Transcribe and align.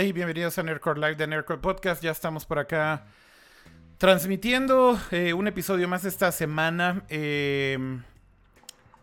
Hey, 0.00 0.12
bienvenidos 0.12 0.56
a 0.56 0.62
Nerdcore 0.62 1.00
Live 1.00 1.16
de 1.16 1.26
Nerdcore 1.26 1.58
Podcast. 1.58 2.00
Ya 2.04 2.12
estamos 2.12 2.46
por 2.46 2.60
acá 2.60 3.06
transmitiendo 3.96 4.96
eh, 5.10 5.32
un 5.32 5.48
episodio 5.48 5.88
más 5.88 6.04
esta 6.04 6.30
semana. 6.30 7.02
Eh, 7.08 7.76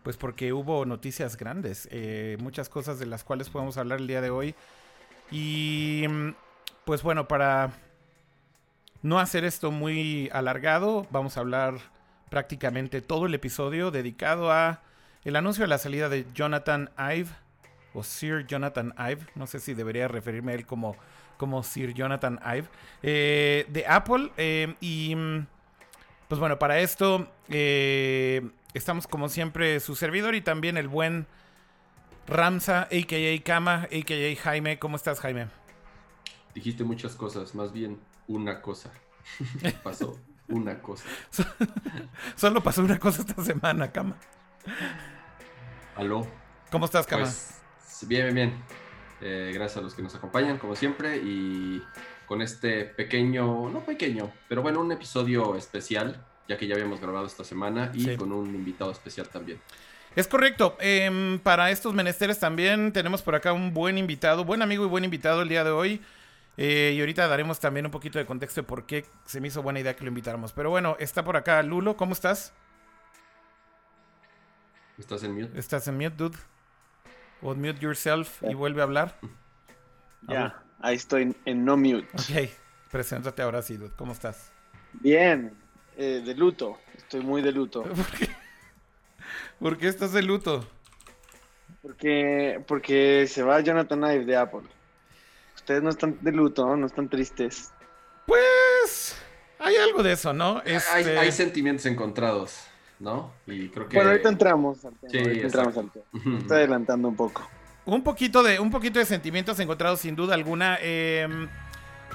pues 0.03 0.15
porque 0.15 0.53
hubo 0.53 0.85
noticias 0.85 1.35
grandes, 1.35 1.89
eh, 1.91 2.37
muchas 2.39 2.69
cosas 2.69 2.97
de 2.97 3.07
las 3.07 3.25
cuales 3.25 3.49
podemos 3.49 3.75
hablar 3.75 3.99
el 3.99 4.07
día 4.07 4.21
de 4.21 4.29
hoy. 4.29 4.55
Y 5.31 6.05
pues 6.85 7.03
bueno, 7.03 7.27
para 7.27 7.71
no 9.01 9.19
hacer 9.19 9.43
esto 9.43 9.71
muy 9.71 10.29
alargado, 10.31 11.07
vamos 11.11 11.35
a 11.35 11.41
hablar 11.41 11.75
prácticamente 12.29 13.01
todo 13.01 13.25
el 13.25 13.33
episodio 13.33 13.91
dedicado 13.91 14.49
a 14.49 14.81
el 15.25 15.35
anuncio 15.35 15.65
de 15.65 15.67
la 15.67 15.77
salida 15.77 16.07
de 16.07 16.25
Jonathan 16.33 16.89
Ive 16.97 17.31
o 17.95 18.03
Sir 18.03 18.45
Jonathan 18.45 18.93
Ive, 18.99 19.25
no 19.35 19.47
sé 19.47 19.59
si 19.59 19.73
debería 19.73 20.07
referirme 20.07 20.51
a 20.51 20.55
él 20.55 20.65
como, 20.65 20.95
como 21.37 21.63
Sir 21.63 21.93
Jonathan 21.93 22.39
Ive, 22.45 22.67
eh, 23.01 23.65
de 23.69 23.87
Apple. 23.87 24.31
Eh, 24.37 24.75
y 24.81 25.15
pues 26.27 26.39
bueno, 26.39 26.59
para 26.59 26.79
esto 26.79 27.31
eh, 27.49 28.47
estamos 28.73 29.07
como 29.07 29.29
siempre 29.29 29.79
su 29.79 29.95
servidor 29.95 30.35
y 30.35 30.41
también 30.41 30.77
el 30.77 30.87
buen 30.87 31.25
Ramsa, 32.27 32.81
a.k.a. 32.83 33.43
Kama, 33.43 33.83
a.k.a. 33.83 34.41
Jaime. 34.43 34.79
¿Cómo 34.79 34.97
estás, 34.97 35.19
Jaime? 35.19 35.47
Dijiste 36.53 36.83
muchas 36.83 37.15
cosas, 37.15 37.55
más 37.55 37.71
bien 37.71 37.99
una 38.27 38.61
cosa. 38.61 38.91
pasó 39.83 40.19
una 40.47 40.81
cosa. 40.81 41.05
Solo 42.35 42.61
pasó 42.61 42.83
una 42.83 42.99
cosa 42.99 43.21
esta 43.21 43.43
semana, 43.43 43.91
Kama. 43.91 44.17
Aló. 45.95 46.27
¿Cómo 46.71 46.85
estás, 46.85 47.05
Kama? 47.05 47.23
Pues, 47.23 47.61
Bien, 48.03 48.23
bien, 48.23 48.35
bien. 48.35 48.63
Eh, 49.21 49.51
gracias 49.53 49.77
a 49.77 49.81
los 49.81 49.93
que 49.93 50.01
nos 50.01 50.13
acompañan, 50.15 50.57
como 50.57 50.75
siempre, 50.75 51.17
y 51.17 51.81
con 52.25 52.41
este 52.41 52.85
pequeño, 52.85 53.69
no 53.69 53.85
pequeño, 53.85 54.31
pero 54.49 54.61
bueno, 54.61 54.81
un 54.81 54.91
episodio 54.91 55.55
especial, 55.55 56.23
ya 56.47 56.57
que 56.57 56.67
ya 56.67 56.75
habíamos 56.75 56.99
grabado 56.99 57.25
esta 57.25 57.43
semana, 57.43 57.91
y 57.93 58.15
con 58.17 58.31
un 58.31 58.53
invitado 58.53 58.91
especial 58.91 59.29
también. 59.29 59.59
Es 60.15 60.27
correcto. 60.27 60.77
Em, 60.79 61.39
para 61.39 61.71
estos 61.71 61.93
menesteres 61.93 62.39
también 62.39 62.93
tenemos 62.93 63.21
por 63.21 63.35
acá 63.35 63.53
un 63.53 63.73
buen 63.73 63.97
invitado, 63.97 64.45
buen 64.45 64.61
amigo 64.61 64.85
y 64.85 64.87
buen 64.87 65.03
invitado 65.03 65.41
el 65.41 65.49
día 65.49 65.63
de 65.63 65.71
hoy. 65.71 66.01
Eh, 66.57 66.93
y 66.95 66.99
ahorita 67.01 67.27
daremos 67.27 67.59
también 67.59 67.85
un 67.85 67.91
poquito 67.91 68.17
de 68.17 68.25
contexto 68.25 68.61
de 68.61 68.67
por 68.67 68.85
qué 68.85 69.05
se 69.25 69.41
me 69.41 69.49
hizo 69.49 69.61
buena 69.61 69.81
idea 69.81 69.95
que 69.95 70.03
lo 70.03 70.07
invitáramos. 70.07 70.53
Pero 70.53 70.69
bueno, 70.69 70.95
está 70.99 71.23
por 71.25 71.35
acá 71.35 71.61
Lulo, 71.63 71.97
¿cómo 71.97 72.13
estás? 72.13 72.53
¿Estás 74.97 75.23
en 75.23 75.33
mute? 75.33 75.59
Estás 75.59 75.85
en 75.89 75.95
mute, 75.95 76.15
dude. 76.15 76.37
Unmute 77.45 77.79
yourself 77.79 78.41
y 78.41 78.55
vuelve 78.55 78.81
a 78.81 78.85
hablar. 78.85 79.19
Ya, 80.27 80.63
ahí 80.79 80.95
estoy 80.95 81.35
en 81.45 81.63
no 81.63 81.77
mute. 81.77 82.07
Ok, 82.13 82.49
preséntate 82.91 83.43
ahora 83.43 83.61
sí, 83.61 83.77
dude. 83.77 83.91
¿Cómo 83.95 84.13
estás? 84.13 84.51
Bien, 84.93 85.55
eh, 85.95 86.23
de 86.25 86.33
luto. 86.33 86.79
Estoy 86.97 87.21
muy 87.21 87.43
de 87.43 87.51
luto. 87.51 87.83
¿Por 87.83 88.07
qué? 88.17 88.29
¿Por 89.59 89.77
qué 89.77 89.87
estás 89.87 90.11
de 90.11 90.23
luto? 90.23 90.67
Porque, 91.83 92.63
porque 92.67 93.27
se 93.27 93.43
va 93.43 93.59
Jonathan 93.59 93.99
Ive 93.99 94.25
de 94.25 94.37
Apple. 94.37 94.63
Ustedes 95.53 95.83
no 95.83 95.91
están 95.91 96.17
de 96.21 96.31
luto, 96.31 96.75
no 96.75 96.87
están 96.87 97.09
tristes. 97.09 97.71
Pues 98.25 99.15
hay 99.59 99.75
algo 99.75 100.01
de 100.01 100.13
eso, 100.13 100.33
¿no? 100.33 100.63
Hay, 100.65 100.77
hay, 100.91 101.27
este 101.27 101.31
sentimientos 101.31 101.85
encontrados. 101.85 102.65
¿No? 102.99 103.31
Y 103.47 103.69
creo 103.69 103.87
que... 103.87 103.97
Bueno, 103.97 104.11
ahorita 104.11 104.29
entramos 104.29 104.85
al 104.85 104.93
tema. 104.95 105.11
Sí, 105.11 105.17
ahorita 105.19 105.45
entramos 105.45 105.77
al 105.77 105.91
tema. 105.91 106.05
Estoy 106.37 106.57
adelantando 106.57 107.07
un 107.07 107.15
poco. 107.15 107.47
Un 107.85 108.03
poquito 108.03 108.41
de, 108.41 108.59
un 108.59 108.71
poquito 108.71 108.99
de 108.99 109.05
sentimientos 109.05 109.59
encontrados 109.59 109.99
sin 109.99 110.15
duda 110.15 110.33
alguna. 110.33 110.77
Em, 110.81 111.47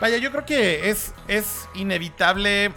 vaya, 0.01 0.17
yo 0.17 0.31
creo 0.33 0.45
que 0.45 0.91
es, 0.91 1.15
es 1.29 1.69
inevitable 1.75 2.73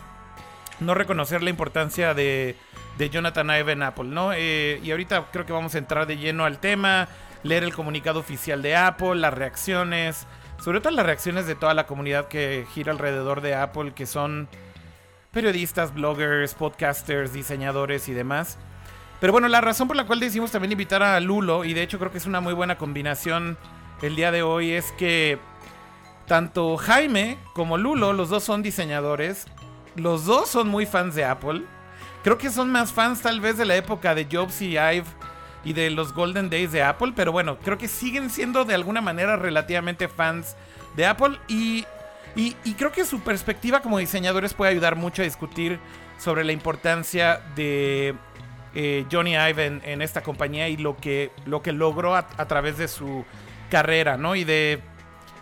no 0.80 0.94
reconocer 0.94 1.42
la 1.42 1.50
importancia 1.50 2.14
de, 2.14 2.56
de 2.98 3.10
Jonathan 3.10 3.50
Ive 3.50 3.72
en 3.72 3.84
Apple, 3.84 4.06
¿no? 4.06 4.32
Eh, 4.34 4.80
y 4.84 4.92
ahorita 4.92 5.26
creo 5.32 5.46
que 5.46 5.54
vamos 5.54 5.76
a 5.76 5.78
entrar 5.78 6.06
de 6.06 6.18
lleno 6.18 6.46
al 6.46 6.60
tema, 6.60 7.08
leer 7.42 7.64
el 7.64 7.74
comunicado 7.74 8.20
oficial 8.20 8.62
de 8.62 8.76
Apple, 8.76 9.16
las 9.16 9.34
reacciones, 9.34 10.28
sobre 10.60 10.80
todo 10.80 10.94
las 10.94 11.06
reacciones 11.06 11.48
de 11.48 11.56
toda 11.56 11.74
la 11.74 11.88
comunidad 11.88 12.28
que 12.28 12.66
gira 12.74 12.92
alrededor 12.92 13.42
de 13.42 13.56
Apple, 13.56 13.94
que 13.94 14.06
son 14.06 14.48
periodistas, 15.34 15.94
bloggers, 15.94 16.54
podcasters, 16.54 17.34
diseñadores 17.34 18.08
y 18.08 18.14
demás. 18.14 18.58
Pero 19.20 19.34
bueno, 19.34 19.48
la 19.48 19.62
razón 19.62 19.88
por 19.88 19.98
la 19.98 20.06
cual 20.06 20.20
decidimos 20.20 20.52
también 20.52 20.72
invitar 20.72 21.02
a 21.02 21.20
Lulo, 21.20 21.66
y 21.66 21.74
de 21.74 21.82
hecho 21.82 22.00
creo 22.00 22.12
que 22.12 22.20
es 22.20 22.26
una 22.26 22.40
muy 22.40 22.54
buena 22.54 22.78
combinación 22.78 23.58
el 24.02 24.16
día 24.16 24.32
de 24.32 24.44
hoy, 24.44 24.72
es 24.72 24.92
que 24.94 25.40
tanto 26.28 26.78
Jaime 26.78 27.38
como 27.54 27.78
Lulo, 27.78 28.14
los 28.14 28.30
dos 28.30 28.44
son 28.44 28.62
diseñadores, 28.62 29.48
los 29.96 30.26
dos 30.26 30.50
son 30.50 30.68
muy 30.68 30.86
fans 30.86 31.16
de 31.16 31.26
Apple. 31.26 31.64
Creo 32.24 32.38
que 32.38 32.50
son 32.50 32.72
más 32.72 32.94
fans 32.94 33.22
tal 33.22 33.42
vez 33.42 33.58
de 33.58 33.66
la 33.66 33.76
época 33.76 34.16
de 34.16 34.28
Jobs 34.32 34.62
y 34.62 34.78
Ive 34.78 35.06
y 35.66 35.74
de 35.74 35.90
los 35.90 36.14
Golden 36.14 36.50
Days 36.50 36.72
de 36.72 36.84
Apple, 36.84 37.14
pero 37.16 37.32
bueno, 37.32 37.58
creo 37.58 37.78
que 37.78 37.88
siguen 37.88 38.30
siendo 38.30 38.66
de 38.66 38.76
alguna 38.76 39.02
manera 39.02 39.36
relativamente 39.36 40.08
fans 40.08 40.56
de 40.96 41.06
Apple 41.06 41.40
y 41.48 41.86
y, 42.36 42.54
creo 42.74 42.92
que 42.92 43.06
su 43.06 43.20
perspectiva 43.22 43.82
como 43.82 44.00
diseñadores 44.00 44.54
puede 44.54 44.72
ayudar 44.72 44.96
mucho 44.96 45.22
a 45.22 45.26
discutir 45.26 45.80
sobre 46.18 46.44
la 46.44 46.52
importancia 46.52 47.42
de 47.56 48.16
eh, 48.74 49.06
Johnny 49.12 49.36
Ive 49.36 49.82
en, 49.84 50.02
esta 50.02 50.24
compañía 50.24 50.68
y 50.68 50.78
lo 50.78 50.98
que, 50.98 51.32
lo 51.46 51.62
que 51.62 51.72
logró 51.72 52.16
a, 52.16 52.28
través 52.48 52.78
de 52.78 52.88
su 52.88 53.26
carrera, 53.70 54.18
¿no? 54.18 54.36
Y 54.36 54.44
de 54.44 54.82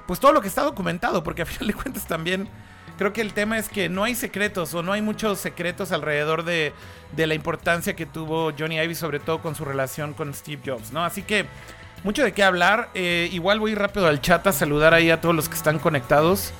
pues 0.05 0.19
todo 0.19 0.33
lo 0.33 0.41
que 0.41 0.49
está 0.49 0.63
documentado, 0.63 1.23
porque 1.23 1.43
a 1.43 1.45
final 1.47 1.67
de 1.67 1.73
cuentas 1.73 2.07
también 2.07 2.49
creo 2.97 3.13
que 3.13 3.21
el 3.21 3.33
tema 3.33 3.57
es 3.57 3.69
que 3.69 3.87
no 3.87 4.03
hay 4.03 4.15
secretos 4.15 4.73
o 4.73 4.83
no 4.83 4.91
hay 4.91 5.01
muchos 5.01 5.39
secretos 5.39 5.91
alrededor 5.91 6.43
de, 6.43 6.73
de 7.15 7.27
la 7.27 7.35
importancia 7.35 7.95
que 7.95 8.05
tuvo 8.05 8.51
Johnny 8.57 8.79
Ive, 8.79 8.95
sobre 8.95 9.19
todo 9.19 9.41
con 9.41 9.55
su 9.55 9.63
relación 9.63 10.13
con 10.13 10.33
Steve 10.33 10.61
Jobs, 10.65 10.91
¿no? 10.91 11.05
Así 11.05 11.23
que 11.23 11.45
mucho 12.03 12.23
de 12.23 12.31
qué 12.31 12.43
hablar. 12.43 12.89
Eh, 12.93 13.29
igual 13.31 13.59
voy 13.59 13.75
rápido 13.75 14.07
al 14.07 14.21
chat 14.21 14.45
a 14.47 14.51
saludar 14.51 14.93
ahí 14.93 15.09
a 15.09 15.21
todos 15.21 15.35
los 15.35 15.47
que 15.49 15.55
están 15.55 15.79
conectados. 15.79 16.53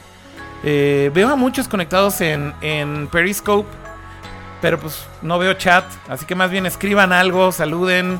Eh, 0.63 1.11
veo 1.13 1.29
a 1.29 1.35
muchos 1.35 1.67
conectados 1.67 2.21
en, 2.21 2.53
en 2.61 3.07
Periscope, 3.07 3.67
pero 4.61 4.79
pues 4.79 5.05
no 5.21 5.39
veo 5.39 5.53
chat. 5.53 5.85
Así 6.07 6.25
que 6.25 6.35
más 6.35 6.51
bien 6.51 6.65
escriban 6.65 7.13
algo, 7.13 7.51
saluden, 7.51 8.19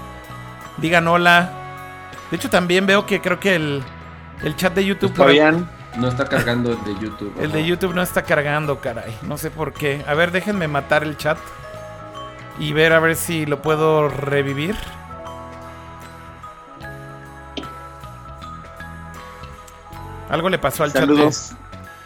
digan 0.78 1.08
hola. 1.08 1.52
De 2.30 2.38
hecho, 2.38 2.50
también 2.50 2.86
veo 2.86 3.06
que 3.06 3.22
creo 3.22 3.40
que 3.40 3.56
el, 3.56 3.84
el 4.44 4.56
chat 4.56 4.74
de 4.74 4.86
YouTube. 4.86 5.14
No 5.98 6.08
está 6.08 6.26
cargando 6.26 6.72
el 6.72 6.84
de 6.86 7.02
YouTube. 7.02 7.34
El 7.42 7.52
de 7.52 7.66
YouTube 7.66 7.94
no 7.94 8.02
está 8.02 8.24
cargando, 8.24 8.80
caray. 8.80 9.18
No 9.24 9.38
sé 9.38 9.52
por 9.52 9.74
qué. 9.74 10.04
A 10.08 10.14
ver, 10.14 10.32
déjenme 10.32 10.70
matar 10.70 11.04
el 11.04 11.18
chat. 11.18 11.38
Y 12.60 12.72
ver 12.72 12.94
a 12.94 13.00
ver 13.00 13.18
si 13.18 13.46
lo 13.46 13.62
puedo 13.62 14.08
revivir. 14.08 14.76
Algo 20.30 20.48
le 20.48 20.58
pasó 20.60 20.86
al 20.86 20.94
chat. 20.94 21.10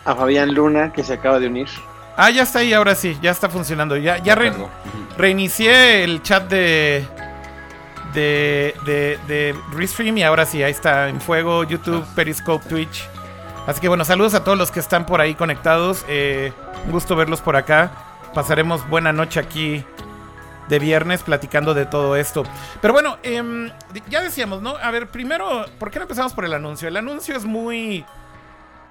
A 0.05 0.15
Fabián 0.15 0.53
Luna, 0.53 0.93
que 0.93 1.03
se 1.03 1.13
acaba 1.13 1.39
de 1.39 1.47
unir. 1.47 1.67
Ah, 2.15 2.29
ya 2.29 2.43
está 2.43 2.59
ahí, 2.59 2.73
ahora 2.73 2.95
sí, 2.95 3.17
ya 3.21 3.31
está 3.31 3.49
funcionando. 3.49 3.97
Ya, 3.97 4.17
ya 4.19 4.37
reinicié 5.17 6.03
el 6.03 6.21
chat 6.21 6.49
de, 6.49 7.05
de, 8.13 8.73
de, 8.85 9.19
de 9.27 9.55
Restream 9.73 10.17
y 10.17 10.23
ahora 10.23 10.45
sí, 10.45 10.63
ahí 10.63 10.71
está 10.71 11.09
en 11.09 11.19
fuego, 11.19 11.63
YouTube, 11.63 12.05
Periscope, 12.15 12.67
Twitch. 12.69 13.09
Así 13.67 13.81
que 13.81 13.87
bueno, 13.87 14.05
saludos 14.05 14.35
a 14.35 14.43
todos 14.43 14.57
los 14.57 14.71
que 14.71 14.79
están 14.79 15.05
por 15.05 15.21
ahí 15.21 15.33
conectados. 15.33 16.05
Eh, 16.07 16.53
un 16.85 16.91
gusto 16.91 17.15
verlos 17.15 17.41
por 17.41 17.55
acá. 17.55 17.91
Pasaremos 18.33 18.87
buena 18.87 19.11
noche 19.11 19.39
aquí 19.39 19.83
de 20.69 20.79
viernes 20.79 21.23
platicando 21.23 21.73
de 21.73 21.85
todo 21.85 22.15
esto. 22.15 22.43
Pero 22.81 22.93
bueno, 22.93 23.17
em, 23.23 23.71
ya 24.09 24.21
decíamos, 24.21 24.61
¿no? 24.61 24.77
A 24.77 24.91
ver, 24.91 25.07
primero, 25.07 25.65
¿por 25.79 25.91
qué 25.91 25.99
no 25.99 26.03
empezamos 26.03 26.33
por 26.33 26.45
el 26.45 26.53
anuncio? 26.53 26.87
El 26.87 26.97
anuncio 26.97 27.35
es 27.35 27.45
muy 27.45 28.05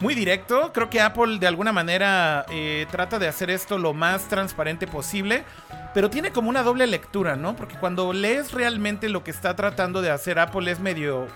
muy 0.00 0.14
directo. 0.14 0.72
Creo 0.72 0.90
que 0.90 1.00
Apple 1.00 1.38
de 1.38 1.46
alguna 1.46 1.72
manera 1.72 2.46
eh, 2.50 2.86
trata 2.90 3.18
de 3.18 3.28
hacer 3.28 3.50
esto 3.50 3.78
lo 3.78 3.94
más 3.94 4.28
transparente 4.28 4.86
posible. 4.86 5.44
Pero 5.92 6.10
tiene 6.10 6.32
como 6.32 6.50
una 6.50 6.62
doble 6.62 6.86
lectura, 6.86 7.36
¿no? 7.36 7.54
Porque 7.54 7.76
cuando 7.76 8.12
lees 8.12 8.52
realmente 8.52 9.08
lo 9.08 9.22
que 9.22 9.30
está 9.30 9.54
tratando 9.54 10.02
de 10.02 10.10
hacer 10.10 10.38
Apple 10.38 10.70
es 10.70 10.80
medio... 10.80 11.26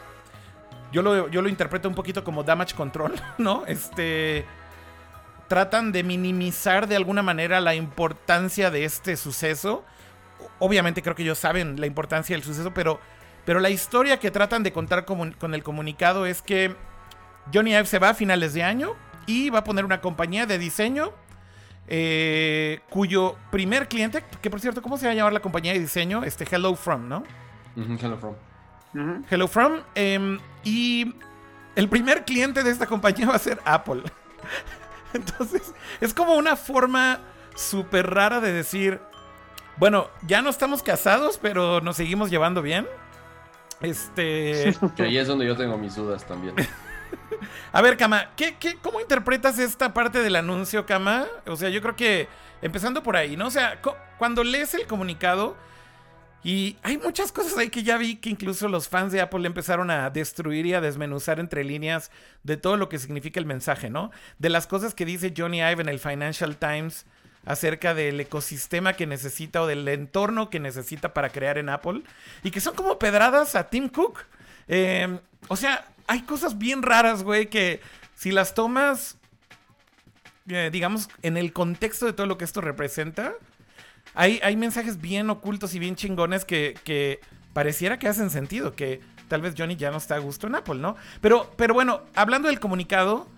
Yo 0.90 1.02
lo, 1.02 1.28
yo 1.28 1.42
lo 1.42 1.48
interpreto 1.48 1.88
un 1.88 1.94
poquito 1.94 2.24
como 2.24 2.42
damage 2.42 2.74
control, 2.74 3.14
¿no? 3.38 3.64
Este... 3.66 4.44
Tratan 5.46 5.92
de 5.92 6.02
minimizar 6.02 6.88
de 6.88 6.96
alguna 6.96 7.22
manera 7.22 7.60
la 7.62 7.74
importancia 7.74 8.70
de 8.70 8.84
este 8.84 9.16
suceso. 9.16 9.82
Obviamente 10.58 11.02
creo 11.02 11.14
que 11.14 11.22
ellos 11.22 11.38
saben 11.38 11.80
la 11.80 11.86
importancia 11.86 12.36
del 12.36 12.44
suceso, 12.44 12.74
pero, 12.74 13.00
pero 13.46 13.58
la 13.58 13.70
historia 13.70 14.18
que 14.18 14.30
tratan 14.30 14.62
de 14.62 14.72
contar 14.72 15.06
con 15.06 15.54
el 15.54 15.62
comunicado 15.62 16.26
es 16.26 16.42
que 16.42 16.76
Johnny 17.52 17.72
Ive 17.72 17.86
se 17.86 17.98
va 17.98 18.10
a 18.10 18.14
finales 18.14 18.54
de 18.54 18.62
año 18.62 18.94
y 19.26 19.50
va 19.50 19.60
a 19.60 19.64
poner 19.64 19.84
una 19.84 20.00
compañía 20.00 20.46
de 20.46 20.58
diseño 20.58 21.12
eh, 21.90 22.80
cuyo 22.90 23.36
primer 23.50 23.88
cliente, 23.88 24.22
que 24.42 24.50
por 24.50 24.60
cierto, 24.60 24.82
¿cómo 24.82 24.98
se 24.98 25.06
va 25.06 25.12
a 25.12 25.14
llamar 25.14 25.32
la 25.32 25.40
compañía 25.40 25.72
de 25.72 25.80
diseño? 25.80 26.22
Este 26.22 26.44
Hello 26.44 26.74
From, 26.74 27.08
¿no? 27.08 27.24
hello 27.76 28.18
From. 28.18 28.34
Hello 29.30 29.48
From. 29.48 29.80
Em, 29.94 30.38
y 30.64 31.14
el 31.76 31.88
primer 31.88 32.24
cliente 32.24 32.62
de 32.62 32.70
esta 32.70 32.86
compañía 32.86 33.28
va 33.28 33.36
a 33.36 33.38
ser 33.38 33.60
Apple. 33.64 34.02
Entonces, 35.14 35.72
es 36.00 36.12
como 36.12 36.34
una 36.34 36.56
forma 36.56 37.20
súper 37.56 38.10
rara 38.10 38.40
de 38.40 38.52
decir, 38.52 39.00
bueno, 39.78 40.08
ya 40.26 40.42
no 40.42 40.50
estamos 40.50 40.82
casados, 40.82 41.38
pero 41.40 41.80
nos 41.80 41.96
seguimos 41.96 42.30
llevando 42.30 42.60
bien. 42.60 42.86
Este... 43.80 44.76
Que 44.96 45.04
ahí 45.04 45.16
es 45.16 45.26
donde 45.26 45.46
yo 45.46 45.56
tengo 45.56 45.78
mis 45.78 45.94
dudas 45.94 46.26
también. 46.26 46.54
A 47.72 47.82
ver, 47.82 47.96
Kama, 47.96 48.30
¿qué, 48.36 48.56
cómo 48.82 49.00
interpretas 49.00 49.58
esta 49.58 49.92
parte 49.92 50.22
del 50.22 50.36
anuncio, 50.36 50.86
Kama? 50.86 51.26
O 51.46 51.56
sea, 51.56 51.68
yo 51.68 51.80
creo 51.80 51.96
que 51.96 52.28
empezando 52.62 53.02
por 53.02 53.16
ahí, 53.16 53.36
¿no? 53.36 53.46
O 53.46 53.50
sea, 53.50 53.80
cuando 54.18 54.44
lees 54.44 54.74
el 54.74 54.86
comunicado, 54.86 55.56
y 56.44 56.76
hay 56.82 56.98
muchas 56.98 57.32
cosas 57.32 57.58
ahí 57.58 57.68
que 57.68 57.82
ya 57.82 57.98
vi 57.98 58.16
que 58.16 58.30
incluso 58.30 58.68
los 58.68 58.88
fans 58.88 59.12
de 59.12 59.20
Apple 59.20 59.46
empezaron 59.46 59.90
a 59.90 60.08
destruir 60.10 60.66
y 60.66 60.74
a 60.74 60.80
desmenuzar 60.80 61.40
entre 61.40 61.64
líneas 61.64 62.10
de 62.44 62.56
todo 62.56 62.76
lo 62.76 62.88
que 62.88 62.98
significa 62.98 63.40
el 63.40 63.46
mensaje, 63.46 63.90
¿no? 63.90 64.12
De 64.38 64.48
las 64.48 64.66
cosas 64.66 64.94
que 64.94 65.04
dice 65.04 65.34
Johnny 65.36 65.58
Ive 65.58 65.82
en 65.82 65.88
el 65.88 65.98
Financial 65.98 66.56
Times 66.56 67.06
acerca 67.44 67.94
del 67.94 68.20
ecosistema 68.20 68.92
que 68.92 69.06
necesita 69.06 69.62
o 69.62 69.66
del 69.66 69.86
entorno 69.88 70.48
que 70.48 70.60
necesita 70.60 71.12
para 71.12 71.30
crear 71.30 71.58
en 71.58 71.70
Apple 71.70 72.02
y 72.42 72.50
que 72.50 72.60
son 72.60 72.74
como 72.74 72.98
pedradas 72.98 73.56
a 73.56 73.68
Tim 73.68 73.88
Cook. 73.88 74.20
Em, 74.68 75.18
o 75.48 75.56
sea, 75.56 75.86
hay 76.08 76.22
cosas 76.22 76.58
bien 76.58 76.82
raras, 76.82 77.22
güey, 77.22 77.48
que 77.48 77.80
si 78.16 78.32
las 78.32 78.54
tomas, 78.54 79.18
eh, 80.48 80.70
digamos, 80.72 81.08
en 81.22 81.36
el 81.36 81.52
contexto 81.52 82.06
de 82.06 82.14
todo 82.14 82.26
lo 82.26 82.38
que 82.38 82.44
esto 82.44 82.60
representa, 82.60 83.34
hay, 84.14 84.40
hay 84.42 84.56
mensajes 84.56 85.00
bien 85.00 85.30
ocultos 85.30 85.74
y 85.74 85.78
bien 85.78 85.94
chingones 85.94 86.44
que, 86.44 87.20
pareciera 87.52 87.98
que 87.98 88.08
hacen 88.08 88.30
sentido, 88.30 88.74
que 88.74 89.00
tal 89.28 89.42
vez 89.42 89.54
Johnny 89.56 89.76
ya 89.76 89.90
no 89.90 89.98
está 89.98 90.16
a 90.16 90.18
gusto 90.18 90.46
en 90.46 90.54
Apple, 90.54 90.76
¿no? 90.76 90.96
Pero, 91.20 91.52
pero 91.56 91.74
bueno, 91.74 92.02
hablando 92.14 92.48
del 92.48 92.58
comunicado, 92.58 93.28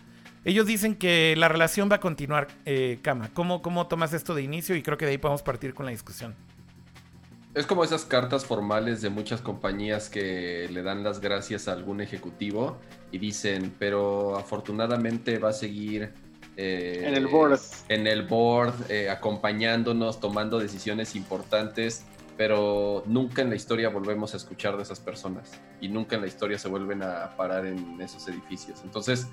ellos 0.44 0.64
dicen 0.64 0.94
que 0.94 1.34
la 1.36 1.48
relación 1.48 1.90
va 1.90 1.96
a 1.96 2.00
continuar, 2.00 2.48
eh, 2.64 3.00
Kama. 3.02 3.30
¿Cómo, 3.34 3.62
¿Cómo 3.62 3.88
tomas 3.88 4.12
esto 4.12 4.34
de 4.34 4.42
inicio? 4.42 4.76
Y 4.76 4.82
creo 4.82 4.96
que 4.96 5.04
de 5.04 5.12
ahí 5.12 5.18
podemos 5.18 5.42
partir 5.42 5.74
con 5.74 5.86
la 5.86 5.92
discusión. 5.92 6.34
Es 7.52 7.66
como 7.66 7.82
esas 7.82 8.04
cartas 8.04 8.44
formales 8.44 9.02
de 9.02 9.10
muchas 9.10 9.40
compañías 9.40 10.08
que 10.08 10.68
le 10.70 10.82
dan 10.82 11.02
las 11.02 11.20
gracias 11.20 11.66
a 11.66 11.72
algún 11.72 12.00
ejecutivo 12.00 12.78
y 13.10 13.18
dicen, 13.18 13.74
pero 13.76 14.36
afortunadamente 14.36 15.38
va 15.38 15.48
a 15.48 15.52
seguir 15.52 16.12
eh, 16.56 17.04
en 17.06 17.14
el 17.14 17.26
board, 17.26 17.58
en 17.88 18.06
el 18.06 18.22
board 18.26 18.74
eh, 18.88 19.10
acompañándonos, 19.10 20.20
tomando 20.20 20.60
decisiones 20.60 21.16
importantes, 21.16 22.04
pero 22.36 23.02
nunca 23.06 23.42
en 23.42 23.50
la 23.50 23.56
historia 23.56 23.88
volvemos 23.88 24.34
a 24.34 24.36
escuchar 24.36 24.76
de 24.76 24.84
esas 24.84 25.00
personas 25.00 25.50
y 25.80 25.88
nunca 25.88 26.14
en 26.16 26.22
la 26.22 26.28
historia 26.28 26.56
se 26.56 26.68
vuelven 26.68 27.02
a 27.02 27.36
parar 27.36 27.66
en 27.66 28.00
esos 28.00 28.28
edificios. 28.28 28.80
Entonces, 28.84 29.26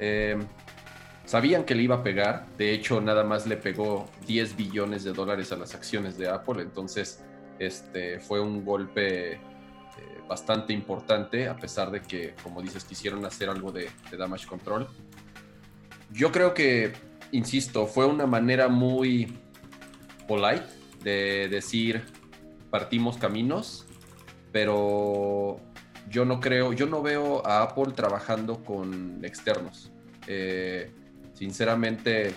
eh, 0.00 0.36
sabían 1.24 1.64
que 1.64 1.74
le 1.74 1.84
iba 1.84 1.96
a 1.96 2.02
pegar, 2.02 2.46
de 2.58 2.72
hecho 2.74 3.00
nada 3.00 3.24
más 3.24 3.46
le 3.46 3.56
pegó 3.56 4.06
10 4.26 4.54
billones 4.56 5.02
de 5.04 5.12
dólares 5.12 5.50
a 5.52 5.56
las 5.56 5.74
acciones 5.74 6.18
de 6.18 6.28
Apple, 6.28 6.60
entonces 6.60 7.24
este, 7.58 8.20
fue 8.20 8.40
un 8.40 8.64
golpe 8.64 9.40
bastante 10.28 10.72
importante, 10.72 11.48
a 11.48 11.56
pesar 11.56 11.90
de 11.90 12.00
que, 12.00 12.34
como 12.42 12.62
dices, 12.62 12.84
quisieron 12.84 13.24
hacer 13.24 13.48
algo 13.48 13.70
de 13.72 13.90
damage 14.16 14.46
control. 14.46 14.88
Yo 16.10 16.32
creo 16.32 16.54
que, 16.54 16.92
insisto, 17.32 17.86
fue 17.86 18.06
una 18.06 18.26
manera 18.26 18.68
muy 18.68 19.38
polite 20.26 20.66
de 21.02 21.48
decir 21.48 22.02
partimos 22.70 23.18
caminos, 23.18 23.86
pero 24.50 25.60
yo 26.10 26.24
no 26.24 26.40
creo, 26.40 26.72
yo 26.72 26.86
no 26.86 27.02
veo 27.02 27.46
a 27.46 27.62
Apple 27.62 27.92
trabajando 27.94 28.64
con 28.64 29.24
externos. 29.24 29.92
Eh, 30.26 30.90
sinceramente, 31.34 32.34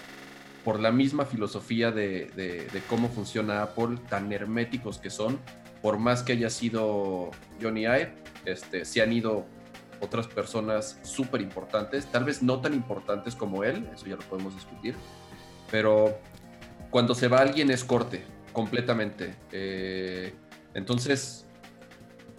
por 0.67 0.81
la 0.81 0.91
misma 0.91 1.23
filosofía 1.23 1.91
de, 1.91 2.67
cómo 2.89 3.07
funciona 3.07 3.63
Apple, 3.63 3.99
tan 4.09 4.33
herméticos 4.33 4.97
que 4.97 5.09
son, 5.09 5.39
por 5.81 5.97
más 5.97 6.23
que 6.23 6.33
haya 6.33 6.49
sido 6.49 7.31
Johnny 7.61 7.83
Ive, 7.83 8.13
este, 8.43 8.83
se 8.83 9.01
han 9.01 9.13
ido 9.13 9.45
otras 10.01 10.27
personas 10.27 10.99
súper 11.03 11.39
importantes, 11.39 12.07
tal 12.07 12.25
vez 12.25 12.43
no 12.43 12.59
tan 12.59 12.73
importantes 12.73 13.33
como 13.33 13.63
él, 13.63 13.89
eso 13.95 14.07
ya 14.07 14.17
lo 14.17 14.23
podemos 14.23 14.55
discutir, 14.55 14.93
pero 15.71 16.19
cuando 16.89 17.15
se 17.15 17.29
va 17.29 17.37
alguien 17.37 17.71
es 17.71 17.85
corte, 17.85 18.25
completamente. 18.51 19.35
Eh, 19.53 20.35
entonces, 20.73 21.47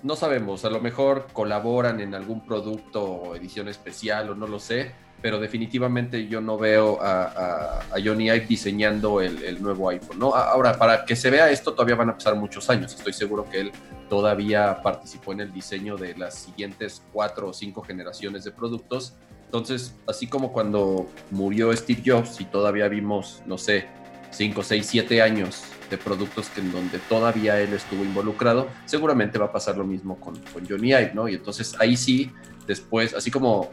no 0.02 0.16
sabemos, 0.16 0.66
a 0.66 0.68
lo 0.68 0.82
mejor 0.82 1.28
colaboran 1.32 1.98
en 2.00 2.14
algún 2.14 2.44
producto 2.44 3.04
o 3.06 3.36
edición 3.36 3.68
especial 3.68 4.28
o 4.28 4.34
no 4.34 4.46
lo 4.46 4.58
sé, 4.58 4.92
pero 5.20 5.40
definitivamente 5.40 6.28
yo 6.28 6.40
no 6.40 6.58
veo 6.58 6.98
a, 7.00 7.80
Johnny 8.04 8.26
Ive 8.26 8.46
diseñando 8.46 9.20
el, 9.20 9.60
nuevo 9.62 9.88
iPhone. 9.88 10.18
¿no? 10.18 10.34
Ahora, 10.34 10.78
para 10.78 11.04
que 11.04 11.16
se 11.16 11.30
vea 11.30 11.50
esto 11.50 11.72
todavía 11.72 11.96
van 11.96 12.10
a 12.10 12.14
pasar 12.14 12.36
muchos 12.36 12.70
años. 12.70 12.94
Estoy 12.94 13.12
seguro 13.12 13.48
que 13.50 13.60
él 13.60 13.72
todavía 14.08 14.80
participó 14.82 15.32
en 15.32 15.40
el 15.40 15.52
diseño 15.52 15.96
de 15.96 16.16
las 16.16 16.34
siguientes 16.34 17.02
cuatro 17.12 17.48
o 17.48 17.52
cinco 17.52 17.82
generaciones 17.82 18.44
de 18.44 18.52
productos. 18.52 19.14
Entonces, 19.46 19.94
así 20.06 20.26
como 20.26 20.52
cuando 20.52 21.08
murió 21.30 21.74
Steve 21.74 22.02
Jobs 22.04 22.40
y 22.40 22.44
todavía 22.44 22.86
vimos, 22.88 23.42
no 23.46 23.58
sé, 23.58 23.86
cinco, 24.30 24.62
seis, 24.62 24.86
siete 24.86 25.22
años 25.22 25.64
de 25.90 25.96
productos 25.96 26.48
que 26.50 26.60
en 26.60 26.70
donde 26.70 26.98
todavía 26.98 27.58
él 27.60 27.72
estuvo 27.72 28.04
involucrado, 28.04 28.68
seguramente 28.84 29.38
va 29.38 29.46
a 29.46 29.52
pasar 29.52 29.76
lo 29.78 29.84
mismo 29.84 30.20
con, 30.20 30.36
con 30.52 30.68
Johnny 30.68 30.88
Ive, 30.88 31.12
¿no? 31.14 31.28
Y 31.28 31.34
entonces 31.34 31.74
ahí 31.80 31.96
sí, 31.96 32.30
después, 32.66 33.14
así 33.14 33.30
como 33.30 33.70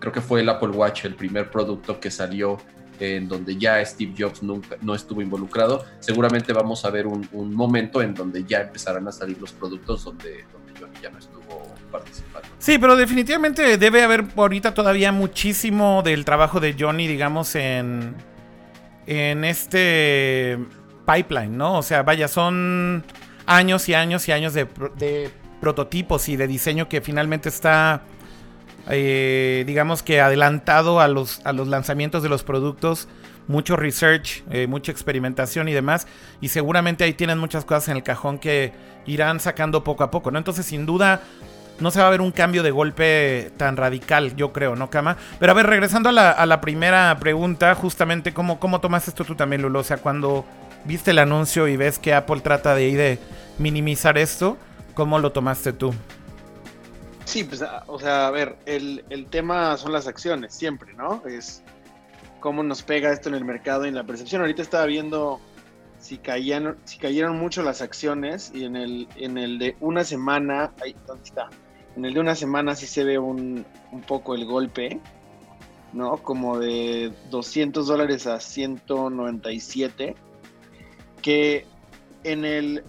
creo 0.00 0.12
que 0.12 0.20
fue 0.20 0.40
el 0.40 0.48
Apple 0.48 0.70
Watch 0.70 1.04
el 1.04 1.14
primer 1.14 1.50
producto 1.50 2.00
que 2.00 2.10
salió 2.10 2.58
en 2.98 3.28
donde 3.28 3.56
ya 3.56 3.84
Steve 3.84 4.14
Jobs 4.18 4.42
nunca, 4.42 4.76
no 4.82 4.94
estuvo 4.94 5.22
involucrado, 5.22 5.84
seguramente 6.00 6.52
vamos 6.52 6.84
a 6.84 6.90
ver 6.90 7.06
un, 7.06 7.28
momento 7.54 8.02
en 8.02 8.14
donde 8.14 8.44
ya 8.44 8.60
empezarán 8.60 9.08
a 9.08 9.12
salir 9.12 9.40
los 9.40 9.52
productos 9.52 10.04
donde, 10.04 10.44
donde 10.52 10.78
Johnny 10.78 10.96
ya 11.02 11.10
no 11.10 11.18
estuvo 11.18 11.74
participando. 11.90 12.48
Sí, 12.58 12.78
pero 12.78 12.96
definitivamente 12.96 13.78
debe 13.78 14.02
haber 14.02 14.26
ahorita 14.36 14.74
todavía 14.74 15.12
muchísimo 15.12 16.02
del 16.02 16.24
trabajo 16.24 16.60
de 16.60 16.76
Johnny, 16.78 17.06
digamos, 17.06 17.54
en, 17.54 18.14
en 19.06 19.44
este 19.44 20.58
pipeline, 21.06 21.56
¿no? 21.56 21.78
O 21.78 21.82
sea, 21.82 22.02
vaya, 22.02 22.28
son 22.28 23.02
años 23.46 23.88
y 23.88 23.94
años 23.94 24.28
y 24.28 24.32
años 24.32 24.52
de, 24.52 24.66
de 24.98 25.30
prototipos 25.60 26.28
y 26.28 26.36
de 26.36 26.46
diseño 26.46 26.88
que 26.88 27.00
finalmente 27.00 27.48
está 27.48 28.02
eh, 28.88 29.64
digamos 29.66 30.02
que 30.02 30.20
adelantado 30.20 31.00
a 31.00 31.08
los, 31.08 31.40
a 31.44 31.52
los 31.52 31.68
lanzamientos 31.68 32.22
de 32.22 32.28
los 32.28 32.42
productos, 32.42 33.08
mucho 33.48 33.76
research, 33.76 34.42
eh, 34.50 34.66
mucha 34.66 34.92
experimentación 34.92 35.68
y 35.68 35.72
demás, 35.72 36.06
y 36.40 36.48
seguramente 36.48 37.04
ahí 37.04 37.12
tienen 37.14 37.38
muchas 37.38 37.64
cosas 37.64 37.88
en 37.88 37.96
el 37.96 38.02
cajón 38.02 38.38
que 38.38 38.72
irán 39.06 39.40
sacando 39.40 39.82
poco 39.84 40.04
a 40.04 40.10
poco, 40.10 40.30
¿no? 40.30 40.38
Entonces, 40.38 40.66
sin 40.66 40.86
duda, 40.86 41.22
no 41.80 41.90
se 41.90 42.00
va 42.00 42.06
a 42.06 42.10
ver 42.10 42.20
un 42.20 42.30
cambio 42.30 42.62
de 42.62 42.70
golpe 42.70 43.50
tan 43.56 43.76
radical, 43.76 44.36
yo 44.36 44.52
creo, 44.52 44.76
¿no, 44.76 44.90
Cama? 44.90 45.16
Pero 45.38 45.52
a 45.52 45.54
ver, 45.54 45.66
regresando 45.66 46.10
a 46.10 46.46
la, 46.46 46.60
primera 46.60 47.16
pregunta, 47.18 47.74
justamente, 47.74 48.32
¿cómo, 48.32 48.60
¿cómo 48.60 48.80
tomaste 48.80 49.10
esto 49.10 49.24
tú 49.24 49.34
también, 49.34 49.62
Lulo? 49.62 49.80
O 49.80 49.84
sea, 49.84 49.96
cuando 49.96 50.44
viste 50.84 51.10
el 51.10 51.18
anuncio 51.18 51.68
y 51.68 51.76
ves 51.76 51.98
que 51.98 52.14
Apple 52.14 52.40
trata 52.40 52.74
de, 52.74 52.94
de 52.94 53.18
minimizar 53.58 54.18
esto, 54.18 54.58
¿cómo 54.94 55.18
lo 55.18 55.32
tomaste 55.32 55.72
tú? 55.72 55.94
Sí, 57.30 57.44
pues, 57.44 57.62
ah, 57.62 57.84
o 57.86 57.96
sea, 57.96 58.26
a 58.26 58.30
ver, 58.32 58.58
el, 58.66 59.04
tema 59.30 59.76
son 59.76 59.92
las 59.92 60.08
acciones, 60.08 60.52
siempre, 60.52 60.94
¿no? 60.94 61.22
Es 61.28 61.62
cómo 62.40 62.64
nos 62.64 62.82
pega 62.82 63.12
esto 63.12 63.28
en 63.28 63.36
el 63.36 63.44
mercado 63.44 63.84
y 63.84 63.88
en 63.88 63.94
la 63.94 64.02
percepción. 64.02 64.40
Ahorita 64.40 64.62
estaba 64.62 64.84
viendo 64.86 65.38
si 66.00 66.18
caían, 66.18 66.76
si 66.86 66.98
cayeron 66.98 67.38
mucho 67.38 67.62
las 67.62 67.82
acciones 67.82 68.50
y 68.52 68.64
en 68.64 68.74
el, 68.74 69.06
en 69.14 69.38
el 69.38 69.60
de 69.60 69.76
una 69.78 70.02
semana, 70.02 70.72
ahí, 70.82 70.96
¿dónde 71.06 71.22
está? 71.22 71.48
En 71.94 72.04
el 72.04 72.14
de 72.14 72.18
una 72.18 72.34
semana 72.34 72.74
sí 72.74 72.88
se 72.88 73.04
ve 73.04 73.16
un, 73.16 73.64
un 73.92 74.00
poco 74.00 74.34
el 74.34 74.44
golpe, 74.44 74.98
¿no? 75.92 76.16
Como 76.16 76.58
de 76.58 77.12
200 77.30 77.86
dólares 77.86 78.26
a 78.26 78.40
197, 78.40 80.16
que 81.22 81.64
en 82.24 82.44
el 82.44 82.82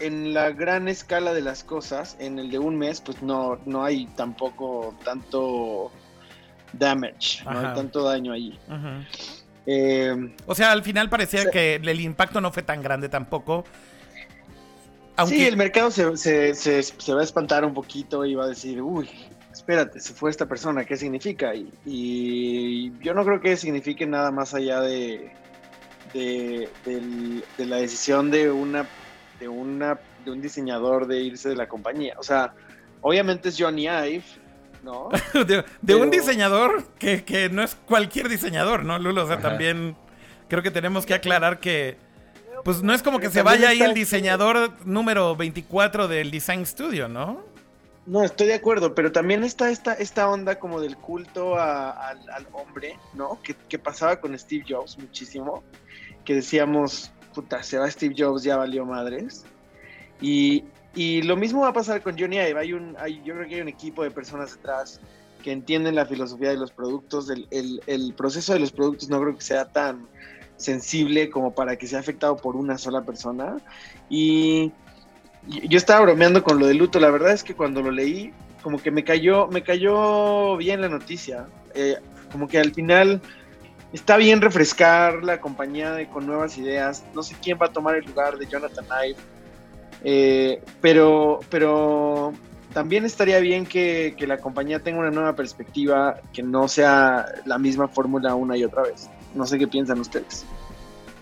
en 0.00 0.34
la 0.34 0.50
gran 0.50 0.88
escala 0.88 1.32
de 1.32 1.40
las 1.40 1.64
cosas, 1.64 2.16
en 2.18 2.38
el 2.38 2.50
de 2.50 2.58
un 2.58 2.76
mes, 2.76 3.00
pues 3.00 3.22
no, 3.22 3.58
no 3.66 3.84
hay 3.84 4.06
tampoco 4.16 4.94
tanto 5.04 5.90
damage, 6.72 7.44
no 7.44 7.58
hay 7.58 7.74
tanto 7.74 8.02
daño 8.02 8.32
allí. 8.32 8.58
Eh, 9.66 10.34
o 10.46 10.54
sea, 10.54 10.72
al 10.72 10.82
final 10.82 11.10
parecía 11.10 11.50
que 11.50 11.76
el 11.76 12.00
impacto 12.00 12.40
no 12.40 12.52
fue 12.52 12.62
tan 12.62 12.82
grande 12.82 13.08
tampoco. 13.08 13.64
Sí, 15.26 15.44
el 15.44 15.56
mercado 15.56 15.90
se, 15.90 16.04
va 16.04 17.20
a 17.20 17.24
espantar 17.24 17.64
un 17.64 17.74
poquito 17.74 18.24
y 18.24 18.36
va 18.36 18.44
a 18.44 18.48
decir, 18.48 18.80
uy, 18.80 19.08
espérate, 19.52 19.98
se 19.98 20.14
fue 20.14 20.30
esta 20.30 20.46
persona, 20.46 20.84
¿qué 20.84 20.96
significa? 20.96 21.52
Y, 21.84 22.92
yo 23.00 23.14
no 23.14 23.24
creo 23.24 23.40
que 23.40 23.56
signifique 23.56 24.06
nada 24.06 24.30
más 24.30 24.54
allá 24.54 24.80
de, 24.80 25.32
de 26.14 26.68
la 27.58 27.78
decisión 27.78 28.30
de 28.30 28.50
una 28.52 28.86
de, 29.40 29.48
una, 29.48 29.98
de 30.24 30.30
un 30.30 30.40
diseñador 30.40 31.06
de 31.06 31.20
irse 31.20 31.48
de 31.48 31.56
la 31.56 31.68
compañía. 31.68 32.14
O 32.18 32.22
sea, 32.22 32.54
obviamente 33.00 33.48
es 33.48 33.56
Johnny 33.58 33.86
Ive, 33.86 34.24
¿no? 34.82 35.08
de, 35.82 35.94
un 35.94 36.10
diseñador 36.10 36.84
que, 36.98 37.48
no 37.52 37.62
es 37.62 37.74
cualquier 37.86 38.28
diseñador, 38.28 38.84
¿no, 38.84 38.98
Lulo? 38.98 39.24
O 39.24 39.26
sea, 39.26 39.38
también 39.38 39.96
creo 40.48 40.62
que 40.62 40.70
tenemos 40.70 41.06
que 41.06 41.14
aclarar 41.14 41.60
que, 41.60 41.96
pues 42.64 42.82
no 42.82 42.92
es 42.94 43.02
como 43.02 43.20
que 43.20 43.30
se 43.30 43.42
vaya 43.42 43.70
ahí 43.70 43.82
el 43.82 43.94
diseñador 43.94 44.72
número 44.84 45.36
24 45.36 46.08
del 46.08 46.30
Design 46.30 46.66
Studio, 46.66 47.08
¿no? 47.08 47.46
No, 48.06 48.24
estoy 48.24 48.46
de 48.46 48.54
acuerdo, 48.54 48.94
pero 48.94 49.12
también 49.12 49.44
está 49.44 49.70
esta, 49.70 49.92
esta 49.92 50.30
onda 50.30 50.58
como 50.58 50.80
del 50.80 50.96
culto 50.96 51.60
al, 51.60 52.46
hombre, 52.52 52.98
¿no? 53.12 53.38
Que, 53.42 53.54
que, 53.68 53.78
pasaba 53.78 54.18
con 54.18 54.36
Steve 54.38 54.64
Jobs 54.66 54.96
muchísimo, 54.96 55.62
que 56.24 56.34
decíamos, 56.34 57.12
puta, 57.38 57.62
se 57.62 57.78
va 57.78 57.88
Steve 57.88 58.16
Jobs, 58.18 58.42
ya 58.42 58.56
valió 58.56 58.84
madres. 58.84 59.44
Y, 60.20 60.64
y 60.96 61.22
lo 61.22 61.36
mismo 61.36 61.60
va 61.60 61.68
a 61.68 61.72
pasar 61.72 62.02
con 62.02 62.18
Johnny 62.18 62.36
Ive. 62.36 62.58
Hay 62.58 62.72
un, 62.72 62.96
yo 63.24 63.34
creo 63.34 63.48
que 63.48 63.54
hay 63.54 63.60
un 63.60 63.68
equipo 63.68 64.02
de 64.02 64.10
personas 64.10 64.56
detrás 64.56 65.00
que 65.44 65.52
entienden 65.52 65.94
la 65.94 66.04
filosofía 66.04 66.50
de 66.50 66.56
los 66.56 66.72
productos. 66.72 67.30
El, 67.30 67.46
el, 67.52 67.80
el, 67.86 68.12
proceso 68.14 68.54
de 68.54 68.58
los 68.58 68.72
productos 68.72 69.08
no 69.08 69.20
creo 69.20 69.36
que 69.36 69.40
sea 69.40 69.66
tan 69.66 70.08
sensible 70.56 71.30
como 71.30 71.54
para 71.54 71.76
que 71.76 71.86
sea 71.86 72.00
afectado 72.00 72.36
por 72.36 72.56
una 72.56 72.76
sola 72.76 73.02
persona. 73.02 73.58
Y 74.10 74.72
yo 75.46 75.78
estaba 75.78 76.00
bromeando 76.00 76.42
con 76.42 76.58
lo 76.58 76.66
de 76.66 76.74
luto. 76.74 76.98
La 76.98 77.10
verdad 77.10 77.30
es 77.30 77.44
que 77.44 77.54
cuando 77.54 77.82
lo 77.82 77.92
leí, 77.92 78.32
como 78.64 78.82
que 78.82 78.90
me 78.90 79.04
cayó, 79.04 79.46
me 79.46 79.62
cayó 79.62 80.56
bien 80.56 80.80
la 80.80 80.88
noticia. 80.88 81.46
Eh, 81.76 81.98
como 82.32 82.48
que 82.48 82.58
al 82.58 82.74
final 82.74 83.22
está 83.92 84.16
bien 84.16 84.40
refrescar 84.40 85.24
la 85.24 85.40
compañía 85.40 85.96
con 86.10 86.26
nuevas 86.26 86.58
ideas. 86.58 87.04
No 87.14 87.22
sé 87.22 87.34
quién 87.42 87.58
va 87.60 87.66
a 87.66 87.72
tomar 87.72 87.96
el 87.96 88.04
lugar 88.04 88.38
de 88.38 88.46
Jonathan 88.46 88.84
Ive 89.06 89.16
eh, 90.04 90.62
pero, 90.80 91.40
pero 91.50 92.32
también 92.72 93.04
estaría 93.04 93.40
bien 93.40 93.66
que, 93.66 94.14
la 94.26 94.38
compañía 94.38 94.80
tenga 94.80 95.00
una 95.00 95.10
nueva 95.10 95.34
perspectiva, 95.34 96.20
que 96.32 96.42
no 96.42 96.68
sea 96.68 97.26
la 97.46 97.58
misma 97.58 97.88
fórmula 97.88 98.34
una 98.34 98.56
y 98.56 98.64
otra 98.64 98.82
vez. 98.82 99.08
No 99.34 99.46
sé 99.46 99.58
qué 99.58 99.66
piensan 99.66 100.00
ustedes. 100.00 100.44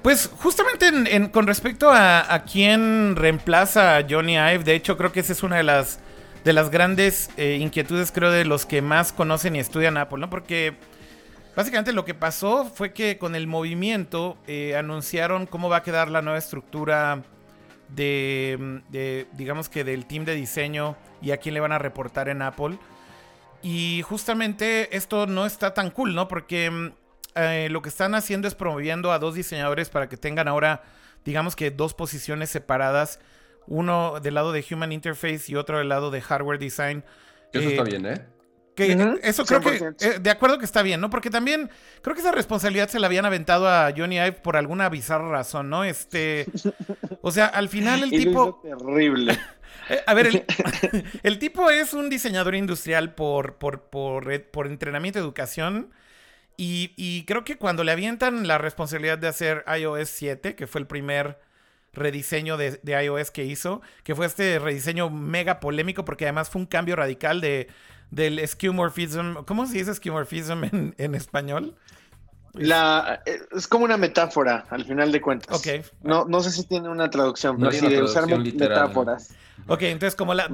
Pues 0.03 0.31
justamente 0.37 1.31
con 1.33 1.47
respecto 1.47 1.91
a, 1.91 2.33
a, 2.33 2.45
quién 2.45 3.17
reemplaza 3.17 3.97
a 3.97 4.07
Johnny 4.09 4.35
Ive, 4.35 4.63
de 4.63 4.75
hecho 4.75 4.97
creo 4.97 5.11
que 5.11 5.21
esa 5.21 5.33
es 5.33 5.43
una 5.43 5.57
de 5.57 5.65
las, 5.65 5.99
de 6.45 6.53
las 6.53 6.71
grandes 6.71 7.31
eh, 7.37 7.59
inquietudes, 7.61 8.13
creo, 8.13 8.31
de 8.31 8.45
los 8.45 8.67
que 8.67 8.83
más 8.83 9.13
conocen 9.13 9.57
y 9.57 9.59
estudian 9.59 9.97
Apple, 9.97 10.19
¿no? 10.19 10.31
Porque 10.31 10.77
básicamente 11.57 11.93
lo 11.93 12.05
que 12.05 12.15
pasó 12.15 12.67
fue 12.67 12.93
que 12.93 13.19
con 13.19 13.35
el 13.35 13.47
movimiento 13.49 14.37
eh, 14.47 14.77
anunciaron 14.77 15.47
cómo 15.47 15.69
va 15.69 15.79
a 15.79 15.83
quedar 15.83 16.11
la 16.11 16.23
nueva 16.23 16.39
estructura 16.39 17.25
de, 17.89 19.27
digamos 19.33 19.69
que 19.69 19.83
del 19.83 20.07
team 20.07 20.25
de 20.25 20.35
diseño 20.35 20.97
y 21.23 21.31
a 21.31 21.39
quién 21.39 21.55
le 21.55 21.61
van 21.61 21.73
a 21.73 21.79
reportar 21.79 22.29
en 22.29 22.43
Apple. 22.43 22.79
Y 23.63 24.03
justamente 24.03 24.95
esto 24.97 25.27
no 25.27 25.47
está 25.47 25.75
tan 25.75 25.91
cool, 25.91 26.15
¿no? 26.15 26.29
Porque 26.29 26.71
mm, 26.71 26.93
eh, 27.37 27.69
lo 27.71 27.83
que 27.83 27.89
están 27.89 28.15
haciendo 28.15 28.47
es 28.49 28.55
promoviendo 28.55 29.11
a 29.13 29.19
dos 29.19 29.35
diseñadores 29.35 29.89
para 29.89 30.09
que 30.09 30.17
tengan 30.17 30.49
ahora, 30.49 30.83
digamos 31.25 31.57
que 31.57 31.71
dos 31.71 31.95
posiciones 31.95 32.51
separadas. 32.51 33.19
Uno 33.67 34.21
del 34.21 34.35
lado 34.35 34.53
de 34.53 34.65
Human 34.71 34.93
Interface 34.93 35.51
y 35.51 35.57
otro 35.57 35.79
del 35.79 35.89
lado 35.89 36.11
de 36.11 36.21
Hardware 36.21 36.59
Design. 36.59 37.03
Eso 37.53 37.69
está 37.69 37.83
eh, 37.83 38.27
¿eh? 38.85 39.21
eso 39.23 39.45
creo 39.45 39.61
que, 39.61 39.95
eh, 40.01 40.19
de 40.21 40.31
acuerdo 40.31 40.59
que 40.59 40.65
está 40.65 40.83
bien, 40.83 41.01
¿no? 41.01 41.11
Porque 41.11 41.31
también 41.31 41.71
creo 42.03 42.15
que 42.15 42.21
esa 42.21 42.33
responsabilidad 42.33 42.89
se 42.89 42.99
la 42.99 43.07
habían 43.07 43.25
aventado 43.25 43.69
a 43.69 43.93
Johnny 43.97 44.17
Ive 44.17 44.33
por 44.33 44.57
alguna 44.57 44.89
bizarra 44.89 45.29
razón, 45.29 45.71
¿no? 45.71 45.85
Este, 45.85 46.47
o 47.23 47.33
sea, 47.33 47.47
al 47.47 47.69
final 47.69 48.03
el 48.03 48.11
tipo... 48.25 48.61
terrible. 48.63 49.39
Eh, 49.89 50.03
a 50.07 50.15
ver, 50.15 50.45
el, 51.23 51.39
tipo 51.39 51.71
es 51.71 51.95
un 51.95 52.11
diseñador 52.11 52.55
industrial 52.55 53.15
por, 53.15 53.57
por, 53.57 53.83
por, 53.83 54.33
eh, 54.33 54.41
por 54.41 54.67
entrenamiento 54.67 55.19
y 55.19 55.23
educación. 55.23 55.93
Y, 56.57 56.93
y, 56.97 57.25
creo 57.25 57.45
que 57.45 57.57
cuando 57.57 57.85
le 57.85 57.93
avientan 57.93 58.49
la 58.49 58.59
responsabilidad 58.59 59.19
de 59.19 59.29
hacer 59.29 59.65
iOS 59.79 60.09
7, 60.09 60.55
que 60.55 60.67
fue 60.67 60.81
el 60.81 60.87
primer 60.87 61.39
rediseño 61.93 62.57
de, 62.57 62.81
de 62.83 63.05
iOS 63.05 63.31
que 63.31 63.45
hizo, 63.45 63.83
que 64.05 64.15
fue 64.15 64.27
este 64.27 64.59
rediseño 64.59 65.11
mega 65.11 65.61
polémico 65.61 66.05
porque 66.05 66.25
además 66.25 66.51
fue 66.51 66.61
un 66.61 66.67
cambio 66.67 66.97
radical 66.97 67.41
de 67.41 67.69
del 68.11 68.47
skeuomorphism. 68.47 69.45
¿Cómo 69.47 69.67
se 69.67 69.79
dice 69.79 69.95
skeuomorphism 69.95 70.65
en, 70.65 70.95
en 70.99 71.15
español? 71.15 71.77
La, 72.55 73.23
eh, 73.27 73.39
es 73.55 73.69
como 73.69 73.85
una 73.85 73.97
metáfora, 73.99 74.65
al 74.71 74.85
final 74.85 75.13
de 75.13 75.21
cuentas. 75.21 75.57
Ok. 75.57 75.85
No, 76.03 76.25
no 76.25 76.41
sé 76.41 76.51
si 76.51 76.65
tiene 76.65 76.89
una 76.89 77.11
traducción, 77.11 77.59
pero 77.59 77.71
sí 77.71 77.87
de 77.87 78.03
usar 78.03 78.27
metáforas. 78.27 79.35
Ok, 79.69 79.83
entonces 79.83 80.17
como 80.17 80.33
la, 80.35 80.49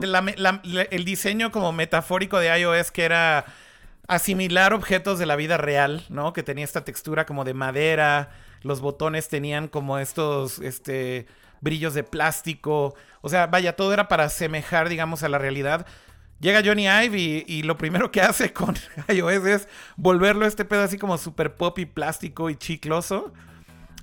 el 0.62 1.04
diseño 1.04 1.50
como 1.52 1.72
metafórico 1.72 2.38
de 2.38 2.58
iOS 2.58 2.90
que 2.90 3.04
era 3.04 3.44
asimilar 4.08 4.72
objetos 4.72 5.18
de 5.18 5.26
la 5.26 5.36
vida 5.36 5.58
real, 5.58 6.04
¿no? 6.08 6.32
Que 6.32 6.42
tenía 6.42 6.64
esta 6.64 6.84
textura 6.84 7.24
como 7.24 7.44
de 7.44 7.54
madera, 7.54 8.30
los 8.62 8.80
botones 8.80 9.28
tenían 9.28 9.68
como 9.68 9.98
estos, 9.98 10.58
este, 10.58 11.26
brillos 11.60 11.94
de 11.94 12.04
plástico, 12.04 12.94
o 13.20 13.28
sea, 13.28 13.46
vaya, 13.46 13.76
todo 13.76 13.92
era 13.92 14.08
para 14.08 14.24
asemejar, 14.24 14.88
digamos, 14.88 15.22
a 15.22 15.28
la 15.28 15.38
realidad. 15.38 15.86
Llega 16.42 16.60
Johnny 16.64 16.88
Ive 16.88 17.44
y, 17.46 17.62
lo 17.62 17.78
primero 17.78 18.10
que 18.10 18.20
hace 18.20 18.52
con 18.52 18.74
iOS 19.08 19.46
es 19.46 19.68
volverlo 19.96 20.44
este 20.44 20.64
pedo 20.64 20.82
así 20.82 20.98
como 20.98 21.16
super 21.16 21.54
pop 21.54 21.78
y 21.78 21.86
plástico 21.86 22.50
y 22.50 22.56
chicloso. 22.56 23.32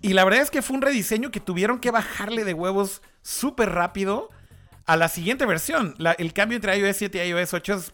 Y 0.02 0.14
la 0.14 0.24
verdad 0.24 0.42
es 0.42 0.50
que 0.50 0.62
fue 0.62 0.78
un 0.78 0.82
rediseño 0.82 1.32
que 1.32 1.42
tuvieron 1.42 1.80
que 1.80 1.92
bajarle 1.92 2.46
de 2.46 2.54
huevos 2.54 3.02
súper 3.22 3.72
rápido 3.72 4.30
a 4.86 4.96
la 4.96 5.10
siguiente 5.10 5.46
versión. 5.46 5.96
el 6.18 6.32
cambio 6.32 6.56
entre 6.56 6.78
iOS 6.78 6.96
7 6.96 7.28
y 7.28 7.30
iOS 7.30 7.54
8 7.54 7.74
es 7.74 7.92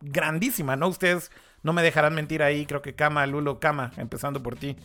grandísima, 0.00 0.76
¿no? 0.76 0.86
Ustedes 0.86 1.32
no 1.64 1.72
me 1.72 1.82
dejarán 1.82 2.14
mentir 2.14 2.44
ahí. 2.44 2.66
Creo 2.66 2.82
que 2.82 2.94
Kama, 2.94 3.26
Lulo, 3.26 3.58
Kama, 3.58 3.90
empezando 3.96 4.40
por 4.40 4.54
ti. 4.54 4.76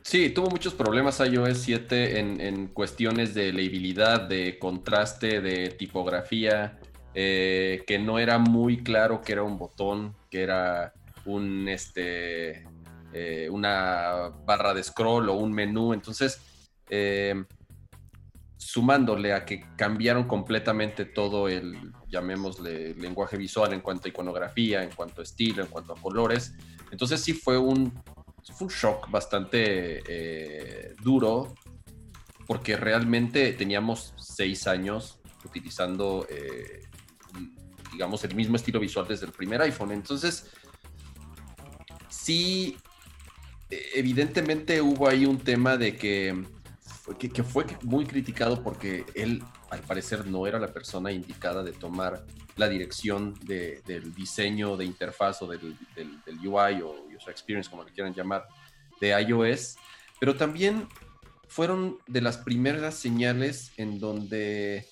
Sí, 0.00 0.30
tuvo 0.30 0.48
muchos 0.48 0.72
problemas 0.72 1.20
iOS 1.20 1.58
7 1.58 2.20
en, 2.20 2.40
en 2.40 2.68
cuestiones 2.68 3.34
de 3.34 3.52
legibilidad, 3.52 4.22
de 4.22 4.58
contraste, 4.58 5.42
de 5.42 5.68
tipografía. 5.68 6.78
Eh, 7.18 7.82
que 7.86 7.98
no 7.98 8.18
era 8.18 8.36
muy 8.36 8.82
claro 8.82 9.22
que 9.22 9.32
era 9.32 9.42
un 9.42 9.56
botón, 9.56 10.14
que 10.30 10.42
era 10.42 10.92
un, 11.24 11.66
este, 11.66 12.68
eh, 13.14 13.48
una 13.50 14.28
barra 14.44 14.74
de 14.74 14.82
scroll 14.82 15.30
o 15.30 15.32
un 15.32 15.50
menú. 15.50 15.94
Entonces, 15.94 16.42
eh, 16.90 17.42
sumándole 18.58 19.32
a 19.32 19.46
que 19.46 19.64
cambiaron 19.76 20.24
completamente 20.24 21.06
todo 21.06 21.48
el, 21.48 21.90
llamémosle, 22.06 22.94
lenguaje 22.96 23.38
visual 23.38 23.72
en 23.72 23.80
cuanto 23.80 24.08
a 24.08 24.10
iconografía, 24.10 24.82
en 24.82 24.90
cuanto 24.90 25.22
a 25.22 25.24
estilo, 25.24 25.62
en 25.62 25.70
cuanto 25.70 25.94
a 25.94 25.96
colores. 25.96 26.52
Entonces 26.90 27.22
sí 27.22 27.32
fue 27.32 27.56
un, 27.56 27.94
fue 28.58 28.68
shock 28.68 29.10
bastante 29.10 30.94
duro 31.02 31.54
porque 32.46 32.76
realmente 32.76 33.54
teníamos 33.54 34.12
seis 34.18 34.66
años 34.66 35.18
utilizando 35.46 36.26
digamos, 37.96 38.22
el 38.24 38.34
mismo 38.34 38.56
estilo 38.56 38.78
visual 38.78 39.08
desde 39.08 39.24
el 39.24 39.32
primer 39.32 39.62
iPhone. 39.62 39.90
Entonces, 39.90 40.50
sí, 42.10 42.76
evidentemente 43.70 44.82
hubo 44.82 45.08
ahí 45.08 45.24
un 45.24 45.38
tema 45.38 45.78
de 45.78 45.96
que, 45.96 46.44
que, 47.18 47.42
fue 47.42 47.64
muy 47.84 48.04
criticado 48.04 48.62
porque 48.62 49.06
él, 49.14 49.42
al 49.70 49.80
parecer, 49.80 50.26
no 50.26 50.46
era 50.46 50.58
la 50.58 50.74
persona 50.74 51.10
indicada 51.10 51.62
de 51.62 51.72
tomar 51.72 52.26
la 52.56 52.68
dirección 52.68 53.32
del 53.46 54.14
diseño 54.14 54.76
de 54.76 54.84
interfaz 54.84 55.40
o 55.40 55.46
del, 55.46 55.74
UI 56.44 56.82
o 56.82 57.06
user 57.16 57.30
experience, 57.30 57.70
como 57.70 57.82
le 57.82 57.92
quieran 57.92 58.12
llamar, 58.12 58.46
de 59.00 59.18
iOS, 59.22 59.76
pero 60.20 60.36
también 60.36 60.86
fueron 61.48 61.96
de 62.06 62.20
las 62.20 62.36
primeras 62.36 62.94
señales 62.94 63.72
en 63.78 63.98
donde 64.00 64.86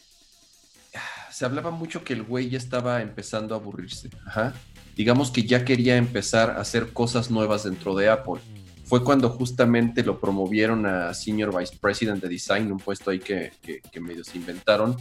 se 1.31 1.45
hablaba 1.45 1.71
mucho 1.71 2.05
que 2.05 2.13
el 2.13 2.23
güey 2.23 2.49
ya 2.49 2.59
estaba 2.59 3.03
empezando 3.03 3.55
a 3.55 3.59
aburrirse. 3.59 4.11
Digamos 4.97 5.31
que 5.31 5.43
ya 5.43 5.65
quería 5.65 5.97
empezar 5.97 6.51
a 6.51 6.61
hacer 6.61 6.93
cosas 6.93 7.31
nuevas 7.31 7.65
dentro 7.65 7.95
de 7.95 8.09
Apple. 8.09 8.41
Fue 8.85 9.03
cuando 9.03 9.31
justamente 9.31 10.05
lo 10.05 10.21
promovieron 10.21 10.87
a 10.87 11.13
Senior 11.15 11.57
Vice 11.59 11.77
President 11.81 12.23
de 12.23 12.29
Design, 12.29 12.71
un 12.71 12.79
puesto 12.79 13.11
ahí 13.11 13.19
que, 13.19 13.53
que, 13.63 14.01
medio 14.01 14.23
se 14.23 14.37
inventaron. 14.37 14.95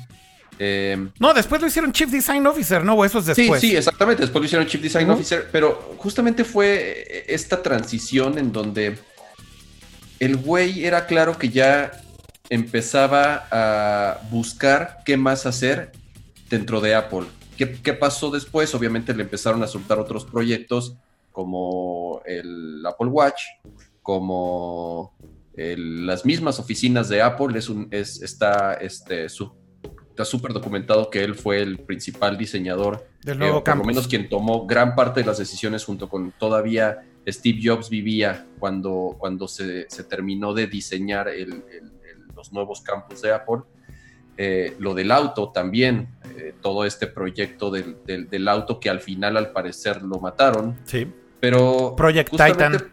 Em, 0.57 1.11
no, 1.19 1.33
después 1.33 1.61
lo 1.61 1.67
hicieron 1.67 1.91
Chief 1.91 2.09
Design 2.09 2.47
Officer, 2.47 2.83
¿no? 2.83 3.03
Eso 3.03 3.19
es 3.19 3.25
después. 3.25 3.59
Sí, 3.59 3.71
sí, 3.71 3.75
exactamente. 3.75 4.21
Después 4.21 4.41
lo 4.41 4.45
hicieron 4.45 4.67
Chief 4.67 4.81
Design 4.81 5.09
Officer, 5.09 5.49
pero 5.51 5.95
justamente 5.97 6.43
fue 6.43 7.25
esta 7.27 7.61
transición 7.61 8.37
en 8.37 8.51
donde 8.51 8.97
el 10.19 10.37
güey 10.37 10.85
era 10.85 11.05
claro 11.05 11.37
que 11.37 11.49
ya 11.49 12.02
empezaba 12.53 13.47
a 13.49 14.21
buscar 14.29 14.99
qué 15.03 15.17
más 15.17 15.47
hacer 15.47 15.91
dentro 16.51 16.81
de 16.81 16.93
Apple. 16.93 17.25
¿Qué, 17.57 17.93
pasó 17.93 18.29
después? 18.29 18.75
Obviamente 18.75 19.11
le 19.15 19.23
empezaron 19.23 19.63
a 19.63 19.67
soltar 19.67 19.97
otros 19.97 20.23
proyectos 20.23 20.95
como 21.31 22.21
el 22.27 22.85
Apple 22.85 23.07
Watch, 23.07 23.41
como 24.03 25.15
las 25.55 26.25
mismas 26.25 26.59
oficinas 26.59 27.09
de 27.09 27.23
Apple, 27.23 27.57
es 27.57 27.69
un, 27.69 27.87
es, 27.89 28.21
está 28.21 28.75
este, 28.75 29.29
su, 29.29 29.51
está 30.09 30.23
súper 30.23 30.53
documentado 30.53 31.09
que 31.09 31.23
él 31.23 31.33
fue 31.33 31.59
el 31.59 31.79
principal 31.79 32.37
diseñador, 32.37 33.07
del 33.23 33.39
nuevo 33.39 33.59
eh, 33.59 33.61
por 33.65 33.77
lo 33.77 33.83
menos 33.83 34.07
quien 34.07 34.29
tomó 34.29 34.67
gran 34.67 34.93
parte 34.93 35.21
de 35.21 35.25
las 35.25 35.39
decisiones 35.39 35.85
junto 35.85 36.07
con 36.07 36.33
todavía 36.37 37.03
Steve 37.27 37.59
Jobs 37.63 37.89
vivía 37.89 38.45
cuando, 38.59 39.15
cuando 39.17 39.47
se, 39.47 39.89
se 39.89 40.03
terminó 40.03 40.53
de 40.53 40.67
diseñar 40.67 41.29
el, 41.29 41.63
los 42.43 42.53
nuevos 42.53 42.81
campus 42.81 43.21
de 43.21 43.33
Apple. 43.33 43.61
Eh, 44.35 44.75
lo 44.79 44.93
del 44.93 45.11
auto 45.11 45.51
también, 45.51 46.09
eh, 46.37 46.53
todo 46.61 46.85
este 46.85 47.07
proyecto 47.07 47.69
del, 47.69 47.97
del, 48.05 48.47
auto 48.47 48.79
que 48.79 48.89
al 48.89 48.99
final 48.99 49.37
al 49.37 49.51
parecer 49.51 50.01
lo 50.01 50.19
mataron. 50.19 50.77
Sí. 50.85 51.07
Pero... 51.39 51.95
Project 51.95 52.31
Titan. 52.31 52.91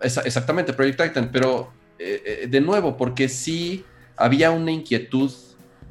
exactamente, 0.00 0.72
Project 0.72 1.02
Titan, 1.02 1.30
pero 1.30 1.72
de 1.98 2.60
nuevo, 2.60 2.96
porque 2.96 3.28
sí 3.28 3.84
había 4.16 4.50
una 4.50 4.72
inquietud 4.72 5.30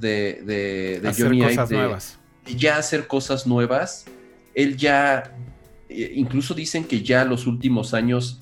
de, 0.01 0.41
de, 0.43 0.99
de 1.01 1.07
hacer 1.07 1.37
cosas 1.37 1.71
nuevas. 1.71 2.19
ya 2.45 2.77
hacer 2.77 3.07
cosas 3.07 3.47
nuevas. 3.47 4.05
Él 4.53 4.75
ya, 4.75 5.35
eh, 5.87 6.11
incluso 6.15 6.53
dicen 6.53 6.83
que 6.83 7.01
ya 7.01 7.23
los 7.23 7.47
últimos 7.47 7.93
años 7.93 8.41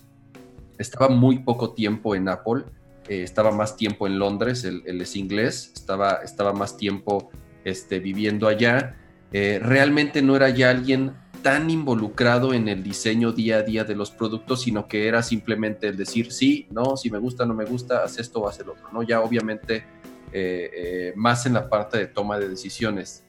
estaba 0.77 1.10
muy 1.10 1.39
poco 1.39 1.74
tiempo 1.74 2.15
en 2.15 2.29
Apple, 2.29 2.63
eh, 3.10 3.24
estaba 3.24 3.50
más 3.50 3.75
tiempo 3.75 4.06
en 4.06 4.20
Londres, 4.20 4.63
él, 4.63 4.84
es 4.86 5.16
inglés, 5.16 5.72
estaba, 5.74 6.20
estaba 6.24 6.54
más 6.54 6.78
tiempo 6.78 7.32
este, 7.63 8.00
viviendo 8.00 8.48
allá. 8.48 8.98
Eh, 9.34 9.60
realmente 9.60 10.22
no 10.22 10.36
era 10.36 10.50
ya 10.50 10.70
alguien 10.70 11.16
tan 11.42 11.72
involucrado 11.72 12.54
en 12.54 12.68
el 12.68 12.84
diseño 12.84 13.32
día 13.32 13.58
a 13.58 13.62
día 13.63 13.84
de 13.84 13.96
los 13.96 14.12
productos, 14.12 14.62
sino 14.62 14.88
que 14.88 15.08
era 15.08 15.24
simplemente 15.24 15.88
el 15.88 15.98
decir 15.98 16.32
sí, 16.32 16.68
no, 16.70 16.98
si 16.98 17.10
me 17.10 17.18
gusta, 17.18 17.48
no 17.48 17.56
me 17.56 17.66
gusta, 17.66 18.04
haz 18.04 18.20
esto 18.20 18.42
o 18.42 18.48
haz 18.48 18.60
el 18.60 18.70
otro, 18.70 18.89
¿no? 18.94 19.01
Ya 19.01 19.22
obviamente 19.22 19.86
eh, 20.32 21.12
más 21.16 21.48
en 21.48 21.54
la 21.54 21.68
parte 21.68 21.98
de 21.98 22.06
toma 22.06 22.38
de 22.38 22.48
decisiones. 22.48 23.25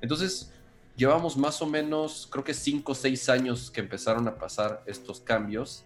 Entonces, 0.00 0.54
llevamos 0.96 1.36
más 1.36 1.60
o 1.60 1.66
menos, 1.66 2.26
creo 2.32 2.44
que 2.44 2.54
cinco 2.54 2.92
o 2.92 2.94
seis 2.94 3.28
años 3.28 3.70
que 3.70 3.80
empezaron 3.80 4.26
a 4.26 4.38
pasar 4.38 4.82
estos 4.86 5.20
cambios. 5.20 5.84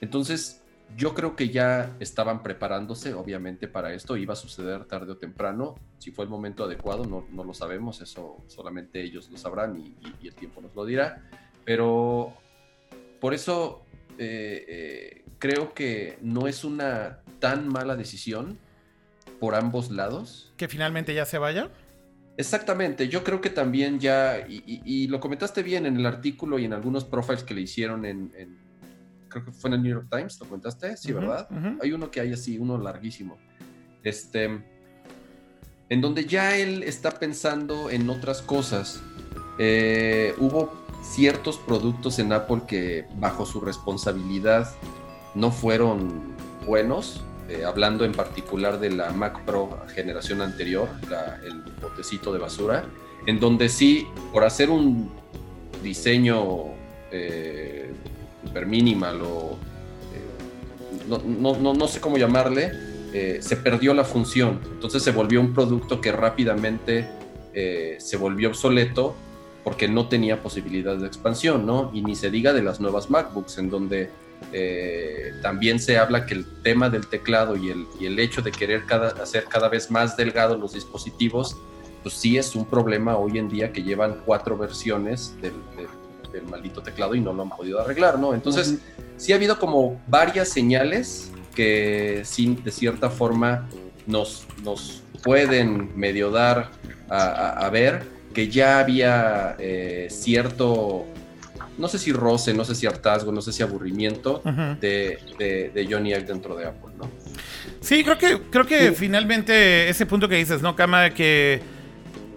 Entonces, 0.00 0.59
yo 0.96 1.14
creo 1.14 1.36
que 1.36 1.48
ya 1.48 1.96
estaban 2.00 2.42
preparándose, 2.42 3.14
obviamente, 3.14 3.68
para 3.68 3.92
esto. 3.94 4.16
Iba 4.16 4.34
a 4.34 4.36
suceder 4.36 4.84
tarde 4.84 5.12
o 5.12 5.16
temprano. 5.16 5.74
Si 5.98 6.10
fue 6.10 6.24
el 6.24 6.30
momento 6.30 6.64
adecuado, 6.64 7.04
no, 7.04 7.26
no 7.30 7.44
lo 7.44 7.54
sabemos. 7.54 8.00
Eso 8.00 8.38
solamente 8.46 9.02
ellos 9.02 9.30
lo 9.30 9.38
sabrán 9.38 9.76
y, 9.76 9.96
y, 10.20 10.28
el 10.28 10.34
tiempo 10.34 10.60
nos 10.60 10.74
lo 10.74 10.84
dirá. 10.84 11.22
Pero 11.64 12.34
por 13.20 13.34
eso 13.34 13.82
creo 15.38 15.72
que 15.72 16.18
no 16.20 16.46
es 16.46 16.62
una 16.62 17.20
tan 17.38 17.66
mala 17.66 17.96
decisión 17.96 18.58
por 19.40 19.54
ambos 19.54 19.90
lados. 19.90 20.52
¿Que 20.56 20.68
finalmente 20.68 21.14
ya 21.14 21.24
se 21.24 21.38
vaya? 21.38 21.70
Exactamente, 22.36 23.08
yo 23.08 23.24
creo 23.24 23.40
que 23.40 23.50
también 23.50 23.98
ya, 23.98 24.46
y, 24.48 25.08
lo 25.08 25.20
comentaste 25.20 25.62
bien 25.62 25.84
en 25.84 25.96
el 25.96 26.06
artículo 26.06 26.58
y 26.58 26.64
en 26.64 26.72
algunos 26.72 27.04
profiles 27.04 27.42
que 27.42 27.54
le 27.54 27.62
hicieron 27.62 28.04
en, 28.06 28.59
creo 29.30 29.44
que 29.44 29.52
fue 29.52 29.68
en 29.68 29.74
el 29.74 29.82
New 29.82 29.92
York 29.94 30.08
Times, 30.10 30.38
¿lo 30.40 30.46
comentaste? 30.46 30.96
Sí, 30.96 31.12
¿verdad? 31.12 31.48
Hay 31.80 31.92
uno 31.92 32.10
que 32.10 32.20
hay 32.20 32.32
así, 32.32 32.58
uno 32.58 32.76
larguísimo. 32.76 33.38
Este, 34.02 34.62
en 35.88 36.00
donde 36.00 36.26
ya 36.26 36.56
él 36.56 36.82
está 36.82 37.12
pensando 37.12 37.90
en 37.90 38.10
otras 38.10 38.42
cosas. 38.42 39.00
Eh, 39.58 40.34
hubo 40.38 40.72
ciertos 41.02 41.58
productos 41.58 42.18
en 42.18 42.32
Apple 42.32 42.62
que 42.66 43.06
bajo 43.16 43.46
su 43.46 43.60
responsabilidad 43.60 44.70
no 45.34 45.50
fueron 45.50 46.34
buenos, 46.66 47.22
eh, 47.48 47.64
hablando 47.64 48.04
en 48.04 48.12
particular 48.12 48.78
de 48.78 48.90
la 48.90 49.10
Mac 49.12 49.44
Pro 49.44 49.80
generación 49.94 50.40
anterior, 50.40 50.88
el 51.44 51.62
botecito 51.80 52.32
de 52.32 52.38
basura, 52.38 52.84
en 53.26 53.40
donde 53.40 53.68
sí, 53.68 54.06
por 54.32 54.44
hacer 54.44 54.70
un 54.70 55.10
diseño 55.82 56.66
eh, 57.10 57.92
super 58.44 58.66
minimal 58.66 59.20
o 59.22 59.58
eh, 60.14 61.18
no, 61.38 61.88
sé 61.88 62.00
cómo 62.00 62.16
llamarle, 62.16 62.72
se 63.40 63.56
perdió 63.56 63.92
la 63.94 64.04
función. 64.04 64.60
Entonces 64.72 65.02
se 65.02 65.10
volvió 65.10 65.40
un 65.40 65.52
producto 65.52 66.00
que 66.00 66.12
rápidamente 66.12 67.08
se 67.98 68.16
volvió 68.16 68.50
obsoleto 68.50 69.16
porque 69.64 69.88
no 69.88 70.08
tenía 70.08 70.42
posibilidad 70.42 70.96
de 70.96 71.06
expansión, 71.06 71.66
¿no? 71.66 71.90
Y 71.92 72.02
ni 72.02 72.14
se 72.14 72.30
diga 72.30 72.52
de 72.52 72.62
las 72.62 72.80
nuevas 72.80 73.10
MacBooks, 73.10 73.58
en 73.58 73.70
donde 73.70 74.10
eh, 74.52 75.32
también 75.42 75.78
se 75.78 75.98
habla 75.98 76.26
que 76.26 76.34
el 76.34 76.46
tema 76.62 76.88
del 76.88 77.06
teclado 77.06 77.56
y 77.56 77.70
el, 77.70 77.86
y 77.98 78.06
el 78.06 78.18
hecho 78.18 78.42
de 78.42 78.52
querer 78.52 78.84
hacer 79.22 79.44
cada 79.44 79.68
vez 79.68 79.90
más 79.90 80.16
delgados 80.16 80.58
los 80.58 80.72
dispositivos, 80.72 81.56
pues 82.02 82.14
sí 82.14 82.38
es 82.38 82.56
un 82.56 82.64
problema 82.64 83.16
hoy 83.16 83.38
en 83.38 83.48
día 83.48 83.72
que 83.72 83.82
llevan 83.82 84.22
cuatro 84.24 84.56
versiones 84.56 85.34
del, 85.42 85.52
del, 85.76 85.88
maldito 86.48 86.82
teclado 86.82 87.14
y 87.14 87.20
no 87.20 87.32
lo 87.32 87.42
han 87.42 87.50
podido 87.50 87.80
arreglar, 87.80 88.18
¿no? 88.18 88.34
Entonces, 88.34 88.78
sí 89.16 89.32
ha 89.32 89.36
habido 89.36 89.58
como 89.58 90.00
varias 90.06 90.48
señales 90.48 91.30
que 91.54 92.22
sí, 92.24 92.58
de 92.62 92.70
cierta 92.70 93.10
forma 93.10 93.68
nos, 94.06 94.46
nos 94.64 95.02
pueden 95.22 95.96
medio 95.98 96.30
dar 96.30 96.70
a, 97.08 97.68
ver 97.70 98.04
que 98.32 98.48
ya 98.48 98.78
había 98.78 99.56
eh, 99.58 100.06
cierto 100.10 101.06
no 101.76 101.88
sé 101.88 101.98
si 101.98 102.12
roce, 102.12 102.52
no 102.52 102.64
sé 102.64 102.74
si 102.74 102.86
hartazgo, 102.86 103.32
no 103.32 103.40
sé 103.40 103.52
si 103.52 103.62
aburrimiento 103.62 104.42
de, 104.80 105.18
de, 105.74 105.88
Johnny 105.90 106.10
Ive 106.10 106.24
dentro 106.24 106.54
de 106.54 106.66
Apple, 106.66 106.90
¿no? 106.98 107.10
Sí, 107.80 108.04
creo 108.04 108.18
que, 108.18 108.38
creo 108.50 108.66
que 108.66 108.92
finalmente 108.92 109.88
ese 109.88 110.04
punto 110.04 110.28
que 110.28 110.36
dices, 110.36 110.60
¿no, 110.60 110.76
Cama? 110.76 111.10
Que 111.10 111.62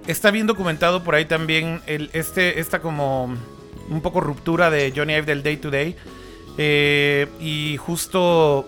está 0.08 0.32
bien 0.32 0.48
documentado 0.48 1.04
por 1.04 1.16
ahí 1.16 1.26
también 1.26 1.82
el, 1.86 2.10
este, 2.14 2.60
esta 2.60 2.80
como 2.80 3.36
un 3.90 4.02
poco 4.02 4.22
ruptura 4.22 4.70
de 4.70 4.94
Johnny 4.96 5.14
Ive 5.14 5.26
del 5.26 5.44
day 5.44 5.58
to 5.58 5.72
day. 5.72 5.96
Eh, 6.58 7.28
y 7.40 7.78
justo 7.78 8.68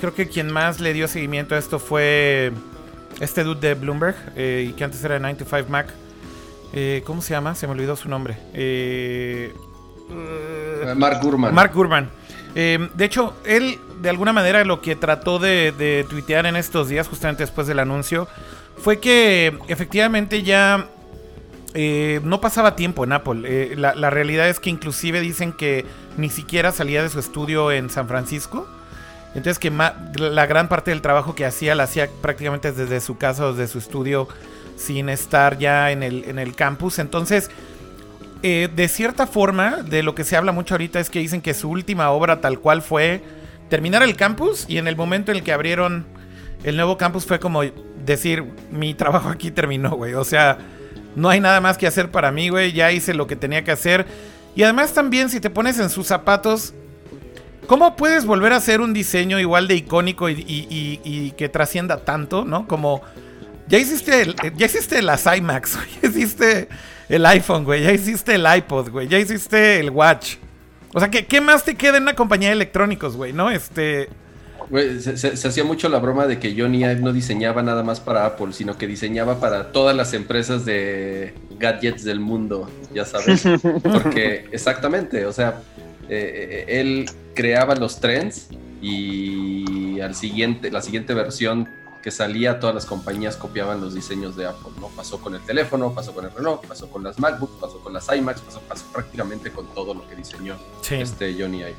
creo 0.00 0.14
que 0.14 0.28
quien 0.28 0.50
más 0.50 0.80
le 0.80 0.92
dio 0.92 1.06
seguimiento 1.08 1.54
a 1.54 1.58
esto 1.58 1.78
fue 1.78 2.52
este 3.20 3.44
dude 3.44 3.68
de 3.68 3.74
Bloomberg, 3.74 4.16
eh, 4.36 4.66
y 4.68 4.72
que 4.72 4.84
antes 4.84 5.02
era 5.04 5.18
95 5.18 5.68
Mac. 5.70 5.92
Eh, 6.72 7.02
¿Cómo 7.04 7.22
se 7.22 7.34
llama? 7.34 7.54
Se 7.54 7.66
me 7.66 7.72
olvidó 7.72 7.96
su 7.96 8.08
nombre. 8.08 8.36
Mark 10.96 11.20
Gurman. 11.22 11.54
Mark 11.54 11.72
Gurman. 11.74 12.10
De 12.54 13.04
hecho, 13.04 13.34
él 13.44 13.78
de 14.00 14.08
alguna 14.08 14.32
manera 14.32 14.64
lo 14.64 14.80
que 14.80 14.96
trató 14.96 15.38
de, 15.38 16.06
tuitear 16.08 16.46
en 16.46 16.56
estos 16.56 16.88
días, 16.88 17.08
justamente 17.08 17.42
después 17.42 17.66
del 17.66 17.78
anuncio, 17.78 18.28
fue 18.76 18.98
que 18.98 19.58
efectivamente 19.68 20.42
ya 20.42 20.88
eh, 21.74 22.20
no 22.24 22.40
pasaba 22.40 22.76
tiempo 22.76 23.04
en 23.04 23.12
Apple. 23.12 23.76
la, 23.76 24.10
realidad 24.10 24.48
es 24.48 24.60
que 24.60 24.70
inclusive 24.70 25.20
dicen 25.20 25.52
que 25.52 25.86
ni 26.16 26.28
siquiera 26.28 26.72
salía 26.72 27.02
de 27.02 27.08
su 27.08 27.18
estudio 27.18 27.70
en 27.72 27.90
San 27.90 28.08
Francisco. 28.08 28.68
Entonces 29.34 29.58
que 29.60 29.70
la 29.70 30.46
gran 30.46 30.68
parte 30.68 30.90
del 30.90 31.02
trabajo 31.02 31.36
que 31.36 31.46
hacía 31.46 31.76
la 31.76 31.84
hacía 31.84 32.08
prácticamente 32.20 32.72
desde 32.72 33.00
su 33.00 33.16
casa 33.16 33.46
o 33.46 33.52
desde 33.52 33.72
su 33.72 33.78
estudio 33.78 34.26
sin 34.76 35.08
estar 35.08 35.58
ya 35.58 35.92
en 35.92 36.02
el, 36.02 36.24
en 36.24 36.40
el 36.40 36.56
campus. 36.56 36.98
Entonces 36.98 37.50
eh, 38.42 38.68
de 38.74 38.88
cierta 38.88 39.26
forma, 39.26 39.82
de 39.82 40.02
lo 40.02 40.14
que 40.14 40.24
se 40.24 40.36
habla 40.36 40.52
mucho 40.52 40.74
ahorita 40.74 40.98
es 40.98 41.10
que 41.10 41.18
dicen 41.18 41.42
que 41.42 41.52
su 41.52 41.68
última 41.68 42.10
obra 42.10 42.40
tal 42.40 42.58
cual 42.58 42.80
fue 42.80 43.22
terminar 43.68 44.02
el 44.02 44.16
campus 44.16 44.64
y 44.66 44.78
en 44.78 44.88
el 44.88 44.96
momento 44.96 45.30
en 45.30 45.38
el 45.38 45.44
que 45.44 45.52
abrieron 45.52 46.06
el 46.64 46.76
nuevo 46.76 46.96
campus 46.96 47.26
fue 47.26 47.38
como 47.38 47.62
decir, 48.04 48.44
mi 48.70 48.94
trabajo 48.94 49.28
aquí 49.28 49.50
terminó, 49.50 49.90
güey. 49.90 50.14
O 50.14 50.24
sea, 50.24 50.58
no 51.16 51.28
hay 51.28 51.40
nada 51.40 51.60
más 51.60 51.78
que 51.78 51.86
hacer 51.86 52.10
para 52.10 52.30
mí, 52.30 52.48
güey. 52.48 52.72
Ya 52.72 52.92
hice 52.92 53.14
lo 53.14 53.26
que 53.26 53.36
tenía 53.36 53.64
que 53.64 53.70
hacer. 53.70 54.06
Y 54.54 54.62
además 54.62 54.92
también 54.92 55.28
si 55.28 55.40
te 55.40 55.50
pones 55.50 55.78
en 55.78 55.90
sus 55.90 56.06
zapatos, 56.06 56.74
¿cómo 57.66 57.96
puedes 57.96 58.24
volver 58.24 58.52
a 58.52 58.56
hacer 58.56 58.80
un 58.80 58.92
diseño 58.92 59.38
igual 59.38 59.68
de 59.68 59.76
icónico 59.76 60.28
y, 60.28 61.34
que 61.36 61.48
trascienda 61.48 61.98
tanto, 61.98 62.44
¿no? 62.44 62.66
Como 62.66 63.02
ya 63.68 63.78
hiciste, 63.78 64.34
ya 64.56 64.66
hiciste 64.66 65.00
las 65.02 65.26
IMAX, 65.26 65.78
ya 66.02 66.08
hiciste 66.08 66.68
el 67.08 67.26
iPhone, 67.26 67.64
güey. 67.64 67.82
Ya 67.82 67.92
hiciste 67.92 68.34
el 68.34 68.46
iPod, 68.56 68.90
güey. 68.90 69.08
Ya 69.08 69.18
hiciste 69.18 69.80
el 69.80 69.90
Watch. 69.90 70.36
O 70.94 71.00
sea, 71.00 71.10
¿qué, 71.10 71.26
qué 71.26 71.40
más 71.40 71.64
te 71.64 71.74
queda 71.74 71.96
en 71.96 72.04
una 72.04 72.14
compañía 72.14 72.48
de 72.48 72.54
electrónicos, 72.54 73.16
güey? 73.16 73.32
¿No? 73.32 73.50
Este. 73.50 74.08
Güey, 74.70 75.00
se, 75.00 75.48
hacía 75.48 75.64
mucho 75.64 75.88
la 75.88 75.98
broma 75.98 76.26
de 76.26 76.38
que 76.38 76.54
Johnny 76.56 76.84
Ive 76.84 77.00
no 77.00 77.12
diseñaba 77.12 77.62
nada 77.62 77.82
más 77.82 77.98
para 77.98 78.24
Apple, 78.24 78.52
sino 78.52 78.78
que 78.78 78.86
diseñaba 78.86 79.40
para 79.40 79.72
todas 79.72 79.96
las 79.96 80.14
empresas 80.14 80.64
de 80.64 81.34
gadgets 81.58 82.04
del 82.04 82.20
mundo, 82.20 82.70
ya 82.94 83.04
sabes. 83.04 83.42
Porque, 83.82 84.46
exactamente, 84.52 85.26
o 85.26 85.32
sea, 85.32 85.60
eh, 86.08 86.64
eh, 86.68 86.80
él 86.80 87.10
creaba 87.34 87.74
los 87.74 87.98
trends 88.00 88.48
y 88.80 89.98
al 90.00 90.14
siguiente, 90.14 90.70
la 90.70 90.82
siguiente 90.82 91.14
versión 91.14 91.68
que 92.00 92.10
salía, 92.10 92.60
todas 92.60 92.74
las 92.74 92.86
compañías 92.86 93.36
copiaban 93.36 93.80
los 93.80 93.94
diseños 93.94 94.36
de 94.36 94.46
Apple, 94.46 94.72
¿no? 94.80 94.88
Pasó 94.88 95.20
con 95.20 95.34
el 95.34 95.40
teléfono, 95.42 95.92
pasó 95.94 96.14
con 96.14 96.24
el 96.24 96.30
reloj, 96.32 96.64
pasó 96.66 96.88
con 96.88 97.02
las 97.02 97.18
MacBooks, 97.18 97.60
pasó 97.60 97.80
con 97.80 97.92
las 97.92 98.08
iMacs, 98.14 98.40
pasó, 98.40 98.60
prácticamente 98.92 99.50
con 99.50 99.66
todo 99.74 99.94
lo 99.94 100.08
que 100.08 100.16
diseñó 100.16 100.56
este 100.88 101.34
Johnny 101.38 101.58
Ive. 101.58 101.74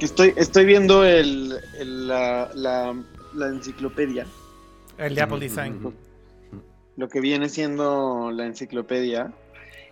Estoy, 0.00 0.34
estoy 0.36 0.64
viendo 0.64 1.04
el, 1.04 1.60
la, 2.06 2.94
enciclopedia. 3.34 4.26
El 4.98 5.14
de 5.14 5.22
Apple 5.22 5.40
Design. 5.40 5.94
lo 6.96 7.08
que 7.08 7.20
viene 7.20 7.48
siendo 7.48 8.30
la 8.30 8.46
enciclopedia. 8.46 9.32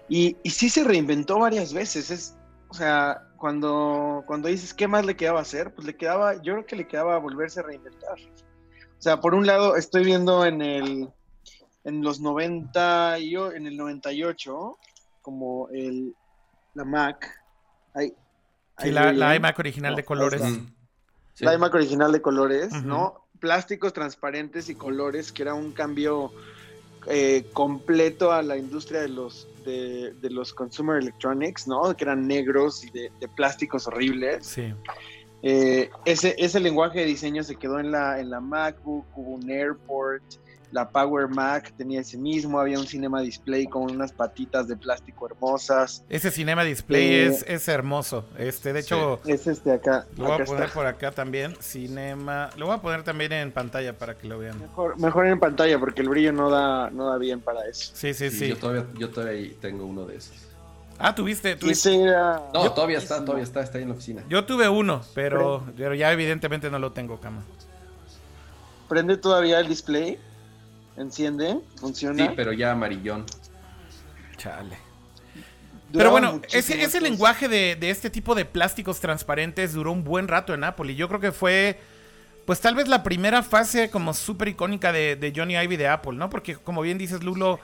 Y, 0.09 0.37
y 0.43 0.51
sí 0.51 0.69
se 0.69 0.85
reinventó 0.85 1.39
varias 1.39 1.73
veces. 1.73 2.11
Es, 2.11 2.37
o 2.69 2.75
sea, 2.75 3.23
cuando, 3.37 4.25
cuando 4.27 4.49
dices 4.49 4.75
qué 4.75 4.89
más 4.89 5.07
le 5.07 5.17
quedaba 5.17 5.41
hacer, 5.41 5.75
pues 5.75 5.87
le 5.87 5.97
quedaba, 5.97 6.35
yo 6.43 6.55
creo 6.55 6.67
que 6.67 6.77
le 6.77 6.89
quedaba 6.89 7.19
volverse 7.19 7.61
a 7.61 7.65
reinventar. 7.65 8.19
O 8.99 9.03
sea, 9.05 9.21
por 9.21 9.35
un 9.35 9.47
lado, 9.47 9.77
estoy 9.77 10.05
viendo 10.05 10.45
en 10.45 10.63
el 10.63 11.09
en 11.85 12.03
los 12.03 12.21
90 12.21 13.19
y 13.19 13.35
en 13.35 13.67
el 13.67 13.77
98 13.77 14.79
como 15.23 15.69
el 15.71 16.15
la 16.75 16.85
Mac. 16.85 17.43
La, 18.83 19.37
iMac 19.37 19.59
original 19.59 19.97
de 19.97 20.05
colores. 20.05 20.43
La 21.39 21.55
iMac 21.55 21.75
original 21.75 22.13
de 22.13 22.21
colores, 22.21 22.73
¿no? 22.85 23.27
Plásticos 23.41 23.93
transparentes 23.93 24.69
y 24.69 24.75
colores, 24.75 25.33
que 25.33 25.43
era 25.43 25.55
un 25.55 25.73
cambio 25.73 26.33
eh, 27.07 27.47
completo 27.53 28.33
a 28.33 28.43
la 28.43 28.57
industria 28.57 29.03
de 29.03 29.09
los 29.09 29.49
de, 29.65 30.15
los 30.31 30.53
consumer 30.53 30.99
electronics, 30.99 31.67
¿no? 31.67 31.97
Que 31.97 32.05
eran 32.05 32.27
negros 32.27 32.85
y 32.85 32.91
de, 32.91 33.11
plásticos 33.35 33.87
horribles. 33.87 34.47
Sí. 34.47 34.75
Eh, 35.43 35.91
ese, 36.05 36.35
ese 36.39 36.61
lenguaje 36.61 37.01
de 37.01 37.07
diseño 37.07 37.43
se 37.43 37.57
quedó 37.57 37.79
en 37.79 37.91
la, 37.91 38.19
en 38.21 38.31
la 38.31 38.41
MacBook, 38.41 39.05
hubo 39.15 39.33
un 39.33 39.51
Airport, 39.51 40.23
la 40.75 40.91
Power 40.91 41.29
Mac 41.29 41.73
tenía 41.77 42.01
ese 42.01 42.19
mismo, 42.19 42.59
había 42.59 42.81
un 42.81 42.87
Cinema 42.87 43.21
Display 43.21 43.67
con 43.67 43.85
unas 43.85 44.13
patitas 44.13 44.67
de 44.67 44.77
plástico 44.77 45.27
hermosas. 45.27 46.05
Ese 46.09 46.33
Cinema 46.33 46.65
Display 46.65 47.05
eh, 47.05 47.27
es, 47.27 47.45
es, 47.47 47.69
hermoso. 47.69 48.25
Este, 48.37 48.73
de 48.73 48.81
hecho, 48.81 49.21
es 49.25 49.47
este 49.47 49.73
acá. 49.73 50.05
Lo 50.17 50.25
voy 50.25 50.43
a 50.43 50.45
poner 50.45 50.71
por 50.71 50.85
acá 50.85 51.13
también. 51.13 51.55
Cinema. 51.61 52.51
Lo 52.57 52.67
voy 52.67 52.75
a 52.75 52.83
poner 52.83 53.05
también 53.05 53.33
en 53.33 53.53
pantalla 53.53 53.97
para 53.97 54.19
que 54.19 54.27
lo 54.27 54.41
vean. 54.41 54.61
Mejor, 54.61 54.99
mejor 54.99 55.27
en 55.29 55.39
pantalla 55.39 55.79
porque 55.79 56.03
el 56.03 56.09
brillo 56.09 56.33
no 56.33 56.51
da, 56.51 56.91
no 56.91 57.09
da 57.09 57.19
bien 57.19 57.41
para 57.41 57.65
eso. 57.69 57.93
Sí, 57.95 58.13
sí, 58.13 58.31
sí. 58.31 58.49
Yo, 58.49 58.57
todavía, 58.57 58.87
yo 58.99 59.11
todavía 59.11 59.53
tengo 59.61 59.87
uno 59.87 60.05
de 60.07 60.17
esos. 60.17 60.37
Ah, 60.99 61.15
tuviste. 61.15 61.57
No, 62.53 62.73
todavía 62.73 62.99
está, 62.99 63.25
todavía 63.25 63.45
está, 63.45 63.61
está 63.61 63.79
ahí 63.79 63.85
en 63.85 63.91
la 63.91 63.95
oficina. 63.95 64.25
Yo 64.29 64.45
tuve 64.45 64.69
uno, 64.69 65.03
pero, 65.15 65.65
pero 65.77 65.95
ya 65.95 66.11
evidentemente 66.11 66.69
no 66.69 66.81
lo 66.81 66.91
tengo, 66.91 67.21
cama. 67.21 67.45
¿Prende 68.89 69.17
todavía 69.17 69.61
el 69.61 69.69
display? 69.69 70.19
Enciende, 70.97 71.59
funciona. 71.77 72.27
Sí, 72.27 72.33
pero 72.37 72.53
ya 72.53 72.73
amarillón. 72.73 73.25
Chale. 74.37 74.77
pero 75.93 76.11
bueno, 76.11 76.41
ese, 76.53 76.83
ese 76.83 77.01
lenguaje 77.01 77.49
de, 77.49 77.79
este 77.91 78.11
tipo 78.11 78.35
de 78.35 78.45
plásticos 78.45 79.01
transparentes 79.01 79.73
duró 79.73 79.93
un 79.93 80.05
buen 80.05 80.29
rato 80.29 80.53
en 80.55 80.65
Apple 80.65 80.93
y 80.93 80.97
yo 80.97 81.09
creo 81.09 81.21
que 81.21 81.33
fue, 81.33 81.79
pues 82.45 82.61
tal 82.61 82.75
vez 82.75 82.89
la 82.89 83.03
primera 83.03 83.43
fase 83.43 83.91
como 83.91 84.13
súper 84.13 84.49
icónica 84.49 84.93
de, 84.93 85.33
Johnny 85.35 85.57
Ivy 85.57 85.77
de 85.77 85.89
Apple, 85.89 86.15
¿no? 86.15 86.31
Porque 86.31 86.57
como 86.57 86.83
bien 86.83 86.99
dices, 86.99 87.23
Lulo, 87.23 87.61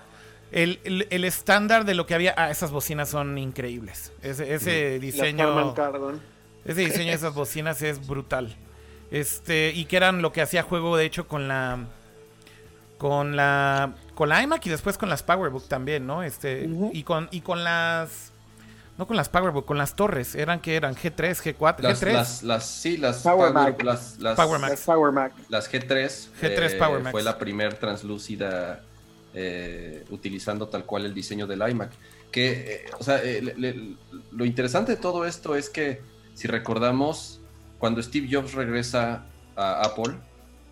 el, 0.53 0.79
estándar 1.25 1.85
de 1.85 1.95
lo 1.95 2.07
que 2.07 2.15
había... 2.15 2.35
Ah, 2.37 2.51
esas 2.51 2.71
bocinas 2.71 3.09
son 3.09 3.37
increíbles. 3.39 4.13
Ese, 4.23 4.55
ese 4.55 4.99
diseño... 4.99 5.75
Ese 6.65 6.83
diseño 6.83 7.07
de 7.07 7.15
esas 7.15 7.35
bocinas 7.35 7.81
es 7.83 8.07
brutal. 8.07 8.55
Este, 9.11 9.73
y 9.75 9.87
que 9.87 9.97
eran 9.97 10.23
lo 10.23 10.33
que 10.33 10.43
hacía 10.43 10.63
juego, 10.63 10.97
de 10.97 11.05
hecho, 11.07 11.27
con 11.27 11.49
la 11.49 11.87
con 13.01 13.35
la 13.35 13.95
con 14.15 14.29
la 14.29 14.43
iMac 14.43 14.67
y 14.67 14.69
después 14.69 14.99
con 14.99 15.09
las 15.09 15.23
PowerBook 15.23 15.67
también, 15.69 16.07
¿no? 16.07 16.23
Este 16.23 16.69
y 16.93 17.03
con 17.03 17.31
y 17.33 17.41
con 17.41 17.65
las 17.65 18.31
no 18.99 19.07
con 19.07 19.17
las 19.17 19.31
PowerBook, 19.31 19.65
con 19.65 19.79
las 19.79 19.97
torres, 19.97 20.35
eran 20.35 20.61
que 20.61 20.77
eran 20.77 20.95
G3, 20.95 21.57
G4, 21.57 21.79
las, 21.81 22.03
G3. 22.03 22.13
Las, 22.13 22.43
las 22.43 22.67
sí, 22.67 22.99
las 22.99 23.23
Power 23.23 23.55
Mac. 23.55 23.83
las, 23.83 24.19
las, 24.19 24.37
Power 24.37 24.61
Mac. 24.61 24.79
Power 24.85 25.13
Mac. 25.13 25.33
Las 25.49 25.73
G3, 25.73 26.29
G3 26.43 26.79
Power 26.79 27.03
Mac. 27.03 27.13
fue 27.13 27.23
la 27.23 27.39
primer 27.39 27.79
translúcida 27.79 28.83
eh, 29.33 30.05
utilizando 30.11 30.69
tal 30.69 30.85
cual 30.85 31.07
el 31.07 31.15
diseño 31.15 31.47
del 31.47 31.67
iMac. 31.67 31.91
Que, 32.31 32.51
eh, 32.51 32.91
o 32.99 33.03
sea, 33.03 33.23
eh, 33.25 33.97
lo 34.31 34.45
interesante 34.45 34.97
de 34.97 34.99
todo 34.99 35.25
esto 35.25 35.57
es 35.57 35.71
que 35.71 36.03
si 36.35 36.47
recordamos 36.47 37.41
cuando 37.79 38.03
Steve 38.03 38.29
Jobs 38.31 38.53
regresa 38.53 39.25
a 39.57 39.81
Apple, 39.81 40.17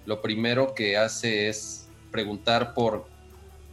lo 0.05 0.21
primero 0.21 0.75
que 0.75 0.99
hace 0.99 1.49
es 1.49 1.88
preguntar 2.11 2.75
por 2.75 3.07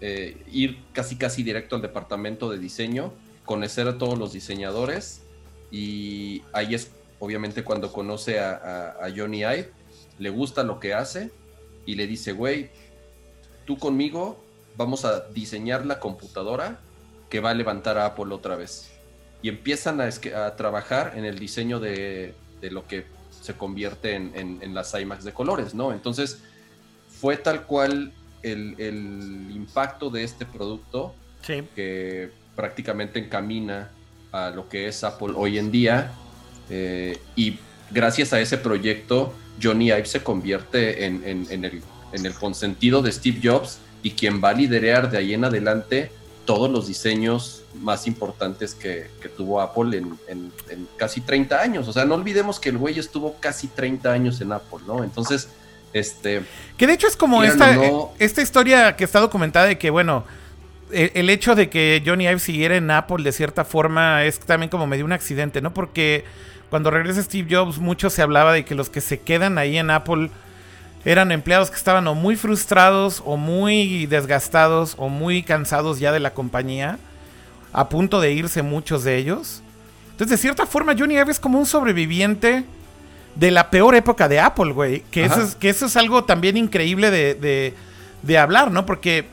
eh, 0.01 0.43
ir 0.51 0.83
casi 0.93 1.15
casi 1.15 1.43
directo 1.43 1.75
al 1.75 1.81
departamento 1.81 2.49
de 2.49 2.59
diseño, 2.59 3.13
conocer 3.45 3.87
a 3.87 3.97
todos 3.97 4.17
los 4.17 4.33
diseñadores 4.33 5.21
y 5.71 6.43
ahí 6.53 6.75
es 6.75 6.91
obviamente 7.19 7.63
cuando 7.63 7.91
conoce 7.91 8.39
a, 8.39 8.97
Johnny 9.15 9.39
Ive, 9.39 9.71
le 10.19 10.29
gusta 10.29 10.63
lo 10.63 10.79
que 10.79 10.93
hace 10.93 11.31
y 11.85 11.95
le 11.95 12.07
dice, 12.07 12.33
güey, 12.33 12.69
tú 13.65 13.77
conmigo 13.77 14.43
vamos 14.77 15.05
a 15.05 15.21
diseñar 15.29 15.85
la 15.85 15.99
computadora 15.99 16.79
que 17.29 17.39
va 17.39 17.51
a 17.51 17.53
levantar 17.53 17.97
a 17.97 18.05
Apple 18.05 18.33
otra 18.33 18.55
vez. 18.55 18.91
Y 19.41 19.49
empiezan 19.49 20.01
a, 20.01 20.05
a 20.45 20.55
trabajar 20.55 21.13
en 21.15 21.25
el 21.25 21.39
diseño 21.39 21.79
de, 21.79 22.33
lo 22.61 22.87
que 22.87 23.05
se 23.41 23.53
convierte 23.53 24.15
en, 24.15 24.31
en, 24.35 24.59
en, 24.61 24.73
las 24.73 24.93
iMacs 24.93 25.23
de 25.23 25.33
colores, 25.33 25.75
¿no? 25.75 25.93
Entonces, 25.93 26.41
fue 27.07 27.37
tal 27.37 27.63
cual 27.63 28.11
el, 28.51 29.51
impacto 29.53 30.09
de 30.09 30.23
este 30.23 30.45
producto 30.45 31.13
que 31.75 32.29
prácticamente 32.55 33.19
encamina 33.19 33.91
a 34.31 34.49
lo 34.49 34.67
que 34.67 34.87
es 34.87 35.03
Apple 35.03 35.33
hoy 35.35 35.57
en 35.57 35.71
día. 35.71 36.11
Eh, 36.69 37.19
y 37.35 37.59
gracias 37.91 38.33
a 38.33 38.39
ese 38.39 38.57
proyecto, 38.57 39.33
Johnny 39.61 39.87
Ive 39.87 40.05
se 40.05 40.23
convierte 40.23 41.05
en, 41.05 41.23
el, 41.23 41.81
en, 42.11 42.25
el, 42.25 42.33
consentido 42.33 43.01
de 43.01 43.11
Steve 43.11 43.39
Jobs 43.43 43.79
y 44.03 44.11
quien 44.11 44.43
va 44.43 44.49
a 44.49 44.53
liderar 44.53 45.09
de 45.09 45.17
ahí 45.17 45.33
en 45.33 45.45
adelante 45.45 46.11
todos 46.45 46.69
los 46.69 46.87
diseños 46.87 47.63
más 47.75 48.07
importantes 48.07 48.75
que, 48.75 49.07
tuvo 49.35 49.61
Apple 49.61 49.97
en, 49.97 50.17
en, 50.27 50.87
casi 50.97 51.21
30 51.21 51.59
años. 51.59 51.87
O 51.87 51.93
sea, 51.93 52.05
no 52.05 52.15
olvidemos 52.15 52.59
que 52.59 52.69
el 52.69 52.77
güey 52.77 52.97
estuvo 52.99 53.35
casi 53.39 53.67
30 53.67 54.11
años 54.11 54.41
en 54.41 54.51
Apple, 54.51 54.79
¿no? 54.87 55.03
Entonces, 55.03 55.49
este, 55.95 56.41
que 56.77 56.87
de 56.87 56.93
hecho 56.93 57.07
es 57.07 57.15
como 57.15 57.41
esta, 57.41 57.73
esta 58.19 58.41
historia 58.41 58.97
que 58.97 59.05
está 59.05 59.21
documentada 59.21 59.65
de 59.65 59.77
que, 59.77 59.89
bueno, 59.89 60.25
e, 60.91 61.13
el, 61.15 61.29
hecho 61.29 61.55
de 61.55 61.69
que 61.69 62.03
Johnny 62.05 62.27
Ive 62.27 62.39
siguiera 62.39 62.75
en 62.75 62.91
Apple 62.91 63.23
de 63.23 63.31
cierta 63.31 63.63
forma 63.63 64.25
es 64.25 64.37
también 64.41 64.69
como 64.69 64.87
medio 64.87 65.05
un 65.05 65.13
accidente, 65.13 65.61
¿no? 65.61 65.73
Porque 65.73 66.25
cuando 66.69 66.91
regresa 66.91 67.23
Steve 67.23 67.47
Jobs, 67.49 67.77
mucho 67.77 68.09
se 68.09 68.21
hablaba 68.21 68.51
de 68.51 68.65
que 68.65 68.75
los 68.75 68.89
que 68.89 68.99
se 68.99 69.21
quedan 69.21 69.57
ahí 69.57 69.77
en 69.77 69.89
Apple 69.89 70.31
eran 71.05 71.31
empleados 71.31 71.69
que 71.69 71.77
estaban 71.77 72.05
o 72.07 72.13
muy 72.13 72.35
frustrados 72.35 73.23
o 73.25 73.37
muy 73.37 74.05
desgastados 74.07 74.95
o 74.97 75.07
muy 75.07 75.43
cansados 75.43 75.99
ya 75.99 76.11
de 76.11 76.19
la 76.19 76.33
compañía, 76.33 76.99
a 77.71 77.87
punto 77.87 78.19
de 78.19 78.33
irse 78.33 78.63
muchos 78.63 79.05
de 79.05 79.15
ellos. 79.15 79.61
Entonces, 80.11 80.39
de 80.39 80.41
cierta 80.41 80.65
forma, 80.65 80.93
Johnny 80.97 81.15
Ive 81.15 81.31
es 81.31 81.39
como 81.39 81.57
un 81.57 81.65
sobreviviente 81.65 82.65
de 83.35 83.51
la 83.51 83.69
peor 83.69 83.95
época 83.95 84.27
de 84.27 84.39
Apple, 84.39 84.71
güey. 84.71 85.01
Que, 85.11 85.25
eso 85.25 85.41
es, 85.41 85.55
que 85.55 85.69
eso 85.69 85.85
es 85.85 85.97
algo 85.97 86.23
también 86.23 86.57
increíble 86.57 87.11
de, 87.11 87.73
de, 88.21 88.37
hablar, 88.37 88.71
¿no? 88.71 88.85
Porque 88.85 89.25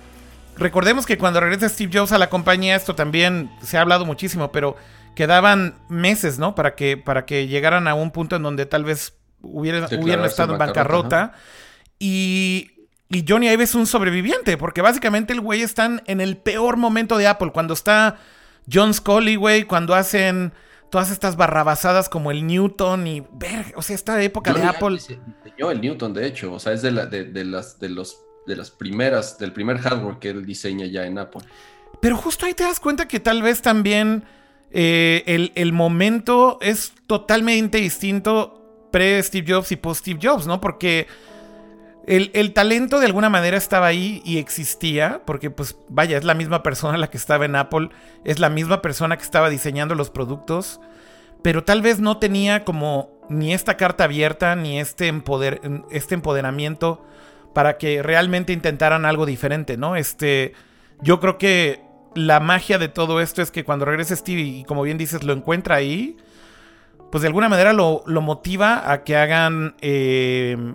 recordemos 0.57 1.07
que 1.07 1.17
cuando 1.17 1.41
regresa 1.41 1.69
Steve 1.69 1.99
Jobs 1.99 2.13
a 2.13 2.19
la 2.19 2.29
compañía, 2.29 2.77
esto 2.77 2.95
también 2.95 3.51
se 3.63 3.79
ha 3.79 3.81
hablado 3.81 4.05
muchísimo, 4.05 4.53
pero 4.53 4.77
quedaban 5.15 5.77
meses, 5.89 6.39
¿no? 6.39 6.55
Para 6.55 6.75
que, 6.75 6.97
para 6.97 7.25
que 7.25 7.47
llegaran 7.47 7.89
a 7.89 7.95
un 7.95 8.11
punto 8.11 8.37
en 8.37 8.43
donde 8.43 8.67
tal 8.67 8.85
vez 8.85 9.15
hubieran, 9.41 9.87
hubieran 9.99 10.25
estado 10.25 10.53
en 10.55 10.59
bancarrota. 10.59 11.33
Y, 11.99 12.73
y 13.09 13.25
Johnny 13.29 13.49
Ive 13.49 13.65
es 13.65 13.75
un 13.75 13.87
sobreviviente, 13.87 14.57
porque 14.57 14.83
básicamente 14.83 15.33
el 15.33 15.41
güey 15.41 15.63
está 15.63 15.89
en 16.05 16.21
el 16.21 16.37
peor 16.37 16.77
momento 16.77 17.19
de 17.19 17.29
Apple, 17.29 17.53
cuando 17.53 17.75
está 17.75 18.17
John 18.73 18.95
Scully, 18.95 19.37
güey, 19.37 19.65
cuando 19.65 19.95
hacen 19.95 20.53
todas 20.93 21.11
estas 21.11 21.37
barrabasadas 21.37 22.11
como 22.11 22.31
el 22.31 22.47
Newton 22.47 23.07
y 23.07 23.25
ver, 23.33 23.73
o 23.77 23.81
sea, 23.83 23.97
esta 23.97 24.23
época 24.23 24.53
de 24.53 24.63
Apple. 24.63 24.99
Diseñó 24.99 25.71
el 25.71 25.81
Newton, 25.81 26.13
de 26.13 26.27
hecho, 26.27 26.53
o 26.53 26.61
sea, 26.61 26.75
es 26.75 26.83
de, 26.83 26.91
la, 26.91 27.07
de, 27.07 27.45
las, 27.47 27.81
de, 27.81 27.89
los, 27.89 28.19
de 28.47 28.57
las 28.57 28.71
primeras, 28.71 29.39
del 29.39 29.55
primer 29.55 29.79
hardware 29.79 30.19
que 30.19 30.29
él 30.29 30.45
diseña 30.45 30.85
ya 30.85 31.07
en 31.07 31.17
Apple. 31.17 31.41
Pero 32.03 32.19
justo 32.19 32.45
ahí 32.45 32.53
te 32.53 32.65
das 32.65 32.79
cuenta 32.79 33.09
que 33.09 33.21
tal 33.21 33.41
vez 33.41 33.63
también 33.63 34.25
eh, 34.71 35.23
el, 35.25 35.53
el, 35.55 35.73
momento 35.73 36.59
es 36.61 36.93
totalmente 37.07 37.79
distinto 37.79 38.87
pre-Steve 38.93 39.51
Jobs 39.51 39.73
y 39.73 39.77
post-Steve 39.77 40.21
Jobs, 40.23 40.47
¿no? 40.47 40.61
Porque 40.61 41.07
el, 42.07 42.53
talento 42.53 42.99
de 42.99 43.07
alguna 43.07 43.29
manera 43.29 43.57
estaba 43.57 43.87
ahí 43.87 44.23
y 44.25 44.39
existía, 44.39 45.23
porque 45.25 45.51
pues 45.51 45.77
vaya, 45.89 46.19
es 46.19 46.25
la 46.25 46.35
misma 46.35 46.63
persona 46.63 46.99
la 46.99 47.09
que 47.09 47.17
estaba 47.17 47.45
en 47.45 47.55
Apple, 47.55 47.91
es 48.25 48.41
la 48.41 48.49
misma 48.49 48.83
persona 48.83 49.17
que 49.17 49.23
estaba 49.23 49.51
diseñando 49.51 49.95
los 49.95 50.11
productos, 50.11 50.81
pero 51.43 51.63
tal 51.65 51.81
vez 51.81 52.01
no 52.01 52.19
tenía 52.19 52.65
como 52.65 53.11
ni 53.29 53.53
esta 53.53 53.77
carta 53.77 54.05
abierta, 54.05 54.57
ni 54.57 54.81
este, 54.81 55.07
empoder, 55.07 55.61
este 55.91 56.15
empoderamiento 56.15 57.05
para 57.55 57.79
que 57.79 58.03
realmente 58.03 58.53
intentaran 58.53 59.05
algo 59.05 59.25
diferente, 59.25 59.77
¿no? 59.77 59.95
Este, 59.95 60.55
yo 61.01 61.21
creo 61.21 61.39
que 61.39 61.83
la 62.15 62.41
magia 62.41 62.79
de 62.79 62.89
todo 62.89 63.21
esto 63.21 63.43
es 63.43 63.51
que 63.51 63.65
cuando 63.65 63.85
regrese 63.85 64.17
Steve 64.17 64.41
y 64.41 64.65
como 64.65 64.83
bien 64.83 64.99
dices, 64.99 65.23
lo 65.23 65.33
encuentra 65.33 65.77
ahí, 65.77 66.17
pues 67.13 67.23
de 67.23 67.29
alguna 67.29 67.49
manera 67.49 67.73
lo, 67.73 68.03
lo 68.07 68.23
motiva 68.23 68.91
a 68.91 69.05
que 69.05 69.17
hagan... 69.17 69.77
Eh, 69.81 70.75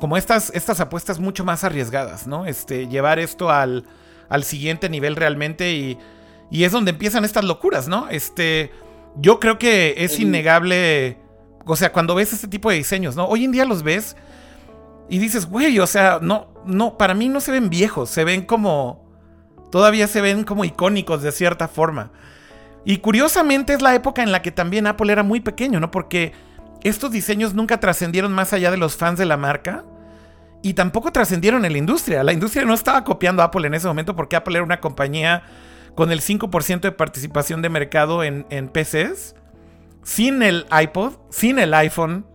como 0.00 0.16
estas, 0.16 0.50
estas 0.54 0.80
apuestas 0.80 1.20
mucho 1.20 1.44
más 1.44 1.62
arriesgadas, 1.62 2.26
¿no? 2.26 2.46
Este, 2.46 2.88
llevar 2.88 3.18
esto 3.18 3.50
al, 3.50 3.84
al 4.28 4.44
siguiente 4.44 4.88
nivel 4.88 5.14
realmente 5.14 5.72
y, 5.72 5.98
y 6.50 6.64
es 6.64 6.72
donde 6.72 6.90
empiezan 6.90 7.24
estas 7.24 7.44
locuras, 7.44 7.86
¿no? 7.86 8.08
Este, 8.08 8.72
yo 9.16 9.38
creo 9.38 9.58
que 9.58 9.94
es 9.98 10.18
innegable, 10.18 11.18
o 11.66 11.76
sea, 11.76 11.92
cuando 11.92 12.14
ves 12.14 12.32
este 12.32 12.48
tipo 12.48 12.70
de 12.70 12.76
diseños, 12.76 13.14
¿no? 13.14 13.26
Hoy 13.26 13.44
en 13.44 13.52
día 13.52 13.64
los 13.64 13.82
ves 13.82 14.16
y 15.08 15.18
dices, 15.18 15.46
güey, 15.46 15.78
o 15.78 15.86
sea, 15.86 16.18
no, 16.22 16.48
no, 16.64 16.96
para 16.96 17.14
mí 17.14 17.28
no 17.28 17.40
se 17.40 17.52
ven 17.52 17.68
viejos, 17.68 18.08
se 18.10 18.24
ven 18.24 18.42
como, 18.42 19.04
todavía 19.70 20.06
se 20.06 20.20
ven 20.20 20.44
como 20.44 20.64
icónicos 20.64 21.22
de 21.22 21.32
cierta 21.32 21.68
forma. 21.68 22.10
Y 22.84 22.98
curiosamente 22.98 23.74
es 23.74 23.82
la 23.82 23.94
época 23.94 24.22
en 24.22 24.32
la 24.32 24.40
que 24.40 24.50
también 24.50 24.86
Apple 24.86 25.12
era 25.12 25.22
muy 25.22 25.40
pequeño, 25.40 25.80
¿no? 25.80 25.90
Porque 25.90 26.32
estos 26.82 27.10
diseños 27.10 27.54
nunca 27.54 27.80
trascendieron 27.80 28.32
más 28.32 28.52
allá 28.52 28.70
de 28.70 28.76
los 28.76 28.96
fans 28.96 29.18
de 29.18 29.26
la 29.26 29.36
marca 29.36 29.84
y 30.62 30.74
tampoco 30.74 31.12
trascendieron 31.12 31.64
en 31.64 31.72
la 31.72 31.78
industria. 31.78 32.22
La 32.22 32.32
industria 32.32 32.64
no 32.64 32.74
estaba 32.74 33.04
copiando 33.04 33.42
a 33.42 33.46
Apple 33.46 33.66
en 33.66 33.74
ese 33.74 33.86
momento 33.86 34.16
porque 34.16 34.36
Apple 34.36 34.54
era 34.54 34.64
una 34.64 34.80
compañía 34.80 35.42
con 35.94 36.12
el 36.12 36.20
5% 36.20 36.80
de 36.80 36.92
participación 36.92 37.62
de 37.62 37.68
mercado 37.68 38.22
en, 38.24 38.44
PCs, 38.68 39.34
sin 40.02 40.42
el 40.42 40.66
iPod, 40.70 41.14
sin 41.30 41.58
el 41.58 41.74
iPhone. 41.74 42.26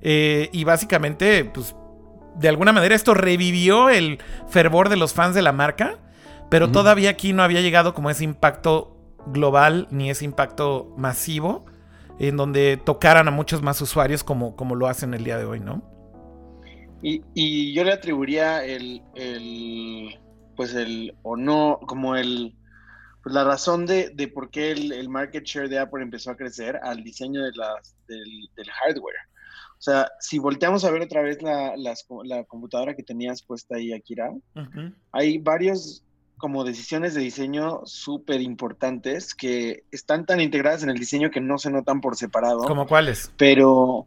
Eh, 0.00 0.48
y 0.52 0.64
básicamente, 0.64 1.44
pues, 1.44 1.74
de 2.36 2.48
alguna 2.48 2.72
manera 2.72 2.94
esto 2.94 3.14
revivió 3.14 3.88
el 3.88 4.18
fervor 4.48 4.88
de 4.88 4.96
los 4.96 5.12
fans 5.12 5.34
de 5.34 5.42
la 5.42 5.52
marca, 5.52 5.98
pero 6.50 6.70
todavía 6.70 7.10
aquí 7.10 7.32
no 7.32 7.42
había 7.42 7.60
llegado 7.60 7.94
como 7.94 8.10
ese 8.10 8.24
impacto 8.24 8.96
global 9.26 9.88
ni 9.90 10.10
ese 10.10 10.24
impacto 10.24 10.94
masivo 10.96 11.66
en 12.18 12.36
donde 12.36 12.76
tocaran 12.76 13.28
a 13.28 13.30
muchos 13.30 13.62
más 13.62 13.80
usuarios 13.80 14.24
como, 14.24 14.56
como 14.56 14.74
lo 14.74 14.88
hacen 14.88 15.14
el 15.14 15.24
día 15.24 15.38
de 15.38 15.44
hoy, 15.44 15.60
¿no? 15.60 15.82
Y, 17.00 17.72
yo 17.72 17.84
le 17.84 17.92
atribuiría 17.92 18.64
el, 18.64 19.02
el, 19.14 20.18
pues 20.56 20.74
el, 20.74 21.14
o 21.22 21.36
no, 21.36 21.78
como 21.86 22.16
el, 22.16 22.56
pues 23.22 23.34
la 23.34 23.44
razón 23.44 23.86
de, 23.86 24.10
de 24.10 24.26
por 24.26 24.50
qué 24.50 24.72
el, 24.72 24.90
el, 24.90 25.08
market 25.08 25.44
share 25.44 25.68
de 25.68 25.78
Apple 25.78 26.02
empezó 26.02 26.32
a 26.32 26.36
crecer 26.36 26.76
al 26.82 27.04
diseño 27.04 27.44
de 27.44 27.52
las, 27.52 27.94
del, 28.08 28.48
del 28.56 28.68
hardware. 28.68 29.16
O 29.78 29.80
sea, 29.80 30.10
si 30.18 30.40
volteamos 30.40 30.84
a 30.84 30.90
ver 30.90 31.02
otra 31.02 31.22
vez 31.22 31.40
la, 31.40 31.74
la 31.76 32.44
computadora 32.44 32.96
que 32.96 33.04
tenías 33.04 33.44
puesta 33.44 33.76
ahí, 33.76 33.92
Akira, 33.92 34.32
hay 35.12 35.38
varios 35.38 36.02
como 36.38 36.64
decisiones 36.64 37.14
de 37.14 37.20
diseño 37.20 37.82
súper 37.84 38.40
importantes 38.40 39.34
que 39.34 39.82
están 39.90 40.24
tan 40.24 40.40
integradas 40.40 40.82
en 40.82 40.90
el 40.90 40.98
diseño 40.98 41.30
que 41.30 41.40
no 41.40 41.58
se 41.58 41.70
notan 41.70 42.00
por 42.00 42.16
separado. 42.16 42.64
¿Como 42.64 42.86
cuáles? 42.86 43.32
Pero 43.36 44.06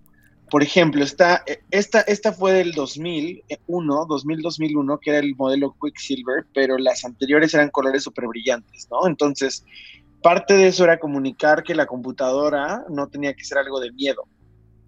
por 0.51 0.63
ejemplo, 0.63 1.01
esta, 1.01 1.45
esta, 1.71 2.01
esta 2.01 2.33
fue 2.33 2.51
del 2.51 2.73
2001, 2.73 4.05
2000-2001, 4.05 4.99
que 4.99 5.09
era 5.11 5.19
el 5.19 5.33
modelo 5.37 5.73
Quicksilver, 5.81 6.45
pero 6.53 6.77
las 6.77 7.05
anteriores 7.05 7.53
eran 7.53 7.69
colores 7.69 8.03
súper 8.03 8.27
brillantes, 8.27 8.89
¿no? 8.91 9.07
Entonces, 9.07 9.63
parte 10.21 10.55
de 10.55 10.67
eso 10.67 10.83
era 10.83 10.99
comunicar 10.99 11.63
que 11.63 11.73
la 11.73 11.85
computadora 11.85 12.83
no 12.89 13.07
tenía 13.07 13.33
que 13.33 13.45
ser 13.45 13.59
algo 13.59 13.79
de 13.79 13.93
miedo, 13.93 14.27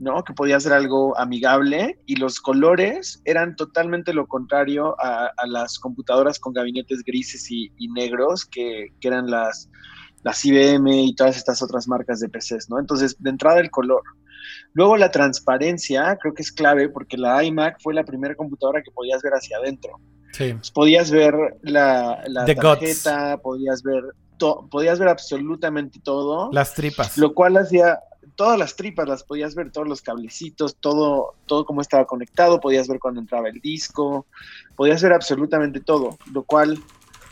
¿no? 0.04 0.24
Que 0.24 0.34
podía 0.34 0.60
ser 0.60 0.74
algo 0.74 1.18
amigable 1.18 2.00
y 2.06 2.16
los 2.18 2.40
colores 2.40 3.22
eran 3.26 3.56
totalmente 3.56 4.14
lo 4.14 4.28
contrario 4.28 4.96
a, 5.00 5.32
las 5.48 5.80
computadoras 5.80 6.40
con 6.40 6.54
gabinetes 6.54 7.04
grises 7.04 7.50
y, 7.50 7.72
negros 7.90 8.46
que, 8.46 8.88
que, 9.00 9.08
eran 9.08 9.30
las, 9.30 9.70
las 10.24 10.44
IBM 10.46 10.88
y 10.88 11.16
todas 11.16 11.38
estas 11.38 11.62
otras 11.62 11.88
marcas 11.88 12.20
de 12.20 12.30
PCs, 12.30 12.70
¿no? 12.70 12.80
Entonces, 12.80 13.16
de 13.20 13.30
entrada 13.30 13.60
el 13.60 13.72
color. 13.72 14.04
Luego 14.74 14.98
la 14.98 15.12
transparencia 15.12 16.18
creo 16.22 16.34
que 16.34 16.42
es 16.42 16.52
clave 16.52 16.90
porque 16.90 17.18
la 17.18 17.44
iMac 17.44 17.78
fue 17.82 17.94
la 17.94 18.04
primera 18.04 18.36
computadora 18.36 18.82
que 18.82 18.92
podías 18.92 19.22
ver 19.22 19.34
hacia 19.34 19.58
adentro. 19.58 20.00
Sí. 20.32 20.54
Pues, 20.54 20.72
podías 20.72 21.12
ver 21.12 21.36
la, 21.62 22.24
tarjeta, 22.46 23.38
podías 23.38 23.84
ver, 23.84 24.04
podías 24.72 25.00
ver 25.00 25.10
absolutamente 25.10 26.00
todo. 26.04 26.50
Las 26.52 26.74
tripas. 26.74 27.18
Lo 27.18 27.34
cual 27.34 27.58
hacía, 27.58 28.00
todas 28.36 28.58
las 28.58 28.76
tripas 28.76 29.08
las 29.08 29.24
podías 29.24 29.56
ver, 29.56 29.72
todos 29.72 29.88
los 29.88 30.02
cablecitos, 30.02 30.76
todo, 30.76 31.36
todo 31.46 31.66
cómo 31.66 31.82
estaba 31.82 32.06
conectado, 32.06 32.60
podías 32.60 32.88
ver 32.88 33.00
cuando 33.00 33.22
entraba 33.22 33.50
el 33.50 33.60
disco, 33.60 34.26
podías 34.76 35.02
ver 35.02 35.14
absolutamente 35.14 35.80
todo, 35.80 36.18
lo 36.32 36.44
cual 36.44 36.80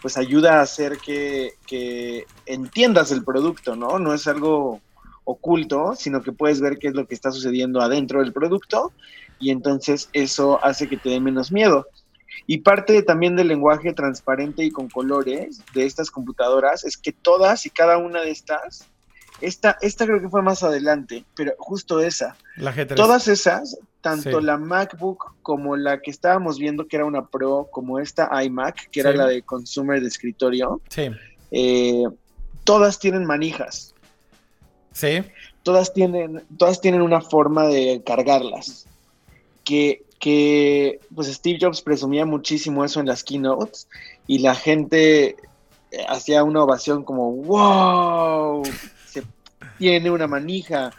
pues 0.02 0.18
ayuda 0.18 0.60
a 0.60 0.62
hacer 0.64 0.98
que, 0.98 1.54
que 1.68 2.26
entiendas 2.46 3.12
el 3.12 3.24
producto, 3.24 3.76
¿no? 3.76 4.00
No 4.00 4.14
es 4.14 4.28
algo 4.28 4.82
oculto, 5.24 5.94
sino 5.96 6.22
que 6.22 6.32
puedes 6.32 6.60
ver 6.60 6.78
qué 6.80 6.88
es 6.88 6.96
lo 6.96 7.06
que 7.06 7.14
está 7.14 7.32
sucediendo 7.32 7.82
adentro 7.82 8.20
del 8.20 8.34
producto 8.34 8.92
y 9.40 9.52
entonces 9.52 10.10
eso 10.14 10.64
hace 10.64 10.88
que 10.88 10.98
te 10.98 11.10
dé 11.10 11.20
menos 11.20 11.52
miedo. 11.52 11.88
Y 12.48 12.60
parte 12.60 13.02
también 13.04 13.36
del 13.36 13.50
lenguaje 13.50 13.94
transparente 13.94 14.64
y 14.64 14.72
con 14.72 14.90
colores 14.90 15.62
de 15.74 15.86
estas 15.86 16.10
computadoras 16.10 16.84
es 16.84 16.98
que 16.98 17.12
todas 17.12 17.66
y 17.66 17.70
cada 17.70 17.98
una 17.98 18.22
de 18.22 18.32
estas, 18.32 18.88
esta, 19.42 19.78
esta 19.82 20.06
creo 20.06 20.22
que 20.22 20.30
fue 20.30 20.42
más 20.42 20.64
adelante, 20.64 21.26
pero 21.36 21.54
justo 21.58 22.00
esa, 22.00 22.36
todas 22.96 23.28
esas, 23.28 23.78
tanto 24.02 24.42
la 24.42 24.58
MacBook 24.58 25.36
como 25.42 25.76
la 25.76 26.02
que 26.02 26.12
estábamos 26.12 26.58
viendo 26.58 26.88
que 26.88 26.98
era 26.98 27.06
una 27.06 27.26
Pro, 27.26 27.68
como 27.72 28.00
esta 28.00 28.30
iMac, 28.44 28.90
que 28.90 29.00
era 29.00 29.14
la 29.14 29.28
de 29.28 29.42
consumer 29.44 30.02
de 30.02 30.08
escritorio, 30.08 30.82
eh, 31.52 32.04
todas 32.64 33.00
tienen 33.00 33.26
manijas. 33.26 33.94
Sí. 34.94 35.24
Todas 35.64 35.94
tienen, 35.94 36.44
todas 36.58 36.82
tienen 36.82 37.02
una 37.02 37.22
forma 37.22 37.68
de 37.68 38.02
cargarlas. 38.06 38.88
Que, 39.64 40.04
que, 40.20 41.00
pues 41.14 41.28
Steve 41.28 41.60
Jobs 41.62 41.82
presumía 41.82 42.26
muchísimo 42.26 42.84
eso 42.84 43.00
en 43.00 43.06
las 43.06 43.24
keynotes 43.24 43.88
y 44.28 44.40
la 44.40 44.56
gente 44.56 45.36
eh, 45.92 46.06
hacía 46.08 46.44
una 46.44 46.64
ovación 46.64 47.04
como, 47.04 47.32
wow, 47.34 48.64
tiene 49.82 50.12
una 50.12 50.28
manija. 50.28 50.92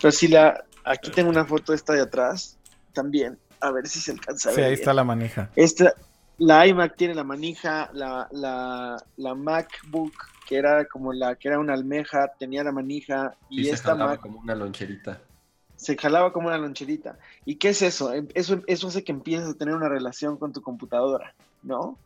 Pero 0.00 0.12
si 0.12 0.28
la, 0.28 0.62
aquí 0.84 1.10
tengo 1.10 1.30
una 1.30 1.46
foto 1.46 1.72
esta 1.72 1.94
de 1.94 2.02
atrás, 2.02 2.58
también, 2.92 3.38
a 3.60 3.70
ver 3.70 3.88
si 3.88 4.00
se 4.00 4.12
alcanza 4.12 4.50
a 4.50 4.52
ver. 4.52 4.60
Sí, 4.60 4.68
ahí 4.68 4.74
está 4.74 4.92
la 4.92 5.02
manija. 5.02 5.50
Esta, 5.56 5.94
la 6.36 6.66
iMac 6.66 6.94
tiene 6.94 7.14
la 7.14 7.24
manija, 7.24 7.88
la, 7.94 8.28
la, 8.30 9.02
la 9.16 9.34
MacBook 9.34 10.12
que 10.46 10.56
era 10.56 10.84
como 10.86 11.12
la 11.12 11.36
que 11.36 11.48
era 11.48 11.58
una 11.58 11.74
almeja, 11.74 12.32
tenía 12.38 12.64
la 12.64 12.72
manija 12.72 13.34
y, 13.50 13.64
se 13.64 13.76
jalaba 13.78 14.18
como 14.18 14.40
una 14.40 14.54
loncherita. 14.54 15.20
Se 15.76 15.96
jalaba 15.96 16.32
como 16.32 16.48
una 16.48 16.58
loncherita. 16.58 17.18
¿Y 17.44 17.56
qué 17.56 17.70
es 17.70 17.82
eso? 17.82 18.12
Em, 18.12 18.28
eso, 18.34 18.62
eso 18.66 18.88
hace 18.88 19.04
que 19.04 19.12
empieces 19.12 19.48
a 19.48 19.54
tener 19.54 19.74
una 19.74 19.88
relación 19.88 20.36
con 20.36 20.52
tu 20.52 20.60
computadora, 20.60 21.34
¿no? 21.62 21.98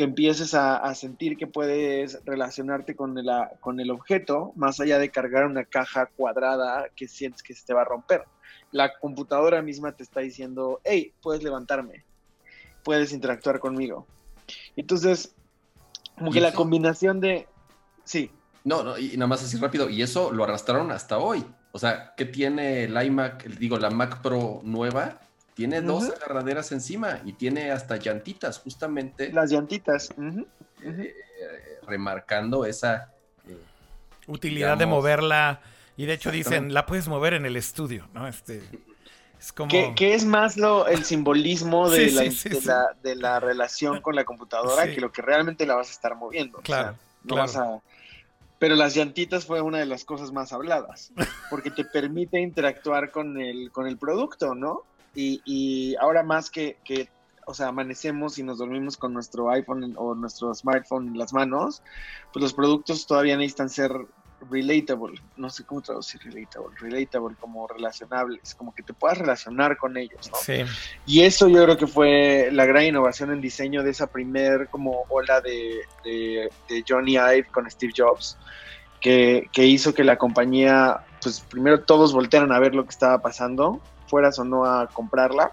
Que 0.00 0.04
empieces 0.04 0.54
a, 0.54 0.94
sentir 0.94 1.36
que 1.36 1.46
puedes 1.46 2.24
relacionarte 2.24 2.96
con, 2.96 3.14
con 3.60 3.80
el 3.80 3.90
objeto, 3.90 4.52
más 4.56 4.80
allá 4.80 4.98
de 4.98 5.10
cargar 5.10 5.44
una 5.44 5.66
caja 5.66 6.06
cuadrada 6.06 6.86
que 6.96 7.06
sientes 7.06 7.42
que 7.42 7.52
se 7.52 7.66
te 7.66 7.74
va 7.74 7.82
a 7.82 7.84
romper. 7.84 8.24
La 8.72 8.98
computadora 8.98 9.60
misma 9.60 9.92
te 9.92 10.02
está 10.02 10.20
diciendo, 10.20 10.80
hey, 10.84 11.12
puedes 11.20 11.42
levantarme, 11.42 12.06
puedes 12.82 13.12
interactuar 13.12 13.60
conmigo. 13.60 14.06
Entonces, 14.74 15.34
como 16.16 16.30
que 16.30 16.40
la 16.40 16.54
combinación 16.54 17.20
de, 17.20 17.46
Sí. 18.04 18.30
No, 18.64 18.82
no, 18.82 18.96
y 18.96 19.18
nada 19.18 19.26
más 19.26 19.44
así 19.44 19.58
rápido. 19.58 19.90
Y 19.90 20.00
eso 20.00 20.32
lo 20.32 20.44
arrastraron 20.44 20.92
hasta 20.92 21.18
hoy. 21.18 21.44
O 21.72 21.78
sea, 21.78 22.14
¿qué 22.16 22.24
tiene 22.24 22.84
el 22.84 23.04
iMac? 23.04 23.44
Digo, 23.58 23.78
la 23.78 23.90
Mac 23.90 24.22
Pro 24.22 24.62
nueva. 24.64 25.20
Tiene 25.60 25.82
dos 25.82 26.08
agarraderas 26.08 26.72
encima 26.72 27.20
y 27.22 27.34
tiene 27.34 27.70
hasta 27.70 27.98
llantitas, 27.98 28.60
justamente. 28.60 29.30
Las 29.30 29.50
llantitas. 29.50 30.08
Eh, 30.82 31.14
remarcando 31.86 32.64
esa 32.64 33.12
eh, 33.46 33.58
utilidad 34.26 34.78
de 34.78 34.86
moverla. 34.86 35.60
Y 35.98 36.06
de 36.06 36.14
hecho 36.14 36.30
dicen, 36.30 36.72
la 36.72 36.86
puedes 36.86 37.08
mover 37.08 37.34
en 37.34 37.44
el 37.44 37.56
estudio, 37.56 38.08
¿no? 38.14 38.26
Este, 38.26 38.62
es 39.38 39.52
como... 39.52 39.68
que, 39.94 40.14
es 40.14 40.24
más 40.24 40.56
lo, 40.56 40.86
el 40.86 41.04
simbolismo 41.04 41.90
de, 41.90 42.10
la, 42.10 42.96
de, 43.02 43.16
la, 43.16 43.38
relación 43.38 44.00
con 44.00 44.16
la 44.16 44.24
computadora 44.24 44.86
que 44.86 44.98
lo 44.98 45.12
que 45.12 45.20
realmente 45.20 45.66
la 45.66 45.74
vas 45.74 45.88
a 45.88 45.92
estar 45.92 46.16
moviendo. 46.16 46.60
Claro. 46.62 46.96
no 47.24 47.36
vas 47.36 47.54
a 47.54 47.82
pero 48.58 48.76
las 48.76 48.94
llantitas 48.94 49.46
fue 49.46 49.62
una 49.62 49.78
de 49.78 49.86
las 49.86 50.04
cosas 50.04 50.32
más 50.32 50.52
habladas, 50.52 51.12
porque 51.48 51.70
te 51.70 51.82
permite 51.82 52.38
interactuar 52.40 53.10
con 53.10 53.40
el, 53.40 53.72
con 53.72 53.86
el 53.86 53.96
producto, 53.96 54.54
¿no? 54.54 54.84
Y, 55.14 55.42
y 55.44 55.96
ahora 55.96 56.22
más 56.22 56.50
que, 56.50 56.78
que, 56.84 57.08
o 57.46 57.54
sea, 57.54 57.68
amanecemos 57.68 58.38
y 58.38 58.42
nos 58.42 58.58
dormimos 58.58 58.96
con 58.96 59.12
nuestro 59.12 59.50
iPhone 59.50 59.94
o 59.96 60.14
nuestro 60.14 60.54
smartphone 60.54 61.08
en 61.08 61.18
las 61.18 61.32
manos, 61.32 61.82
pues 62.32 62.42
los 62.42 62.54
productos 62.54 63.06
todavía 63.06 63.36
necesitan 63.36 63.70
ser 63.70 63.92
relatable, 64.48 65.20
no 65.36 65.50
sé 65.50 65.64
cómo 65.64 65.82
traducir 65.82 66.20
relatable, 66.22 66.74
relatable 66.78 67.36
como 67.38 67.66
relacionables, 67.66 68.54
como 68.54 68.74
que 68.74 68.82
te 68.82 68.94
puedas 68.94 69.18
relacionar 69.18 69.76
con 69.76 69.96
ellos, 69.96 70.30
¿no? 70.30 70.38
Sí. 70.38 70.62
Y 71.06 71.22
eso 71.22 71.48
yo 71.48 71.64
creo 71.64 71.76
que 71.76 71.86
fue 71.86 72.48
la 72.52 72.64
gran 72.64 72.84
innovación 72.84 73.32
en 73.32 73.40
diseño 73.40 73.82
de 73.82 73.90
esa 73.90 74.06
primer 74.06 74.68
como 74.68 75.04
ola 75.08 75.40
de, 75.40 75.80
de, 76.04 76.84
Johnny 76.88 77.14
Ive 77.14 77.46
con 77.50 77.70
Steve 77.70 77.92
Jobs, 77.96 78.38
que, 79.00 79.48
que, 79.52 79.66
hizo 79.66 79.92
que 79.92 80.04
la 80.04 80.16
compañía, 80.16 81.04
pues 81.22 81.40
primero 81.40 81.82
todos 81.84 82.12
voltearan 82.12 82.52
a 82.52 82.58
ver 82.58 82.74
lo 82.74 82.84
que 82.84 82.90
estaba 82.90 83.20
pasando, 83.20 83.80
fueras 84.10 84.38
o 84.38 84.44
no 84.44 84.64
a 84.66 84.88
comprarla, 84.88 85.52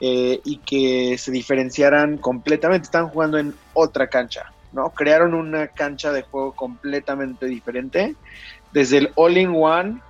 eh, 0.00 0.40
y 0.44 0.56
que 0.56 1.16
se 1.16 1.30
diferenciaran 1.30 2.18
completamente, 2.18 2.86
estaban 2.86 3.08
jugando 3.08 3.38
en 3.38 3.54
otra 3.72 4.08
cancha, 4.08 4.52
¿no? 4.72 4.90
Crearon 4.90 5.32
una 5.32 5.68
cancha 5.68 6.10
de 6.10 6.22
juego 6.22 6.52
completamente 6.52 7.46
diferente, 7.46 8.16
desde 8.72 8.98
el 8.98 9.12
all-in-one 9.14 10.00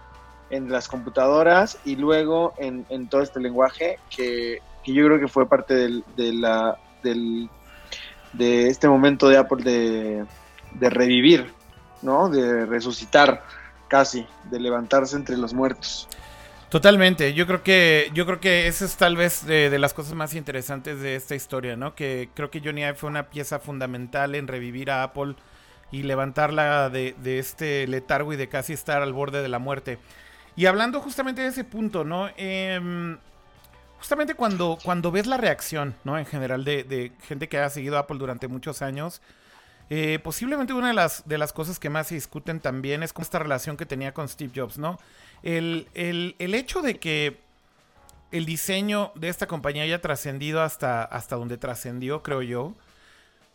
en 0.49 0.71
las 0.71 0.89
computadoras 0.89 1.79
y 1.85 1.97
luego 1.97 2.55
en, 2.57 3.09
todo 3.09 3.23
este 3.23 3.41
lenguaje 3.41 3.99
que, 4.09 4.61
yo 4.87 5.05
creo 5.05 5.21
que 5.21 5.29
fue 5.29 5.47
parte 5.47 5.75
del, 5.75 6.05
de, 6.17 6.33
la, 6.33 6.79
del, 7.03 7.51
de 8.33 8.69
este 8.69 8.89
momento 8.89 9.29
de 9.29 9.37
Apple 9.37 9.63
de, 9.63 10.25
de 10.73 10.91
revivir, 10.91 11.53
¿no? 12.03 12.29
De 12.29 12.65
resucitar 12.67 13.43
casi, 13.89 14.27
de 14.51 14.59
levantarse 14.59 15.17
entre 15.17 15.37
los 15.37 15.53
muertos. 15.53 16.09
Totalmente, 16.73 17.35
yo 17.35 17.47
creo 17.47 17.63
que 17.63 18.11
yo 18.15 18.25
creo 18.25 18.41
que 18.41 18.67
esa 18.67 18.87
es 18.87 18.97
tal 18.97 19.15
vez 19.15 19.45
de, 19.45 19.79
las 19.79 19.93
cosas 19.93 20.15
más 20.15 20.33
interesantes 20.33 21.03
de 21.03 21.17
esta 21.17 21.35
historia, 21.35 21.77
¿no? 21.77 21.95
Que 21.95 22.31
creo 22.35 22.51
que 22.51 22.63
Johnny 22.65 22.81
Ive 22.81 22.95
fue 22.95 23.11
una 23.11 23.29
pieza 23.29 23.59
fundamental 23.59 24.35
en 24.35 24.49
revivir 24.49 24.91
a 24.91 25.03
Apple 25.03 25.35
y 25.91 26.03
levantarla 26.05 26.89
de, 26.89 27.15
de, 27.23 27.39
este 27.39 27.87
letargo 27.87 28.33
y 28.33 28.37
de 28.37 28.49
casi 28.49 28.73
estar 28.73 29.03
al 29.03 29.13
borde 29.13 29.43
de 29.43 29.51
la 29.51 29.59
muerte. 29.59 29.99
Y 30.57 30.65
hablando 30.65 31.03
justamente 31.03 31.43
de 31.43 31.49
ese 31.49 31.65
punto, 31.65 32.05
¿no? 32.05 32.31
Em, 32.39 33.19
justamente 33.99 34.35
cuando, 34.35 34.79
cuando 34.83 35.13
ves 35.13 35.27
la 35.27 35.37
reacción, 35.37 35.95
¿no? 36.05 36.19
En 36.19 36.25
general 36.25 36.65
de, 36.65 36.85
de 36.85 37.13
gente 37.29 37.51
que 37.51 37.59
ha 37.59 37.69
seguido 37.69 37.99
a 37.99 38.01
Apple 38.01 38.17
durante 38.17 38.49
muchos 38.49 38.81
años, 38.81 39.21
eh, 39.91 40.19
posiblemente 40.23 40.73
una 40.73 40.89
de 40.89 40.95
las, 40.95 41.29
de 41.29 41.39
las 41.39 41.53
cosas 41.53 41.79
que 41.79 41.91
más 41.91 42.09
se 42.09 42.15
discuten 42.15 42.61
también 42.61 43.03
es 43.03 43.13
con 43.13 43.23
esta 43.23 43.39
relación 43.39 43.77
que 43.77 43.87
tenía 43.87 44.15
con 44.15 44.29
Steve 44.29 44.53
Jobs, 44.55 44.79
¿no? 44.79 44.99
El, 45.43 45.87
hecho 46.39 46.83
de 46.83 46.99
que 46.99 47.39
el 48.31 48.47
diseño 48.47 49.13
de 49.15 49.29
esta 49.29 49.47
compañía 49.47 49.83
haya 49.83 50.01
trascendido 50.01 50.63
hasta, 50.63 51.05
hasta 51.05 51.37
donde 51.37 51.59
trascendió, 51.59 52.23
creo 52.23 52.43
yo, 52.43 52.75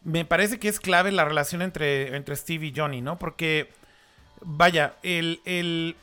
me 0.04 0.26
parece 0.26 0.60
que 0.60 0.68
es 0.68 0.80
clave 0.80 1.12
la 1.12 1.26
relación 1.26 1.62
entre, 1.62 2.16
entre 2.16 2.36
Steve 2.36 2.68
y 2.68 2.74
Johnny, 2.76 3.02
¿no? 3.02 3.18
Porque, 3.18 3.72
vaya, 4.42 4.96
el, 5.02 5.42
el, 5.46 5.96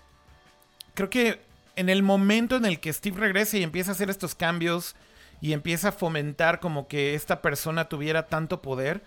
creo 0.94 1.10
que 1.10 1.40
en 1.76 1.88
el 1.88 2.02
momento 2.02 2.56
en 2.56 2.64
el 2.64 2.80
que 2.80 2.92
Steve 2.92 3.20
regrese 3.20 3.58
y 3.58 3.62
empieza 3.62 3.90
a 3.90 3.94
hacer 3.94 4.10
estos 4.10 4.34
cambios 4.34 4.96
y 5.40 5.52
empieza 5.52 5.88
a 5.88 5.92
fomentar 5.92 6.60
como 6.60 6.88
que 6.88 7.14
esta 7.14 7.42
persona 7.42 7.88
tuviera 7.88 8.26
tanto 8.26 8.62
poder, 8.62 9.02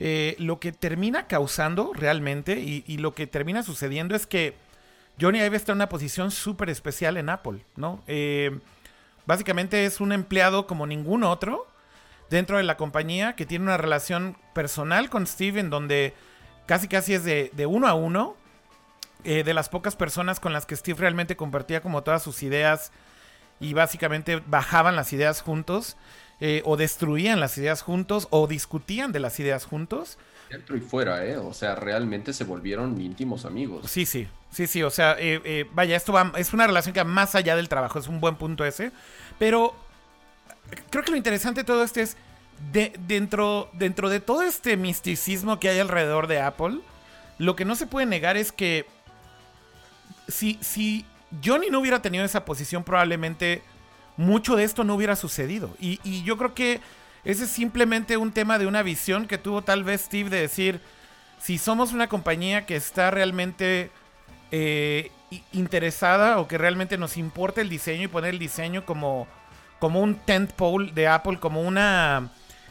eh, 0.00 0.36
lo 0.38 0.60
que 0.60 0.70
termina 0.70 1.26
causando 1.26 1.92
realmente 1.92 2.60
y, 2.60 2.98
lo 2.98 3.14
que 3.14 3.26
termina 3.26 3.64
sucediendo 3.64 4.14
es 4.14 4.28
que 4.28 4.54
Johnny 5.20 5.40
Ive 5.40 5.56
está 5.56 5.72
en 5.72 5.78
una 5.78 5.88
posición 5.88 6.30
súper 6.30 6.70
especial 6.70 7.16
en 7.16 7.28
Apple, 7.28 7.64
¿no? 7.74 8.02
Eh, 8.06 8.60
básicamente 9.26 9.84
es 9.84 10.00
un 10.00 10.12
empleado 10.12 10.68
como 10.68 10.86
ningún 10.86 11.24
otro 11.24 11.66
dentro 12.30 12.58
de 12.58 12.62
la 12.62 12.76
compañía 12.76 13.34
que 13.34 13.44
tiene 13.44 13.64
una 13.64 13.76
relación 13.76 14.36
personal 14.54 15.10
con 15.10 15.26
Steve 15.26 15.58
en 15.58 15.68
donde 15.70 16.14
casi 16.66 16.86
casi 16.86 17.14
es 17.14 17.24
de, 17.24 17.66
uno 17.66 17.88
a 17.88 17.94
uno. 17.94 18.36
Eh, 19.24 19.42
de 19.42 19.52
las 19.52 19.68
pocas 19.68 19.96
personas 19.96 20.38
con 20.38 20.52
las 20.52 20.64
que 20.64 20.76
Steve 20.76 21.00
realmente 21.00 21.34
compartía 21.34 21.82
como 21.82 22.04
todas 22.04 22.22
sus 22.22 22.44
ideas 22.44 22.92
y 23.58 23.74
básicamente 23.74 24.40
bajaban 24.46 24.94
las 24.94 25.12
ideas 25.12 25.42
juntos. 25.42 25.96
Eh, 26.40 26.62
o 26.64 26.76
destruían 26.76 27.40
las 27.40 27.58
ideas 27.58 27.82
juntos 27.82 28.28
o 28.30 28.46
discutían 28.46 29.10
de 29.10 29.18
las 29.18 29.40
ideas 29.40 29.64
juntos. 29.64 30.18
Dentro 30.48 30.76
y 30.76 30.80
fuera, 30.80 31.26
¿eh? 31.26 31.36
O 31.36 31.52
sea, 31.52 31.74
realmente 31.74 32.32
se 32.32 32.44
volvieron 32.44 33.00
íntimos 33.00 33.44
amigos. 33.44 33.90
Sí, 33.90 34.06
sí, 34.06 34.28
sí, 34.52 34.68
sí, 34.68 34.84
o 34.84 34.90
sea, 34.90 35.16
eh, 35.18 35.40
eh, 35.44 35.66
vaya, 35.72 35.96
esto 35.96 36.12
va, 36.12 36.32
es 36.36 36.52
una 36.52 36.68
relación 36.68 36.92
que 36.92 37.00
va 37.00 37.10
más 37.10 37.34
allá 37.34 37.56
del 37.56 37.68
trabajo, 37.68 37.98
es 37.98 38.06
un 38.06 38.20
buen 38.20 38.36
punto 38.36 38.64
ese, 38.64 38.92
pero 39.40 39.74
creo 40.90 41.02
que 41.02 41.10
lo 41.10 41.16
interesante 41.16 41.62
de 41.62 41.64
todo 41.64 41.82
esto 41.82 41.98
es, 41.98 42.16
de, 42.72 42.92
dentro, 43.08 43.68
dentro 43.72 44.08
de 44.08 44.20
todo 44.20 44.42
este 44.42 44.76
misticismo 44.76 45.58
que 45.58 45.70
hay 45.70 45.80
alrededor 45.80 46.28
de 46.28 46.40
Apple, 46.40 46.78
lo 47.38 47.56
que 47.56 47.64
no 47.64 47.74
se 47.74 47.88
puede 47.88 48.06
negar 48.06 48.36
es 48.36 48.52
que 48.52 48.86
si, 50.28 50.56
si 50.60 51.04
Johnny 51.44 51.68
no 51.68 51.80
hubiera 51.80 52.00
tenido 52.00 52.24
esa 52.24 52.44
posición, 52.44 52.84
probablemente 52.84 53.62
mucho 54.18 54.56
de 54.56 54.64
esto 54.64 54.84
no 54.84 54.94
hubiera 54.94 55.16
sucedido. 55.16 55.74
Y, 55.80 56.22
yo 56.24 56.36
creo 56.36 56.52
que 56.52 56.80
ese 57.24 57.44
es 57.44 57.50
simplemente 57.50 58.18
un 58.18 58.32
tema 58.32 58.58
de 58.58 58.66
una 58.66 58.82
visión 58.82 59.26
que 59.26 59.38
tuvo 59.38 59.62
tal 59.62 59.84
vez 59.84 60.02
Steve 60.02 60.28
de 60.28 60.40
decir, 60.40 60.80
si 61.40 61.56
somos 61.56 61.92
una 61.92 62.08
compañía 62.08 62.66
que 62.66 62.76
está 62.76 63.10
realmente 63.10 63.90
eh, 64.50 65.12
interesada 65.52 66.40
o 66.40 66.48
que 66.48 66.58
realmente 66.58 66.98
nos 66.98 67.16
importa 67.16 67.60
el 67.60 67.68
diseño 67.68 68.04
y 68.04 68.08
poner 68.08 68.30
el 68.30 68.38
diseño 68.38 68.84
como, 68.84 69.28
como 69.78 70.00
un 70.00 70.16
tent 70.16 70.52
pole 70.52 70.90
de 70.92 71.06
Apple, 71.06 71.38
como 71.38 71.62
una 71.62 72.30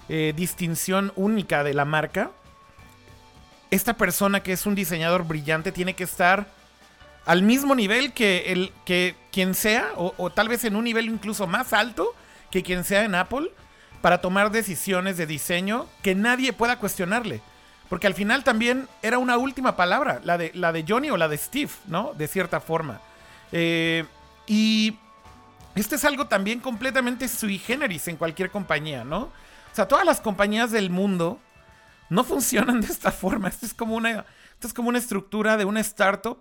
eh, 0.09 0.33
distinción 0.35 1.13
única 1.15 1.63
de 1.63 1.73
la 1.73 1.85
marca, 1.85 2.31
esta 3.71 3.95
persona 3.95 4.43
que 4.43 4.51
es 4.51 4.65
un 4.65 4.75
diseñador 4.75 5.25
brillante 5.25 5.71
tiene 5.71 5.93
que 5.93 6.03
estar 6.03 6.47
al 7.25 7.41
mismo 7.41 7.73
nivel 7.73 8.13
que, 8.13 8.51
el, 8.51 8.73
que 8.85 9.15
quien 9.37 9.53
sea, 9.53 9.91
o, 9.97 10.31
tal 10.31 10.49
vez 10.49 10.63
en 10.63 10.75
un 10.75 10.85
nivel 10.85 11.05
incluso 11.05 11.45
más 11.45 11.71
alto 11.71 12.15
que 12.49 12.63
quien 12.63 12.83
sea 12.83 13.03
en 13.03 13.13
Apple, 13.13 13.51
para 14.01 14.19
tomar 14.19 14.49
decisiones 14.49 15.15
de 15.15 15.27
diseño 15.27 15.85
que 16.01 16.15
nadie 16.15 16.53
pueda 16.53 16.79
cuestionarle. 16.79 17.43
Porque 17.87 18.07
al 18.07 18.15
final 18.15 18.43
también 18.43 18.87
era 19.03 19.19
una 19.19 19.37
última 19.37 19.75
palabra, 19.75 20.21
la 20.23 20.39
de, 20.39 20.49
la 20.55 20.71
de 20.71 20.83
Johnny 20.87 21.11
o 21.11 21.17
la 21.17 21.27
de 21.27 21.37
Steve, 21.37 21.69
¿no? 21.85 22.15
De 22.17 22.27
cierta 22.27 22.59
forma. 22.59 22.99
Eh, 23.51 24.05
y 24.47 24.97
esto 25.75 25.93
es 25.93 26.03
algo 26.03 26.25
también 26.25 26.59
completamente 26.59 27.27
sui 27.27 27.59
generis 27.59 28.07
en 28.07 28.17
cualquier 28.17 28.49
compañía, 28.49 29.03
¿no? 29.03 29.19
O 29.19 29.75
sea, 29.75 29.87
todas 29.87 30.03
las 30.03 30.19
compañías 30.19 30.71
del 30.71 30.89
mundo 30.89 31.39
no 32.09 32.23
funcionan 32.23 32.81
de 32.81 32.87
esta 32.87 33.11
forma. 33.11 33.49
Esto 33.49 33.67
es 33.67 33.75
como 33.75 33.97
una, 33.97 34.25
esto 34.53 34.65
es 34.65 34.73
como 34.73 34.89
una 34.89 34.97
estructura 34.97 35.57
de 35.57 35.65
una 35.65 35.81
startup 35.81 36.39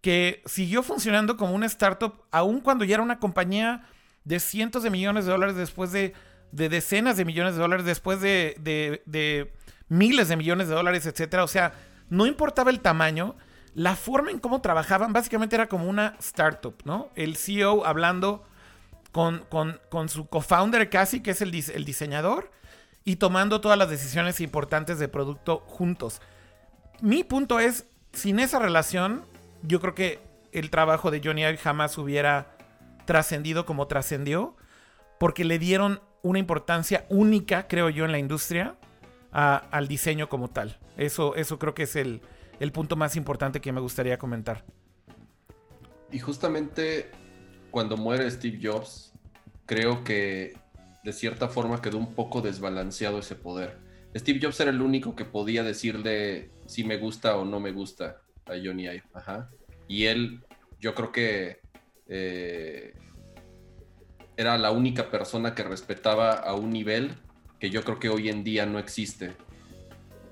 que 0.00 0.42
siguió 0.46 0.82
funcionando 0.82 1.36
como 1.36 1.54
una 1.54 1.66
startup, 1.66 2.22
aun 2.30 2.60
cuando 2.60 2.84
ya 2.84 2.94
era 2.94 3.02
una 3.02 3.18
compañía 3.18 3.82
de 4.24 4.40
cientos 4.40 4.82
de 4.82 4.90
millones 4.90 5.24
de 5.24 5.32
dólares, 5.32 5.56
después 5.56 5.90
de, 5.90 6.14
decenas 6.52 7.16
de 7.16 7.24
millones 7.24 7.54
de 7.54 7.60
dólares, 7.60 7.86
después 7.86 8.20
de, 8.20 9.52
miles 9.88 10.28
de 10.28 10.36
millones 10.36 10.68
de 10.68 10.74
dólares, 10.74 11.06
etcétera. 11.06 11.44
O 11.44 11.48
sea, 11.48 11.72
no 12.10 12.26
importaba 12.26 12.70
el 12.70 12.80
tamaño, 12.80 13.36
la 13.74 13.96
forma 13.96 14.30
en 14.30 14.38
cómo 14.38 14.60
trabajaban 14.60 15.12
básicamente 15.12 15.56
era 15.56 15.68
como 15.68 15.88
una 15.88 16.14
startup, 16.20 16.74
¿no? 16.84 17.10
El 17.14 17.36
CEO 17.36 17.84
hablando 17.84 18.44
con, 19.12 19.42
su 20.08 20.28
co-founder 20.28 20.90
casi, 20.90 21.20
que 21.20 21.32
es 21.32 21.42
el, 21.42 21.54
el 21.54 21.84
diseñador, 21.84 22.50
y 23.04 23.16
tomando 23.16 23.60
todas 23.60 23.78
las 23.78 23.88
decisiones 23.88 24.40
importantes 24.40 24.98
de 24.98 25.08
producto 25.08 25.60
juntos. 25.66 26.20
Mi 27.00 27.24
punto 27.24 27.58
es, 27.58 27.86
sin 28.12 28.38
esa 28.38 28.58
relación, 28.58 29.24
yo 29.62 29.80
creo 29.80 29.94
que 29.94 30.20
el 30.52 30.70
trabajo 30.70 31.10
de 31.10 31.20
Johnny 31.22 31.42
Ive 31.42 31.58
jamás 31.58 31.98
hubiera 31.98 32.56
trascendido 33.04 33.66
como 33.66 33.86
trascendió, 33.86 34.56
porque 35.18 35.44
le 35.44 35.58
dieron 35.58 36.00
una 36.22 36.38
importancia 36.38 37.06
única, 37.08 37.68
creo 37.68 37.90
yo, 37.90 38.04
en 38.04 38.12
la 38.12 38.18
industria 38.18 38.76
al 39.30 39.88
diseño 39.88 40.28
como 40.28 40.48
tal. 40.48 40.78
Eso, 40.96 41.34
eso 41.34 41.58
creo 41.58 41.74
que 41.74 41.84
es 41.84 41.96
el, 41.96 42.22
el 42.60 42.72
punto 42.72 42.96
más 42.96 43.16
importante 43.16 43.60
que 43.60 43.72
me 43.72 43.80
gustaría 43.80 44.18
comentar. 44.18 44.64
Y 46.10 46.18
justamente 46.18 47.10
cuando 47.70 47.96
muere 47.96 48.30
Steve 48.30 48.58
Jobs, 48.62 49.12
creo 49.66 50.02
que 50.02 50.56
de 51.04 51.12
cierta 51.12 51.48
forma 51.48 51.80
quedó 51.82 51.98
un 51.98 52.14
poco 52.14 52.40
desbalanceado 52.40 53.18
ese 53.18 53.34
poder. 53.34 53.78
Steve 54.16 54.40
Jobs 54.42 54.58
era 54.60 54.70
el 54.70 54.80
único 54.80 55.14
que 55.14 55.24
podía 55.24 55.62
decirle 55.62 56.50
si 56.66 56.84
me 56.84 56.96
gusta 56.96 57.36
o 57.36 57.44
no 57.44 57.60
me 57.60 57.72
gusta 57.72 58.22
a 58.48 58.54
Johnny 58.62 58.84
Ive. 58.84 59.04
Ajá. 59.14 59.50
Y 59.86 60.04
él, 60.04 60.44
yo 60.78 60.94
creo 60.94 61.10
que 61.10 61.60
eh, 62.08 62.94
era 64.36 64.56
la 64.58 64.70
única 64.70 65.10
persona 65.10 65.54
que 65.54 65.62
respetaba 65.62 66.32
a 66.32 66.54
un 66.54 66.70
nivel 66.70 67.14
que 67.58 67.70
yo 67.70 67.82
creo 67.82 67.98
que 67.98 68.08
hoy 68.08 68.28
en 68.28 68.44
día 68.44 68.66
no 68.66 68.78
existe. 68.78 69.32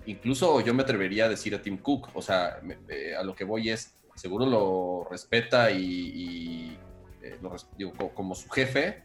Incluso 0.04 0.60
yo 0.60 0.74
me 0.74 0.84
atrevería 0.84 1.24
a 1.24 1.28
decir 1.28 1.54
a 1.54 1.62
Tim 1.62 1.78
Cook, 1.78 2.10
o 2.14 2.22
sea, 2.22 2.60
eh, 2.88 3.16
a 3.16 3.24
lo 3.24 3.34
que 3.34 3.44
voy 3.44 3.70
es, 3.70 3.96
seguro 4.14 4.46
lo 4.46 5.08
respeta 5.10 5.72
y, 5.72 6.78
eh, 7.22 7.36
lo, 7.42 7.56
digo, 7.76 7.92
como 8.14 8.34
su 8.36 8.48
jefe, 8.48 9.02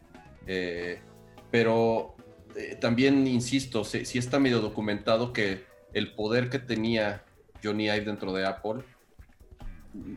pero 1.50 2.14
también 2.80 3.26
insisto, 3.26 3.82
sí, 3.84 4.18
está 4.18 4.38
medio 4.38 4.60
documentado 4.60 5.32
que 5.32 5.64
el 5.92 6.14
poder 6.14 6.48
que 6.48 6.58
tenía 6.58 7.24
Johnny 7.62 7.86
Ive 7.86 8.02
dentro 8.04 8.32
de 8.32 8.46
Apple 8.46 8.84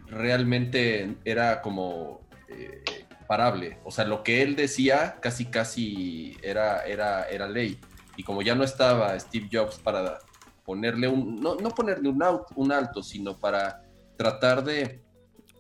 realmente 0.07 1.17
era 1.26 1.61
como 1.61 2.21
eh, 2.47 2.84
parable. 3.28 3.80
O 3.84 3.91
sea, 3.91 4.05
lo 4.05 4.23
que 4.23 4.41
él 4.41 4.55
decía 4.55 5.17
casi 5.21 5.45
casi 5.45 6.38
era, 6.41 6.86
era, 6.86 7.28
era 7.30 7.47
ley. 7.47 7.80
Y 8.17 8.23
como 8.23 8.41
ya 8.41 8.55
no 8.55 8.63
estaba 8.63 9.19
Steve 9.19 9.49
Jobs 9.51 9.80
para 9.80 10.19
ponerle 10.63 11.07
un, 11.07 11.36
no, 11.36 11.57
ponerle 11.57 12.09
un, 12.09 12.23
un 12.55 12.71
alto, 12.71 13.03
sino 13.03 13.38
para 13.39 13.84
tratar 14.17 14.63
de 14.63 15.01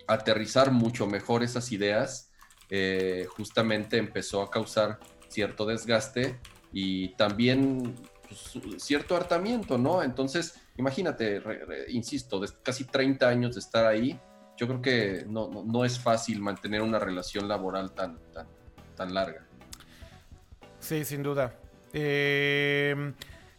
aterrizar 0.07 0.71
mucho 0.71 1.07
mejor 1.07 1.43
esas 1.43 1.71
ideas, 1.71 2.31
eh, 2.69 3.27
justamente 3.35 3.97
empezó 3.97 4.41
a 4.41 4.49
causar 4.49 4.99
cierto 5.27 5.65
desgaste 5.65 6.39
y 6.71 7.09
también 7.15 7.95
pues, 8.27 8.83
cierto 8.83 9.15
hartamiento, 9.15 9.77
¿no? 9.77 10.01
Entonces, 10.01 10.59
imagínate, 10.77 11.41
insisto, 11.89 12.39
de 12.39 12.49
casi 12.63 12.85
30 12.85 13.27
años 13.27 13.55
de 13.55 13.59
estar 13.59 13.85
ahí, 13.85 14.19
yo 14.57 14.67
creo 14.67 14.81
que 14.81 15.25
no, 15.27 15.63
no, 15.65 15.83
es 15.85 15.99
fácil 15.99 16.41
mantener 16.41 16.81
una 16.81 16.99
relación 16.99 17.47
laboral 17.47 17.91
tan, 17.91 18.17
tan, 18.31 18.47
tan 18.95 19.13
larga. 19.13 19.45
Sí, 20.79 21.03
sin 21.03 21.23
duda. 21.23 21.53
Eh, 21.91 23.13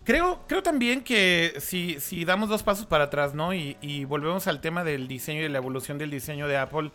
creo, 0.05 0.45
creo 0.47 0.63
también 0.63 1.03
que 1.03 1.55
si, 1.59 2.01
si 2.01 2.25
damos 2.25 2.49
dos 2.49 2.63
pasos 2.63 2.87
para 2.87 3.05
atrás, 3.05 3.35
¿no? 3.35 3.53
Y, 3.53 4.05
volvemos 4.05 4.47
al 4.47 4.61
tema 4.61 4.85
del 4.85 5.09
diseño 5.09 5.43
y 5.43 5.49
la 5.49 5.59
evolución 5.59 5.99
del 5.99 6.11
diseño 6.11 6.49
de 6.49 6.57
Apple. 6.57 6.93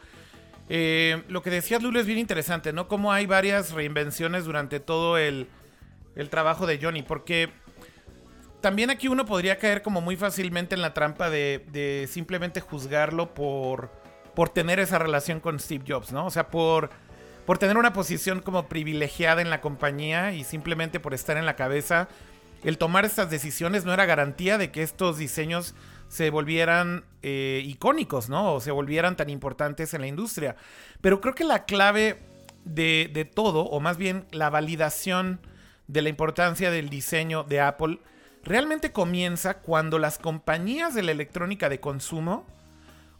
Eh, 0.69 1.23
lo 1.27 1.43
que 1.43 1.49
decías, 1.49 1.83
Lulu, 1.83 1.99
es 1.99 2.05
bien 2.05 2.19
interesante, 2.19 2.73
¿no? 2.73 2.87
Cómo 2.87 3.11
hay 3.11 3.25
varias 3.25 3.71
reinvenciones 3.73 4.45
durante 4.45 4.79
todo 4.79 5.17
el, 5.17 5.47
el 6.15 6.29
trabajo 6.29 6.65
de 6.65 6.79
Johnny. 6.81 7.03
Porque 7.03 7.51
también 8.61 8.89
aquí 8.89 9.07
uno 9.07 9.25
podría 9.25 9.57
caer 9.57 9.81
como 9.81 10.01
muy 10.01 10.15
fácilmente 10.15 10.75
en 10.75 10.81
la 10.81 10.93
trampa 10.93 11.29
de, 11.29 11.65
de 11.71 12.07
simplemente 12.09 12.61
juzgarlo 12.61 13.33
por, 13.33 13.91
por 14.35 14.49
tener 14.49 14.79
esa 14.79 14.99
relación 14.99 15.39
con 15.39 15.59
Steve 15.59 15.83
Jobs, 15.87 16.11
¿no? 16.11 16.25
O 16.25 16.31
sea, 16.31 16.47
por 16.49 16.89
por 17.45 17.57
tener 17.57 17.77
una 17.77 17.93
posición 17.93 18.39
como 18.41 18.67
privilegiada 18.67 19.41
en 19.41 19.49
la 19.49 19.61
compañía 19.61 20.33
y 20.33 20.43
simplemente 20.43 20.99
por 20.99 21.13
estar 21.13 21.37
en 21.37 21.45
la 21.45 21.55
cabeza, 21.55 22.07
el 22.63 22.77
tomar 22.77 23.05
estas 23.05 23.29
decisiones 23.29 23.83
no 23.83 23.93
era 23.93 24.05
garantía 24.05 24.57
de 24.57 24.71
que 24.71 24.83
estos 24.83 25.17
diseños 25.17 25.73
se 26.07 26.29
volvieran 26.29 27.03
eh, 27.23 27.61
icónicos, 27.65 28.29
¿no? 28.29 28.53
O 28.53 28.59
se 28.59 28.71
volvieran 28.71 29.15
tan 29.15 29.29
importantes 29.29 29.93
en 29.93 30.01
la 30.01 30.07
industria. 30.07 30.55
Pero 31.01 31.19
creo 31.21 31.33
que 31.33 31.43
la 31.43 31.65
clave 31.65 32.19
de, 32.63 33.09
de 33.11 33.25
todo, 33.25 33.63
o 33.63 33.79
más 33.79 33.97
bien 33.97 34.25
la 34.31 34.49
validación 34.49 35.39
de 35.87 36.03
la 36.03 36.09
importancia 36.09 36.69
del 36.69 36.89
diseño 36.89 37.43
de 37.43 37.61
Apple, 37.61 37.99
realmente 38.43 38.91
comienza 38.91 39.55
cuando 39.55 39.99
las 39.99 40.17
compañías 40.17 40.93
de 40.93 41.03
la 41.03 41.11
electrónica 41.11 41.69
de 41.69 41.79
consumo 41.79 42.45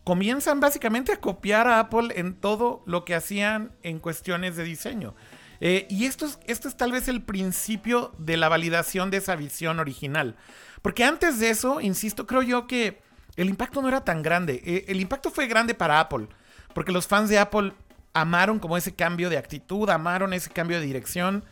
comienzan 0.03 0.59
básicamente 0.59 1.11
a 1.11 1.19
copiar 1.19 1.67
a 1.67 1.80
Apple 1.80 2.13
en 2.15 2.34
todo 2.34 2.84
lo 2.86 3.05
que 3.05 3.15
hacían 3.15 3.72
en 3.84 3.99
cuestiones 3.99 4.55
de 4.55 4.63
diseño. 4.63 5.15
Eh, 5.59 5.86
y 5.89 6.05
esto 6.05 6.26
es, 6.26 6.39
esto 6.47 6.67
es 6.67 6.76
tal 6.76 6.91
vez 6.91 7.07
el 7.07 7.22
principio 7.22 8.13
de 8.17 8.36
la 8.36 8.49
validación 8.49 9.11
de 9.11 9.17
esa 9.17 9.36
visión 9.36 9.80
original. 9.80 10.36
Porque 10.82 11.03
antes 11.03 11.39
de 11.39 11.51
eso, 11.51 11.82
insisto, 11.82 12.26
creo 12.26 12.41
yo 12.41 12.65
que 12.65 12.99
el 13.36 13.47
impacto 13.47 13.82
no 13.82 13.88
era 13.88 14.03
tan 14.03 14.24
grande. 14.24 14.61
Eh, 14.65 14.86
el 14.88 14.99
impacto 14.99 15.30
fue 15.30 15.47
grande 15.47 15.76
para 15.76 15.99
Apple. 15.99 16.28
Porque 16.74 16.91
los 16.91 17.05
fans 17.05 17.30
de 17.30 17.38
Apple 17.38 17.74
amaron 18.13 18.57
como 18.57 18.76
ese 18.76 18.95
cambio 18.95 19.30
de 19.30 19.38
actitud, 19.38 19.89
amaron 19.89 20.34
ese 20.34 20.49
cambio 20.49 20.80
de 20.80 20.86
dirección. 20.86 21.45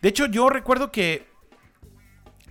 De 0.00 0.08
hecho, 0.08 0.26
yo 0.26 0.48
recuerdo 0.48 0.90
que 0.90 1.28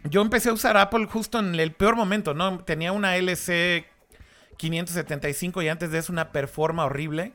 yo 0.03 0.21
empecé 0.21 0.49
a 0.49 0.53
usar 0.53 0.77
Apple 0.77 1.07
justo 1.07 1.39
en 1.39 1.55
el 1.55 1.73
peor 1.73 1.95
momento, 1.95 2.33
¿no? 2.33 2.63
Tenía 2.63 2.91
una 2.91 3.17
LC 3.17 3.85
575 4.57 5.61
y 5.61 5.69
antes 5.69 5.91
de 5.91 5.99
eso 5.99 6.11
una 6.11 6.31
Performa 6.31 6.85
horrible, 6.85 7.33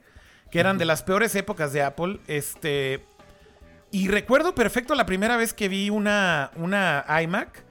que 0.50 0.60
eran 0.60 0.78
de 0.78 0.84
las 0.84 1.02
peores 1.02 1.34
épocas 1.34 1.72
de 1.72 1.82
Apple. 1.82 2.20
Este, 2.26 3.04
y 3.90 4.08
recuerdo 4.08 4.54
perfecto 4.54 4.94
la 4.94 5.06
primera 5.06 5.36
vez 5.36 5.52
que 5.54 5.68
vi 5.68 5.90
una, 5.90 6.50
una 6.56 7.04
iMac. 7.22 7.64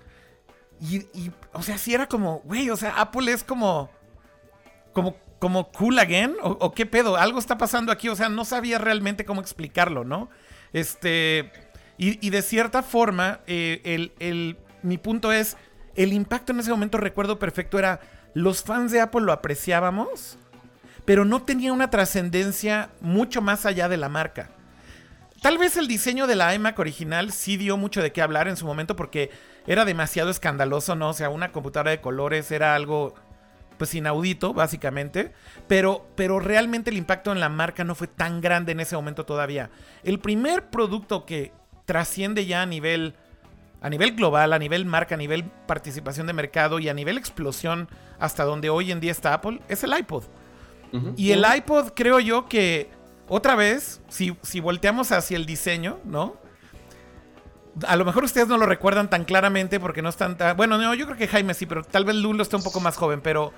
Y, 0.82 1.32
o 1.54 1.62
sea, 1.62 1.78
sí 1.78 1.94
era 1.94 2.08
como, 2.08 2.40
güey, 2.40 2.70
o 2.70 2.76
sea, 2.76 3.00
Apple 3.00 3.32
es 3.32 3.44
como, 3.44 3.90
como, 4.92 5.16
como 5.40 5.72
cool 5.72 5.98
again, 5.98 6.36
o, 6.42 6.74
qué 6.74 6.86
pedo, 6.86 7.16
algo 7.16 7.40
está 7.40 7.58
pasando 7.58 7.90
aquí, 7.92 8.10
o 8.10 8.16
sea, 8.18 8.28
no 8.28 8.44
sabía 8.44 8.80
realmente 8.80 9.24
cómo 9.24 9.40
explicarlo, 9.40 10.04
¿no? 10.04 10.30
Este, 10.74 11.52
y, 11.98 12.30
de 12.30 12.42
cierta 12.42 12.84
forma, 12.84 13.40
eh, 13.48 13.82
el, 13.86 14.12
el, 14.20 14.58
mi 14.84 14.98
punto 14.98 15.32
es, 15.32 15.58
el 15.96 16.14
impacto 16.14 16.52
en 16.52 16.60
ese 16.60 16.72
momento, 16.72 16.98
recuerdo 16.98 17.40
perfecto, 17.40 17.80
era 17.80 18.02
los 18.34 18.64
fans 18.64 18.92
de 18.92 19.02
Apple 19.02 19.22
lo 19.22 19.32
apreciábamos, 19.32 20.38
pero 21.06 21.26
no 21.26 21.44
tenía 21.44 21.74
una 21.74 21.90
trascendencia 21.90 22.90
mucho 23.02 23.42
más 23.42 23.66
allá 23.66 23.90
de 23.90 23.98
la 23.98 24.10
marca. 24.10 24.50
Tal 25.42 25.58
vez 25.58 25.76
el 25.76 25.88
diseño 25.88 26.26
de 26.26 26.36
la 26.36 26.56
iMac 26.56 26.80
original 26.80 27.32
sí 27.32 27.58
dio 27.58 27.76
mucho 27.76 28.02
de 28.02 28.14
qué 28.14 28.22
hablar 28.22 28.48
en 28.48 28.56
su 28.56 28.66
momento 28.66 28.96
porque 28.96 29.30
era 29.68 29.84
demasiado 29.84 30.30
escandaloso, 30.30 30.96
¿no? 30.96 31.10
O 31.10 31.14
sea, 31.14 31.30
una 31.30 31.52
computadora 31.52 31.92
de 31.92 32.00
colores 32.00 32.50
era 32.52 32.76
algo 32.76 33.14
pues 33.78 33.94
inaudito, 33.94 34.54
básicamente. 34.54 35.34
Pero, 35.68 36.08
pero 36.16 36.40
realmente 36.40 36.92
el 36.92 36.98
impacto 36.98 37.34
en 37.34 37.42
la 37.42 37.50
marca 37.50 37.84
no 37.84 37.94
fue 37.94 38.08
tan 38.08 38.40
grande 38.40 38.72
en 38.72 38.80
ese 38.80 38.96
momento 38.96 39.26
todavía. 39.26 39.70
El 40.04 40.20
primer 40.20 40.70
producto 40.70 41.26
que 41.26 41.52
trasciende 41.86 42.46
ya 42.46 42.62
a 42.62 42.66
nivel 42.66 43.16
a 43.84 43.90
nivel 43.90 44.16
global, 44.16 44.54
a 44.54 44.60
nivel 44.60 44.86
marca, 44.86 45.16
a 45.16 45.18
nivel 45.18 45.44
participación 45.68 46.26
de 46.26 46.34
mercado 46.34 46.80
y 46.80 46.88
a 46.88 46.94
nivel 46.94 47.18
explosión 47.18 47.90
hasta 48.18 48.46
donde 48.46 48.70
hoy 48.70 48.94
en 48.94 49.02
día 49.02 49.12
está 49.12 49.34
Apple, 49.34 49.60
es 49.68 49.84
el 49.84 49.96
iPod. 49.96 50.24
Y 51.18 51.32
el 51.32 51.44
iPod 51.58 51.90
creo 51.96 52.20
yo 52.20 52.48
que, 52.48 52.90
otra 53.28 53.56
vez, 53.56 54.00
si, 54.10 54.38
si 54.44 54.60
volteamos 54.60 55.12
hacia 55.12 55.36
el 55.38 55.48
diseño, 55.48 56.00
¿no? 56.06 56.38
A 57.88 57.96
lo 57.96 58.06
mejor 58.06 58.24
ustedes 58.24 58.48
no 58.48 58.58
lo 58.58 58.68
recuerdan 58.68 59.10
tan 59.10 59.26
claramente 59.26 59.80
porque 59.80 60.04
no 60.04 60.10
están 60.10 60.38
tan... 60.38 60.56
Bueno, 60.56 60.78
no, 60.78 60.94
yo 60.94 61.06
creo 61.06 61.18
que 61.18 61.28
Jaime 61.28 61.56
sí, 61.56 61.66
pero 61.66 61.84
tal 61.84 62.06
vez 62.06 62.16
Lulo 62.16 62.44
está 62.44 62.58
un 62.58 62.64
poco 62.64 62.80
más 62.80 62.96
joven, 62.96 63.22
pero... 63.22 63.52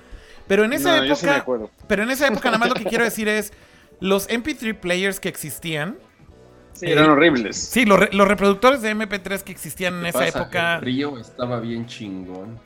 Pero 0.48 0.64
en 0.64 0.72
esa 0.72 1.04
época... 1.04 1.44
pero 1.86 2.04
en 2.04 2.10
esa 2.10 2.26
época 2.26 2.48
nada 2.48 2.58
más 2.58 2.70
lo 2.70 2.74
que 2.74 2.84
quiero 2.88 3.04
decir 3.04 3.28
es... 3.28 3.52
Los 4.00 4.28
MP3 4.28 4.74
players 4.74 5.20
que 5.20 5.28
existían 5.28 5.98
Sí, 6.78 6.86
eran 6.86 7.10
horribles. 7.10 7.56
Sí, 7.56 7.86
los, 7.86 7.98
reproductores 7.98 8.82
de 8.82 8.94
MP3 8.94 9.42
que 9.42 9.52
existían 9.52 10.00
en 10.00 10.06
esa 10.06 10.26
época. 10.26 10.76
El 10.76 10.82
río 10.82 11.18
estaba 11.18 11.58
bien 11.60 11.86
chingón. 11.86 12.60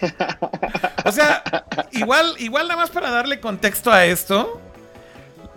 o 1.04 1.12
sea, 1.12 1.44
igual, 1.92 2.34
igual 2.38 2.68
nada 2.68 2.80
más 2.80 2.90
para 2.90 3.10
darle 3.10 3.40
contexto 3.40 3.92
a 3.92 4.06
esto. 4.06 4.60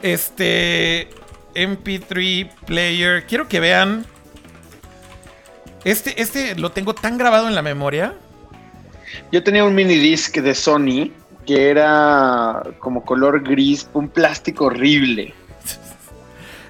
Este 0.01 1.09
MP3 1.55 2.49
player. 2.65 3.25
Quiero 3.25 3.47
que 3.47 3.61
vean. 3.61 4.05
Este, 5.85 6.21
este 6.21 6.55
lo 6.55 6.71
tengo 6.71 6.93
tan 6.93 7.17
grabado 7.17 7.47
en 7.47 7.55
la 7.55 7.61
memoria. 7.61 8.13
Yo 9.31 9.41
tenía 9.41 9.63
un 9.63 9.73
mini 9.73 9.95
disc 9.95 10.35
de 10.35 10.53
Sony 10.53 11.11
que 11.45 11.69
era 11.69 12.63
como 12.79 13.05
color 13.05 13.41
gris, 13.43 13.87
un 13.93 14.09
plástico 14.09 14.65
horrible. 14.65 15.33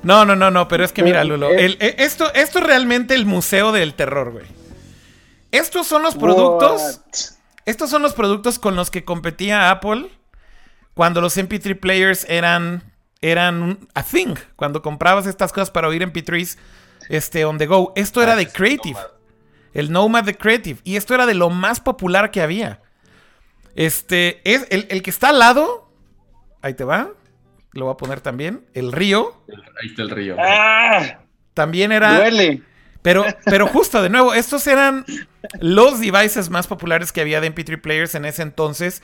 No, 0.06 0.24
no, 0.24 0.36
no, 0.36 0.51
no, 0.51 0.68
pero 0.68 0.86
es 0.86 0.91
que 0.91 1.01
mira, 1.01 1.24
Lulo. 1.24 1.51
Eh, 1.51 1.95
esto, 1.97 2.32
esto 2.36 2.60
es 2.60 2.64
realmente 2.64 3.16
el 3.16 3.26
museo 3.26 3.72
del 3.72 3.95
terror, 3.95 4.34
güey. 4.34 4.45
Estos 5.51 5.88
son 5.88 6.03
los 6.03 6.16
productos. 6.16 7.01
Estos 7.66 7.89
son 7.89 8.03
los 8.03 8.14
productos 8.14 8.60
con 8.60 8.76
los 8.76 8.91
que 8.91 9.03
competía 9.03 9.72
Apple 9.72 10.08
cuando 10.93 11.22
los 11.22 11.36
MP3 11.38 11.80
players 11.80 12.24
eran, 12.30 12.84
eran 13.20 13.80
a 13.95 14.03
thing. 14.03 14.36
Cuando 14.56 14.84
comprabas 14.84 15.26
estas 15.26 15.51
cosas 15.51 15.72
para 15.72 15.88
oír 15.88 16.03
MP3s 16.03 16.58
este, 17.10 17.43
on 17.43 17.58
the 17.58 17.66
go. 17.66 17.91
Esto 17.95 18.22
era 18.22 18.34
ah, 18.34 18.36
de 18.36 18.47
Creative. 18.47 18.99
El 19.74 19.91
Nomad 19.91 20.26
de 20.26 20.38
Creative. 20.38 20.80
Y 20.84 20.97
esto 20.97 21.16
era 21.16 21.26
de 21.26 21.34
lo 21.34 21.49
más 21.49 21.80
popular 21.80 22.30
que 22.30 22.43
había. 22.43 22.80
Este, 23.74 24.39
es 24.43 24.68
el, 24.70 24.86
el 24.91 25.01
que 25.01 25.10
está 25.10 25.30
al 25.30 25.39
lado. 25.39 25.89
Ahí 26.62 26.76
te 26.76 26.84
va 26.84 27.10
lo 27.76 27.86
voy 27.86 27.93
a 27.93 27.97
poner 27.97 28.21
también. 28.21 28.65
El 28.73 28.91
río. 28.91 29.43
Ahí 29.82 29.89
está 29.89 30.01
el 30.01 30.09
río. 30.09 30.36
¡Ah! 30.39 31.19
También 31.53 31.91
era. 31.91 32.17
Duele. 32.17 32.63
Pero, 33.01 33.23
pero 33.45 33.67
justo, 33.67 34.01
de 34.01 34.09
nuevo, 34.09 34.34
estos 34.34 34.65
eran 34.65 35.05
los 35.59 35.99
devices 35.99 36.49
más 36.49 36.65
populares 36.65 37.11
que 37.11 37.21
había 37.21 37.39
de 37.39 37.53
MP3 37.53 37.80
players 37.80 38.15
en 38.15 38.26
ese 38.26 38.41
entonces. 38.41 39.03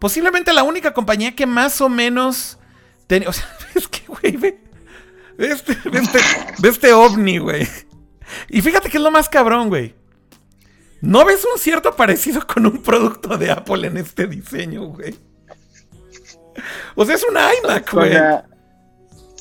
Posiblemente 0.00 0.52
la 0.52 0.64
única 0.64 0.92
compañía 0.92 1.36
que 1.36 1.46
más 1.46 1.80
o 1.80 1.88
menos 1.88 2.58
tenía. 3.06 3.28
O 3.28 3.32
sea, 3.32 3.48
es 3.76 3.86
que, 3.86 4.02
güey, 4.06 4.36
ve, 4.36 4.58
este, 5.38 5.76
este, 5.92 6.18
este 6.64 6.92
ovni, 6.92 7.38
güey. 7.38 7.68
Y 8.48 8.60
fíjate 8.60 8.90
que 8.90 8.96
es 8.96 9.02
lo 9.02 9.10
más 9.10 9.28
cabrón, 9.28 9.68
güey. 9.68 9.94
¿No 11.00 11.24
ves 11.24 11.46
un 11.52 11.60
cierto 11.60 11.94
parecido 11.94 12.44
con 12.46 12.66
un 12.66 12.82
producto 12.82 13.38
de 13.38 13.52
Apple 13.52 13.86
en 13.86 13.98
este 13.98 14.26
diseño, 14.26 14.86
güey? 14.86 15.14
O 16.94 17.04
sea, 17.04 17.14
es 17.14 17.24
un 17.28 17.36
iMac, 17.36 17.92
güey. 17.92 18.12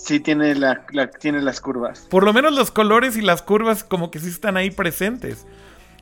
Sí, 0.07 0.21
tiene, 0.21 0.55
la, 0.55 0.85
tiene 1.19 1.41
las 1.41 1.59
curvas. 1.59 2.07
Por 2.09 2.23
lo 2.23 2.31
menos 2.31 2.53
los 2.53 2.71
colores 2.71 3.17
y 3.17 3.21
las 3.21 3.41
curvas 3.41 3.83
como 3.83 4.09
que 4.09 4.19
sí 4.19 4.29
están 4.29 4.55
ahí 4.55 4.71
presentes. 4.71 5.45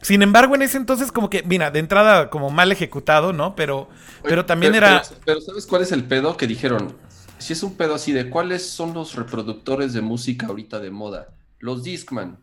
Sin 0.04 0.22
embargo, 0.22 0.54
en 0.54 0.62
ese 0.62 0.78
entonces 0.78 1.12
como 1.12 1.32
que, 1.32 1.42
mira, 1.42 1.72
de 1.72 1.80
entrada 1.80 2.30
como 2.30 2.52
mal 2.52 2.72
ejecutado, 2.72 3.34
¿no? 3.34 3.56
Pero, 3.56 3.90
pero 4.22 4.46
también 4.46 4.76
era... 4.76 5.02
Pero, 5.26 5.42
¿sabes 5.42 5.66
cuál 5.66 5.82
es 5.82 5.92
el 5.92 6.04
pedo? 6.04 6.38
Que 6.38 6.46
dijeron, 6.46 6.96
si 7.40 7.54
es 7.54 7.64
un 7.64 7.76
pedo 7.76 7.96
así 7.96 8.12
de 8.12 8.30
cuáles 8.30 8.70
son 8.70 8.94
los 8.94 9.16
reproductores 9.16 9.94
de 9.94 10.02
música 10.02 10.46
ahorita 10.46 10.80
de 10.80 10.92
moda. 10.92 11.30
Los 11.58 11.82
Discman. 11.82 12.38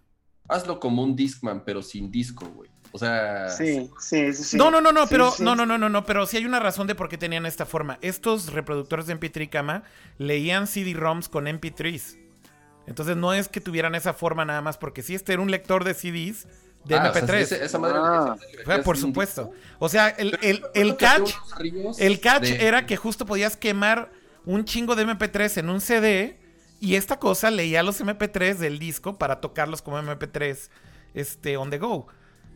Hazlo 0.48 0.80
como 0.80 1.04
un 1.04 1.14
Discman, 1.14 1.62
pero 1.64 1.82
sin 1.82 2.10
disco, 2.10 2.46
güey. 2.56 2.71
O 2.92 2.98
sea. 2.98 3.48
Sí, 3.48 3.90
sí, 3.98 4.32
sí. 4.34 4.56
No, 4.56 4.70
no, 4.70 4.80
no, 4.80 4.92
no, 4.92 5.06
pero. 5.06 5.32
No, 5.38 5.56
no, 5.56 5.64
no, 5.66 5.78
no, 5.78 5.88
no. 5.88 6.04
Pero 6.04 6.26
sí 6.26 6.36
hay 6.36 6.44
una 6.44 6.60
razón 6.60 6.86
de 6.86 6.94
por 6.94 7.08
qué 7.08 7.16
tenían 7.18 7.46
esta 7.46 7.64
forma. 7.66 7.98
Estos 8.02 8.52
reproductores 8.52 9.06
de 9.06 9.14
MP3 9.18 9.48
cama 9.48 9.82
leían 10.18 10.66
CD-ROMs 10.66 11.28
con 11.28 11.46
MP3s. 11.46 12.18
Entonces 12.86 13.16
no 13.16 13.32
es 13.32 13.48
que 13.48 13.60
tuvieran 13.60 13.94
esa 13.94 14.12
forma 14.12 14.44
nada 14.44 14.60
más, 14.60 14.76
porque 14.76 15.02
si 15.02 15.14
este 15.14 15.32
era 15.32 15.40
un 15.42 15.50
lector 15.50 15.84
de 15.84 15.94
CDs, 15.94 16.46
de 16.84 16.96
Ah, 16.96 17.10
o 17.10 17.12
sea, 17.12 17.22
MP3. 17.22 17.52
esa 17.62 17.78
madre- 17.78 17.98
Ah. 17.98 18.36
por 18.84 18.98
supuesto. 18.98 19.52
O 19.78 19.88
sea, 19.88 20.08
el, 20.08 20.36
el- 20.42 20.62
el 20.74 20.96
catch, 20.96 21.30
el 21.98 22.20
catch 22.20 22.42
de- 22.42 22.66
era 22.66 22.84
que 22.86 22.96
justo 22.96 23.24
podías 23.24 23.56
quemar 23.56 24.10
un 24.44 24.64
chingo 24.64 24.96
de 24.96 25.02
MP3 25.06 25.58
en 25.58 25.70
un 25.70 25.80
CD 25.80 26.40
y 26.80 26.96
esta 26.96 27.20
cosa 27.20 27.52
leía 27.52 27.84
los 27.84 28.00
MP3 28.00 28.58
del 28.58 28.80
disco 28.80 29.16
para 29.16 29.40
tocarlos 29.40 29.80
como 29.80 29.98
MP3 30.00 30.68
este, 31.14 31.56
on 31.56 31.70
the 31.70 31.78
go. 31.78 32.08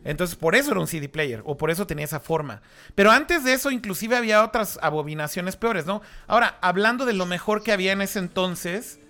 Entonces, 0.07 0.37
por 0.37 0.55
eso 0.55 0.71
era 0.71 0.79
un 0.79 0.87
CD 0.87 1.09
player, 1.09 1.41
o 1.43 1.57
por 1.57 1.69
eso 1.69 1.85
tenía 1.85 2.05
esa 2.05 2.21
forma. 2.21 2.61
Pero 2.95 3.11
antes 3.11 3.43
de 3.43 3.51
eso, 3.51 3.71
inclusive 3.71 4.15
había 4.15 4.41
otras 4.41 4.79
abominaciones 4.81 5.57
peores, 5.57 5.85
¿no? 5.85 6.01
Ahora, 6.27 6.57
hablando 6.61 7.05
de 7.05 7.11
lo 7.11 7.25
mejor 7.25 7.61
que 7.61 7.73
había 7.73 7.91
en 7.91 8.01
ese 8.01 8.19
entonces, 8.19 9.01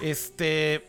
este, 0.00 0.86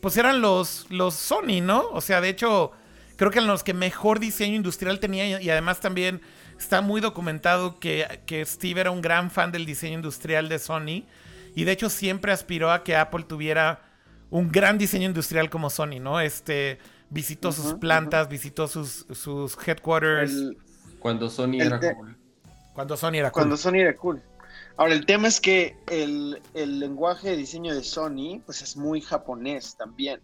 pues 0.00 0.16
eran 0.16 0.40
los, 0.40 0.86
los 0.88 1.12
Sony, 1.12 1.60
¿no? 1.62 1.86
O 1.90 2.00
sea, 2.00 2.22
de 2.22 2.30
hecho, 2.30 2.72
creo 3.16 3.30
que 3.30 3.40
eran 3.40 3.48
los 3.48 3.62
que 3.62 3.74
mejor 3.74 4.20
diseño 4.20 4.56
industrial 4.56 5.00
tenía 5.00 5.38
y 5.38 5.50
además 5.50 5.80
también 5.80 6.22
está 6.58 6.80
muy 6.80 7.02
documentado 7.02 7.78
que, 7.78 8.22
que 8.24 8.46
Steve 8.46 8.80
era 8.80 8.90
un 8.90 9.02
gran 9.02 9.30
fan 9.30 9.52
del 9.52 9.66
diseño 9.66 9.96
industrial 9.96 10.48
de 10.48 10.58
Sony 10.58 11.04
y 11.54 11.64
de 11.64 11.72
hecho 11.72 11.90
siempre 11.90 12.32
aspiró 12.32 12.72
a 12.72 12.82
que 12.82 12.96
Apple 12.96 13.24
tuviera 13.28 13.82
un 14.30 14.50
gran 14.50 14.78
diseño 14.78 15.06
industrial 15.06 15.50
como 15.50 15.68
Sony, 15.68 16.00
¿no? 16.00 16.20
Este 16.20 16.78
visitó 17.14 17.52
sus 17.52 17.74
plantas, 17.74 18.28
visitó 18.28 18.68
sus, 18.68 19.06
sus 19.12 19.56
headquarters 19.66 20.32
El- 20.32 20.58
Cuando 20.98 21.30
Sony 21.30 21.54
el 21.60 21.62
era 21.62 21.94
cool. 21.94 22.16
cuando 22.74 22.96
Sony 22.96 23.14
era 23.14 23.30
cool. 23.30 23.40
Cuando 23.40 23.56
Sony 23.56 23.76
era 23.76 23.94
cool. 23.96 24.22
Ahora, 24.76 24.92
el 24.94 25.06
tema 25.06 25.28
es 25.28 25.40
que 25.40 25.76
el, 25.88 26.42
el 26.54 26.80
lenguaje 26.80 27.30
de 27.30 27.36
diseño 27.36 27.74
de 27.74 27.84
Sony, 27.84 28.40
pues 28.44 28.60
es 28.62 28.76
muy 28.76 29.00
japonés 29.00 29.76
también, 29.76 30.20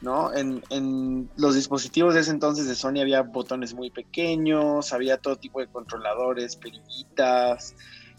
¿no? 0.00 0.32
En, 0.34 0.62
en 0.70 1.28
los 1.36 1.54
dispositivos 1.54 2.14
de 2.14 2.20
ese 2.20 2.30
entonces 2.30 2.66
de 2.66 2.74
Sony 2.74 3.00
había 3.02 3.20
botones 3.22 3.74
muy 3.74 3.90
pequeños, 3.90 4.94
había 4.94 5.18
todo 5.18 5.36
tipo 5.36 5.60
de 5.60 5.66
controladores, 5.66 6.56
perillitas, 6.56 7.74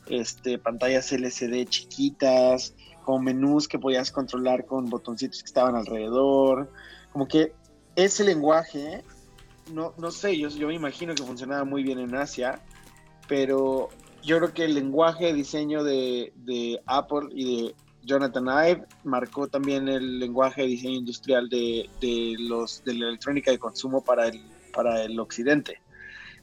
este, 0.08 0.60
pantallas 0.60 1.12
LCD 1.12 1.66
chiquitas, 1.68 2.76
con 3.04 3.24
menús 3.24 3.68
que 3.68 3.80
podías 3.80 4.12
controlar 4.12 4.66
con 4.68 4.90
botoncitos 4.90 5.42
que 5.42 5.48
estaban 5.48 5.76
alrededor. 5.76 6.72
Como 7.12 7.28
que 7.28 7.54
ese 7.98 8.24
lenguaje, 8.24 9.04
no, 9.74 9.94
no 9.98 10.12
sé, 10.12 10.38
yo, 10.38 10.50
yo 10.50 10.68
me 10.68 10.76
imagino 10.76 11.16
que 11.16 11.24
funcionaba 11.24 11.66
muy 11.66 11.82
bien 11.82 11.98
en 12.00 12.16
Asia, 12.16 12.62
pero 13.28 13.90
yo 14.24 14.38
creo 14.38 14.54
que 14.54 14.66
el 14.66 14.76
lenguaje 14.76 15.26
de 15.26 15.34
diseño 15.34 15.84
de, 15.84 16.32
de 16.36 16.80
Apple 16.86 17.30
y 17.32 17.64
de 17.64 17.76
Jonathan 18.04 18.46
Ive 18.46 18.86
marcó 19.04 19.48
también 19.48 19.90
el 19.90 20.20
lenguaje 20.20 20.62
de 20.62 20.68
diseño 20.68 21.00
industrial 21.00 21.50
de, 21.50 21.90
los, 22.38 22.84
de 22.84 22.94
la 22.94 23.08
electrónica 23.08 23.50
de 23.50 23.58
consumo 23.58 24.04
para 24.04 24.28
el, 24.28 24.42
para 24.74 25.04
el 25.04 25.20
occidente. 25.20 25.82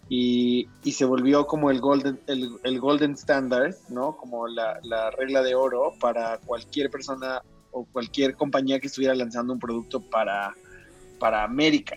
Y, 0.08 0.68
y 0.82 0.92
se 0.92 1.04
volvió 1.04 1.46
como 1.46 1.70
el 1.70 1.80
golden, 1.80 2.20
el, 2.26 2.50
el 2.64 2.80
golden 2.80 3.12
standard, 3.12 3.76
¿no? 3.88 4.16
Como 4.16 4.48
la 4.48 5.10
regla 5.16 5.40
de 5.42 5.54
oro 5.54 5.94
para 6.00 6.38
cualquier 6.38 6.90
persona 6.90 7.42
o 7.70 7.86
cualquier 7.86 8.34
compañía 8.34 8.80
que 8.80 8.88
estuviera 8.88 9.14
lanzando 9.14 9.52
un 9.52 9.58
producto 9.58 10.00
para, 10.10 10.52
para 11.18 11.42
América. 11.44 11.96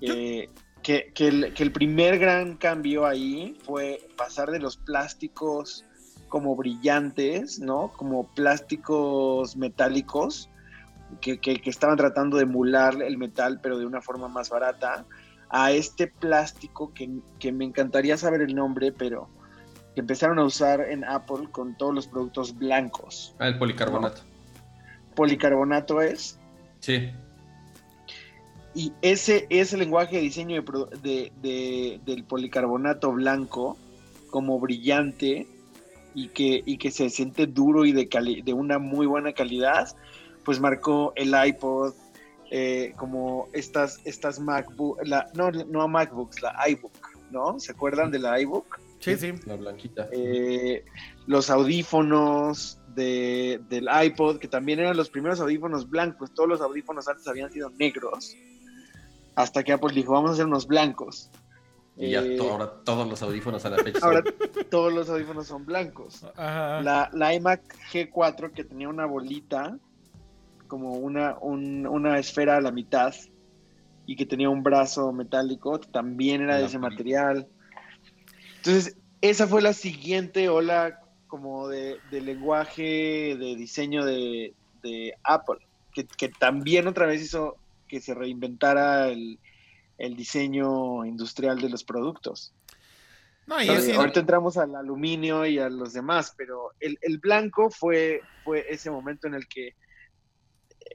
Eh, 0.00 0.48
que, 0.82 1.12
que 1.14 1.28
el, 1.28 1.54
que 1.54 1.62
el 1.64 1.72
primer 1.72 2.18
gran 2.18 2.56
cambio 2.56 3.04
ahí 3.04 3.56
fue 3.64 4.00
pasar 4.16 4.50
de 4.50 4.60
los 4.60 4.76
plásticos 4.76 5.84
como 6.28 6.54
brillantes, 6.56 7.58
¿no? 7.58 7.88
Como 7.96 8.28
plásticos 8.28 9.56
metálicos 9.56 10.48
que, 11.20 11.40
que- 11.40 11.60
estaban 11.64 11.96
tratando 11.96 12.36
de 12.36 12.44
emular 12.44 13.02
el 13.02 13.18
metal, 13.18 13.60
pero 13.62 13.78
de 13.78 13.86
una 13.86 14.00
forma 14.00 14.28
más 14.28 14.50
barata, 14.50 15.04
a 15.50 15.72
este 15.72 16.06
plástico 16.06 16.92
que, 16.92 17.10
que 17.38 17.50
me 17.50 17.64
encantaría 17.64 18.16
saber 18.18 18.42
el 18.42 18.54
nombre, 18.54 18.92
pero 18.92 19.28
que 19.94 20.00
empezaron 20.02 20.38
a 20.38 20.44
usar 20.44 20.82
en 20.82 21.02
Apple 21.04 21.48
con 21.50 21.76
todos 21.76 21.94
los 21.94 22.06
productos 22.06 22.54
blancos. 22.56 23.34
Ah, 23.38 23.48
el 23.48 23.58
policarbonato. 23.58 24.22
Policarbonato 25.16 26.00
es, 26.02 26.38
Sí. 26.80 27.10
Y 28.78 28.92
ese, 29.02 29.46
ese 29.50 29.76
lenguaje 29.76 30.16
de 30.16 30.22
diseño 30.22 30.62
de 30.62 30.98
de- 31.02 31.32
de- 31.42 32.00
del 32.06 32.22
policarbonato 32.22 33.10
blanco, 33.12 33.76
como 34.30 34.60
brillante 34.60 35.48
y 36.14 36.28
que, 36.28 36.62
y 36.64 36.78
que 36.78 36.90
se 36.92 37.10
siente 37.10 37.46
duro 37.48 37.84
y 37.84 37.92
de, 37.92 38.08
cali- 38.08 38.42
de 38.42 38.52
una 38.52 38.78
muy 38.78 39.06
buena 39.06 39.32
calidad, 39.32 39.88
pues 40.44 40.60
marcó 40.60 41.12
el 41.16 41.34
iPod, 41.48 41.92
eh, 42.52 42.92
como 42.96 43.48
estas, 43.52 43.98
estas 44.04 44.38
MacBook, 44.38 45.00
la, 45.04 45.28
no, 45.34 45.50
no 45.50 45.88
MacBooks, 45.88 46.40
la 46.40 46.54
iBook, 46.68 46.92
¿no? 47.32 47.58
¿Se 47.58 47.72
acuerdan 47.72 48.12
de 48.12 48.20
la 48.20 48.40
iBook? 48.40 48.78
Sí, 49.00 49.16
sí. 49.16 49.32
La 49.46 49.56
blanquita. 49.56 50.08
Eh, 50.12 50.84
los 51.26 51.50
audífonos 51.50 52.78
de, 52.94 53.60
del 53.68 53.88
iPod, 54.04 54.38
que 54.38 54.46
también 54.48 54.78
eran 54.78 54.96
los 54.96 55.10
primeros 55.10 55.40
audífonos 55.40 55.88
blancos. 55.90 56.32
Todos 56.32 56.48
los 56.48 56.60
audífonos 56.60 57.06
antes 57.08 57.26
habían 57.28 57.50
sido 57.52 57.70
negros. 57.70 58.36
Hasta 59.38 59.62
que 59.62 59.72
Apple 59.72 59.94
dijo, 59.94 60.12
vamos 60.12 60.30
a 60.30 60.34
hacer 60.34 60.46
unos 60.46 60.66
blancos. 60.66 61.30
y 62.00 62.10
ya 62.10 62.20
Eh, 62.22 62.36
to- 62.36 62.48
ahora 62.50 62.70
todos 62.84 63.08
los 63.08 63.20
audífonos 63.22 63.64
a 63.64 63.70
la 63.70 63.78
fecha. 63.78 63.98
ahora 64.02 64.22
son- 64.22 64.64
todos 64.70 64.92
los 64.92 65.10
audífonos 65.10 65.48
son 65.48 65.66
blancos. 65.66 66.24
Ajá. 66.36 66.80
La, 66.80 67.10
la 67.12 67.34
iMac 67.34 67.60
G4 67.92 68.52
que 68.52 68.62
tenía 68.62 68.88
una 68.88 69.04
bolita, 69.04 69.76
como 70.68 70.92
una, 70.92 71.36
un- 71.40 71.86
una 71.88 72.18
esfera 72.20 72.56
a 72.56 72.60
la 72.60 72.70
mitad, 72.70 73.12
y 74.06 74.14
que 74.14 74.26
tenía 74.26 74.48
un 74.48 74.62
brazo 74.62 75.12
metálico, 75.12 75.80
también 75.80 76.40
era 76.42 76.58
de 76.58 76.66
ese 76.66 76.78
material. 76.78 77.48
Entonces, 78.58 78.96
esa 79.20 79.46
fue 79.48 79.60
la 79.62 79.72
siguiente 79.72 80.48
ola 80.48 81.00
como 81.26 81.68
de, 81.68 81.98
de 82.10 82.20
lenguaje, 82.20 83.36
de 83.36 83.56
diseño 83.56 84.04
de, 84.04 84.54
de 84.82 85.14
Apple, 85.24 85.58
que, 85.92 86.06
que 86.06 86.28
también 86.28 86.86
otra 86.86 87.06
vez 87.06 87.22
hizo 87.22 87.56
que 87.88 88.00
se 88.00 88.14
reinventara 88.14 89.08
el, 89.08 89.40
el 89.98 90.14
diseño 90.16 91.04
industrial 91.04 91.60
de 91.60 91.70
los 91.70 91.82
productos. 91.84 92.54
No, 93.46 93.60
y 93.62 93.66
¿Sabes? 93.66 93.88
es- 93.88 93.96
Ahorita 93.96 94.20
entramos 94.20 94.56
al 94.58 94.74
aluminio 94.76 95.46
y 95.46 95.58
a 95.58 95.68
los 95.70 95.94
demás, 95.94 96.34
pero 96.36 96.72
el, 96.80 96.98
el 97.00 97.18
blanco 97.18 97.70
fue, 97.70 98.20
fue 98.44 98.66
ese 98.68 98.90
momento 98.90 99.26
en 99.26 99.34
el 99.34 99.48
que 99.48 99.74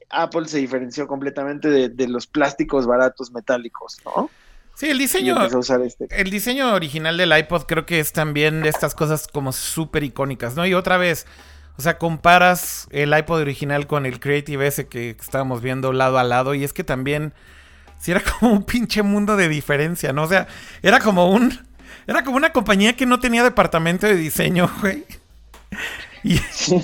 Apple 0.10 0.48
se 0.48 0.60
diferenció 0.60 1.08
completamente 1.08 1.70
de, 1.70 1.90
de 1.90 2.08
los 2.08 2.28
plásticos 2.28 2.86
baratos 2.86 3.32
metálicos, 3.32 3.98
¿no? 4.06 4.30
sí, 4.76 4.90
el 4.90 4.98
diseño. 4.98 5.36
empezó 5.38 5.58
a 5.58 5.60
usar 5.60 5.82
este. 5.82 6.08
El 6.10 6.30
diseño 6.30 6.74
original 6.74 7.18
del 7.18 7.36
iPod 7.38 7.64
creo 7.64 7.86
que 7.86 8.00
es 8.00 8.12
también 8.14 8.62
de 8.62 8.70
estas 8.70 8.96
cosas 8.96 9.28
como 9.28 9.52
súper 9.52 10.04
icónicas, 10.04 10.56
¿no? 10.56 10.66
Y 10.66 10.74
otra 10.74 10.98
vez, 10.98 11.26
o 11.78 11.82
sea, 11.82 11.98
comparas 11.98 12.88
el 12.92 13.18
iPod 13.18 13.42
original 13.42 13.88
con 13.88 14.06
el 14.06 14.20
Creative 14.20 14.68
ese 14.68 14.88
que 14.88 15.12
estábamos 15.12 15.62
viendo 15.62 15.92
lado 15.92 16.20
a 16.20 16.24
lado 16.24 16.54
y 16.54 16.64
es 16.64 16.74
que 16.74 16.84
también, 16.84 17.34
sí 18.00 18.12
era 18.12 18.22
como 18.40 18.54
un 18.54 18.64
pinche 18.64 19.02
mundo 19.02 19.36
de 19.36 19.50
diferencia, 19.50 20.14
¿no? 20.14 20.24
O 20.24 20.28
sea, 20.28 20.48
era 20.82 21.00
como 21.00 21.30
un, 21.30 21.60
era 22.06 22.24
como 22.24 22.38
una 22.38 22.52
compañía 22.52 22.96
que 22.96 23.06
no 23.06 23.20
tenía 23.20 23.44
departamento 23.44 24.08
de 24.08 24.16
diseño, 24.16 24.70
güey. 24.82 25.06
Y, 26.24 26.40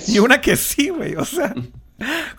y 0.08 0.18
una 0.18 0.40
que 0.40 0.56
sí, 0.56 0.90
güey, 0.90 1.14
o 1.14 1.24
sea, 1.24 1.54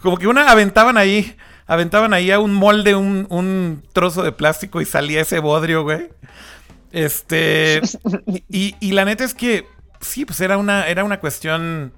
como 0.01 0.17
que 0.17 0.27
una 0.27 0.51
aventaban 0.51 0.97
ahí, 0.97 1.35
aventaban 1.65 2.13
ahí 2.13 2.31
a 2.31 2.39
un 2.39 2.53
molde 2.53 2.95
un, 2.95 3.25
un 3.29 3.83
trozo 3.93 4.23
de 4.23 4.31
plástico 4.33 4.81
y 4.81 4.85
salía 4.85 5.21
ese 5.21 5.39
bodrio, 5.39 5.83
güey. 5.83 6.09
Este. 6.91 7.81
Y, 8.49 8.75
y 8.79 8.91
la 8.91 9.05
neta 9.05 9.23
es 9.23 9.33
que 9.33 9.65
sí, 10.01 10.25
pues 10.25 10.41
era 10.41 10.57
una, 10.57 10.87
era 10.87 11.03
una 11.03 11.19
cuestión 11.19 11.93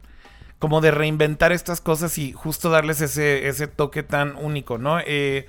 como 0.63 0.79
de 0.79 0.91
reinventar 0.91 1.51
estas 1.51 1.81
cosas 1.81 2.17
y 2.17 2.31
justo 2.31 2.69
darles 2.69 3.01
ese, 3.01 3.49
ese 3.49 3.67
toque 3.67 4.01
tan 4.01 4.37
único, 4.37 4.77
¿no? 4.77 4.97
Eh, 5.05 5.45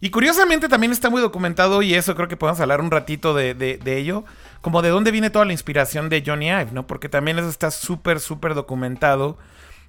y 0.00 0.10
curiosamente 0.10 0.68
también 0.68 0.90
está 0.90 1.10
muy 1.10 1.22
documentado, 1.22 1.80
y 1.80 1.94
eso 1.94 2.16
creo 2.16 2.26
que 2.26 2.36
podemos 2.36 2.58
hablar 2.58 2.80
un 2.80 2.90
ratito 2.90 3.34
de, 3.34 3.54
de- 3.54 3.78
de 3.78 3.96
ello, 3.98 4.24
como 4.60 4.82
de 4.82 4.88
dónde 4.88 5.12
viene 5.12 5.30
toda 5.30 5.44
la 5.44 5.52
inspiración 5.52 6.08
de 6.08 6.24
Johnny 6.26 6.48
Ive, 6.48 6.70
¿no? 6.72 6.88
Porque 6.88 7.08
también 7.08 7.38
eso 7.38 7.48
está 7.48 7.70
súper, 7.70 8.18
súper 8.18 8.54
documentado. 8.54 9.38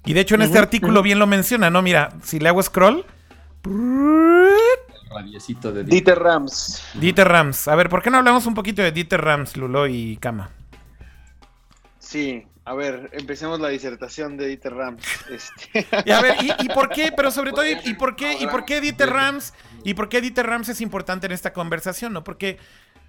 Y 0.04 0.12
de 0.12 0.20
hecho 0.20 0.36
en 0.36 0.42
este 0.42 0.60
artículo 0.60 1.02
bien 1.02 1.18
lo 1.18 1.26
menciona, 1.26 1.68
¿no? 1.68 1.82
Mira, 1.82 2.10
si 2.22 2.38
le 2.38 2.48
hago 2.48 2.62
scroll. 2.62 3.04
El 3.64 4.54
radiecito 5.10 5.72
de 5.72 5.82
Dieter 5.82 6.16
Rams. 6.20 6.80
Dieter 6.94 7.26
Rams. 7.26 7.66
A 7.66 7.74
ver, 7.74 7.88
¿por 7.88 8.02
qué 8.02 8.10
no 8.10 8.18
hablamos 8.18 8.46
un 8.46 8.54
poquito 8.54 8.82
de 8.82 8.92
Dieter 8.92 9.20
Rams, 9.20 9.56
Lulo 9.56 9.88
y 9.88 10.16
Kama? 10.18 10.50
Sí, 11.98 12.46
a 12.64 12.74
ver, 12.74 13.10
empecemos 13.12 13.58
la 13.60 13.68
disertación 13.68 14.36
de 14.36 14.48
Dieter 14.48 14.74
Rams. 14.74 15.04
Este, 15.30 15.86
Y 16.04 16.10
a 16.10 16.20
ver, 16.20 16.36
¿y, 16.42 16.52
y 16.64 16.68
por 16.68 16.90
qué? 16.90 17.12
Pero 17.14 17.30
sobre 17.30 17.52
todo, 17.52 17.64
¿y, 17.66 17.94
por 17.94 18.16
qué? 18.16 18.34
¿Y 18.40 18.46
por 18.46 18.64
qué 18.64 18.80
Dieter 18.80 19.10
Rams? 19.10 19.54
¿Y 19.84 19.94
por 19.94 20.08
qué 20.08 20.20
Dieter 20.20 20.46
Rams 20.46 20.68
es 20.68 20.80
importante 20.80 21.26
en 21.26 21.32
esta 21.32 21.52
conversación, 21.52 22.12
no? 22.12 22.22
Porque 22.22 22.58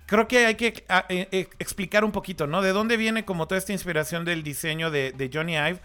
creo 0.06 0.28
que 0.28 0.46
hay 0.46 0.56
que 0.56 0.86
a- 0.90 1.06
eh, 1.10 1.28
eh, 1.32 1.48
explicar 1.60 2.04
un 2.06 2.12
poquito, 2.12 2.48
¿no? 2.48 2.62
De 2.62 2.72
dónde 2.72 2.98
viene 2.98 3.26
como 3.26 3.48
toda 3.48 3.60
esta 3.60 3.74
inspiración 3.74 4.26
del 4.26 4.44
diseño 4.44 4.90
de, 4.92 5.12
de 5.12 5.30
Johnny 5.34 5.54
Ive. 5.56 5.80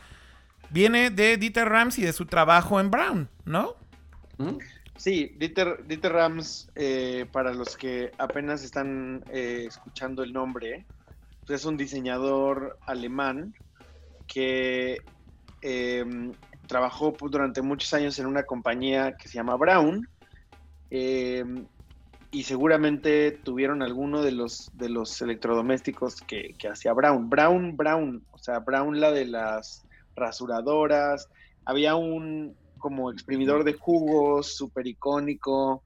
Viene 0.70 1.10
de 1.10 1.36
Dieter 1.36 1.68
Rams 1.68 1.98
y 1.98 2.02
de 2.02 2.12
su 2.12 2.26
trabajo 2.26 2.80
en 2.80 2.90
Brown, 2.90 3.28
¿no? 3.44 3.74
¿Mm? 4.38 4.58
Sí, 4.96 5.34
Dieter, 5.38 5.86
Dieter 5.86 6.12
Rams, 6.12 6.68
eh, 6.74 7.26
para 7.30 7.52
los 7.52 7.76
que 7.76 8.10
apenas 8.18 8.64
están 8.64 9.22
eh, 9.30 9.64
escuchando 9.68 10.22
el 10.22 10.32
nombre, 10.32 10.84
pues 11.46 11.60
es 11.60 11.66
un 11.66 11.76
diseñador 11.76 12.78
alemán 12.86 13.54
que 14.26 14.98
em, 15.62 16.32
trabajó 16.66 17.12
pues, 17.12 17.30
durante 17.30 17.62
muchos 17.62 17.94
años 17.94 18.18
en 18.18 18.26
una 18.26 18.42
compañía 18.42 19.16
que 19.16 19.28
se 19.28 19.34
llama 19.34 19.56
Brown 19.56 20.08
em, 20.90 21.66
y 22.32 22.42
seguramente 22.42 23.30
tuvieron 23.30 23.82
alguno 23.82 24.22
de 24.22 24.32
los, 24.32 24.70
de 24.74 24.88
los 24.88 25.22
electrodomésticos 25.22 26.20
que, 26.20 26.54
que 26.58 26.68
hacía 26.68 26.92
Brown. 26.92 27.30
Brown, 27.30 27.76
Brown, 27.76 28.24
o 28.32 28.38
sea, 28.38 28.58
Brown 28.58 29.00
la 29.00 29.12
de 29.12 29.26
las 29.26 29.86
rasuradoras. 30.16 31.28
Había 31.64 31.94
un, 31.94 32.56
como 32.78 33.10
exprimidor 33.10 33.64
de 33.64 33.74
jugos, 33.74 34.56
súper 34.56 34.86
icónico. 34.86 35.82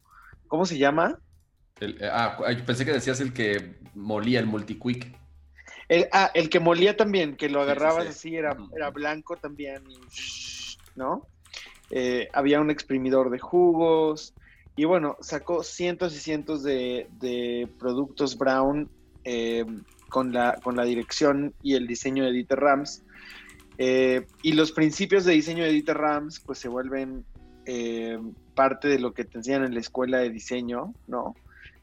¿Cómo 0.49 0.65
se 0.65 0.79
llama? 0.79 1.19
El, 1.79 2.03
eh, 2.03 2.09
ah, 2.11 2.39
pensé 2.67 2.85
que 2.85 2.93
decías 2.93 3.21
el 3.21 3.33
que 3.33 3.79
molía 3.95 4.41
el 4.41 4.47
multiquick. 4.47 5.20
El, 5.91 6.07
ah, 6.13 6.31
el 6.35 6.49
que 6.49 6.61
molía 6.61 6.97
también, 6.97 7.37
que 7.37 7.49
lo 7.49 7.61
agarrabas 7.61 8.07
así, 8.07 8.37
era, 8.37 8.57
era 8.77 8.91
blanco 8.91 9.37
también, 9.37 9.83
¿no? 10.95 11.27
Eh, 11.91 12.29
había 12.33 12.61
un 12.61 12.71
exprimidor 12.71 13.31
de 13.31 13.41
jugos 13.41 14.33
y 14.77 14.85
bueno, 14.85 15.17
sacó 15.21 15.65
cientos 15.65 16.15
y 16.15 16.21
cientos 16.21 16.63
de, 16.63 17.69
productos 17.81 18.39
Brown 18.39 18.89
eh, 19.25 19.65
con, 20.09 20.33
la, 20.33 20.61
con 20.63 20.77
la 20.77 20.85
dirección 20.85 21.55
y 21.61 21.75
el 21.75 21.89
diseño 21.89 22.25
de 22.25 22.31
Dieter 22.31 22.61
Rams 22.61 23.03
eh, 23.83 24.27
y 24.43 24.53
los 24.53 24.73
principios 24.73 25.25
de 25.25 25.33
diseño 25.33 25.65
de 25.65 25.71
Dieter 25.71 25.97
Rams, 25.97 26.39
pues 26.39 26.59
se 26.59 26.69
vuelven 26.69 27.25
eh, 27.65 28.19
parte 28.55 28.89
de 28.89 28.99
lo 28.99 29.15
que 29.15 29.25
te 29.25 29.39
enseñan 29.39 29.65
en 29.65 29.73
la 29.73 29.81
escuela 29.81 30.19
de 30.19 30.29
diseño, 30.29 30.93
¿no? 31.09 31.35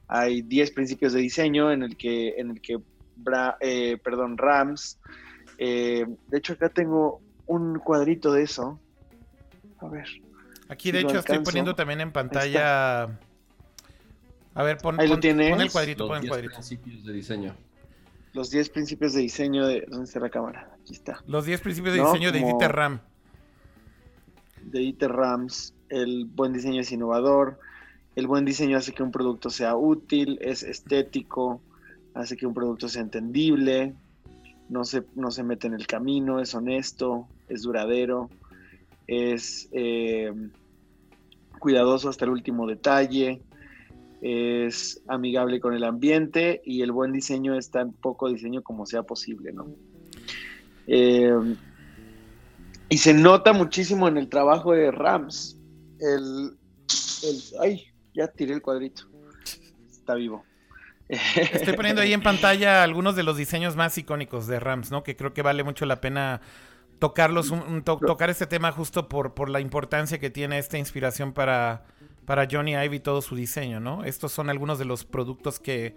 Hay 0.07 0.43
10 0.43 0.71
principios 0.71 1.13
de 1.13 1.19
diseño 1.19 1.71
en 1.71 1.81
el 1.81 1.97
que, 1.97 2.35
en 2.37 2.51
el 2.51 2.61
que 2.61 2.77
eh, 3.59 3.97
perdón, 4.03 4.37
Rams. 4.37 4.99
de 5.57 6.07
hecho, 6.31 6.53
acá 6.53 6.69
tengo 6.69 7.21
un 7.45 7.79
cuadrito 7.79 8.31
de 8.31 8.43
eso. 8.43 8.79
A 9.79 9.87
ver. 9.87 10.07
Aquí, 10.69 10.91
de 10.91 11.01
hecho, 11.01 11.19
estoy 11.19 11.39
poniendo 11.39 11.75
también 11.75 12.01
en 12.01 12.11
pantalla. 12.11 13.03
A 14.53 14.63
ver, 14.63 14.77
pon, 14.77 14.99
Ahí 14.99 15.07
lo 15.07 15.19
tiene. 15.19 15.51
pon 15.51 15.61
el 15.61 15.71
cuadrito, 15.71 16.07
pon 16.07 16.21
el 16.21 16.27
cuadrito. 16.27 16.53
principios 16.53 17.05
de 17.05 17.13
diseño. 17.13 17.55
Los 18.33 18.49
10 18.51 18.69
principios 18.69 19.13
de 19.13 19.21
diseño 19.21 19.65
de. 19.65 19.85
¿Dónde 19.87 20.05
está 20.05 20.19
la 20.19 20.29
cámara? 20.29 20.71
Aquí 20.81 20.93
está. 20.93 21.23
Los 21.27 21.45
10 21.45 21.61
principios 21.61 21.95
de 21.95 22.01
diseño 22.01 22.31
de 22.31 22.39
Dieter 22.39 22.71
Ram. 22.71 22.99
De 24.63 24.79
Dieter 24.79 25.11
Rams. 25.11 25.73
El 25.89 26.25
buen 26.25 26.53
diseño 26.53 26.81
es 26.81 26.91
innovador. 26.91 27.59
El 28.15 28.27
buen 28.27 28.45
diseño 28.45 28.77
hace 28.77 28.93
que 28.93 29.03
un 29.03 29.11
producto 29.11 29.49
sea 29.49 29.75
útil, 29.75 30.39
es 30.41 30.63
estético, 30.63 31.61
hace 32.17 32.35
que 32.35 32.47
un 32.47 32.53
producto 32.53 32.87
sea 32.87 33.01
entendible, 33.01 33.93
no 34.69 34.83
se, 34.83 35.03
no 35.15 35.31
se 35.31 35.43
mete 35.43 35.67
en 35.67 35.73
el 35.73 35.87
camino, 35.87 36.41
es 36.41 36.53
honesto, 36.55 37.27
es 37.47 37.61
duradero, 37.61 38.29
es 39.05 39.69
eh, 39.71 40.33
cuidadoso 41.59 42.09
hasta 42.09 42.25
el 42.25 42.31
último 42.31 42.67
detalle, 42.67 43.41
es 44.21 45.01
amigable 45.07 45.59
con 45.59 45.73
el 45.73 45.83
ambiente 45.83 46.61
y 46.65 46.81
el 46.81 46.91
buen 46.91 47.13
diseño 47.13 47.55
es 47.55 47.69
tan 47.69 47.93
poco 47.93 48.29
diseño 48.29 48.63
como 48.63 48.85
sea 48.85 49.03
posible, 49.03 49.53
¿no? 49.53 49.67
Eh, 50.87 51.55
y 52.89 52.97
se 52.97 53.13
nota 53.13 53.53
muchísimo 53.53 54.07
en 54.07 54.17
el 54.17 54.27
trabajo 54.27 54.71
de 54.71 54.91
Rams. 54.91 55.57
El, 55.99 56.57
ay, 57.59 57.83
ya 58.13 58.27
tiré 58.27 58.53
el 58.53 58.61
cuadrito. 58.61 59.03
Está 59.91 60.15
vivo. 60.15 60.43
Estoy 61.09 61.73
poniendo 61.73 62.01
ahí 62.01 62.13
en 62.13 62.21
pantalla 62.21 62.83
algunos 62.83 63.15
de 63.15 63.23
los 63.23 63.37
diseños 63.37 63.75
más 63.75 63.97
icónicos 63.97 64.47
de 64.47 64.59
Rams, 64.59 64.91
¿no? 64.91 65.03
Que 65.03 65.15
creo 65.15 65.33
que 65.33 65.41
vale 65.41 65.63
mucho 65.63 65.85
la 65.85 66.01
pena 66.01 66.41
tocarlos, 66.99 67.53
tocar 67.83 68.29
este 68.29 68.47
tema 68.47 68.71
justo 68.71 69.07
por, 69.07 69.33
por 69.33 69.49
la 69.49 69.59
importancia 69.59 70.19
que 70.19 70.29
tiene 70.29 70.57
esta 70.57 70.77
inspiración 70.77 71.31
para, 71.33 71.85
para 72.25 72.47
Johnny 72.49 72.73
Ive 72.73 72.97
y 72.97 72.99
todo 72.99 73.21
su 73.21 73.35
diseño, 73.35 73.79
¿no? 73.79 74.03
Estos 74.03 74.31
son 74.31 74.49
algunos 74.49 74.79
de 74.79 74.85
los 74.85 75.05
productos 75.05 75.59
que, 75.59 75.95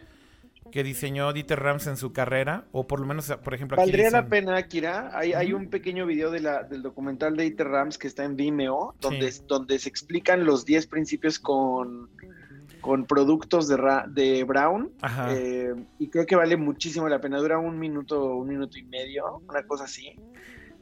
diseñó 0.73 1.33
Dieter 1.33 1.59
Rams 1.59 1.89
en 1.89 1.97
su 1.97 2.13
carrera, 2.13 2.67
o 2.71 2.87
por 2.87 3.01
lo 3.01 3.07
menos, 3.07 3.33
por 3.43 3.55
ejemplo, 3.55 3.75
aquí 3.75 3.91
Valdría 3.91 4.11
la 4.11 4.29
pena, 4.29 4.57
Akira. 4.57 5.11
Hay, 5.13 5.33
hay 5.33 5.53
un 5.53 5.69
pequeño 5.69 6.07
video 6.07 6.31
de 6.31 6.39
la, 6.39 6.63
del 6.63 6.83
documental 6.83 7.37
de 7.37 7.45
Dieter 7.45 7.67
Rams 7.67 7.99
que 7.99 8.07
está 8.07 8.25
en 8.25 8.37
Vimeo, 8.37 8.95
donde, 9.01 9.35
donde 9.49 9.79
se 9.81 9.89
explican 9.89 10.45
los 10.45 10.65
10 10.65 10.87
principios 10.87 11.41
con, 11.41 12.09
con 12.81 13.05
productos 13.07 13.69
de, 13.69 13.77
de 14.09 14.45
Brown. 14.45 14.91
Eh, 15.31 15.75
y 15.99 16.09
creo 16.09 16.27
que 16.27 16.37
vale 16.37 16.57
muchísimo 16.57 17.09
la 17.09 17.21
pena. 17.21 17.39
Dura 17.39 17.59
un 17.59 17.79
minuto, 17.79 18.37
un 18.37 18.49
minuto 18.49 18.79
y 18.79 18.83
medio, 18.85 19.43
una 19.49 19.63
cosa 19.65 19.85
así. 19.85 20.17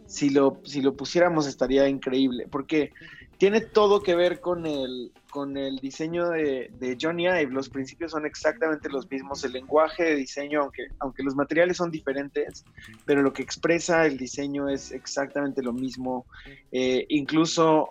Si 0.07 0.31
lo, 0.31 0.61
si 0.65 0.81
lo 0.81 0.95
pusiéramos 0.95 1.47
estaría 1.47 1.87
increíble, 1.89 2.47
porque 2.51 2.93
tiene 3.39 3.61
todo 3.61 4.03
que 4.03 4.17
ver 4.17 4.41
con 4.41 4.67
el, 4.67 5.13
con 5.31 5.57
el 5.57 5.77
diseño 5.79 6.29
de, 6.31 6.99
Johnny 7.01 7.27
Ive. 7.27 7.53
Los 7.53 7.69
principios 7.69 8.11
son 8.11 8.27
exactamente 8.27 8.89
los 8.89 9.09
mismos. 9.09 9.45
El 9.45 9.53
lenguaje 9.53 10.03
de 10.03 10.17
diseño, 10.17 10.63
aunque, 10.63 10.89
aunque 10.99 11.23
los 11.23 11.37
materiales 11.37 11.77
son 11.77 11.91
diferentes, 11.91 12.65
pero 13.05 13.23
lo 13.23 13.33
que 13.33 13.43
expresa 13.43 14.07
el 14.07 14.19
diseño 14.19 14.69
es 14.69 14.91
exactamente 14.91 15.63
lo 15.63 15.73
mismo. 15.73 16.27
Eh, 16.73 17.07
incluso 17.11 17.91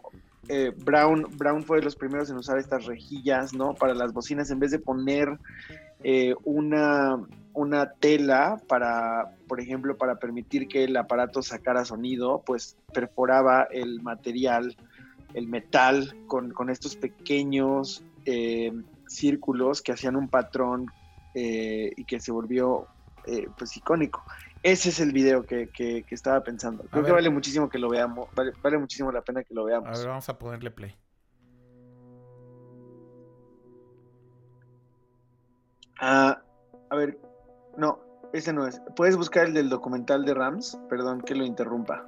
eh, 0.50 0.72
Brown, 0.84 1.28
Brown 1.38 1.64
fue 1.64 1.78
de 1.78 1.84
los 1.84 1.96
primeros 1.96 2.30
en 2.30 2.38
usar 2.38 2.58
estas 2.58 2.86
rejillas, 2.86 3.54
¿no? 3.54 3.74
Para 3.74 3.94
las 3.94 4.14
bocinas, 4.14 4.50
en 4.52 4.60
vez 4.60 4.72
de 4.72 4.80
poner 4.80 5.38
eh, 6.04 6.36
una, 6.44 7.18
una 7.54 7.92
tela 7.92 8.62
para, 8.68 9.36
por 9.48 9.60
ejemplo, 9.60 9.98
para 9.98 10.16
permitir 10.16 10.68
que 10.68 10.86
el 10.86 10.96
aparato 10.96 11.42
sacara 11.42 11.86
sonido, 11.86 12.44
pues 12.46 12.78
perforaba 12.94 13.68
el 13.72 14.02
material 14.02 14.76
el 15.34 15.48
metal 15.48 16.16
con, 16.28 16.70
estos 16.70 16.96
pequeños 16.96 18.04
eh, 18.26 18.72
círculos 19.08 19.82
que 19.82 19.92
hacían 19.92 20.16
un 20.16 20.30
patrón 20.30 20.88
eh, 21.34 21.92
y 21.96 22.04
que 22.06 22.20
se 22.20 22.32
volvió 22.32 22.88
eh, 23.26 23.48
pues 23.58 23.76
icónico. 23.78 24.24
Ese 24.64 24.89
es 24.89 24.99
el 24.99 25.12
video 25.12 25.45
que, 25.45 25.70
estaba 26.10 26.43
pensando. 26.43 26.84
Creo 26.86 27.03
que 27.03 27.12
vale 27.12 27.30
muchísimo 27.30 27.70
que 27.70 27.80
lo 27.80 27.89
veamos. 27.89 28.30
Vale, 28.36 28.78
muchísimo 28.78 29.12
la 29.12 29.22
pena 29.22 29.43
que 29.43 29.53
lo 29.53 29.66
veamos. 29.66 29.89
A 29.89 29.99
ver, 29.99 30.08
vamos 30.08 30.30
a 30.30 30.38
ponerle 30.38 30.72
play. 30.72 30.95
Ah, 35.99 36.41
a 36.89 36.95
ver, 36.95 37.18
no, 37.76 37.99
ese 38.34 38.53
no 38.53 38.68
es. 38.68 38.82
¿Puedes 38.95 39.18
buscar 39.18 39.47
el 39.47 39.53
del 39.53 39.70
documental 39.70 40.26
de 40.26 40.34
Rams? 40.34 40.78
Perdón 40.89 41.22
que 41.22 41.36
lo 41.36 41.45
interrumpa. 41.45 42.08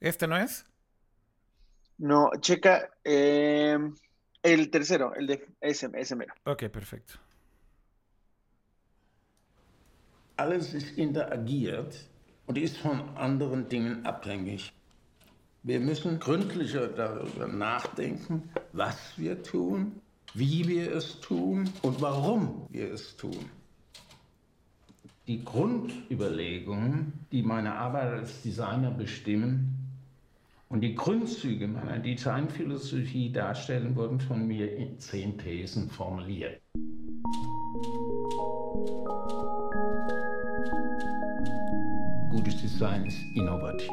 ¿Este 0.00 0.26
no 0.26 0.36
es? 0.36 0.66
No, 1.96 2.30
checa 2.40 2.90
eh, 3.04 3.78
el 4.42 4.70
tercero, 4.70 5.14
el 5.14 5.26
de 5.26 5.48
ese, 5.60 5.90
ese 5.94 6.16
mero. 6.16 6.34
Ok, 6.44 6.64
perfecto. 6.64 7.14
Alles 10.36 10.74
ist 10.74 10.98
interagiert 10.98 11.94
und 12.46 12.58
ist 12.58 12.76
von 12.78 13.16
anderen 13.16 13.68
Dingen 13.68 14.04
abhängig. 14.04 14.72
Wir 15.62 15.78
müssen 15.78 16.18
gründlicher 16.18 16.88
darüber 16.88 17.46
nachdenken, 17.46 18.50
was 18.72 18.96
wir 19.16 19.42
tun, 19.44 20.00
wie 20.34 20.66
wir 20.66 20.92
es 20.92 21.20
tun 21.20 21.70
und 21.82 22.02
warum 22.02 22.66
wir 22.70 22.92
es 22.92 23.16
tun. 23.16 23.48
Die 25.28 25.42
Grundüberlegungen, 25.44 27.12
die 27.30 27.42
meine 27.42 27.76
Arbeit 27.76 28.12
als 28.12 28.42
Designer 28.42 28.90
bestimmen, 28.90 29.70
und 30.68 30.80
die 30.80 30.96
Grundzüge 30.96 31.68
meiner 31.68 32.00
Designphilosophie 32.00 33.30
darstellen, 33.30 33.94
wurden 33.94 34.18
von 34.18 34.46
mir 34.48 34.76
in 34.76 34.98
zehn 34.98 35.38
Thesen 35.38 35.88
formuliert. 35.88 36.60
Ist 42.74 42.82
innovativ. 43.36 43.88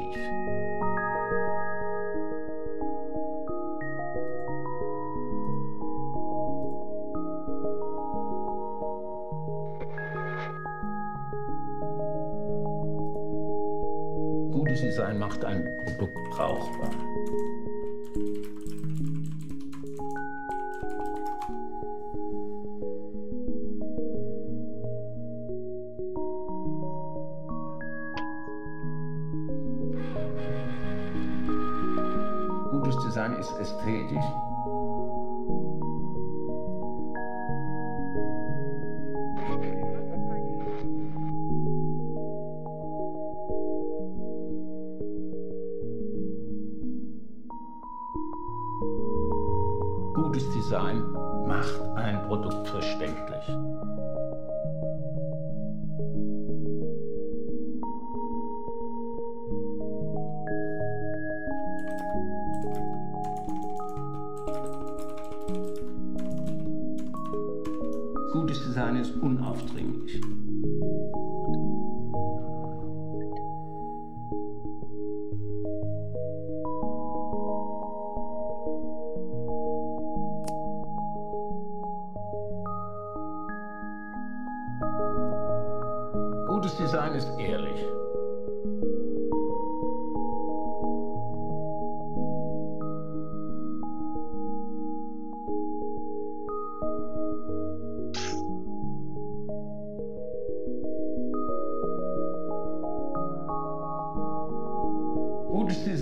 Gutes 14.50 14.80
Design 14.80 15.18
macht 15.20 15.44
ein 15.44 15.64
Produkt 15.84 16.18
brauchbar. 16.30 16.90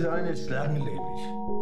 ist 0.01 0.07
eine 0.07 0.35
schlangenlebig. 0.35 1.60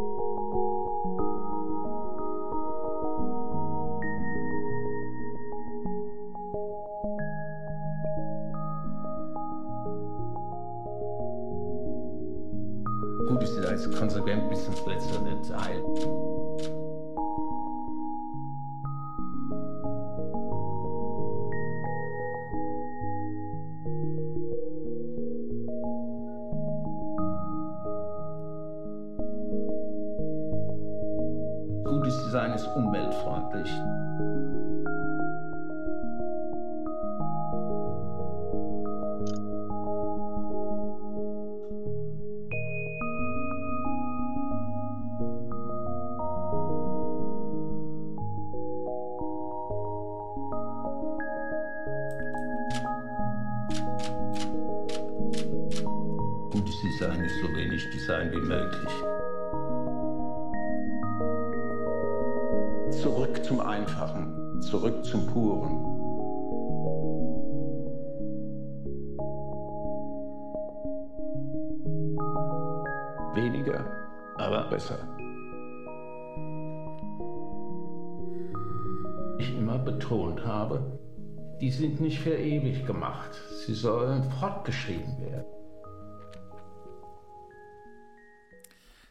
Sie 83.70 83.76
sollen 83.76 84.24
fortgeschrieben 84.40 85.16
werden. 85.20 85.46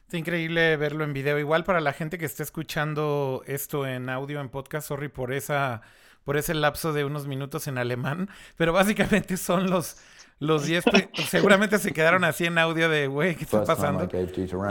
Es 0.08 0.14
increíble 0.14 0.76
verlo 0.76 1.04
en 1.04 1.12
video. 1.12 1.38
Igual 1.38 1.62
para 1.62 1.80
la 1.80 1.92
gente 1.92 2.18
que 2.18 2.24
esté 2.24 2.42
escuchando 2.42 3.44
esto 3.46 3.86
en 3.86 4.08
audio, 4.08 4.40
en 4.40 4.48
podcast, 4.48 4.88
sorry 4.88 5.08
por 5.08 5.32
esa, 5.32 5.82
por 6.24 6.36
ese 6.36 6.54
lapso 6.54 6.92
de 6.92 7.04
unos 7.04 7.28
minutos 7.28 7.68
en 7.68 7.78
alemán. 7.78 8.30
Pero 8.56 8.72
básicamente 8.72 9.36
son 9.36 9.70
los, 9.70 9.98
los 10.40 10.66
10. 10.66 10.86
seguramente 11.28 11.78
se 11.78 11.92
quedaron 11.92 12.24
así 12.24 12.46
en 12.46 12.58
audio 12.58 12.88
de 12.88 13.06
güey, 13.06 13.36
¿qué 13.36 13.44
está 13.44 13.62
pasando? 13.62 14.08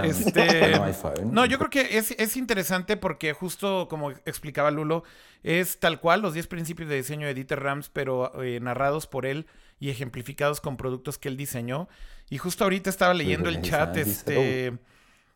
Este, 0.04 0.82
no, 1.24 1.46
yo 1.46 1.60
creo 1.60 1.70
que 1.70 1.98
es, 1.98 2.12
es 2.12 2.36
interesante 2.36 2.98
porque 2.98 3.32
justo 3.32 3.88
como 3.88 4.12
explicaba 4.12 4.70
Lulo, 4.70 5.06
es 5.44 5.80
tal 5.80 6.02
cual 6.02 6.22
los 6.22 6.34
10 6.34 6.48
principios 6.48 6.90
de 6.90 6.98
diseño 6.98 7.26
de 7.26 7.34
Dieter 7.34 7.64
Rams, 7.64 7.88
pero 7.88 8.44
eh, 8.44 8.60
narrados 8.60 9.08
por 9.08 9.26
él 9.26 9.48
y 9.80 9.90
ejemplificados 9.90 10.62
con 10.62 10.78
productos 10.78 11.18
que 11.18 11.30
él 11.30 11.38
diseñó. 11.38 11.88
Y 12.30 12.38
justo 12.38 12.64
ahorita 12.64 12.90
estaba 12.90 13.14
leyendo 13.14 13.50
el 13.50 13.62
chat, 13.62 13.96
este. 13.98 14.74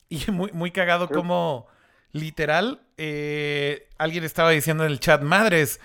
Y 0.10 0.30
muy, 0.30 0.52
muy 0.52 0.72
cagado 0.72 1.08
como 1.08 1.68
literal, 2.12 2.82
eh, 2.98 3.88
alguien 3.98 4.26
estaba 4.26 4.50
diciendo 4.50 4.84
en 4.84 4.92
el 4.92 5.00
chat, 5.00 5.22
madres, 5.22 5.80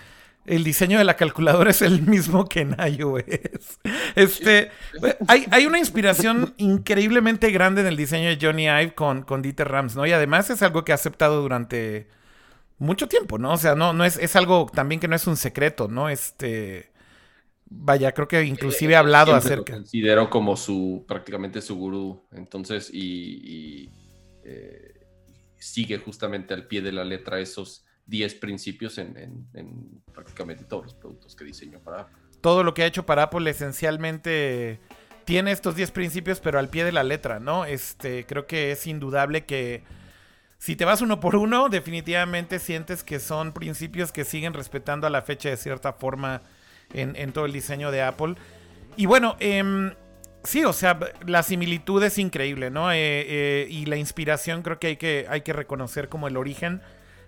el 0.47 0.65
diseño 0.65 0.99
de 0.99 1.05
la 1.05 1.15
calculadora 1.15 1.71
es 1.71 1.83
el 1.83 2.03
mismo 2.03 2.49
que 2.49 2.61
en 2.61 2.77
iOS. 2.79 3.25
Este, 4.15 4.71
hay, 5.29 5.47
hay 5.51 5.67
una 5.67 5.79
inspiración 5.79 6.55
increíblemente 6.57 7.51
grande 7.51 7.83
en 7.83 7.87
el 7.87 7.97
diseño 7.97 8.29
de 8.29 8.39
Johnny 8.41 8.65
Ive 8.65 8.95
con, 8.95 9.23
con 9.23 9.43
Dieter 9.43 9.69
Rams, 9.69 9.95
¿no? 9.95 10.07
Y 10.07 10.13
además 10.13 10.49
es 10.49 10.63
algo 10.63 10.85
que 10.85 10.93
ha 10.93 10.95
aceptado 10.95 11.43
durante 11.43 12.09
mucho 12.79 13.09
tiempo, 13.09 13.39
¿no? 13.39 13.53
O 13.53 13.57
sea, 13.59 13.75
no, 13.75 13.93
no 13.93 14.05
es, 14.05 14.17
es 14.17 14.35
algo 14.35 14.71
también 14.73 15.01
que 15.01 15.07
no 15.09 15.15
es 15.15 15.27
un 15.27 15.37
secreto, 15.37 15.89
¿no? 15.89 16.09
Este... 16.09 16.96
Vaya, 17.69 18.12
creo 18.12 18.29
que 18.29 18.45
inclusive 18.45 18.95
ha 18.95 19.01
hablado 19.01 19.33
Siempre 19.33 19.55
acerca. 19.55 19.73
Lo 19.73 19.79
considero 19.79 20.31
como 20.31 20.57
su, 20.57 21.05
prácticamente 21.07 21.61
su 21.61 21.77
gurú. 21.77 22.25
Entonces, 22.33 22.91
y, 22.93 23.01
y 23.45 23.91
eh, 24.45 25.07
sigue 25.59 25.99
justamente 25.99 26.55
al 26.55 26.67
pie 26.67 26.81
de 26.83 26.93
la 26.93 27.05
letra 27.05 27.41
esos 27.41 27.85
10 28.07 28.35
principios 28.37 28.99
en, 28.99 29.17
en, 29.17 29.49
en, 29.55 30.03
prácticamente 30.12 30.64
todos 30.64 30.85
los 30.85 30.95
productos 30.95 31.35
que 31.35 31.45
diseñó 31.45 31.81
para 31.81 32.03
Apple. 32.03 32.17
Todo 32.41 32.62
lo 32.62 32.73
que 32.73 32.83
ha 32.83 32.87
hecho 32.87 33.05
para 33.05 33.25
Apple 33.25 33.51
esencialmente 33.51 34.79
tiene 35.25 35.51
estos 35.51 35.75
10 35.75 35.91
principios, 35.91 36.39
pero 36.39 36.61
al 36.61 36.69
pie 36.69 36.85
de 36.85 36.93
la 36.93 37.03
letra, 37.03 37.41
¿no? 37.41 37.64
Este, 37.64 38.25
creo 38.27 38.47
que 38.47 38.71
es 38.71 38.87
indudable 38.87 39.45
que 39.45 39.83
si 40.59 40.77
te 40.77 40.85
vas 40.85 41.01
uno 41.01 41.19
por 41.19 41.35
uno, 41.35 41.69
definitivamente 41.69 42.61
sientes 42.61 43.03
que 43.03 43.19
son 43.19 43.53
principios 43.53 44.12
que 44.12 44.25
siguen 44.25 44.55
respetando 44.55 45.07
a 45.07 45.11
la 45.11 45.23
fecha 45.23 45.51
de 45.51 45.57
cierta 45.57 45.93
forma 45.95 46.43
en, 46.93 47.32
todo 47.32 47.47
el 47.47 47.53
diseño 47.53 47.91
de 47.91 48.03
Apple. 48.03 48.34
Y 48.97 49.07
bueno, 49.07 49.37
eh, 49.41 49.93
sí, 50.45 50.64
o 50.64 50.72
sea, 50.72 50.99
la 51.26 51.43
similitud 51.43 52.03
es 52.03 52.18
increíble, 52.18 52.70
¿no? 52.70 52.91
Eh, 52.93 52.97
eh, 52.99 53.66
y 53.68 53.87
la 53.87 53.97
inspiración 53.97 54.62
creo 54.62 54.78
que 54.78 54.89
hay, 54.89 54.97
que 54.97 55.26
hay 55.28 55.43
que 55.43 55.53
reconocer 55.53 56.09
como 56.09 56.28
el 56.28 56.37
origen, 56.37 56.80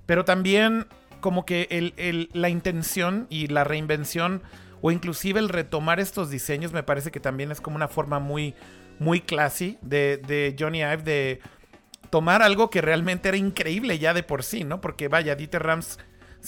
pero 0.06 0.24
también 0.24 0.86
como 1.20 1.44
que 1.44 1.66
el, 1.70 1.94
el, 1.96 2.30
la 2.32 2.48
intención 2.48 3.26
y 3.28 3.48
la 3.48 3.64
reinvención 3.64 4.42
o 4.80 4.92
inclusive 4.92 5.40
el 5.40 5.48
retomar 5.48 5.98
estos 5.98 6.30
diseños 6.30 6.72
me 6.72 6.84
parece 6.84 7.10
que 7.10 7.18
también 7.18 7.50
es 7.50 7.60
como 7.60 7.76
una 7.76 7.88
forma 7.88 8.20
muy, 8.20 8.54
muy 9.00 9.20
classy 9.20 9.78
de, 9.82 10.18
de 10.18 10.54
Johnny 10.58 10.78
Ive 10.78 10.98
de 10.98 11.40
tomar 12.10 12.42
algo 12.42 12.70
que 12.70 12.80
realmente 12.80 13.28
era 13.28 13.36
increíble 13.36 13.98
ya 13.98 14.14
de 14.14 14.22
por 14.22 14.44
sí, 14.44 14.64
¿no? 14.64 14.80
Porque 14.80 15.08
vaya, 15.08 15.34
Dieter 15.34 15.62
Rams 15.62 15.98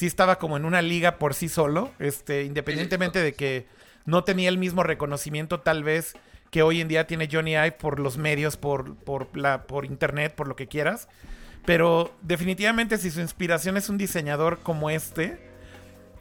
sí 0.01 0.07
estaba 0.07 0.39
como 0.39 0.57
en 0.57 0.65
una 0.65 0.81
liga 0.81 1.19
por 1.19 1.35
sí 1.35 1.51
solo, 1.51 1.93
este, 1.99 2.45
independientemente 2.45 3.19
de 3.19 3.35
que 3.35 3.67
no 4.07 4.25
tenía 4.25 4.49
el 4.49 4.57
mismo 4.57 4.83
reconocimiento 4.83 5.61
tal 5.61 5.85
vez 5.85 6.15
que 6.51 6.63
hoy 6.63 6.81
en 6.81 6.89
día 6.89 7.07
tiene 7.07 7.29
Johnny 7.31 7.51
Ive 7.51 7.73
por 7.73 8.01
los 8.01 8.17
medios, 8.17 8.57
por, 8.57 8.95
por, 8.97 9.37
la, 9.37 9.65
por 9.65 9.85
internet, 9.85 10.35
por 10.35 10.49
lo 10.49 10.57
que 10.57 10.69
quieras. 10.69 11.07
Pero 11.67 12.15
definitivamente 12.23 12.97
si 12.97 13.11
su 13.11 13.21
inspiración 13.21 13.77
es 13.77 13.91
un 13.91 13.99
diseñador 13.99 14.61
como 14.61 14.89
este, 14.89 15.39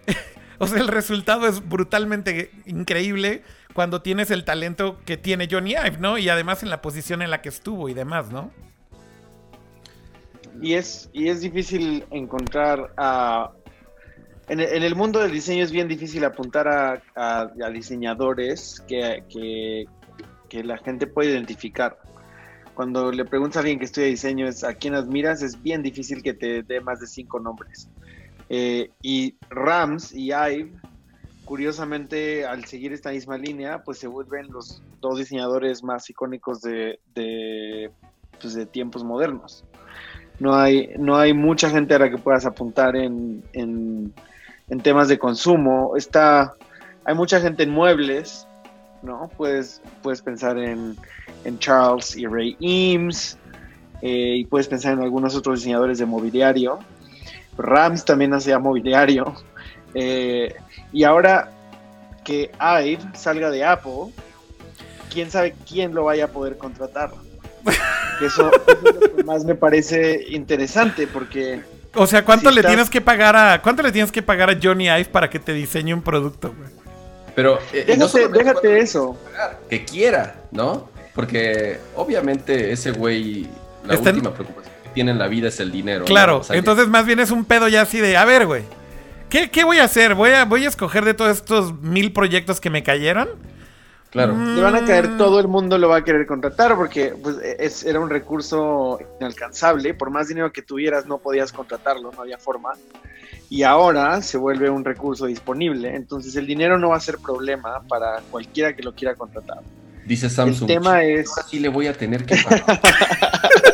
o 0.60 0.68
sea, 0.68 0.82
el 0.82 0.90
resultado 0.90 1.48
es 1.48 1.66
brutalmente 1.66 2.52
increíble 2.66 3.44
cuando 3.74 4.02
tienes 4.02 4.30
el 4.30 4.44
talento 4.44 5.00
que 5.06 5.16
tiene 5.16 5.48
Johnny 5.50 5.72
Ive, 5.72 6.00
¿no? 6.00 6.18
Y 6.18 6.28
además 6.28 6.64
en 6.64 6.70
la 6.70 6.82
posición 6.82 7.22
en 7.22 7.32
la 7.32 7.42
que 7.42 7.48
estuvo 7.48 7.88
y 7.88 7.94
demás, 7.94 8.30
¿no? 8.30 8.52
Y 10.62 10.74
es, 10.74 11.10
y 11.14 11.30
es 11.30 11.42
difícil 11.42 12.06
encontrar 12.12 12.94
a... 12.98 13.52
En, 14.50 14.60
en, 14.60 14.84
el 14.84 14.96
mundo 14.96 15.20
del 15.20 15.32
diseño 15.32 15.64
es 15.64 15.72
bien 15.72 15.88
difícil 15.88 16.26
apuntar 16.26 16.68
a, 17.16 17.70
diseñadores 17.72 18.84
que, 18.88 19.86
la 20.64 20.78
gente 20.80 21.06
puede 21.06 21.30
identificar. 21.30 22.00
Cuando 22.74 23.12
le 23.12 23.26
preguntas 23.26 23.58
a 23.58 23.60
alguien 23.60 23.78
que 23.78 23.86
estudia 23.86 24.08
diseño 24.08 24.48
a 24.68 24.74
quién 24.74 24.96
admiras, 24.96 25.44
es 25.44 25.62
bien 25.62 25.84
difícil 25.84 26.24
que 26.24 26.34
te 26.34 26.64
dé 26.64 26.82
más 26.82 27.00
de 27.00 27.06
cinco 27.06 27.40
nombres. 27.40 27.90
Eh, 28.50 28.90
y 29.04 29.36
Rams 29.50 30.12
y 30.14 30.32
Ive, 30.32 30.72
curiosamente, 31.46 32.46
al 32.46 32.66
seguir 32.66 32.92
esta 32.92 33.12
misma 33.12 33.38
línea, 33.38 33.84
pues 33.84 34.00
se 34.00 34.08
vuelven 34.08 34.52
los 34.52 34.82
dos 35.00 35.20
diseñadores 35.20 35.84
más 35.84 36.10
icónicos 36.10 36.62
de, 36.62 37.92
pues, 38.42 38.72
tiempos 38.72 39.04
modernos. 39.04 39.64
No 40.40 40.56
hay, 40.56 40.92
no 40.98 41.18
hay 41.18 41.34
mucha 41.34 41.70
gente 41.70 41.94
a 41.94 42.00
la 42.00 42.10
que 42.10 42.18
puedas 42.18 42.46
apuntar 42.46 42.96
en, 42.96 43.44
en 44.70 44.80
temas 44.82 45.08
de 45.08 45.18
consumo. 45.18 45.96
Está, 45.96 46.54
hay 47.06 47.16
mucha 47.16 47.40
gente 47.40 47.64
en 47.64 47.72
muebles, 47.72 48.48
¿no? 49.02 49.30
Puedes, 49.38 49.82
puedes 50.02 50.22
pensar 50.22 50.58
en, 50.58 50.98
en 51.44 51.60
Charles 51.60 52.16
y 52.16 52.26
Ray 52.26 52.58
Eames, 52.60 53.38
eh, 54.02 54.36
y 54.38 54.46
puedes 54.46 54.68
pensar 54.68 54.94
en 54.94 55.02
algunos 55.02 55.36
otros 55.36 55.60
diseñadores 55.60 56.00
de 56.00 56.06
mobiliario. 56.06 56.80
Rams 57.58 58.06
también 58.06 58.34
hacía 58.34 58.60
mobiliario. 58.60 59.34
Eh, 59.96 60.54
y 60.94 61.04
ahora 61.04 61.50
que 62.24 62.52
Ive 62.62 63.00
salga 63.16 63.50
de 63.50 63.66
Apple, 63.66 64.14
quién 65.12 65.32
sabe 65.32 65.56
quién 65.68 65.96
lo 65.96 66.04
vaya 66.04 66.26
a 66.26 66.28
poder 66.28 66.60
contratar. 66.60 67.10
Eso, 68.22 68.52
eso 68.52 68.90
es 68.90 68.96
lo 69.02 69.16
que 69.16 69.24
más 69.24 69.46
me 69.46 69.56
parece 69.56 70.28
interesante 70.30 71.08
porque 71.08 71.64
O 71.96 72.06
sea, 72.08 72.24
¿cuánto 72.24 72.50
Si 72.50 72.56
le 72.56 72.62
estás- 72.62 72.72
tienes 72.72 72.90
que 72.90 73.02
pagar 73.02 73.36
a 73.36 73.62
cuánto 73.62 73.82
le 73.84 73.92
tienes 73.92 74.12
que 74.12 74.22
pagar 74.22 74.50
a 74.50 74.58
Johnny 74.62 74.86
Ive 74.88 75.06
para 75.06 75.30
que 75.30 75.40
te 75.40 75.54
diseñe 75.54 75.94
un 75.94 76.02
producto, 76.02 76.54
güey? 76.56 76.70
Pero 77.36 77.60
eh, 77.74 77.86
déjate, 77.88 78.70
no 78.70 78.76
eso. 78.76 79.18
que 79.70 79.86
quiera, 79.86 80.36
¿no? 80.52 80.90
Porque 81.16 81.80
obviamente 81.96 82.72
ese 82.72 82.92
güey, 82.92 83.48
la 83.86 83.96
Está 83.96 84.10
en- 84.10 84.18
última 84.18 84.34
preocupación 84.34 84.74
que 84.84 84.90
tiene 84.90 85.12
en 85.12 85.18
la 85.20 85.28
vida 85.28 85.48
es 85.48 85.60
el 85.60 85.72
dinero. 85.72 86.02
¿no? 86.02 86.06
Claro, 86.06 86.38
O 86.40 86.44
sea, 86.44 86.56
entonces 86.56 86.88
más 86.88 87.06
bien 87.06 87.20
es 87.20 87.32
un 87.32 87.46
pedo 87.46 87.68
ya 87.68 87.82
así 87.82 88.00
de, 88.00 88.18
a 88.18 88.26
ver, 88.26 88.46
güey, 88.46 88.64
¿qué, 89.30 89.50
qué 89.50 89.64
voy 89.64 89.80
a 89.80 89.86
hacer? 89.86 90.16
¿Voy 90.16 90.32
a, 90.32 90.46
¿Voy 90.46 90.66
a 90.66 90.68
escoger 90.70 91.06
de 91.06 91.14
todos 91.14 91.32
estos 91.38 91.74
mil 91.82 92.12
proyectos 92.14 92.60
que 92.60 92.70
me 92.70 92.84
cayeron? 92.84 93.30
Claro. 94.12 94.36
Le 94.36 94.60
van 94.62 94.76
a 94.76 94.82
Mm. 94.82 94.86
caer, 94.88 95.18
todo 95.18 95.40
el 95.40 95.48
mundo 95.48 95.78
lo 95.78 95.88
va 95.90 95.98
a 95.98 96.04
querer 96.04 96.26
contratar 96.26 96.76
porque 96.76 97.14
pues, 97.22 97.38
es, 97.60 97.84
era 97.84 98.00
un 98.00 98.10
recurso 98.10 99.00
inalcanzable. 99.20 99.94
Por 99.94 100.10
más 100.10 100.28
dinero 100.28 100.52
que 100.52 100.62
tuvieras, 100.64 101.06
no 101.06 101.20
podías 101.20 101.52
contratarlo, 101.52 102.12
no 102.12 102.22
había 102.22 102.38
forma. 102.40 102.70
Y 103.52 103.64
ahora 103.64 104.22
se 104.22 104.38
vuelve 104.38 104.70
un 104.70 104.84
recurso 104.86 105.26
disponible. 105.28 105.96
Entonces, 105.96 106.36
el 106.36 106.46
dinero 106.48 106.78
no 106.80 106.90
va 106.90 106.98
a 106.98 107.00
ser 107.00 107.18
problema 107.20 107.82
para 107.88 108.22
cualquiera 108.32 108.76
que 108.76 108.82
lo 108.84 108.94
quiera 108.96 109.16
contratar. 109.16 109.60
Dice 110.06 110.28
Samsung. 110.30 110.70
el 110.70 110.76
tema 110.78 111.02
"Ching, 111.02 111.18
es- 111.18 111.30
Ahora 111.30 111.44
sí 111.50 111.60
le 111.60 111.70
voy 111.70 111.86
a 111.88 111.94
tener 111.94 112.26
que 112.26 112.36
pagar. 112.38 112.64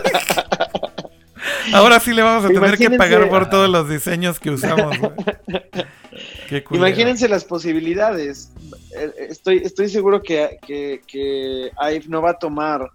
Ahora 1.73 1.99
sí 1.99 2.13
le 2.13 2.21
vamos 2.21 2.45
a 2.45 2.47
tener 2.49 2.77
que 2.77 2.89
pagar 2.91 3.29
por 3.29 3.49
todos 3.49 3.69
los 3.69 3.89
diseños 3.89 4.39
que 4.39 4.51
usamos. 4.51 4.95
Qué. 6.47 6.63
Imagínense 6.71 7.27
las 7.27 7.43
posibilidades. 7.43 8.51
Eh, 8.95 9.11
Estoy, 9.29 9.57
estoy 9.63 9.89
seguro 9.89 10.21
que, 10.21 10.57
que, 10.65 11.01
que 11.07 11.71
Ive 11.91 12.05
no 12.07 12.21
va 12.21 12.31
a 12.31 12.37
tomar 12.39 12.89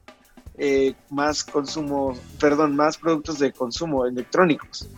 eh, 0.57 0.95
más 1.11 1.45
consumo, 1.45 2.19
perdón, 2.39 2.77
más 2.77 2.97
productos 2.97 3.39
de 3.39 3.53
consumo 3.53 4.07
electrónicos. 4.07 4.89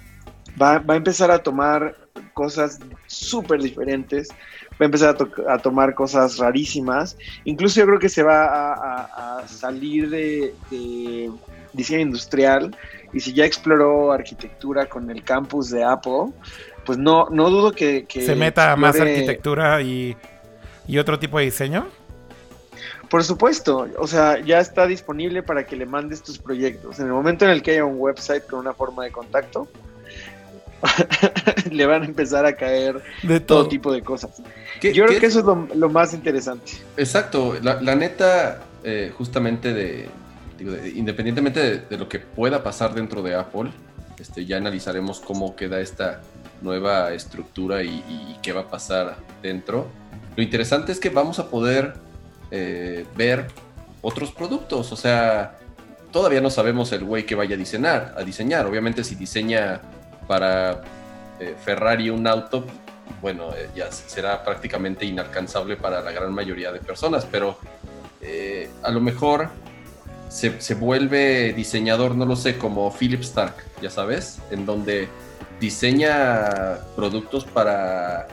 Va, 0.60 0.78
va 0.78 0.94
a 0.94 0.96
empezar 0.98 1.30
a 1.30 1.42
tomar 1.42 1.96
cosas 2.34 2.78
súper 3.06 3.60
diferentes, 3.62 4.28
va 4.72 4.80
a 4.80 4.84
empezar 4.84 5.08
a, 5.10 5.14
to- 5.16 5.30
a 5.48 5.58
tomar 5.58 5.94
cosas 5.94 6.36
rarísimas. 6.38 7.16
Incluso 7.44 7.80
yo 7.80 7.86
creo 7.86 7.98
que 7.98 8.08
se 8.08 8.22
va 8.22 8.44
a, 8.44 8.72
a- 8.74 9.38
a 9.40 9.48
salir 9.48 10.10
de, 10.10 10.54
de 10.70 11.30
diseño 11.72 12.00
industrial 12.00 12.76
y 13.12 13.20
si 13.20 13.32
ya 13.32 13.44
exploró 13.44 14.12
arquitectura 14.12 14.86
con 14.86 15.10
el 15.10 15.22
campus 15.22 15.70
de 15.70 15.84
Apple, 15.84 16.32
pues 16.84 16.98
no, 16.98 17.28
no 17.30 17.50
dudo 17.50 17.72
que, 17.72 18.04
que 18.06 18.22
se 18.24 18.34
meta 18.34 18.72
a 18.72 18.76
más 18.76 18.96
explore- 18.96 19.10
arquitectura 19.12 19.82
y, 19.82 20.16
y 20.88 20.98
otro 20.98 21.18
tipo 21.18 21.38
de 21.38 21.44
diseño. 21.44 21.86
Por 23.08 23.22
supuesto, 23.24 23.86
o 23.98 24.06
sea, 24.06 24.40
ya 24.40 24.58
está 24.58 24.86
disponible 24.86 25.42
para 25.42 25.66
que 25.66 25.76
le 25.76 25.84
mandes 25.84 26.22
tus 26.22 26.38
proyectos. 26.38 26.98
En 26.98 27.06
el 27.06 27.12
momento 27.12 27.44
en 27.44 27.50
el 27.50 27.62
que 27.62 27.72
haya 27.72 27.84
un 27.84 27.96
website 27.98 28.46
con 28.46 28.60
una 28.60 28.72
forma 28.72 29.04
de 29.04 29.10
contacto, 29.12 29.68
le 31.70 31.86
van 31.86 32.02
a 32.02 32.06
empezar 32.06 32.44
a 32.46 32.56
caer 32.56 33.02
De 33.22 33.38
todo 33.40 33.60
todo. 33.60 33.68
tipo 33.68 33.92
de 33.92 34.02
cosas. 34.02 34.42
¿Qué- 34.80 34.92
Yo 34.92 35.04
creo 35.06 35.20
que 35.20 35.26
eso 35.26 35.40
es 35.40 35.44
lo, 35.44 35.68
lo 35.74 35.88
más 35.90 36.12
interesante. 36.14 36.72
Exacto, 36.96 37.56
la, 37.62 37.80
la 37.80 37.94
neta, 37.94 38.62
eh, 38.82 39.12
justamente 39.16 39.72
de, 39.72 40.08
de- 40.62 40.90
independientemente 40.90 41.78
de, 41.78 41.98
lo 41.98 42.08
que 42.08 42.18
pueda 42.18 42.62
pasar 42.62 42.94
dentro 42.94 43.22
de 43.22 43.34
Apple, 43.34 43.70
este, 44.18 44.44
ya 44.46 44.56
analizaremos 44.56 45.20
cómo 45.20 45.56
queda 45.56 45.80
esta 45.80 46.20
nueva 46.60 47.12
estructura 47.12 47.82
y, 47.82 48.38
qué 48.42 48.52
va 48.52 48.62
a 48.62 48.68
pasar 48.68 49.16
dentro. 49.42 49.88
Lo 50.36 50.42
interesante 50.42 50.92
es 50.92 50.98
que 50.98 51.10
vamos 51.10 51.38
a 51.38 51.48
poder 51.48 51.94
eh, 52.50 53.06
ver 53.16 53.48
otros 54.00 54.32
productos, 54.32 54.90
o 54.90 54.96
sea, 54.96 55.58
todavía 56.10 56.40
no 56.40 56.50
sabemos 56.50 56.92
el 56.92 57.04
güey 57.04 57.24
que 57.24 57.34
vaya 57.34 57.54
a 57.54 57.58
diseñar, 57.58 58.14
a 58.16 58.22
diseñar. 58.22 58.66
Obviamente 58.66 59.04
si 59.04 59.14
diseña 59.14 59.80
para 60.26 60.82
eh, 61.40 61.54
Ferrari 61.64 62.10
un 62.10 62.26
auto, 62.26 62.64
bueno, 63.20 63.52
eh, 63.56 63.68
ya 63.74 63.90
será 63.90 64.44
prácticamente 64.44 65.04
inalcanzable 65.04 65.76
para 65.76 66.00
la 66.00 66.12
gran 66.12 66.32
mayoría 66.32 66.72
de 66.72 66.80
personas, 66.80 67.26
pero 67.30 67.58
eh, 68.20 68.70
a 68.82 68.90
lo 68.90 69.00
mejor 69.00 69.48
se, 70.32 70.60
se 70.62 70.74
vuelve 70.74 71.52
diseñador, 71.52 72.16
no 72.16 72.24
lo 72.24 72.36
sé, 72.36 72.56
como 72.56 72.90
Philip 72.90 73.20
Stark, 73.20 73.54
ya 73.82 73.90
sabes, 73.90 74.38
en 74.50 74.64
donde 74.64 75.08
diseña 75.60 76.78
productos 76.96 77.44
para 77.44 78.28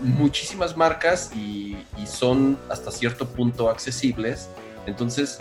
muchísimas 0.00 0.76
marcas 0.76 1.30
y, 1.34 1.76
son 2.06 2.58
hasta 2.68 2.90
cierto 2.90 3.28
punto 3.28 3.70
accesibles. 3.70 4.48
Entonces, 4.86 5.38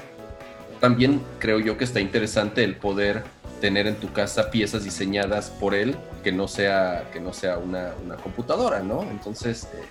también 0.79 1.21
creo 1.39 1.59
yo 1.59 1.77
que 1.77 1.85
está 1.85 1.99
interesante 1.99 2.63
el 2.63 2.75
poder 2.75 3.23
tener 3.59 3.87
en 3.87 3.95
tu 3.95 4.13
casa 4.13 4.51
piezas 4.51 4.83
diseñadas 4.83 5.49
por 5.49 5.73
él 5.73 5.97
que 6.23 6.31
no 6.31 6.47
sea 6.47 7.09
que 7.11 7.19
no 7.19 7.33
sea 7.33 7.57
una, 7.57 7.93
una 8.05 8.15
computadora, 8.17 8.81
¿no? 8.81 9.01
Entonces 9.01 9.67
eh, 9.73 9.81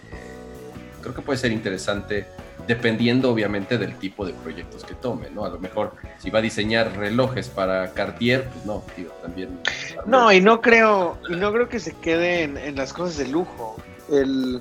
creo 1.02 1.14
que 1.14 1.20
puede 1.20 1.38
ser 1.38 1.50
interesante 1.52 2.26
dependiendo 2.68 3.32
obviamente 3.32 3.78
del 3.78 3.96
tipo 3.96 4.26
de 4.26 4.34
proyectos 4.34 4.84
que 4.84 4.94
tome, 4.94 5.30
¿no? 5.30 5.46
A 5.46 5.48
lo 5.48 5.58
mejor 5.58 5.94
si 6.18 6.28
va 6.28 6.40
a 6.40 6.42
diseñar 6.42 6.94
relojes 6.96 7.48
para 7.48 7.94
Cartier, 7.94 8.44
pues 8.52 8.66
no, 8.66 8.84
digo, 8.94 9.10
también. 9.22 9.58
No, 10.04 10.30
y 10.30 10.42
no 10.42 10.60
creo, 10.60 11.18
y 11.30 11.34
no 11.34 11.50
creo 11.50 11.68
que 11.70 11.80
se 11.80 11.96
quede 11.96 12.42
en, 12.42 12.58
en 12.58 12.76
las 12.76 12.92
cosas 12.92 13.16
de 13.16 13.28
lujo. 13.28 13.76
El, 14.12 14.60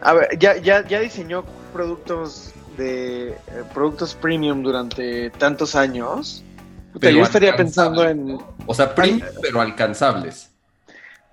a 0.00 0.14
ver, 0.14 0.38
ya, 0.38 0.56
ya, 0.58 0.86
ya 0.86 1.00
diseñó 1.00 1.44
productos 1.72 2.52
de 2.76 3.30
eh, 3.30 3.36
productos 3.74 4.14
premium 4.14 4.62
durante 4.62 5.30
tantos 5.30 5.74
años. 5.74 6.44
Puta, 6.92 7.08
Pero 7.08 7.18
yo 7.18 7.24
estaría 7.24 7.56
pensando 7.56 8.08
en. 8.08 8.38
O 8.64 8.74
sea, 8.74 8.94
premium, 8.94 9.26
pero 9.42 9.60
alcanzables. 9.60 10.52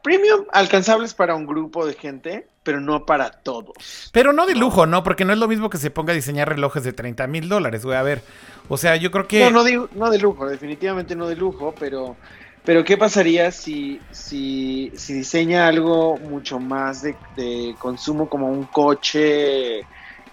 premium 0.02 0.46
alcanzables 0.52 1.14
para 1.14 1.36
un 1.36 1.46
grupo 1.46 1.86
de 1.86 1.94
gente, 1.94 2.48
pero 2.64 2.80
no 2.82 3.06
para 3.06 3.30
todos. 3.32 4.10
Pero 4.12 4.34
no 4.34 4.46
de 4.46 4.56
lujo, 4.56 4.86
¿no? 4.86 5.04
Porque 5.04 5.26
no 5.26 5.34
es 5.34 5.40
lo 5.40 5.48
mismo 5.48 5.70
que 5.70 5.78
se 5.78 5.92
ponga 5.92 6.14
a 6.14 6.16
diseñar 6.16 6.50
relojes 6.50 6.84
de 6.84 6.94
30 6.94 7.28
mil 7.28 7.50
dólares, 7.50 7.86
güey. 7.86 7.98
A 7.98 8.04
ver, 8.04 8.22
o 8.70 8.78
sea, 8.78 8.96
yo 8.96 9.12
creo 9.12 9.28
que... 9.28 9.40
No, 9.44 9.52
no, 9.52 9.64
digo- 9.64 9.90
no 9.94 10.10
de 10.10 10.20
lujo, 10.20 10.48
definitivamente 10.48 11.16
no 11.16 11.28
de 11.28 11.36
lujo, 11.36 11.76
pero, 11.80 12.16
pero 12.64 12.84
¿qué 12.84 12.98
pasaría 12.98 13.52
si, 13.52 14.00
si, 14.12 14.92
si 14.96 15.14
diseña 15.14 15.68
algo 15.68 16.18
mucho 16.18 16.60
más 16.60 17.02
de, 17.02 17.16
de 17.36 17.76
consumo 17.80 18.30
como 18.30 18.48
un 18.50 18.64
coche 18.64 19.82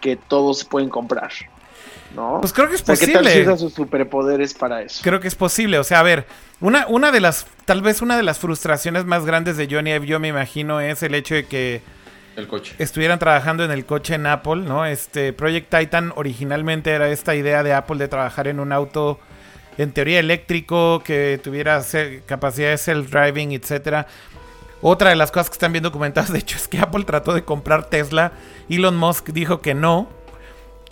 que 0.00 0.16
todos 0.16 0.64
pueden 0.64 0.88
comprar? 0.88 1.30
¿No? 2.14 2.38
Pues 2.40 2.52
creo 2.52 2.68
que 2.68 2.74
es 2.74 2.82
o 2.82 2.84
sea, 2.86 2.96
¿qué 2.96 3.06
tal 3.12 3.24
si 3.24 3.28
posible. 3.30 3.42
usa 3.42 3.56
sus 3.56 3.72
superpoderes 3.72 4.52
para 4.54 4.82
eso? 4.82 5.00
Creo 5.02 5.20
que 5.20 5.28
es 5.28 5.36
posible. 5.36 5.78
O 5.78 5.84
sea, 5.84 6.00
a 6.00 6.02
ver, 6.02 6.26
una, 6.60 6.86
una 6.88 7.12
de 7.12 7.20
las, 7.20 7.46
tal 7.66 7.82
vez 7.82 8.02
una 8.02 8.16
de 8.16 8.24
las 8.24 8.38
frustraciones 8.40 9.04
más 9.04 9.24
grandes 9.24 9.56
de 9.56 9.68
Johnny 9.70 9.90
Ive, 9.92 10.06
yo 10.06 10.18
me 10.18 10.26
imagino, 10.28 10.80
es 10.80 11.04
el 11.04 11.14
hecho 11.14 11.36
de 11.36 11.46
que 11.46 11.82
Estuvieran 12.78 13.18
trabajando 13.18 13.64
en 13.64 13.70
el 13.70 13.84
coche 13.84 14.14
en 14.14 14.26
Apple, 14.26 14.56
¿no? 14.56 14.86
Este 14.86 15.32
Project 15.32 15.74
Titan 15.74 16.12
originalmente 16.16 16.90
era 16.90 17.08
esta 17.08 17.34
idea 17.34 17.62
de 17.62 17.72
Apple 17.74 17.96
de 17.98 18.08
trabajar 18.08 18.48
en 18.48 18.60
un 18.60 18.72
auto 18.72 19.18
en 19.78 19.92
teoría 19.92 20.20
eléctrico 20.20 21.02
que 21.04 21.40
tuviera 21.42 21.82
capacidad 22.26 22.70
de 22.70 22.76
self-driving, 22.76 23.52
etcétera. 23.52 24.06
Otra 24.82 25.10
de 25.10 25.16
las 25.16 25.30
cosas 25.30 25.50
que 25.50 25.54
están 25.54 25.72
bien 25.72 25.82
documentadas, 25.82 26.32
de 26.32 26.38
hecho, 26.38 26.56
es 26.56 26.68
que 26.68 26.78
Apple 26.78 27.04
trató 27.04 27.34
de 27.34 27.44
comprar 27.44 27.84
Tesla. 27.84 28.32
Elon 28.68 28.96
Musk 28.96 29.28
dijo 29.30 29.60
que 29.60 29.74
no. 29.74 30.08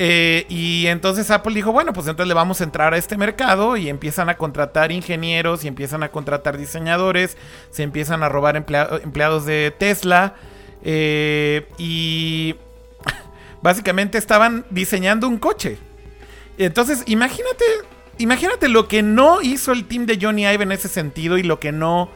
Eh, 0.00 0.46
y 0.48 0.86
entonces 0.86 1.28
Apple 1.32 1.54
dijo, 1.54 1.72
bueno, 1.72 1.92
pues 1.92 2.06
entonces 2.06 2.28
le 2.28 2.34
vamos 2.34 2.60
a 2.60 2.64
entrar 2.64 2.94
a 2.94 2.96
este 2.96 3.16
mercado 3.16 3.76
y 3.76 3.88
empiezan 3.88 4.28
a 4.28 4.36
contratar 4.36 4.92
ingenieros 4.92 5.64
y 5.64 5.68
empiezan 5.68 6.04
a 6.04 6.10
contratar 6.10 6.56
diseñadores, 6.56 7.36
se 7.70 7.82
empiezan 7.82 8.22
a 8.22 8.28
robar 8.28 8.54
emplea- 8.54 9.00
empleados 9.02 9.44
de 9.44 9.74
Tesla 9.76 10.34
eh, 10.82 11.68
y 11.78 12.54
básicamente 13.62 14.18
estaban 14.18 14.64
diseñando 14.70 15.28
un 15.28 15.38
coche. 15.38 15.78
Entonces, 16.58 17.02
imagínate, 17.06 17.64
imagínate 18.18 18.68
lo 18.68 18.88
que 18.88 19.02
no 19.02 19.42
hizo 19.42 19.72
el 19.72 19.86
team 19.86 20.06
de 20.06 20.18
Johnny 20.20 20.46
Ive 20.46 20.64
en 20.64 20.72
ese 20.72 20.88
sentido 20.88 21.38
y 21.38 21.42
lo 21.42 21.60
que 21.60 21.72
no 21.72 22.10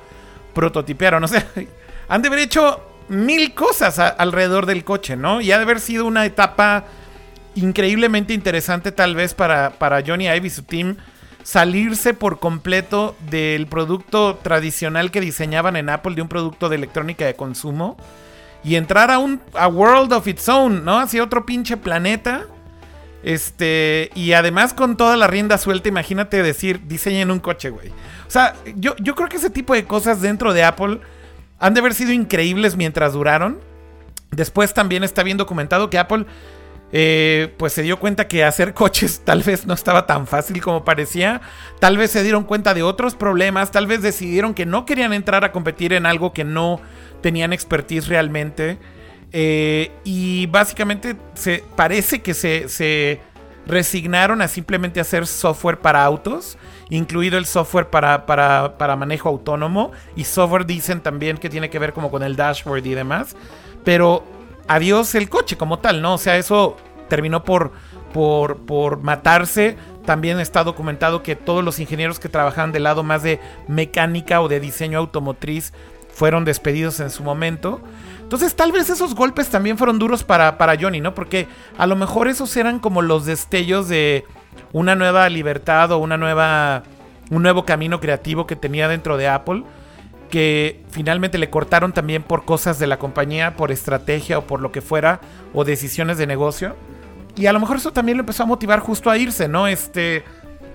prototipearon. 0.55 1.25
O 1.25 1.29
sea, 1.29 1.47
han 2.09 2.23
de 2.23 2.29
haber 2.29 2.41
hecho 2.41 2.81
mil 3.09 3.55
cosas 3.55 3.99
alrededor 3.99 4.67
del 4.67 4.85
coche, 4.85 5.17
¿no? 5.17 5.41
Y 5.41 5.53
ha 5.53 5.57
de 5.59 5.65
haber 5.65 5.81
sido 5.81 6.07
una 6.07 6.25
etapa 6.27 6.85
increíblemente 7.55 8.33
interesante 8.33 8.93
tal 8.93 9.15
vez 9.15 9.35
para, 9.35 9.71
para 9.71 10.03
Johnny 10.05 10.27
Ive 10.27 10.47
y 10.47 10.51
su 10.51 10.63
team 10.63 10.97
salirse 11.43 12.15
por 12.15 12.39
completo 12.39 13.17
del 13.29 13.67
producto 13.67 14.37
tradicional 14.43 15.11
que 15.11 15.21
diseñaban 15.21 15.77
en 15.77 15.89
Apple, 15.91 16.15
de 16.15 16.23
un 16.23 16.29
producto 16.29 16.69
de 16.69 16.77
electrónica 16.77 17.27
de 17.27 17.35
consumo, 17.35 17.97
y 18.65 18.77
entrar 18.77 19.11
a 19.11 19.19
un 19.19 19.41
a 19.55 19.69
world 19.69 20.13
of 20.13 20.27
its 20.27 20.49
own, 20.49 20.85
¿no? 20.85 20.99
Hacia 20.99 21.23
otro 21.23 21.45
pinche 21.47 21.77
planeta. 21.77 22.47
Este, 23.23 24.11
y 24.15 24.33
además 24.33 24.75
con 24.75 24.97
toda 24.97 25.17
la 25.17 25.29
rienda 25.29 25.57
suelta, 25.57 25.89
imagínate 25.89 26.43
decir, 26.43 26.81
diseñen 26.87 27.31
un 27.31 27.39
coche, 27.39 27.71
güey. 27.71 27.89
O 28.27 28.31
sea, 28.31 28.57
yo, 28.77 28.97
yo 28.97 29.15
creo 29.15 29.29
que 29.29 29.37
ese 29.37 29.51
tipo 29.51 29.75
de 29.75 29.85
cosas 29.85 30.21
dentro 30.21 30.53
de 30.53 30.65
Apple 30.65 31.01
han 31.59 31.75
de 31.75 31.81
haber 31.81 31.95
sido 31.95 32.13
increíbles 32.13 32.77
mientras 32.77 33.13
duraron. 33.13 33.61
Después 34.33 34.75
también 34.75 35.05
está 35.05 35.23
bien 35.23 35.37
documentado 35.37 35.91
que 35.91 35.99
Apple 35.99 36.27
eh, 36.95 37.55
pues 37.57 37.73
se 37.73 37.83
dio 37.83 37.99
cuenta 37.99 38.29
que 38.29 38.45
hacer 38.45 38.75
coches 38.75 39.23
tal 39.25 39.43
vez 39.43 39.67
no 39.67 39.75
estaba 39.75 40.07
tan 40.07 40.27
fácil 40.27 40.61
como 40.61 40.85
parecía. 40.85 41.41
Tal 41.79 41.97
vez 41.97 42.11
se 42.11 42.23
dieron 42.23 42.45
cuenta 42.45 42.75
de 42.75 42.83
otros 42.83 43.15
problemas. 43.15 43.71
Tal 43.71 43.87
vez 43.87 44.03
decidieron 44.03 44.55
que 44.55 44.67
no 44.67 44.85
querían 44.85 45.13
entrar 45.13 45.45
a 45.45 45.53
competir 45.53 45.93
en 45.93 46.07
algo 46.07 46.33
que 46.33 46.45
no 46.45 46.81
tenían 47.23 47.53
expertise 47.53 48.09
realmente. 48.09 48.79
Eh, 49.33 49.91
y 50.05 50.47
básicamente 50.47 51.17
se, 51.35 51.65
parece 51.75 52.21
que 52.21 52.35
se, 52.35 52.69
se, 52.69 53.21
resignaron 53.67 54.43
a 54.43 54.49
simplemente 54.49 55.01
hacer 55.01 55.27
software 55.27 55.79
para 55.79 56.05
autos, 56.05 56.59
incluido 56.91 57.39
el 57.39 57.47
software 57.47 57.89
para, 57.89 58.27
para, 58.27 58.77
para 58.77 58.97
manejo 58.97 59.29
autónomo. 59.29 59.93
Y 60.17 60.25
software 60.25 60.67
dicen 60.67 61.01
también 61.01 61.39
que 61.39 61.49
tiene 61.49 61.71
que 61.71 61.79
ver 61.79 61.93
como 61.93 62.11
con 62.11 62.23
el 62.23 62.37
dashboard 62.37 62.85
y 62.85 62.95
demás. 62.95 63.37
Pero 63.85 64.25
adiós 64.69 65.15
el 65.15 65.29
coche 65.29 65.57
como 65.57 65.79
tal, 65.79 66.03
¿no? 66.03 66.15
O 66.15 66.19
sea, 66.19 66.37
eso 66.37 66.77
terminó 67.09 67.45
por, 67.45 67.73
por, 68.13 68.59
por 68.59 68.99
matarse. 68.99 69.77
También 70.05 70.41
está 70.41 70.65
documentado 70.65 71.23
que 71.23 71.37
todos 71.37 71.63
los 71.63 71.79
ingenieros 71.79 72.19
que 72.19 72.29
trabajaban 72.29 72.73
del 72.73 72.83
lado 72.83 73.03
más 73.03 73.23
de 73.23 73.41
mecánica 73.69 74.41
o 74.41 74.49
de 74.49 74.61
diseño 74.61 74.99
automotriz 74.99 75.73
fueron 76.15 76.45
despedidos 76.45 77.01
en 77.01 77.11
su 77.11 77.23
momento. 77.23 77.81
Entonces 78.23 78.55
tal 78.55 78.73
vez 78.73 78.89
esos 78.91 79.15
golpes 79.15 79.51
también 79.51 79.77
fueron 79.77 79.99
duros 79.99 80.25
para, 80.25 80.57
para 80.59 80.77
Johnny, 80.81 81.01
¿no? 81.01 81.15
Porque 81.15 81.49
a 81.77 81.87
lo 81.87 81.97
mejor 81.97 82.29
esos 82.29 82.57
eran 82.57 82.79
como 82.79 83.03
los 83.03 83.27
destellos 83.27 83.89
de 83.89 84.25
una 84.73 84.95
nueva 84.95 85.29
libertad 85.29 85.93
o 85.93 85.99
una 85.99 86.17
nueva, 86.17 86.83
un 87.31 87.43
nuevo 87.43 87.65
camino 87.65 88.01
creativo 88.01 88.47
que 88.47 88.57
tenía 88.57 88.89
dentro 88.89 89.17
de 89.17 89.29
Apple 89.29 89.65
que 90.33 90.81
finalmente 90.91 91.37
le 91.37 91.51
cortaron 91.51 91.93
también 91.93 92.23
por 92.23 92.47
cosas 92.47 92.79
de 92.79 92.87
la 92.87 92.99
compañía, 92.99 93.55
por 93.55 93.71
estrategia 93.71 94.39
o 94.39 94.47
por 94.47 94.63
lo 94.63 94.73
que 94.73 94.81
fuera, 94.81 95.21
o 95.53 95.63
decisiones 95.63 96.17
de 96.17 96.27
negocio. 96.27 96.75
Y 97.37 97.45
a 97.47 97.53
lo 97.53 97.61
mejor 97.61 97.77
eso 97.77 97.93
también 97.93 98.17
lo 98.17 98.23
empezó 98.23 98.45
a 98.45 98.47
motivar 98.47 98.81
justo 98.81 99.11
a 99.11 99.19
irse, 99.19 99.47
¿no? 99.47 99.67
Este, 99.67 100.25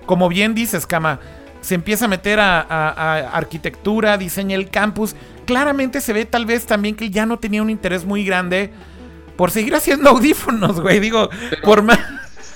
como 0.06 0.28
bien 0.28 0.54
dices, 0.54 0.86
Kama, 0.86 1.18
se 1.60 1.74
empieza 1.74 2.06
a 2.06 2.08
meter 2.08 2.40
a, 2.40 3.30
arquitectura, 3.30 4.18
diseña 4.18 4.56
el 4.56 4.70
campus. 4.70 5.14
Claramente 5.44 6.00
se 6.00 6.12
ve 6.12 6.24
tal 6.24 6.46
vez 6.46 6.66
también 6.66 6.94
que 6.94 7.10
ya 7.10 7.26
no 7.26 7.38
tenía 7.38 7.62
un 7.62 7.70
interés 7.70 8.04
muy 8.04 8.24
grande 8.24 8.70
por 9.36 9.50
seguir 9.50 9.74
haciendo 9.74 10.10
audífonos, 10.10 10.80
güey. 10.80 11.00
Digo, 11.00 11.28
por 11.62 11.82
más... 11.82 11.98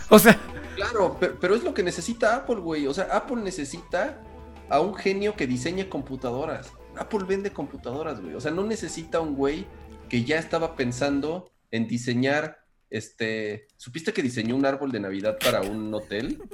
O 0.09 0.19
sea... 0.19 0.39
Claro, 0.77 1.17
pero, 1.19 1.39
pero 1.41 1.55
es 1.55 1.63
lo 1.63 1.73
que 1.73 1.83
necesita 1.83 2.37
Apple, 2.37 2.57
güey. 2.57 2.87
O 2.87 2.93
sea, 2.93 3.05
Apple 3.13 3.37
necesita 3.37 4.21
a 4.69 4.81
un 4.81 4.95
genio 4.95 5.35
que 5.37 5.47
diseñe 5.47 5.89
computadoras. 5.89 6.73
Apple 6.99 7.25
vende 7.27 7.51
computadoras, 7.51 8.21
güey. 8.21 8.35
O 8.35 8.41
sea, 8.41 8.51
no 8.51 8.63
necesita 8.63 9.21
un 9.21 9.35
güey 9.35 9.67
que 10.11 10.25
ya 10.25 10.39
estaba 10.39 10.77
pensando 10.77 11.51
en 11.71 11.89
diseñar 11.89 12.62
este, 12.93 13.69
¿supiste 13.79 14.13
que 14.13 14.23
diseñó 14.23 14.55
un 14.55 14.67
árbol 14.67 14.93
de 14.93 15.01
Navidad 15.01 15.39
para 15.43 15.63
un 15.63 15.93
hotel? 15.95 16.39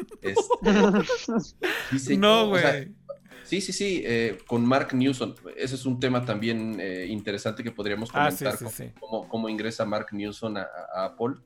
Este, 1.93 2.17
no, 2.17 2.49
güey. 2.49 2.95
sí, 3.45 3.61
sí, 3.61 3.73
sí, 3.73 4.03
eh, 4.05 4.39
con 4.47 4.65
Mark 4.65 4.95
Newson. 4.95 5.35
Ese 5.57 5.75
es 5.75 5.87
un 5.87 5.99
tema 5.99 6.25
también 6.25 6.79
eh, 6.81 7.07
interesante 7.09 7.65
que 7.65 7.73
podríamos 7.73 8.11
ah, 8.13 8.31
comentar, 8.31 8.59
cómo, 9.29 9.49
ingresa 9.49 9.85
Mark 9.85 10.09
Newson 10.13 10.59
a, 10.59 10.67
Apple. 10.95 11.37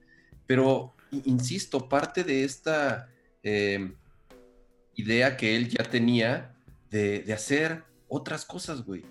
Pero, 0.46 0.94
insisto, 1.24 1.88
parte 1.88 2.24
de 2.24 2.44
esta 2.44 3.08
eh, 3.42 3.94
idea 4.94 5.36
que 5.36 5.56
él 5.56 5.68
ya 5.68 5.84
tenía 5.84 6.54
de, 6.90 7.20
de 7.20 7.32
hacer 7.32 7.84
otras 8.08 8.44
cosas, 8.44 8.84
güey. 8.84 9.04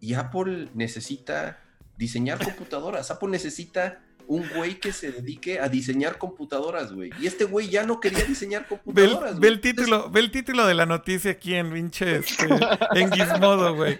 Y 0.00 0.14
Apple 0.14 0.68
necesita 0.74 1.62
diseñar 1.96 2.42
computadoras. 2.42 3.10
Apple 3.10 3.30
necesita 3.30 4.05
un 4.26 4.48
güey 4.54 4.80
que 4.80 4.92
se 4.92 5.12
dedique 5.12 5.60
a 5.60 5.68
diseñar 5.68 6.18
computadoras, 6.18 6.92
güey. 6.92 7.10
Y 7.20 7.26
este 7.26 7.44
güey 7.44 7.68
ya 7.68 7.84
no 7.84 8.00
quería 8.00 8.24
diseñar 8.24 8.66
computadoras. 8.66 9.38
Ve, 9.38 9.48
el, 9.48 9.60
título, 9.60 10.10
ve 10.10 10.20
el 10.20 10.30
título 10.30 10.66
de 10.66 10.74
la 10.74 10.86
noticia 10.86 11.32
aquí 11.32 11.54
en 11.54 11.72
pinche 11.72 12.16
este, 12.16 12.48
en 12.94 13.12
Gizmodo, 13.12 13.74
güey. 13.74 13.98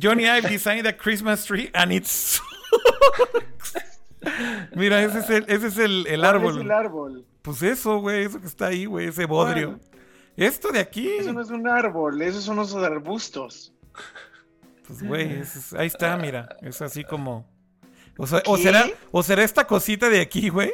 Johnny 0.00 0.24
Ive 0.24 0.48
designed 0.48 0.86
a 0.86 0.96
Christmas 0.96 1.44
tree 1.44 1.70
and 1.74 1.92
it's 1.92 2.40
Mira, 4.74 5.02
ese 5.02 5.20
es 5.20 5.30
el, 5.30 5.44
ese 5.48 5.66
es 5.68 5.78
el, 5.78 6.06
el 6.06 6.24
árbol. 6.24 6.56
Es 6.56 6.60
el 6.60 6.70
árbol. 6.70 7.24
Pues 7.42 7.62
eso, 7.62 7.98
güey, 7.98 8.24
eso 8.24 8.40
que 8.40 8.46
está 8.46 8.66
ahí, 8.66 8.84
güey, 8.84 9.08
ese 9.08 9.24
bodrio. 9.24 9.80
Esto 10.36 10.70
de 10.70 10.80
aquí. 10.80 11.08
Eso 11.08 11.32
no 11.32 11.40
es 11.40 11.50
un 11.50 11.66
árbol, 11.66 12.20
esos 12.22 12.44
son 12.44 12.58
unos 12.58 12.74
arbustos. 12.74 13.72
Pues, 14.86 15.02
güey, 15.02 15.42
ahí 15.76 15.86
está, 15.86 16.16
mira. 16.16 16.56
Es 16.62 16.80
así 16.80 17.04
como. 17.04 17.46
O, 18.18 18.26
será, 18.26 18.84
¿O 19.12 19.22
será 19.22 19.44
esta 19.44 19.64
cosita 19.64 20.10
de 20.10 20.20
aquí, 20.20 20.48
güey? 20.48 20.72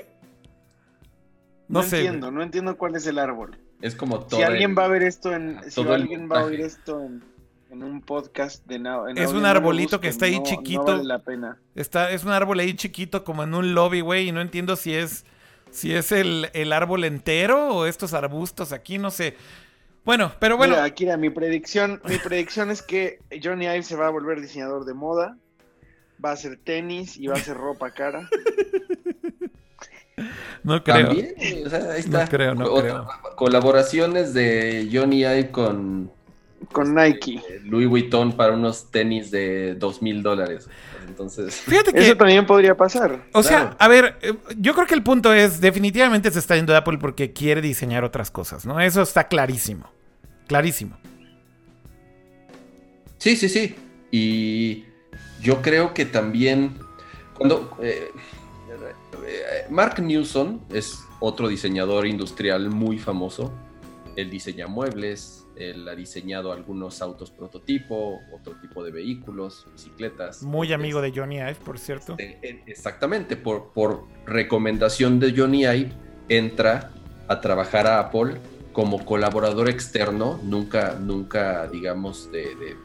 No, 1.69 1.83
sé. 1.83 1.99
entiendo, 1.99 2.31
no 2.31 2.43
entiendo 2.43 2.77
cuál 2.79 2.97
es 2.97 3.07
el 3.07 3.19
árbol. 3.19 3.59
Es 3.83 3.95
como 3.95 4.21
todo. 4.21 4.41
Si 4.41 4.43
alguien 4.43 4.75
va 4.77 4.87
a 4.87 4.89
ver 4.89 5.03
esto 5.03 5.33
en. 5.35 5.61
Si 5.71 5.81
alguien 5.83 6.29
va 6.31 6.41
a 6.41 6.45
ver 6.45 6.63
esto 6.63 7.03
en, 7.03 7.23
un 7.71 8.01
podcast 8.01 8.65
de 8.67 8.81
Es 9.17 9.33
un 9.33 9.45
arbolito 9.45 10.01
que 10.01 10.09
está 10.09 10.25
ahí 10.27 10.43
chiquito. 10.43 10.85
vale 10.85 11.05
la 11.05 11.19
pena. 11.19 11.59
Está, 11.75 12.11
es 12.13 12.25
un 12.25 12.31
árbol 12.31 12.61
ahí 12.61 12.75
chiquito, 12.75 13.25
como 13.25 13.43
en 13.43 13.53
un 13.53 13.75
lobby, 13.75 14.01
güey. 14.01 14.29
Y 14.29 14.33
no 14.33 14.41
entiendo 14.41 14.77
si 14.77 14.95
es. 14.95 15.27
Si 15.71 15.93
es 15.93 16.13
el, 16.13 16.51
el 16.55 16.73
árbol 16.73 17.03
entero 17.03 17.75
o 17.75 17.87
estos 17.87 18.15
arbustos 18.15 18.73
aquí, 18.73 18.97
no 18.97 19.11
sé. 19.11 19.37
Bueno, 20.05 20.33
pero 20.39 20.57
bueno. 20.57 20.75
Mira, 20.75 20.85
Akira, 20.85 21.17
mi 21.17 21.31
predicción, 21.31 22.01
mi 22.05 22.19
predicción 22.19 22.71
es 22.71 22.81
que 22.81 23.19
Johnny 23.43 23.65
Ive 23.65 23.83
se 23.83 23.97
va 23.97 24.07
a 24.07 24.11
volver 24.11 24.41
diseñador 24.41 24.85
de 24.85 24.95
moda, 24.95 25.37
va 26.25 26.31
a 26.31 26.35
hacer 26.35 26.59
tenis 26.63 27.17
y 27.17 27.27
va 27.27 27.35
a 27.35 27.39
hacer 27.39 27.57
ropa 27.57 27.91
cara. 27.91 28.29
No 30.63 30.83
creo. 30.83 31.13
No 32.07 32.25
creo, 32.29 32.55
no 32.55 32.75
creo. 32.77 33.09
Colaboraciones 33.35 34.33
de 34.33 34.89
Johnny 34.91 35.23
Ive 35.23 35.51
con 35.51 36.11
con 36.73 36.95
Nike. 36.95 37.43
Louis 37.65 37.89
Vuitton 37.89 38.33
para 38.33 38.53
unos 38.55 38.91
tenis 38.91 39.31
de 39.31 39.75
dos 39.75 40.03
mil 40.03 40.23
dólares. 40.23 40.69
Entonces, 41.07 41.55
fíjate 41.57 41.93
que 41.93 42.01
eso 42.01 42.17
también 42.17 42.47
podría 42.47 42.75
pasar. 42.77 43.25
O 43.33 43.43
sea, 43.43 43.77
a 43.79 43.89
ver, 43.89 44.17
eh, 44.23 44.35
yo 44.57 44.75
creo 44.75 44.87
que 44.87 44.95
el 44.95 45.03
punto 45.03 45.35
es 45.35 45.61
definitivamente 45.61 46.31
se 46.31 46.39
está 46.39 46.57
yendo 46.57 46.73
de 46.73 46.79
Apple 46.79 46.99
porque 46.99 47.33
quiere 47.33 47.61
diseñar 47.61 48.05
otras 48.05 48.31
cosas, 48.31 48.65
¿no? 48.65 48.81
Eso 48.81 49.03
está 49.03 49.29
clarísimo. 49.29 49.91
Clarísimo. 50.47 50.97
Sí, 53.19 53.37
sí, 53.37 53.49
sí. 53.49 53.77
Y 54.11 54.85
yo 55.45 55.63
creo 55.63 55.95
que 55.95 56.07
también 56.07 56.79
cuando 57.37 57.77
eh, 57.83 58.11
Mark 59.71 60.03
Newson 60.03 60.63
es 60.71 61.05
otro 61.21 61.49
diseñador 61.49 62.07
industrial 62.07 62.71
muy 62.71 62.99
famoso. 62.99 63.53
Él 64.17 64.31
diseña 64.31 64.67
muebles, 64.69 65.45
él 65.57 65.89
ha 65.89 65.95
diseñado 65.95 66.53
algunos 66.53 67.03
autos 67.03 67.31
prototipo, 67.31 68.21
otro 68.33 68.55
tipo 68.61 68.83
de 68.85 68.93
vehículos, 68.93 69.67
bicicletas. 69.73 70.43
Muy 70.43 70.73
amigo 70.73 71.01
de 71.01 71.13
Johnny 71.15 71.37
Ive, 71.37 71.57
por 71.57 71.79
cierto. 71.79 72.15
Este, 72.19 72.63
exactamente, 72.67 73.37
por, 73.37 73.73
por 73.73 74.05
recomendación 74.25 75.19
de 75.19 75.35
Johnny 75.37 75.65
Ive, 75.65 75.93
entra 76.29 76.93
a 77.29 77.41
trabajar 77.41 77.87
a 77.87 77.99
Apple 77.99 78.41
como 78.73 79.05
colaborador 79.05 79.69
externo, 79.69 80.39
nunca, 80.43 80.97
nunca, 81.01 81.67
digamos, 81.67 82.31
de, 82.31 82.55
de, 82.55 82.77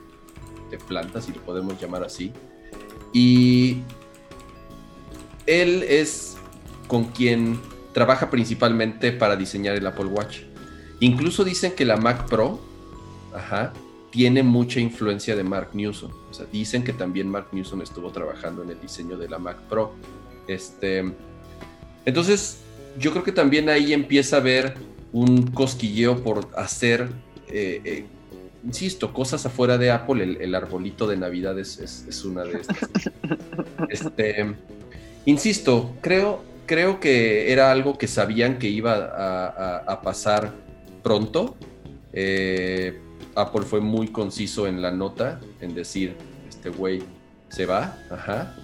de 0.71 0.77
planta, 0.77 1.21
si 1.21 1.31
lo 1.31 1.41
podemos 1.41 1.79
llamar 1.79 2.03
así. 2.03 2.33
Y 3.13 3.77
él 5.45 5.83
es 5.83 6.37
con 6.87 7.05
quien 7.05 7.59
trabaja 7.93 8.29
principalmente 8.29 9.11
para 9.11 9.35
diseñar 9.35 9.75
el 9.75 9.85
Apple 9.87 10.05
Watch. 10.05 10.41
Incluso 10.99 11.43
dicen 11.43 11.73
que 11.73 11.85
la 11.85 11.97
Mac 11.97 12.27
Pro 12.27 12.59
tiene 14.11 14.43
mucha 14.43 14.79
influencia 14.79 15.35
de 15.35 15.43
Mark 15.43 15.69
Newson. 15.73 16.11
O 16.29 16.33
sea, 16.33 16.45
dicen 16.51 16.83
que 16.83 16.93
también 16.93 17.29
Mark 17.29 17.47
Newson 17.51 17.81
estuvo 17.81 18.11
trabajando 18.11 18.63
en 18.63 18.69
el 18.69 18.81
diseño 18.81 19.17
de 19.17 19.29
la 19.29 19.39
Mac 19.39 19.57
Pro. 19.69 19.93
Este, 20.47 21.13
entonces, 22.05 22.59
yo 22.99 23.11
creo 23.11 23.23
que 23.23 23.31
también 23.31 23.69
ahí 23.69 23.93
empieza 23.93 24.37
a 24.37 24.39
ver 24.39 24.75
un 25.11 25.47
cosquilleo 25.51 26.23
por 26.23 26.47
hacer 26.55 27.09
eh, 27.47 27.81
eh, 27.83 28.05
insisto, 28.63 29.13
cosas 29.13 29.45
afuera 29.45 29.77
de 29.77 29.91
Apple, 29.91 30.37
el, 30.39 30.55
arbolito 30.55 31.07
de 31.07 31.17
Navidad 31.17 31.57
es, 31.59 32.23
una 32.25 32.43
de 32.43 32.59
estas. 32.59 32.77
este, 33.89 34.55
insisto, 35.25 35.95
creo, 36.01 36.43
creo 36.65 36.99
que 36.99 37.51
era 37.51 37.71
algo 37.71 37.97
que 37.97 38.07
sabían 38.07 38.59
que 38.59 38.67
iba 38.67 39.83
a, 39.87 40.01
pasar 40.01 40.53
pronto. 41.03 41.55
Eh, 42.13 42.99
Apple 43.35 43.61
fue 43.61 43.79
muy 43.79 44.07
conciso 44.07 44.67
en 44.67 44.81
la 44.81 44.91
nota, 44.91 45.39
en 45.61 45.73
decir, 45.73 46.15
este 46.47 46.69
güey 46.69 47.03
se 47.49 47.65
va, 47.65 47.97
ajá, 48.09 48.55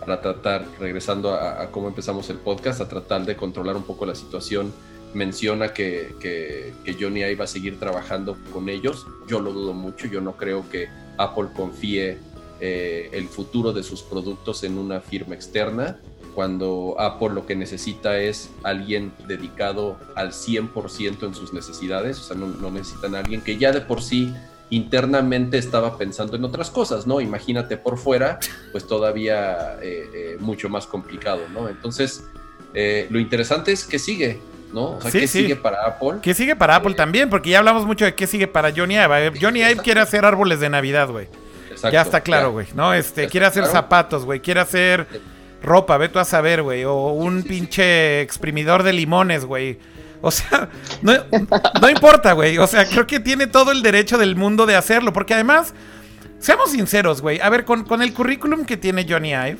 para 0.00 0.20
tratar, 0.20 0.66
regresando 0.78 1.32
a, 1.34 1.62
a, 1.62 1.70
cómo 1.70 1.88
empezamos 1.88 2.28
el 2.30 2.38
podcast, 2.38 2.80
a 2.80 2.88
tratar 2.88 3.24
de 3.24 3.36
controlar 3.36 3.76
un 3.76 3.84
poco 3.84 4.06
la 4.06 4.14
situación 4.14 4.72
menciona 5.14 5.72
que, 5.72 6.14
que, 6.20 6.72
Johnny 6.98 7.20
Ive 7.20 7.36
va 7.36 7.44
a 7.44 7.48
seguir 7.48 7.78
trabajando 7.78 8.36
con 8.52 8.68
ellos. 8.68 9.06
Yo 9.26 9.40
lo 9.40 9.52
dudo 9.52 9.72
mucho, 9.72 10.06
yo 10.06 10.20
no 10.20 10.36
creo 10.36 10.68
que 10.70 10.88
Apple 11.18 11.48
confíe 11.54 12.18
eh, 12.60 13.08
el 13.12 13.28
futuro 13.28 13.72
de 13.72 13.82
sus 13.82 14.02
productos 14.02 14.64
en 14.64 14.78
una 14.78 15.00
firma 15.00 15.34
externa, 15.34 15.98
cuando 16.34 16.94
Apple 16.98 17.30
lo 17.30 17.46
que 17.46 17.56
necesita 17.56 18.18
es 18.20 18.50
alguien 18.62 19.12
dedicado 19.26 19.98
al 20.14 20.32
100% 20.32 21.26
en 21.26 21.34
sus 21.34 21.52
necesidades, 21.52 22.18
o 22.18 22.22
sea, 22.22 22.36
no, 22.36 22.70
necesitan 22.70 23.14
a 23.14 23.20
alguien 23.20 23.40
que 23.40 23.56
ya 23.56 23.72
de 23.72 23.80
por 23.80 24.02
sí 24.02 24.32
internamente 24.68 25.58
estaba 25.58 25.98
pensando 25.98 26.36
en 26.36 26.44
otras 26.44 26.70
cosas, 26.70 27.06
¿no? 27.06 27.20
Imagínate 27.20 27.76
por 27.76 27.98
fuera, 27.98 28.38
pues 28.72 28.86
todavía 28.86 29.78
eh, 29.82 30.08
eh, 30.14 30.36
mucho 30.38 30.68
más 30.68 30.86
complicado, 30.86 31.40
¿no? 31.52 31.68
Entonces, 31.68 32.24
lo 32.72 33.18
interesante 33.18 33.72
es 33.72 33.84
que 33.84 33.98
sigue, 33.98 34.38
¿no? 34.72 34.92
O 34.92 35.00
sea, 35.00 35.10
¿qué 35.10 35.26
sigue 35.26 35.56
para 35.56 35.86
Apple? 35.86 36.18
¿Qué 36.22 36.34
sigue 36.34 36.56
para 36.56 36.76
Apple 36.76 36.94
también? 36.94 37.30
Porque 37.30 37.50
ya 37.50 37.58
hablamos 37.58 37.86
mucho 37.86 38.04
de 38.04 38.14
qué 38.14 38.26
sigue 38.26 38.46
para 38.46 38.72
Johnny 38.74 38.94
Ive. 38.94 39.32
Johnny 39.40 39.60
Ive 39.60 39.76
quiere 39.82 40.00
hacer 40.00 40.24
árboles 40.24 40.60
de 40.60 40.70
Navidad, 40.70 41.08
güey. 41.08 41.28
Ya 41.90 42.02
está 42.02 42.20
claro, 42.20 42.52
güey, 42.52 42.66
¿no? 42.74 42.92
Este, 42.92 43.28
quiere 43.28 43.46
hacer 43.46 43.64
zapatos, 43.66 44.24
güey, 44.24 44.40
quiere 44.40 44.60
hacer 44.60 45.06
ropa, 45.62 45.96
ve 45.96 46.08
tú 46.08 46.18
a 46.18 46.24
saber, 46.24 46.62
güey, 46.62 46.84
o 46.84 47.08
un 47.08 47.42
pinche 47.42 48.20
exprimidor 48.20 48.82
de 48.82 48.92
limones, 48.92 49.44
güey. 49.44 49.78
O 50.20 50.30
sea, 50.30 50.68
no, 51.02 51.12
no 51.80 51.88
importa, 51.88 52.32
güey. 52.32 52.58
O 52.58 52.66
sea, 52.66 52.84
creo 52.86 53.06
que 53.06 53.20
tiene 53.20 53.46
todo 53.46 53.72
el 53.72 53.82
derecho 53.82 54.18
del 54.18 54.36
mundo 54.36 54.66
de 54.66 54.76
hacerlo, 54.76 55.12
porque 55.12 55.34
además, 55.34 55.74
seamos 56.38 56.72
sinceros, 56.72 57.22
güey. 57.22 57.40
A 57.40 57.48
ver, 57.48 57.64
con, 57.64 57.84
con 57.84 58.02
el 58.02 58.12
currículum 58.12 58.64
que 58.64 58.76
tiene 58.76 59.06
Johnny 59.08 59.30
Ive, 59.30 59.58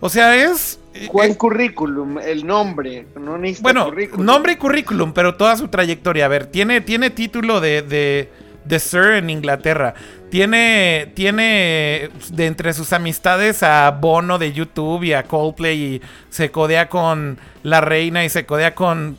o 0.00 0.08
sea, 0.08 0.36
es 0.36 0.78
¿Cuál 1.06 1.36
currículum? 1.36 2.18
El 2.18 2.46
nombre. 2.46 3.06
No 3.20 3.38
bueno, 3.60 3.92
nombre 4.16 4.52
y 4.52 4.56
currículum, 4.56 5.12
pero 5.12 5.36
toda 5.36 5.56
su 5.56 5.68
trayectoria. 5.68 6.24
A 6.24 6.28
ver, 6.28 6.46
tiene, 6.46 6.80
tiene 6.80 7.10
título 7.10 7.60
de, 7.60 7.82
de, 7.82 8.30
de 8.64 8.78
Sir 8.80 9.12
en 9.14 9.30
Inglaterra. 9.30 9.94
Tiene, 10.30 11.12
tiene 11.14 12.10
de 12.30 12.46
entre 12.46 12.72
sus 12.72 12.92
amistades 12.92 13.62
a 13.62 13.90
Bono 13.92 14.38
de 14.38 14.52
YouTube 14.52 15.04
y 15.04 15.12
a 15.12 15.22
Coldplay 15.22 15.80
y 15.80 16.02
se 16.28 16.50
codea 16.50 16.88
con 16.88 17.38
la 17.62 17.80
reina 17.80 18.24
y 18.24 18.28
se 18.28 18.44
codea 18.44 18.74
con 18.74 19.16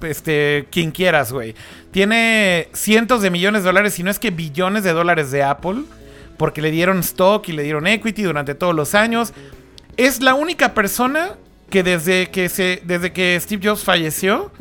este 0.00 0.66
quien 0.70 0.92
quieras, 0.92 1.32
güey. 1.32 1.54
Tiene 1.90 2.68
cientos 2.72 3.20
de 3.20 3.30
millones 3.30 3.62
de 3.62 3.66
dólares, 3.66 3.94
si 3.94 4.02
no 4.02 4.10
es 4.10 4.18
que 4.18 4.30
billones 4.30 4.84
de 4.84 4.92
dólares 4.92 5.30
de 5.30 5.42
Apple, 5.42 5.82
porque 6.38 6.62
le 6.62 6.70
dieron 6.70 7.00
stock 7.00 7.46
y 7.48 7.52
le 7.52 7.62
dieron 7.62 7.86
equity 7.86 8.22
durante 8.22 8.54
todos 8.54 8.74
los 8.74 8.94
años 8.94 9.34
es 9.96 10.22
la 10.22 10.34
única 10.34 10.74
persona 10.74 11.36
que 11.70 11.82
desde 11.82 12.30
que, 12.30 12.48
se, 12.48 12.82
desde 12.84 13.12
que 13.12 13.38
Steve 13.40 13.68
Jobs 13.68 13.84
falleció, 13.84 14.52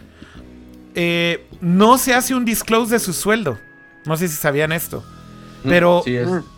eh, 0.96 1.46
no 1.62 1.98
se 1.98 2.14
hace 2.14 2.36
un 2.36 2.46
disclose 2.46 2.94
de 2.94 3.00
su 3.00 3.14
sueldo. 3.14 3.60
No 4.06 4.18
sé 4.18 4.28
si 4.28 4.36
sabían 4.36 4.72
esto. 4.72 5.04
Mm, 5.64 5.70
pero, 5.70 6.04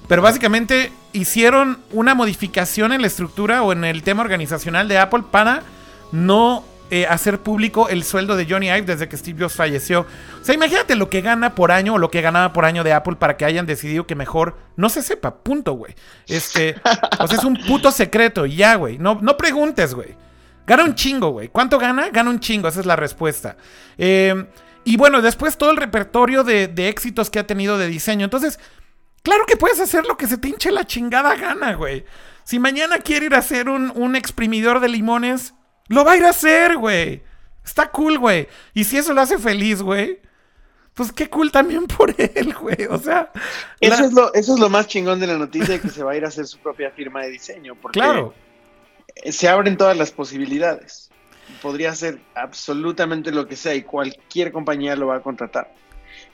pero 0.08 0.22
básicamente 0.22 0.92
hicieron 1.14 1.80
una 1.92 2.14
modificación 2.14 2.94
en 2.94 3.02
la 3.02 3.08
estructura 3.08 3.64
o 3.64 3.72
en 3.72 3.84
el 3.84 4.04
tema 4.04 4.22
organizacional 4.22 4.88
de 4.88 4.98
Apple 4.98 5.24
para 5.32 5.64
no 6.12 6.64
eh, 6.90 7.06
hacer 7.06 7.40
público 7.40 7.90
el 7.90 8.04
sueldo 8.04 8.38
de 8.38 8.46
Johnny 8.46 8.68
Ive 8.68 8.84
desde 8.84 9.10
que 9.10 9.18
Steve 9.18 9.44
Jobs 9.44 9.56
falleció. 9.56 10.06
O 10.42 10.44
sea, 10.44 10.56
imagínate 10.56 10.96
lo 10.96 11.10
que 11.10 11.22
gana 11.22 11.54
por 11.54 11.72
año 11.72 11.96
o 11.96 11.98
lo 11.98 12.10
que 12.10 12.22
ganaba 12.22 12.54
por 12.54 12.64
año 12.64 12.84
de 12.84 12.94
Apple 12.94 13.18
para 13.18 13.36
que 13.36 13.46
hayan 13.46 13.66
decidido 13.66 14.08
que 14.08 14.16
mejor 14.16 14.58
no 14.76 14.90
se 14.90 15.02
sepa. 15.02 15.36
Punto, 15.36 15.74
güey. 15.74 15.96
Este, 16.28 16.76
o 17.20 17.28
sea, 17.28 17.38
es 17.38 17.44
un 17.44 17.58
puto 17.66 17.92
secreto 17.92 18.46
y 18.46 18.56
ya, 18.56 18.76
güey. 18.76 18.98
No, 18.98 19.20
no 19.22 19.36
preguntes, 19.36 19.94
güey. 19.94 20.16
Gana 20.66 20.84
un 20.84 20.96
chingo, 20.96 21.30
güey. 21.30 21.48
¿Cuánto 21.48 21.80
gana? 21.80 22.10
Gana 22.10 22.30
un 22.30 22.40
chingo, 22.40 22.68
esa 22.68 22.80
es 22.82 22.86
la 22.86 22.96
respuesta. 22.96 23.58
Eh, 23.98 24.46
y 24.84 24.96
bueno, 24.96 25.22
después 25.22 25.58
todo 25.58 25.72
el 25.72 25.78
repertorio 25.78 26.46
de, 26.46 26.72
éxitos 26.88 27.30
que 27.30 27.40
ha 27.40 27.48
tenido 27.48 27.78
de 27.78 27.88
diseño. 27.88 28.24
Entonces, 28.24 28.60
claro 29.24 29.46
que 29.46 29.58
puedes 29.58 29.82
hacer 29.82 30.06
lo 30.06 30.16
que 30.16 30.28
se 30.28 30.38
te 30.38 30.48
hinche 30.48 30.72
la 30.72 30.86
chingada 30.86 31.36
gana, 31.36 31.74
güey. 31.74 32.06
Si 32.46 32.60
mañana 32.60 33.00
quiere 33.00 33.26
ir 33.26 33.36
a 33.36 33.40
hacer 33.40 33.68
un, 33.68 33.92
un 33.96 34.16
exprimidor 34.16 34.80
de 34.80 34.88
limones, 34.88 35.54
lo 35.88 36.04
va 36.04 36.14
a 36.14 36.18
ir 36.18 36.26
a 36.26 36.30
hacer, 36.30 36.78
güey. 36.78 37.22
Está 37.64 37.90
cool, 37.92 38.18
güey. 38.18 38.48
Y 38.74 38.84
si 38.84 38.98
eso 38.98 39.14
lo 39.14 39.22
hace 39.22 39.38
feliz, 39.38 39.82
güey. 39.82 40.20
Pues 40.94 41.12
qué 41.12 41.30
cool 41.30 41.52
también 41.52 41.86
por 41.98 42.14
él, 42.18 42.54
güey. 42.54 42.86
O 42.90 42.98
sea. 42.98 43.32
Eso, 43.80 44.06
es 44.06 44.14
lo, 44.14 44.34
eso 44.34 44.54
es 44.54 44.60
lo 44.60 44.70
más 44.70 44.88
chingón 44.88 45.20
de 45.20 45.28
la 45.28 45.38
noticia 45.38 45.76
de 45.76 45.82
que 45.82 45.90
se 45.90 46.04
va 46.04 46.14
a 46.14 46.18
ir 46.18 46.26
a 46.26 46.30
hacer 46.30 46.48
su 46.48 46.58
propia 46.60 46.92
firma 46.92 47.22
de 47.24 47.30
diseño. 47.30 47.76
Porque 47.76 48.00
claro. 48.00 48.34
se 49.30 49.48
abren 49.48 49.78
todas 49.78 49.98
las 49.98 50.12
posibilidades. 50.12 51.10
Podría 51.62 51.92
hacer 51.92 52.20
absolutamente 52.36 53.32
lo 53.32 53.48
que 53.48 53.56
sea 53.56 53.74
y 53.76 53.84
cualquier 53.84 54.52
compañía 54.52 54.96
lo 54.96 55.08
va 55.08 55.18
a 55.18 55.22
contratar. 55.22 55.74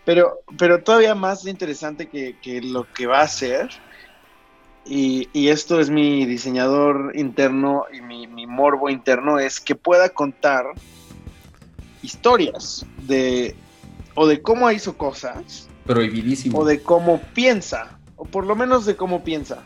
Pero, 0.06 0.40
pero 0.58 0.82
todavía 0.82 1.16
más 1.16 1.46
interesante 1.46 2.08
que, 2.08 2.38
que 2.42 2.62
lo 2.62 2.92
que 2.94 3.06
va 3.06 3.20
a 3.20 3.24
hacer 3.24 3.70
y, 4.86 5.48
esto 5.48 5.80
es 5.80 5.90
mi 5.90 6.26
diseñador 6.26 7.14
interno 7.16 7.86
y 7.92 8.02
mi, 8.02 8.48
morbo 8.48 8.90
interno, 8.90 9.40
es 9.40 9.60
que 9.60 9.76
pueda 9.76 10.10
contar 10.10 10.66
historias 12.02 12.86
de 13.04 13.56
o 14.16 14.28
de 14.28 14.42
cómo 14.42 14.70
hizo 14.70 14.96
cosas. 14.98 15.68
Prohibidísimo. 15.86 16.60
O 16.60 16.66
de 16.66 16.82
cómo 16.82 17.22
piensa, 17.34 17.98
o 18.16 18.26
por 18.26 18.46
lo 18.46 18.56
menos 18.56 18.86
de 18.86 18.96
cómo 18.96 19.24
piensa. 19.24 19.64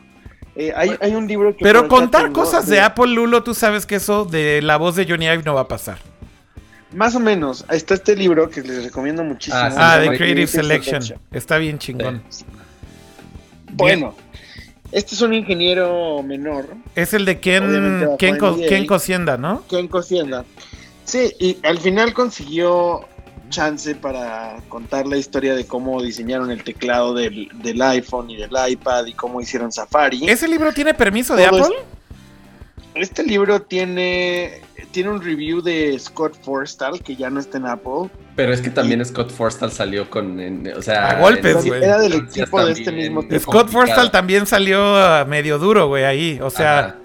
Eh, 0.55 0.73
hay, 0.75 1.13
un 1.13 1.27
libro 1.27 1.55
que... 1.55 1.63
Pero 1.63 1.87
contar 1.87 2.31
cosas 2.31 2.65
de... 2.67 2.79
Apple, 2.79 3.07
Lulo, 3.07 3.43
tú 3.43 3.53
sabes 3.53 3.85
que 3.85 3.95
eso 3.95 4.25
de 4.25 4.61
la 4.63 4.77
voz 4.77 4.95
de 4.95 5.05
Johnny 5.07 5.25
Ive 5.25 5.43
no 5.43 5.53
va 5.53 5.61
a 5.61 5.67
pasar. 5.67 5.99
Más 6.93 7.13
o 7.13 7.19
menos. 7.19 7.63
Está 7.69 7.93
este 7.93 8.15
libro 8.15 8.49
que 8.49 8.61
les 8.61 8.85
recomiendo 8.85 9.23
muchísimo. 9.23 9.61
Ah, 9.61 9.99
The 10.01 10.17
Creative, 10.17 10.47
Selection. 10.47 11.03
Está 11.31 11.57
bien 11.59 11.77
chingón. 11.77 12.23
Bueno, 13.73 14.15
este 14.91 15.15
es 15.15 15.21
un 15.21 15.33
ingeniero 15.33 16.21
menor. 16.23 16.69
Es 16.95 17.13
el 17.13 17.25
de 17.25 17.39
Ken, 17.39 18.17
Ken, 18.17 18.37
Ken 18.67 18.85
Cosienda, 18.85 19.37
¿no? 19.37 19.63
Ken 19.67 19.87
Cosienda. 19.87 20.45
Sí, 21.03 21.33
y 21.39 21.57
al 21.63 21.79
final 21.79 22.13
consiguió 22.13 23.05
chance 23.49 23.95
para 23.95 24.57
contar 24.67 25.07
la 25.07 25.17
historia 25.17 25.55
de 25.55 25.65
cómo 25.65 26.01
diseñaron 26.01 26.51
el 26.51 26.63
teclado 26.63 27.13
del, 27.13 27.49
iPhone 27.81 28.29
y 28.29 28.35
del 28.37 28.51
iPad 28.69 29.05
y 29.05 29.13
cómo 29.13 29.41
hicieron 29.41 29.71
Safari. 29.71 30.27
¿Ese 30.27 30.47
libro 30.47 30.73
tiene 30.73 30.93
permiso 30.93 31.35
de 31.35 31.45
Apple? 31.45 31.75
Este, 32.99 33.23
libro 33.23 33.61
tiene, 33.61 34.61
tiene 34.91 35.09
un 35.09 35.21
review 35.21 35.61
de 35.61 35.97
Scott 35.99 36.35
Forstall, 36.43 37.01
que 37.01 37.15
ya 37.15 37.29
no 37.29 37.39
está 37.39 37.57
en 37.57 37.65
Apple, 37.67 38.09
pero 38.37 38.53
es 38.53 38.61
que 38.61 38.69
también 38.69 39.03
Scott 39.03 39.31
Forstall 39.31 39.71
salió 39.71 40.11
con. 40.11 40.39
o 40.77 40.81
sea, 40.83 41.09
a 41.09 41.19
golpes, 41.19 41.65
güey. 41.65 41.83
Era 41.83 41.97
del 41.97 42.13
equipo 42.13 42.63
de 42.63 42.71
este 42.71 42.91
mismo 42.91 43.23
Scott 43.39 43.69
Forstall 43.69 44.11
también 44.11 44.45
salió 44.45 45.25
medio 45.25 45.57
duro, 45.57 45.87
güey, 45.87 46.03
ahí. 46.03 46.39
O 46.41 46.51
sea. 46.51 46.97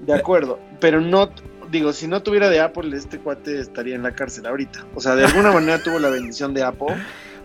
De 0.00 0.14
acuerdo. 0.14 0.58
Pero 0.80 1.02
no. 1.02 1.30
Digo, 1.70 1.92
si 1.92 2.08
no 2.08 2.22
tuviera 2.22 2.48
de 2.48 2.60
Apple, 2.60 2.96
este 2.96 3.18
cuate 3.18 3.60
estaría 3.60 3.94
en 3.94 4.02
la 4.02 4.12
cárcel 4.12 4.46
ahorita. 4.46 4.86
O 4.94 5.00
sea, 5.00 5.14
de 5.14 5.26
alguna 5.26 5.52
manera 5.52 5.82
tuvo 5.82 5.98
la 5.98 6.08
bendición 6.08 6.54
de 6.54 6.64
Apple. 6.64 6.96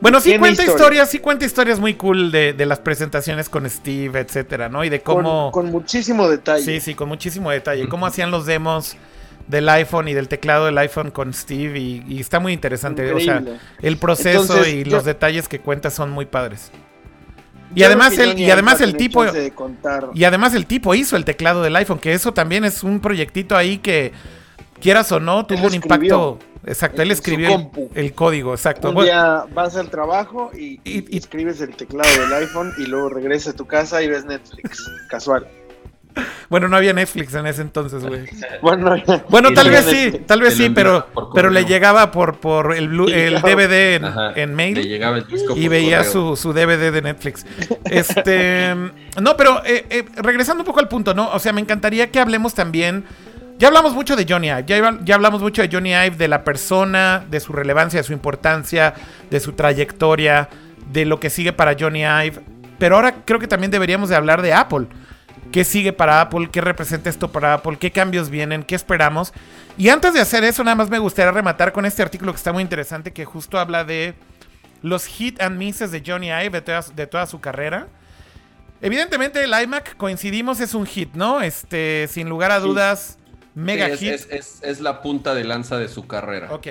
Bueno, 0.02 0.20
sí 0.20 0.38
cuenta 0.38 0.64
historias, 0.64 1.10
sí 1.10 1.20
cuenta 1.20 1.46
historias 1.46 1.80
muy 1.80 1.96
cool 1.96 2.32
de, 2.32 2.54
de, 2.54 2.66
las 2.66 2.80
presentaciones 2.80 3.50
con 3.50 3.70
Steve, 3.70 4.20
etcétera, 4.20 4.70
¿no? 4.70 4.84
Y 4.84 4.90
de 4.90 5.02
cómo. 5.02 5.52
Con, 5.52 5.64
con 5.64 5.72
muchísimo 5.72 6.30
detalle. 6.30 6.64
Sí, 6.64 6.80
sí, 6.80 6.96
con 6.96 7.08
muchísimo 7.08 7.50
detalle. 7.52 7.88
Cómo 7.88 8.06
hacían 8.06 8.32
los 8.32 8.46
demos 8.46 8.98
del 9.48 9.70
iPhone 9.70 10.08
y 10.08 10.14
del 10.14 10.28
teclado 10.28 10.66
del 10.66 10.78
iPhone 10.78 11.12
con 11.12 11.34
Steve 11.34 11.80
y, 11.80 12.20
está 12.20 12.40
muy 12.40 12.54
interesante. 12.54 13.12
O 13.14 13.20
sea, 13.20 13.44
el 13.82 13.98
proceso 13.98 14.66
y 14.66 14.84
los 14.86 15.06
detalles 15.06 15.48
que 15.48 15.60
cuenta 15.60 15.90
son 15.90 16.12
muy 16.12 16.26
padres. 16.26 16.72
Y 17.74 17.84
además 17.84 18.18
el, 18.18 18.40
y 18.40 18.50
además 18.50 18.80
el 18.80 18.96
tipo 18.96 19.26
y 20.14 20.24
además 20.24 20.54
el 20.54 20.66
tipo 20.66 20.96
hizo 20.96 21.18
el 21.18 21.26
teclado 21.26 21.62
del 21.62 21.76
iPhone, 21.76 22.00
que 22.00 22.14
eso 22.14 22.34
también 22.34 22.64
es 22.64 22.84
un 22.84 23.02
proyectito 23.02 23.58
ahí 23.58 23.80
que 23.80 24.14
quieras 24.80 25.12
o 25.12 25.20
no 25.20 25.46
tuvo 25.46 25.68
un 25.68 25.74
impacto. 25.74 26.40
Exacto, 26.68 27.04
él 27.04 27.12
escribió 27.12 27.72
el, 27.94 28.14
código, 28.14 28.52
exacto. 28.52 28.90
Un 28.90 29.04
día 29.04 29.46
vas 29.54 29.76
al 29.76 29.92
trabajo 29.92 30.50
y, 30.58 30.80
y, 30.84 31.16
escribes 31.16 31.62
el 31.62 31.76
teclado 31.76 32.10
del 32.20 32.34
iPhone 32.34 32.74
y 32.80 32.88
luego 32.88 33.10
regresas 33.10 33.54
a 33.54 33.58
tu 33.58 33.68
casa 33.68 34.02
y 34.02 34.08
ves 34.08 34.26
Netflix, 34.26 34.84
casual. 35.10 35.48
Bueno, 36.50 36.68
no 36.68 36.78
había 36.78 36.94
Netflix 36.94 37.34
en 37.34 37.46
ese 37.48 37.62
entonces, 37.62 38.04
güey. 38.06 38.26
Bueno, 38.62 39.54
tal 39.56 39.70
vez 39.70 39.86
sí, 39.86 40.22
tal 40.26 40.42
vez 40.42 40.56
sí, 40.56 40.70
pero, 40.70 41.08
pero 41.34 41.50
le 41.50 41.66
llegaba 41.66 42.12
por, 42.12 42.40
por 42.40 42.74
el. 42.76 42.90
DVD 42.90 43.96
en, 43.96 44.06
Ajá, 44.06 44.32
en 44.36 44.50
Le 44.50 44.56
mail 44.56 44.88
llegaba 44.88 45.18
el 45.18 45.28
disco 45.28 45.56
y 45.56 45.68
veía 45.68 46.04
su, 46.04 46.36
su 46.36 46.54
DVD 46.54 46.92
de 46.92 47.02
Netflix. 47.02 47.46
Este, 47.86 48.74
no, 49.22 49.38
pero 49.38 49.64
eh, 49.66 49.86
eh, 49.90 50.06
regresando 50.16 50.62
un 50.62 50.68
poco 50.68 50.80
al 50.80 50.88
punto, 50.88 51.14
¿no? 51.14 51.32
O 51.32 51.40
sea, 51.40 51.54
me 51.54 51.62
encantaría 51.62 52.12
que 52.12 52.20
hablemos 52.20 52.54
también. 52.54 53.06
Ya 53.58 53.70
hablamos 53.70 53.94
mucho 53.94 54.18
de 54.18 54.26
Johnny 54.28 54.50
Ive, 54.50 54.66
ya, 55.06 55.16
hablamos 55.16 55.42
mucho 55.42 55.62
de 55.62 55.70
Johnny 55.72 55.92
Ive, 55.92 56.18
de 56.18 56.28
la 56.28 56.44
persona, 56.44 57.24
de 57.30 57.40
su 57.40 57.54
relevancia, 57.54 58.02
de 58.02 58.04
su 58.04 58.12
importancia, 58.12 58.94
de 59.30 59.40
su 59.40 59.54
trayectoria, 59.54 60.50
de 60.92 61.06
lo 61.06 61.22
que 61.22 61.30
sigue 61.30 61.54
para 61.54 61.74
Johnny 61.80 62.02
Ive. 62.04 62.42
Pero 62.78 62.98
ahora 62.98 63.24
creo 63.24 63.40
que 63.40 63.48
también 63.48 63.72
deberíamos 63.72 64.10
de 64.10 64.18
hablar 64.18 64.42
de 64.42 64.54
Apple. 64.54 64.88
¿Qué 65.54 65.64
sigue 65.64 65.94
para 65.94 66.20
Apple? 66.20 66.50
¿Qué 66.52 66.60
representa 66.60 67.10
esto 67.10 67.32
para 67.32 67.54
Apple? 67.54 67.78
¿Qué 67.80 67.92
cambios 67.92 68.30
vienen? 68.30 68.62
¿Qué 68.62 68.76
esperamos? 68.76 69.32
Y 69.78 69.88
antes 69.88 70.14
de 70.14 70.20
hacer 70.20 70.44
eso, 70.44 70.62
nada 70.66 70.76
más 70.76 70.90
me 70.90 71.00
gustaría 71.00 71.32
rematar 71.32 71.72
con 71.72 71.86
este 71.86 72.02
artículo 72.02 72.34
que 72.34 72.38
está 72.38 72.52
muy 72.52 72.62
interesante, 72.62 73.14
que 73.14 73.24
justo 73.24 73.58
habla 73.58 73.86
de 73.86 74.16
los 74.82 75.06
hit 75.06 75.42
and 75.42 75.58
misses 75.58 75.92
de 75.92 76.04
Johnny 76.06 76.28
Ive 76.28 76.50
de 76.50 76.62
toda, 76.62 76.82
de 76.94 77.08
toda 77.08 77.26
su 77.26 77.40
carrera. 77.40 77.88
Evidentemente 78.82 79.42
el 79.42 79.54
iMac, 79.58 79.96
coincidimos, 79.96 80.60
es 80.60 80.74
un 80.74 80.86
hit, 80.86 81.14
¿no? 81.14 81.40
Este, 81.40 82.10
sin 82.10 82.28
lugar 82.28 82.52
a 82.52 82.60
dudas, 82.60 83.18
Sí, 83.18 83.25
mega 83.56 83.88
es, 83.88 84.00
hit. 84.00 84.12
es- 84.12 84.28
es- 84.30 84.60
es 84.62 84.80
la 84.82 85.02
punta 85.02 85.34
de 85.34 85.44
lanza 85.44 85.78
de 85.78 85.88
su 85.88 86.06
carrera. 86.08 86.54
Ok. 86.54 86.68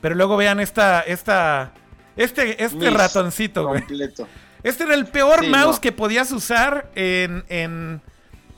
Pero 0.00 0.14
luego 0.16 0.36
vean 0.36 0.58
esta, 0.60 1.00
esta, 1.02 1.72
este, 2.16 2.62
este 2.64 2.90
ratoncito, 2.90 3.66
güey. 3.68 3.80
completo. 3.82 4.26
Este 4.64 4.84
era 4.84 4.94
el 4.94 5.06
peor 5.06 5.40
Sí, 5.40 5.48
mouse 5.48 5.76
no. 5.76 5.80
que 5.80 5.92
podías 5.92 6.30
usar 6.32 6.90
en, 6.94 7.44
en, 7.48 8.00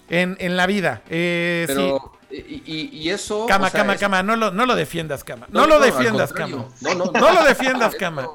en, 0.08 0.36
en 0.38 0.56
la 0.56 0.66
vida. 0.66 1.02
Eh, 1.10 1.64
sí. 1.68 1.74
Pero, 1.74 2.12
y, 2.30 2.62
y- 2.66 2.90
y 2.92 3.10
eso. 3.10 3.46
Cama, 3.46 3.68
o 3.68 3.70
sea, 3.70 3.80
cama, 3.80 3.94
es- 3.94 4.00
cama, 4.00 4.22
no 4.22 4.36
lo, 4.36 4.50
no 4.50 4.66
lo 4.66 4.74
defiendas, 4.74 5.22
cama. 5.24 5.46
No, 5.50 5.66
lo 5.66 5.78
defiendas, 5.80 6.32
cama. 6.32 6.66
No, 6.80 6.94
no, 6.94 7.04
No 7.12 7.32
lo 7.32 7.44
defiendas, 7.44 7.94
cama. 7.98 8.28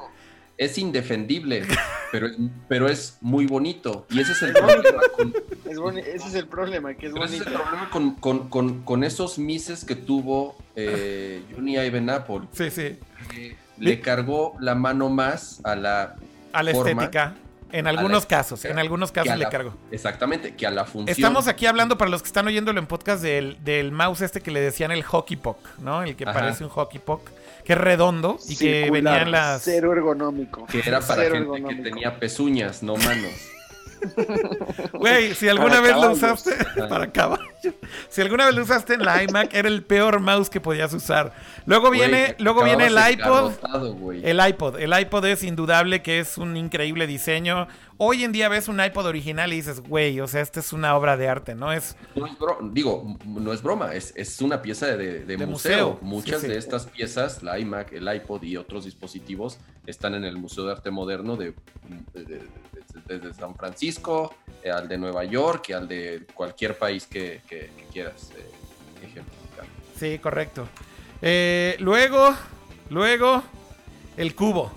Es 0.60 0.76
indefendible, 0.76 1.62
pero, 2.12 2.28
pero 2.68 2.86
es 2.86 3.16
muy 3.22 3.46
bonito. 3.46 4.06
Y 4.10 4.20
ese 4.20 4.32
es 4.32 4.42
el 4.42 4.52
problema 4.52 5.00
con, 5.16 5.34
Es 5.64 5.78
boni- 5.78 6.00
ese 6.04 6.28
es 6.28 6.34
el 6.34 6.46
problema, 6.48 6.92
que 6.92 7.06
es 7.06 7.12
pero 7.14 7.24
ese 7.24 7.36
es 7.38 7.44
bonito. 7.44 7.58
el 7.62 7.66
problema 7.66 7.90
con, 7.90 8.14
con- 8.16 8.48
con- 8.50 8.82
con 8.82 9.02
esos 9.02 9.38
mises 9.38 9.86
que 9.86 9.96
tuvo 9.96 10.58
eh, 10.76 11.42
en 11.56 12.10
Apple. 12.10 12.42
Sí, 12.52 12.70
sí. 12.70 12.98
que 13.30 13.56
le 13.78 14.00
cargó 14.00 14.54
la 14.60 14.74
mano 14.74 15.08
más 15.08 15.60
a 15.64 15.74
la. 15.76 16.16
A 16.52 16.62
la 16.62 16.72
forma, 16.72 16.90
estética. 17.04 17.34
En 17.72 17.86
algunos 17.86 18.26
casos, 18.26 18.64
en 18.64 18.78
algunos 18.78 19.12
casos 19.12 19.38
le 19.38 19.48
cargo. 19.48 19.72
Exactamente, 19.92 20.54
que 20.56 20.66
a 20.66 20.70
la 20.70 20.84
función. 20.84 21.08
Estamos 21.16 21.46
aquí 21.46 21.66
hablando, 21.66 21.96
para 21.96 22.10
los 22.10 22.20
que 22.20 22.26
están 22.26 22.46
oyéndolo 22.46 22.80
en 22.80 22.86
podcast, 22.86 23.22
del, 23.22 23.56
del 23.64 23.92
mouse 23.92 24.22
este 24.22 24.40
que 24.40 24.50
le 24.50 24.60
decían 24.60 24.90
el 24.90 25.04
hockey 25.04 25.36
puck, 25.36 25.56
¿no? 25.78 26.02
El 26.02 26.16
que 26.16 26.24
Ajá. 26.24 26.32
parece 26.38 26.64
un 26.64 26.70
hockey 26.70 27.00
puck, 27.00 27.22
que 27.70 27.74
es 27.74 27.80
redondo 27.80 28.36
y 28.48 28.56
que 28.56 28.82
Circular, 28.82 28.90
venían 28.90 29.30
las... 29.30 29.62
Cero 29.62 29.92
ergonómico. 29.92 30.66
Que 30.66 30.80
era 30.84 30.98
para 31.00 31.22
Cero 31.22 31.54
gente 31.54 31.76
que 31.76 31.82
tenía 31.82 32.18
pezuñas, 32.18 32.82
no 32.82 32.96
manos. 32.96 33.30
Güey, 34.92 35.34
si 35.34 35.48
alguna 35.48 35.76
Para 35.76 35.80
vez 35.82 35.92
lo 35.92 36.10
usaste 36.10 36.52
para 36.88 37.12
caballos. 37.12 37.46
Si 38.08 38.22
alguna 38.22 38.46
vez 38.46 38.56
lo 38.56 38.62
usaste 38.62 38.94
en 38.94 39.04
la 39.04 39.22
iMac, 39.22 39.54
era 39.54 39.68
el 39.68 39.84
peor 39.84 40.18
mouse 40.18 40.50
que 40.50 40.60
podías 40.60 40.92
usar. 40.94 41.32
Luego 41.66 41.90
viene, 41.90 42.34
luego 42.38 42.64
viene 42.64 42.86
el 42.86 42.96
iPod. 43.12 43.52
El 44.22 44.40
iPod, 44.48 44.78
el 44.78 44.98
iPod 44.98 45.24
es 45.26 45.42
indudable 45.44 46.02
que 46.02 46.20
es 46.20 46.38
un 46.38 46.56
increíble 46.56 47.06
diseño. 47.06 47.68
Hoy 47.98 48.24
en 48.24 48.32
día 48.32 48.48
ves 48.48 48.68
un 48.68 48.82
iPod 48.82 49.06
original 49.06 49.52
y 49.52 49.56
dices, 49.56 49.80
güey, 49.80 50.20
o 50.20 50.26
sea, 50.26 50.40
esta 50.40 50.60
es 50.60 50.72
una 50.72 50.96
obra 50.96 51.16
de 51.18 51.28
arte, 51.28 51.54
¿no? 51.54 51.70
Es 51.72 51.96
No 52.14 52.26
es 52.26 52.32
digo, 52.72 53.16
no 53.26 53.52
es 53.52 53.62
broma, 53.62 53.94
es, 53.94 54.12
es 54.16 54.40
una 54.40 54.62
pieza 54.62 54.86
de, 54.86 55.20
de 55.24 55.36
De 55.36 55.46
museo. 55.46 55.90
museo, 55.90 55.98
Muchas 56.00 56.40
sí, 56.40 56.46
sí. 56.46 56.52
de 56.52 56.58
estas 56.58 56.86
piezas, 56.86 57.42
la 57.42 57.58
iMac, 57.58 57.92
el 57.92 58.12
iPod 58.14 58.42
y 58.42 58.56
otros 58.56 58.86
dispositivos, 58.86 59.58
están 59.86 60.14
en 60.14 60.24
el 60.24 60.38
Museo 60.38 60.64
de 60.64 60.72
Arte 60.72 60.90
Moderno 60.90 61.36
de, 61.36 61.52
de- 62.14 62.24
de- 62.24 62.36
de- 62.38 63.18
desde 63.18 63.34
San 63.34 63.54
Francisco 63.54 64.34
eh, 64.62 64.70
al 64.70 64.88
de 64.88 64.96
Nueva 64.98 65.24
York 65.24 65.66
y 65.68 65.72
al 65.72 65.86
de 65.86 66.26
cualquier 66.34 66.76
país 66.78 67.06
que, 67.06 67.42
que- 67.48 67.70
que 67.76 67.84
quieras 67.92 68.30
eh, 68.36 68.50
ejemplificar. 69.04 69.66
Sí, 69.98 70.18
correcto. 70.18 70.66
Eh, 71.22 71.76
luego, 71.80 72.34
luego, 72.88 73.42
el 74.16 74.34
cubo. 74.34 74.72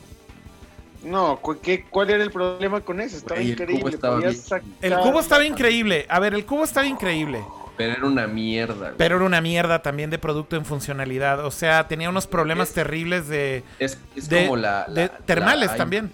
No, 1.04 1.40
¿qué, 1.62 1.86
¿cuál 1.90 2.10
era 2.12 2.24
el 2.24 2.32
problema 2.32 2.80
con 2.82 3.02
eso? 3.02 3.18
Estaba 3.18 3.40
Güey, 3.42 3.52
el 3.52 3.56
cubo 3.58 3.64
increíble. 3.72 3.96
estaba 3.96 4.16
podías 4.16 4.34
bien 4.34 4.44
sacar- 4.46 4.70
El 4.82 4.96
cubo 5.00 5.20
estaba 5.20 5.46
increíble. 5.46 6.06
A 6.10 6.20
ver, 6.20 6.34
el 6.34 6.46
cubo 6.46 6.64
estaba 6.64 6.88
increíble. 6.88 7.44
Pero 7.76 7.94
era 7.94 8.06
una 8.06 8.28
mierda. 8.28 8.76
güey. 8.76 8.94
Pero 8.98 9.16
era 9.18 9.26
una 9.26 9.42
mierda 9.42 9.82
también 9.82 10.10
de 10.10 10.18
producto 10.20 10.56
en 10.56 10.64
funcionalidad. 10.64 11.46
O 11.46 11.52
sea, 11.52 11.88
tenía 11.88 12.10
unos 12.10 12.28
problemas 12.28 12.70
Es- 12.70 12.76
terribles 12.76 13.28
de, 13.28 13.64
es, 13.80 13.98
es 14.16 14.30
de, 14.30 14.44
como 14.46 14.58
la, 14.58 14.86
de 14.86 15.10
termales 15.26 15.72
la- 15.72 15.78
también. 15.78 16.12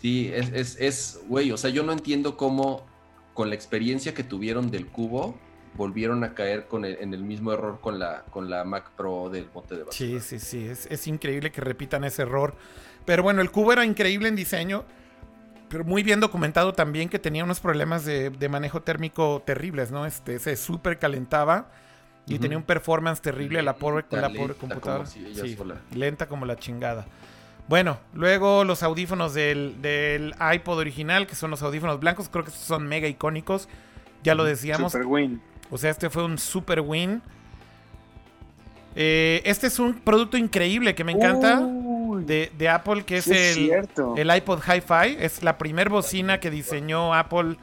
Sí, 0.00 0.30
es, 0.32 0.50
es, 0.52 0.76
es, 0.80 1.20
güey, 1.26 1.50
o 1.52 1.56
sea, 1.56 1.70
yo 1.70 1.82
no 1.82 1.92
entiendo 1.92 2.36
cómo 2.36 2.86
con 3.34 3.48
la 3.48 3.54
experiencia 3.54 4.14
que 4.14 4.22
tuvieron 4.24 4.70
del 4.70 4.86
cubo 4.86 5.34
volvieron 5.74 6.24
a 6.24 6.34
caer 6.34 6.66
con 6.66 6.84
el- 6.84 6.96
en 7.00 7.14
el 7.14 7.22
mismo 7.22 7.52
error 7.52 7.78
con 7.80 7.98
la, 7.98 8.24
con 8.30 8.50
la 8.50 8.64
Mac 8.64 8.90
Pro 8.96 9.28
del 9.30 9.44
bote 9.52 9.76
de 9.76 9.84
basura. 9.84 9.96
Sí, 9.96 10.20
sí, 10.20 10.38
sí. 10.38 10.66
Es, 10.66 10.86
es 10.86 11.06
increíble 11.06 11.50
que 11.52 11.60
repitan 11.60 12.04
ese 12.04 12.22
error. 12.22 12.54
Pero 13.04 13.22
bueno, 13.22 13.40
el 13.40 13.50
cubo 13.50 13.72
era 13.72 13.84
increíble 13.84 14.28
en 14.28 14.36
diseño. 14.36 14.84
Pero 15.68 15.84
muy 15.84 16.02
bien 16.02 16.18
documentado 16.18 16.72
también 16.72 17.08
que 17.08 17.20
tenía 17.20 17.44
unos 17.44 17.60
problemas 17.60 18.04
de, 18.04 18.30
de 18.30 18.48
manejo 18.48 18.82
térmico 18.82 19.40
terribles, 19.46 19.92
¿no? 19.92 20.04
Este, 20.04 20.40
se 20.40 20.56
súper 20.56 20.98
calentaba 20.98 21.70
y 22.26 22.38
tenía 22.40 22.58
un 22.58 22.64
performance 22.64 23.20
terrible 23.20 23.62
la 23.62 23.76
pobre, 23.76 24.04
con 24.04 24.20
la 24.20 24.28
Lenta, 24.28 24.38
pobre 24.40 24.54
lenta, 24.54 24.60
computadora. 24.60 25.04
como 25.04 25.10
si 25.10 25.24
ella 25.26 25.42
Sí, 25.44 25.54
sola. 25.56 25.76
lenta 25.94 26.26
como 26.28 26.44
la 26.44 26.56
chingada. 26.56 27.06
Bueno, 27.68 27.98
luego 28.14 28.64
los 28.64 28.82
audífonos 28.82 29.32
del, 29.32 29.80
del 29.80 30.34
iPod 30.54 30.78
original, 30.78 31.28
que 31.28 31.36
son 31.36 31.50
los 31.52 31.62
audífonos 31.62 32.00
blancos, 32.00 32.28
creo 32.28 32.42
que 32.44 32.50
estos 32.50 32.64
son 32.66 32.88
mega 32.88 33.06
icónicos. 33.06 33.68
Ya 34.24 34.34
lo 34.34 34.42
decíamos. 34.44 34.90
Super 34.92 35.06
win. 35.06 35.40
O 35.70 35.78
sea, 35.78 35.90
este 35.90 36.10
fue 36.10 36.24
un 36.24 36.38
super 36.38 36.80
win. 36.80 37.22
Eh, 38.96 39.40
este 39.44 39.68
es 39.68 39.78
un 39.78 39.94
producto 40.00 40.36
increíble 40.36 40.94
que 40.94 41.04
me 41.04 41.12
encanta 41.12 41.60
Uy, 41.60 42.24
de, 42.24 42.50
de 42.58 42.68
Apple, 42.68 43.04
que 43.04 43.18
es, 43.18 43.28
el, 43.28 43.70
el 44.16 44.36
iPod 44.36 44.60
Hi-Fi. 44.66 45.16
Es 45.20 45.42
la 45.42 45.58
primer 45.58 45.88
bocina 45.88 46.40
que 46.40 46.50
diseñó 46.50 47.14
Apple. 47.14 47.56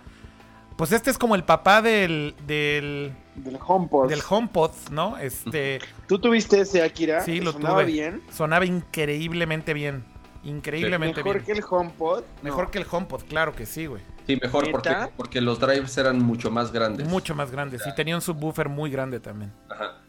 Pues 0.78 0.92
este 0.92 1.10
es 1.10 1.18
como 1.18 1.36
el 1.36 1.44
papá 1.44 1.82
del, 1.82 2.36
del, 2.46 3.12
Del 3.36 3.58
HomePod. 3.66 4.10
del 4.10 4.22
HomePod, 4.28 4.72
¿no? 4.92 5.18
Este 5.18 5.80
¿Tú 6.08 6.20
tuviste 6.20 6.62
ese, 6.62 6.84
Akira? 6.84 7.22
Sí, 7.22 7.42
lo 7.42 7.52
¿Sonaba 7.52 7.82
tuve. 7.82 7.92
bien? 7.92 8.22
sonaba 8.32 8.64
increíblemente 8.66 9.74
bien. 9.74 10.06
Increíblemente 10.44 11.22
¿Mejor 11.24 11.34
bien. 11.42 11.46
que 11.46 11.52
el 11.54 11.64
HomePod? 11.68 12.24
Mejor 12.44 12.66
No. 12.66 12.72
que 12.72 12.78
el 12.78 12.86
HomePod, 12.90 13.24
claro 13.24 13.54
que 13.56 13.66
sí, 13.66 13.88
güey. 13.88 14.04
Sí, 14.28 14.38
mejor 14.42 14.70
porque, 14.70 14.94
porque 15.16 15.42
los 15.42 15.60
drives 15.60 15.98
eran 15.98 16.20
mucho 16.20 16.52
más 16.52 16.72
grandes. 16.72 17.08
Mucho 17.08 17.34
más 17.34 17.50
grande. 17.50 17.80
Sí, 17.80 17.90
tenía 17.96 18.14
un 18.16 18.22
subwoofer 18.22 18.70
muy 18.70 18.92
grande 18.92 19.20
también. 19.20 19.52
Ajá. 19.70 20.02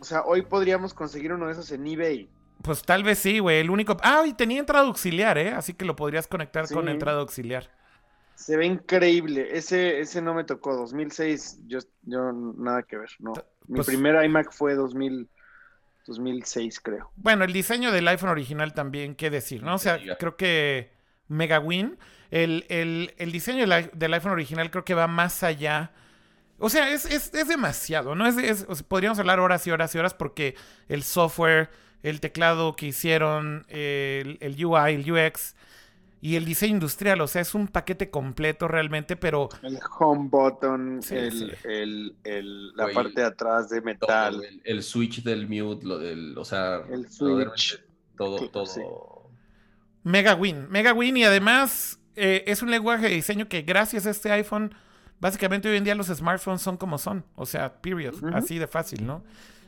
O 0.00 0.04
sea, 0.04 0.22
hoy 0.22 0.42
podríamos 0.42 0.94
conseguir 0.94 1.32
uno 1.32 1.46
de 1.46 1.52
esos 1.52 1.70
en 1.70 1.86
eBay. 1.86 2.28
Pues 2.62 2.82
tal 2.82 3.04
vez 3.04 3.18
sí, 3.18 3.38
güey. 3.38 3.60
El 3.60 3.70
único. 3.70 3.96
Ah, 4.02 4.22
y 4.26 4.32
tenía 4.32 4.58
entrada 4.60 4.86
auxiliar, 4.86 5.36
¿eh? 5.38 5.50
Así 5.52 5.74
que 5.74 5.84
lo 5.84 5.94
podrías 5.94 6.26
conectar 6.26 6.66
con 6.68 6.88
entrada 6.88 7.20
auxiliar. 7.20 7.68
Se 8.34 8.56
ve 8.56 8.64
increíble. 8.64 9.48
Ese, 9.52 10.00
ese 10.00 10.22
no 10.22 10.32
me 10.32 10.44
tocó. 10.44 10.74
2006, 10.74 11.60
yo, 11.66 11.80
yo 12.02 12.32
nada 12.32 12.82
que 12.82 12.96
ver. 12.96 13.10
No. 13.18 13.34
Mi 13.68 13.76
Pues- 13.76 13.86
primer 13.86 14.24
iMac 14.24 14.50
fue 14.52 14.74
2000, 14.74 15.28
2006, 16.06 16.80
creo. 16.80 17.10
Bueno, 17.16 17.44
el 17.44 17.52
diseño 17.52 17.92
del 17.92 18.08
iPhone 18.08 18.30
original 18.30 18.72
también, 18.72 19.14
qué 19.14 19.28
decir, 19.30 19.62
¿no? 19.62 19.74
O 19.74 19.78
sea, 19.78 19.98
creo 20.18 20.36
que 20.36 20.92
Mega 21.28 21.60
Win. 21.60 21.98
El, 22.30 22.64
el- 22.68 23.14
el 23.18 23.32
diseño 23.32 23.66
del, 23.66 24.14
iPhone 24.14 24.32
original 24.32 24.70
creo 24.70 24.84
que 24.84 24.94
va 24.94 25.06
más 25.06 25.42
allá. 25.42 25.90
O 26.58 26.68
sea, 26.70 26.90
es, 26.92 27.04
es- 27.06 27.32
es 27.34 27.48
demasiado, 27.48 28.14
¿no? 28.14 28.26
Es, 28.26 28.36
es- 28.38 28.66
o 28.68 28.74
sea, 28.74 28.86
podríamos 28.86 29.18
hablar 29.18 29.40
horas 29.40 29.66
y 29.66 29.70
horas 29.70 29.94
y 29.94 29.98
horas 29.98 30.14
porque 30.14 30.54
el 30.88 31.02
software, 31.02 31.70
el 32.02 32.20
teclado 32.20 32.76
que 32.76 32.86
hicieron, 32.86 33.64
el, 33.68 34.38
el 34.40 34.64
UI, 34.64 34.94
el 34.94 35.10
UX 35.12 35.54
y 36.22 36.36
el 36.36 36.44
diseño 36.44 36.74
industrial, 36.74 37.20
o 37.22 37.26
sea, 37.26 37.40
es 37.40 37.54
un 37.54 37.66
paquete 37.66 38.10
completo 38.10 38.68
realmente, 38.68 39.16
pero 39.16 39.48
El 39.62 39.78
home 39.98 40.28
button, 40.30 41.02
Sí, 41.02 41.16
el, 41.16 41.32
sí. 41.32 41.50
el- 41.64 42.14
el- 42.24 42.76
la 42.76 42.88
parte 42.92 43.22
de 43.22 43.26
atrás 43.26 43.70
de 43.70 43.80
Todo, 43.80 43.86
metal. 43.86 44.44
el, 44.44 44.60
el 44.64 44.82
switch 44.82 45.22
del 45.24 45.48
mute, 45.48 45.86
lo 45.86 45.98
del, 45.98 46.36
o 46.36 46.44
sea, 46.44 46.82
El 46.90 47.08
switch. 47.10 47.82
todo, 48.18 48.48
todo. 48.50 48.66
sí. 48.66 48.82
Mega 50.02 50.34
Win. 50.34 50.66
Mega 50.70 50.92
Win 50.92 51.16
y 51.16 51.24
además 51.24 51.99
eh, 52.16 52.44
es 52.46 52.62
un 52.62 52.70
lenguaje 52.70 53.08
de 53.08 53.14
diseño 53.14 53.48
que 53.48 53.62
gracias 53.62 54.06
a 54.06 54.10
este 54.10 54.30
iPhone, 54.32 54.74
básicamente 55.20 55.68
hoy 55.68 55.76
en 55.76 55.84
día 55.84 55.94
los 55.94 56.06
smartphones 56.08 56.62
son 56.62 56.76
como 56.76 56.98
son. 56.98 57.24
O 57.36 57.46
sea, 57.46 57.80
period. 57.80 58.14
Así 58.34 58.58
de 58.58 58.66
fácil, 58.66 59.06
¿no? 59.06 59.24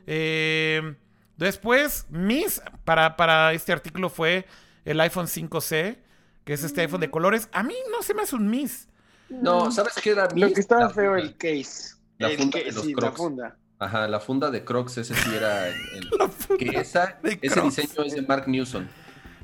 Eh, 0.07 0.95
después, 1.37 2.07
mis 2.11 2.61
para, 2.85 3.17
para 3.17 3.53
este 3.53 3.73
artículo 3.73 4.09
fue 4.11 4.47
el 4.85 5.01
iPhone 5.01 5.27
5C, 5.27 5.99
que 6.45 6.53
es 6.53 6.65
este 6.65 6.81
iPhone 6.83 7.01
de 7.01 7.11
colores. 7.11 7.49
A 7.53 7.63
mí 7.63 7.75
no 7.91 8.03
se 8.03 8.15
me 8.15 8.23
hace 8.23 8.37
un 8.37 8.49
mis. 8.51 8.89
No, 9.31 9.71
¿sabes 9.71 9.95
qué 10.03 10.11
era? 10.11 10.29
Lo 10.35 10.53
que 10.53 10.61
estaba 10.61 10.83
la- 10.83 10.91
feo 10.91 11.17
el 11.17 11.37
case. 11.37 11.95
La 12.19 12.29
El 12.31 12.37
funda 12.39 12.59
de 12.59 12.73
los 12.73 12.85
sí, 12.85 12.91
la 12.93 12.97
Crocs. 13.01 13.17
funda. 13.17 13.57
Ajá, 13.79 14.07
la 14.07 14.21
funda 14.21 14.51
de 14.51 14.65
Crocs, 14.65 14.99
ese 14.99 15.15
sí 15.15 15.31
era 15.35 15.69
el, 15.69 15.75
el- 15.95 16.09
La 16.19 16.29
funda 16.29 16.59
que 16.59 16.79
esa, 16.79 17.19
de 17.23 17.39
ese 17.43 17.61
diseño 17.63 18.05
es 18.05 18.15
de 18.15 18.23
Mark 18.23 18.47
Newson. 18.47 18.89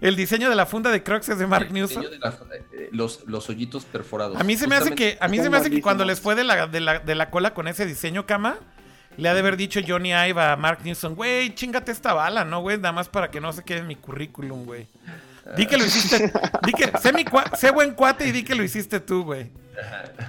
El 0.01 0.16
diseño 0.16 0.49
de 0.49 0.57
la 0.57 0.66
funda 0.66 0.91
de 0.91 1.03
Crocs 1.03 1.29
es 1.31 1.39
de 1.39 1.47
Mark 1.47 1.66
El 1.69 1.73
Newson. 1.75 2.03
diseño 2.03 2.11
de 2.11 2.19
la- 2.19 2.39
eh, 2.73 2.89
los, 2.93 3.25
los 3.27 3.49
hoyitos 3.51 3.85
perforados. 3.85 4.41
A 4.41 4.45
mí 4.45 4.57
se 4.57 4.66
me 4.66 4.77
hace 4.77 4.95
que, 4.95 5.19
a 5.20 5.29
mí 5.29 5.39
se 5.39 5.51
me 5.51 5.57
hace 5.57 5.70
que 5.70 5.83
cuando 5.83 6.05
les 6.05 6.20
fue 6.20 6.35
de 6.35 6.45
la, 6.45 6.66
de, 6.66 6.81
la, 6.81 6.99
de 7.01 7.15
la 7.15 7.31
cola 7.31 7.55
con 7.55 7.66
ese 7.69 7.85
diseño, 7.87 8.25
cama, 8.27 8.57
le 9.16 9.29
ha 9.29 9.35
de 9.35 9.41
haber 9.41 9.57
dicho 9.57 9.81
Johnny 9.87 10.11
Ive 10.12 10.41
a 10.41 10.57
Mark 10.57 10.81
Newson, 10.85 11.15
güey, 11.16 11.55
chingate 11.55 11.91
esta 11.91 12.12
bala, 12.15 12.45
¿no, 12.45 12.61
güey? 12.61 12.77
Nada 12.77 12.93
más 12.93 13.09
para 13.09 13.31
que 13.31 13.41
no 13.41 13.53
se 13.53 13.65
quede 13.65 13.79
en 13.81 13.87
mi 13.89 13.97
currículum, 13.97 14.65
güey. 14.65 14.87
Di 15.57 15.66
que 15.66 15.77
lo 15.79 15.85
hiciste, 15.85 16.31
di 16.66 16.73
que, 16.73 16.93
sé, 16.99 17.12
mi 17.12 17.25
cua- 17.25 17.57
sé 17.57 17.70
buen 17.70 17.95
cuate 17.95 18.27
y 18.29 18.33
di 18.33 18.45
que 18.45 18.55
lo 18.55 18.62
hiciste 18.62 19.01
tú, 19.01 19.25
güey. 19.25 19.51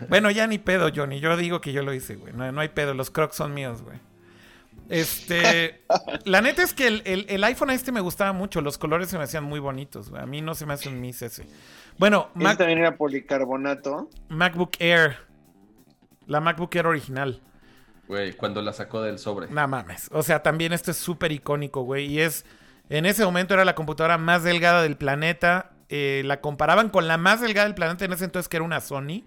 Bueno, 0.08 0.32
ya 0.32 0.48
ni 0.48 0.58
pedo, 0.60 0.90
Johnny. 0.96 1.20
Yo 1.20 1.36
digo 1.36 1.60
que 1.60 1.74
yo 1.74 1.84
lo 1.84 1.94
hice, 1.94 2.16
güey. 2.16 2.34
No, 2.34 2.52
no 2.52 2.62
hay 2.62 2.70
pedo, 2.70 2.94
los 2.94 3.10
crocs 3.12 3.36
son 3.36 3.54
míos, 3.54 3.82
güey. 3.82 4.00
Este, 4.90 5.84
la 6.26 6.42
neta 6.42 6.64
es 6.64 6.74
que 6.74 6.88
el, 6.88 7.02
el- 7.06 7.26
el 7.30 7.44
iPhone 7.44 7.70
este 7.70 7.92
me 7.92 8.02
gustaba 8.02 8.34
mucho. 8.34 8.60
Los 8.62 8.78
colores 8.78 9.10
se 9.10 9.18
me 9.18 9.24
hacían 9.24 9.44
muy 9.44 9.60
bonitos, 9.60 10.10
güey. 10.10 10.22
A 10.22 10.26
mí 10.26 10.42
no 10.42 10.56
se 10.56 10.66
me 10.66 10.74
hace 10.74 10.90
un 10.90 11.00
mis 11.00 11.22
ese. 11.22 11.46
Bueno, 11.98 12.30
Ese 12.36 12.44
Mac- 12.44 12.58
también 12.58 12.80
era 12.80 12.98
policarbonato. 12.98 14.10
MacBook 14.30 14.72
Air. 14.80 15.18
La 16.26 16.40
MacBook 16.40 16.76
Air 16.76 16.88
original. 16.88 17.42
Güey, 18.08 18.34
cuando 18.34 18.62
la 18.62 18.74
sacó 18.74 19.02
del 19.02 19.20
sobre. 19.20 19.48
No 19.50 19.68
mames. 19.68 20.10
O 20.12 20.24
sea, 20.24 20.42
también 20.42 20.74
esto 20.74 20.92
es 20.92 20.98
súper 20.98 21.32
icónico, 21.32 21.82
güey. 21.84 22.06
Y 22.08 22.22
es. 22.22 22.46
En 22.90 23.06
ese 23.06 23.24
momento 23.24 23.54
era 23.54 23.66
la 23.66 23.76
computadora 23.76 24.18
más 24.18 24.44
delgada 24.44 24.82
del 24.82 24.98
planeta. 24.98 25.72
Eh, 25.90 26.24
la 26.26 26.42
comparaban 26.42 26.90
con 26.90 27.08
la 27.08 27.18
más 27.20 27.42
delgada 27.42 27.68
del 27.68 27.76
planeta 27.76 28.06
en 28.06 28.14
ese 28.14 28.26
entonces, 28.26 28.50
que 28.50 28.58
era 28.58 28.64
una 28.66 28.80
Sony. 28.82 29.26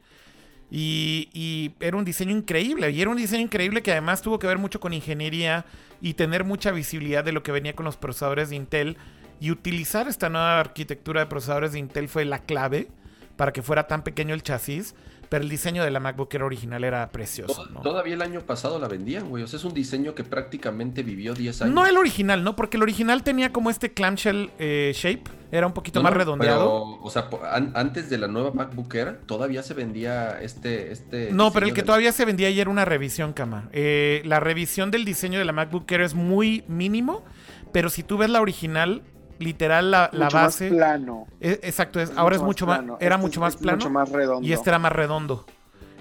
Y, 0.75 1.29
y 1.35 1.75
era 1.81 1.99
un 1.99 2.05
diseño 2.07 2.35
increíble. 2.35 2.91
Y 2.91 3.03
era 3.03 3.11
un 3.11 3.19
diseño 3.19 3.43
increíble 3.43 3.83
que 3.83 3.93
además 3.93 4.23
tuvo 4.23 4.39
que 4.39 4.47
ver 4.47 4.57
mucho 4.57 4.81
con 4.81 4.95
ingeniería 4.95 5.67
y 6.01 6.15
tener 6.15 6.45
mucha 6.45 6.71
visibilidad 6.71 7.23
de 7.23 7.33
lo 7.33 7.43
que 7.43 7.53
venía 7.53 7.77
con 7.77 7.85
los 7.85 7.99
procesadores 7.99 8.49
de 8.49 8.57
Intel. 8.57 8.97
Y 9.39 9.51
utilizar 9.51 10.09
esta 10.09 10.31
nueva 10.31 10.59
arquitectura 10.59 11.21
de 11.21 11.27
procesadores 11.27 11.73
de 11.73 11.79
Intel 11.79 12.09
fue 12.09 12.25
la 12.25 12.39
clave 12.39 12.89
para 13.37 13.53
que 13.53 13.61
fuera 13.61 13.87
tan 13.87 14.03
pequeño 14.03 14.33
el 14.33 14.43
chasis. 14.43 14.95
Pero 15.33 15.45
el 15.45 15.49
diseño 15.49 15.83
de 15.83 15.91
la 15.91 15.99
MacBook 15.99 16.35
Air 16.35 16.43
original 16.43 16.85
era 16.85 17.09
precioso. 17.09 17.67
Todavía 17.83 18.13
el 18.13 18.21
año 18.21 18.41
pasado 18.43 18.79
la 18.79 18.87
vendían, 18.87 19.31
güey. 19.31 19.43
O 19.43 19.47
sea, 19.47 19.57
es 19.59 19.65
un 19.65 19.73
diseño 19.73 20.15
que 20.15 20.25
prácticamente 20.25 21.03
vivió 21.03 21.33
10 21.33 21.63
años. 21.63 21.75
No 21.75 21.87
el 21.87 21.97
original, 21.97 22.45
¿no? 22.45 22.55
Porque 22.55 22.77
el 22.77 22.83
original 22.83 23.23
tenía 23.23 23.51
como 23.51 23.71
este 23.71 23.95
clamshell 23.95 24.51
eh, 24.59 24.93
shape. 24.95 25.23
Era 25.51 25.67
un 25.67 25.73
poquito 25.73 26.01
No, 26.01 26.03
más 26.05 26.13
no, 26.13 26.19
redondeado. 26.19 26.59
Pero, 26.59 27.03
o 27.03 27.11
sea, 27.11 27.31
an- 27.51 27.73
antes 27.75 28.11
de 28.11 28.19
la 28.19 28.29
nueva 28.29 28.51
MacBook 28.53 28.95
Air, 28.95 29.21
todavía 29.25 29.63
se 29.63 29.73
vendía 29.73 30.39
este. 30.43 30.93
este 30.93 31.31
No, 31.33 31.51
pero 31.51 31.65
el 31.65 31.73
que 31.73 31.83
todavía 31.83 32.13
se 32.13 32.27
vendía 32.27 32.49
ayer 32.49 32.61
era 32.61 32.71
una 32.71 32.85
revisión, 32.85 33.33
cama. 33.33 33.71
Eh, 33.73 34.21
la 34.27 34.39
revisión 34.39 34.91
del 34.91 35.07
diseño 35.07 35.39
de 35.39 35.47
la 35.47 35.53
MacBook 35.53 35.91
Air 35.91 36.03
es 36.03 36.15
muy 36.15 36.63
mínimo. 36.69 37.25
Pero 37.73 37.89
si 37.89 38.03
tú 38.03 38.19
ves 38.19 38.29
la 38.29 38.43
original, 38.43 39.01
literal, 39.39 39.91
la, 39.91 40.11
la 40.13 40.25
mucho 40.27 40.37
base. 40.37 40.65
más 40.71 40.77
plano. 40.77 41.27
eh, 41.41 41.61
exacto, 41.63 42.01
es, 42.01 42.13
ahora 42.17 42.37
es 42.37 42.43
mucho 42.43 42.67
más. 42.67 42.79
plano. 42.79 42.99
Era 43.01 43.15
Este 43.17 43.23
mucho 43.27 43.41
es- 43.41 43.41
más 43.41 43.57
plano. 43.57 43.77
Mucho 43.79 43.91
más 43.91 44.09
redondo. 44.11 44.47
Y 44.49 44.53
este 44.53 44.71
era 44.71 44.79
más 44.79 44.93
redondo. 44.93 45.47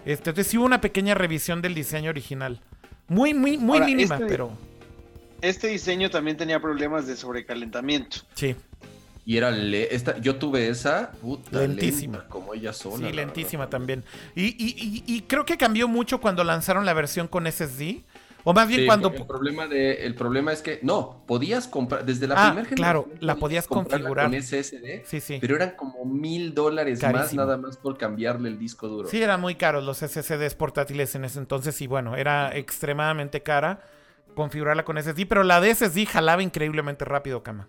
Este, 0.05 0.29
entonces 0.31 0.47
sí 0.47 0.57
hubo 0.57 0.65
una 0.65 0.81
pequeña 0.81 1.13
revisión 1.15 1.61
del 1.61 1.73
diseño 1.75 2.09
original. 2.09 2.61
Muy, 3.07 3.33
muy, 3.33 3.57
muy 3.57 3.77
Ahora, 3.79 3.85
mínima, 3.85 4.15
este- 4.15 4.27
pero 4.27 4.51
Este 5.41 5.67
diseño 5.67 6.09
también 6.09 6.37
tenía 6.37 6.59
problemas 6.59 7.07
de 7.07 7.15
sobrecalentamiento. 7.15 8.17
sí. 8.35 8.55
Y 9.23 9.37
era 9.37 9.51
le- 9.51 9.93
esta, 9.93 10.17
yo 10.17 10.37
tuve 10.37 10.67
esa 10.67 11.11
puta, 11.21 11.59
Lentísima. 11.59 12.17
lenta, 12.17 12.27
como 12.29 12.55
ella 12.55 12.73
sola. 12.73 12.97
Sí, 12.97 13.03
la 13.03 13.21
lentísima 13.23 13.69
también. 13.69 14.03
Y, 14.35 14.45
y- 14.45 14.75
y- 14.75 15.03
y 15.05 15.21
creo 15.21 15.45
que 15.45 15.57
cambió 15.57 15.87
mucho 15.87 16.19
cuando 16.19 16.43
lanzaron 16.43 16.87
la 16.87 16.93
versión 16.93 17.27
con 17.27 17.45
SSD. 17.45 18.01
O 18.43 18.53
más 18.53 18.68
bien 18.68 18.81
Sí, 18.81 18.85
cuando... 18.88 19.09
el 19.09 19.26
problema 19.27 19.68
de 19.68 20.05
el 20.05 20.15
problema 20.15 20.51
es 20.51 20.61
que 20.61 20.80
no 20.81 21.23
podías 21.27 21.68
comprar 21.68 22.05
desde 22.05 22.27
la 22.27 22.35
Ah, 22.38 22.51
primera 22.53 22.76
claro, 22.76 23.07
la 23.19 23.35
podías 23.35 23.68
configurar. 23.68 24.30
con 24.30 24.41
SSD 24.41 25.03
Sí, 25.05 25.19
sí. 25.19 25.38
pero 25.39 25.55
eran 25.55 25.72
como 25.76 26.05
mil 26.05 26.53
dólares 26.53 27.01
más 27.11 27.34
nada 27.34 27.57
más 27.57 27.77
por 27.77 27.97
cambiarle 27.97 28.49
el 28.49 28.57
disco 28.57 28.88
duro 28.88 29.07
Sí, 29.09 29.22
eran 29.22 29.39
muy 29.41 29.55
caros 29.55 29.84
los 29.84 29.97
SSDs 29.99 30.55
portátiles 30.55 31.13
en 31.15 31.26
ese 31.26 31.39
entonces 31.39 31.80
y 31.81 31.88
bueno, 31.88 32.15
era 32.15 32.55
extremadamente 32.55 33.43
cara 33.43 33.81
configurarla 34.35 34.85
con 34.85 34.97
SSD, 34.97 35.26
pero 35.27 35.43
la 35.43 35.59
de 35.59 35.76
SSD 35.76 36.05
jalaba 36.07 36.41
increíblemente 36.41 37.03
rápido, 37.05 37.43
cama. 37.43 37.68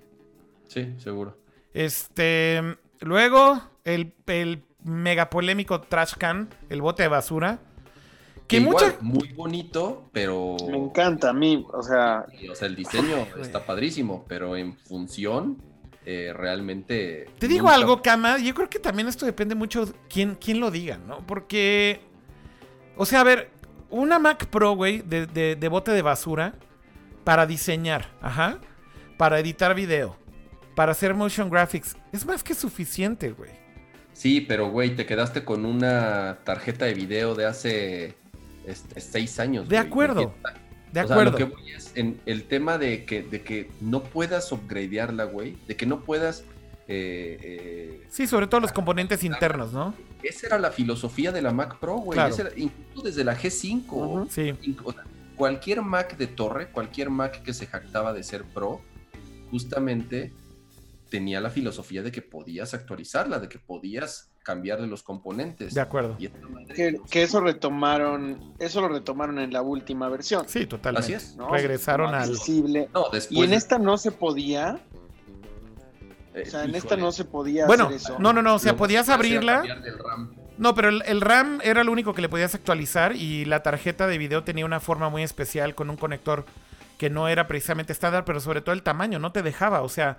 sí 0.69 0.95
seguro 0.99 1.37
Este, 1.75 2.77
luego 3.01 3.61
el, 3.85 4.15
el 4.27 4.63
mega 4.85 5.29
polémico 5.29 5.81
trash 5.81 6.15
can, 6.17 6.49
el 6.71 6.81
bote 6.81 7.03
de 7.03 7.09
basura, 7.09 7.59
que 8.47 8.57
igual, 8.59 8.75
mucha 8.75 8.97
muy 9.01 9.33
bonito 9.33 10.09
pero 10.13 10.57
Me 10.71 10.77
encanta 10.79 11.31
a 11.31 11.33
mí, 11.33 11.65
o 11.73 11.83
sea, 11.83 12.27
o 12.51 12.55
sea 12.55 12.69
el 12.69 12.77
diseño 12.77 13.27
está 13.41 13.65
padrísimo 13.65 14.25
pero 14.29 14.57
en 14.57 14.77
función 14.77 15.57
eh, 16.05 16.33
realmente 16.37 17.27
Te 17.39 17.47
digo 17.49 17.63
nunca- 17.65 17.75
algo, 17.77 18.03
Kama. 18.03 18.39
Yo 18.39 18.55
creo 18.55 18.69
que 18.69 18.79
también 18.81 19.07
esto 19.09 19.25
depende 19.25 19.55
mucho 19.55 19.87
de 19.87 19.93
quién, 20.09 20.35
quién 20.35 20.59
lo 20.59 20.71
diga, 20.73 20.99
¿no? 20.99 21.19
Porque. 21.27 22.01
O 22.97 23.07
sea, 23.07 23.21
a 23.21 23.25
ver, 23.25 23.51
una 23.89 24.19
Mac 24.19 24.47
Pro, 24.47 24.75
güey, 24.75 25.03
de, 25.03 25.27
de- 25.27 25.55
de 25.55 25.69
bote 25.69 25.93
de 25.93 26.03
basura 26.03 26.55
para 27.23 27.47
diseñar, 27.47 28.11
ajá. 28.21 28.59
Para 29.17 29.39
editar 29.39 29.77
video, 29.77 30.17
para 30.75 30.91
hacer 30.91 31.15
motion 31.15 31.49
graphics. 31.49 31.97
Es 32.13 32.27
más 32.27 32.43
que 32.43 32.55
suficiente, 32.55 33.31
güey. 33.31 33.53
sí 34.13 34.41
pero 34.41 34.71
güey 34.71 34.97
te 34.97 35.07
quedaste 35.07 35.45
con 35.45 35.65
una 35.65 36.39
tarjeta 36.45 36.85
de 36.87 36.95
video 36.95 37.35
de 37.37 37.47
hace 37.47 38.15
este, 38.67 39.01
seis 39.01 39.39
años 39.41 39.69
De 39.69 39.77
güey. 39.77 39.87
acuerdo. 39.89 40.35
De 40.93 41.01
O 41.01 41.07
sea, 41.07 41.15
acuerdo. 41.15 41.31
lo 41.33 41.37
que 41.39 41.45
voy 41.45 41.71
es 41.73 41.93
en 41.97 42.21
el 42.27 42.45
tema 42.45 42.77
de 42.79 43.05
que, 43.07 43.23
de 43.23 43.43
que 43.43 43.71
no 43.81 44.03
puedas 44.03 44.51
upgradearla, 44.53 45.25
güey. 45.25 45.57
De 45.67 45.77
que 45.77 45.87
no 45.87 46.01
puedas. 46.05 46.45
eh, 46.89 47.39
eh, 47.43 48.07
Sí, 48.11 48.27
sobre 48.27 48.47
todo 48.47 48.61
los 48.61 48.73
componentes 48.73 49.25
internos, 49.25 49.73
¿no? 49.73 49.95
esa 50.23 50.47
era 50.49 50.59
la 50.59 50.71
filosofía 50.71 51.33
de 51.33 51.41
la 51.43 51.53
Mac 51.53 51.79
Pro, 51.81 51.97
güey. 51.97 52.15
Claro. 52.17 52.33
Esa 52.35 52.43
era- 52.43 52.53
Incluso 52.57 53.03
desde 53.03 53.25
la 53.25 53.37
G5. 53.37 53.85
Ujú. 53.89 54.29
Sí. 54.31 54.43
inc- 54.63 54.81
o 54.85 54.93
sea, 54.93 55.05
cualquier 55.37 55.83
Mac 55.83 56.17
de 56.17 56.27
torre, 56.29 56.69
cualquier 56.71 57.11
Mac 57.11 57.43
que 57.43 57.53
se 57.55 57.67
jactaba 57.67 58.13
de 58.13 58.23
ser 58.23 58.45
Pro, 58.45 58.83
justamente 59.51 60.33
tenía 61.11 61.41
la 61.41 61.51
filosofía 61.51 62.03
de 62.03 62.11
que 62.13 62.23
podías 62.23 62.75
actualizarla, 62.75 63.39
de 63.39 63.49
que 63.49 63.59
podías 63.59 64.31
cambiarle 64.43 64.87
los 64.87 65.03
componentes. 65.03 65.75
De 65.75 65.81
acuerdo. 65.81 66.17
Y 66.19 66.29
que, 66.75 67.23
eso 67.23 67.41
retomaron, 67.41 68.55
eso 68.59 68.81
lo 68.81 68.89
retomaron 68.89 69.39
en 69.39 69.53
la 69.53 69.63
última 69.63 70.09
versión. 70.09 70.49
Sí, 70.49 70.67
totalmente. 70.67 71.05
Así 71.05 71.13
es. 71.15 71.37
¿no? 71.37 71.49
Regresaron 71.51 72.15
al. 72.15 72.23
accesible. 72.31 72.89
No, 72.93 73.05
después. 73.13 73.31
Y 73.31 73.43
en 73.45 73.51
de- 73.51 73.57
esta 73.57 73.79
no 73.79 73.97
se 73.99 74.13
podía, 74.13 74.79
eh, 76.35 76.45
o 76.47 76.51
sea, 76.51 76.65
en 76.65 76.75
esta 76.75 76.97
no 76.97 77.13
se 77.13 77.25
podía 77.25 77.67
Bueno, 77.67 77.85
hacer 77.85 77.97
eso. 77.97 78.17
no, 78.19 78.33
no, 78.33 78.43
no. 78.43 78.55
O 78.55 78.59
sea, 78.59 78.77
podías 78.77 79.09
abrirla. 79.09 79.63
No, 80.59 80.75
pero 80.75 80.91
el, 80.91 81.03
el 81.07 81.21
RAM 81.21 81.61
era 81.65 81.83
lo 81.83 81.91
único 81.91 82.13
que 82.15 82.23
le 82.23 82.29
podías 82.29 82.55
actualizar 82.55 83.17
y 83.17 83.45
la 83.47 83.63
tarjeta 83.63 84.07
de 84.07 84.19
video 84.19 84.45
tenía 84.45 84.65
una 84.67 84.81
forma 84.81 85.09
muy 85.09 85.23
especial 85.23 85.75
con 85.75 85.91
un 85.91 85.97
conector 85.97 86.45
que 87.03 87.11
no 87.11 87.27
era 87.27 87.49
precisamente 87.49 87.93
estándar, 87.93 88.25
pero 88.25 88.39
sobre 88.39 88.61
todo 88.61 88.73
el 88.77 88.85
tamaño, 88.85 89.19
no 89.19 89.33
te 89.33 89.43
dejaba. 89.43 89.83
O 89.83 89.89
sea, 89.89 90.19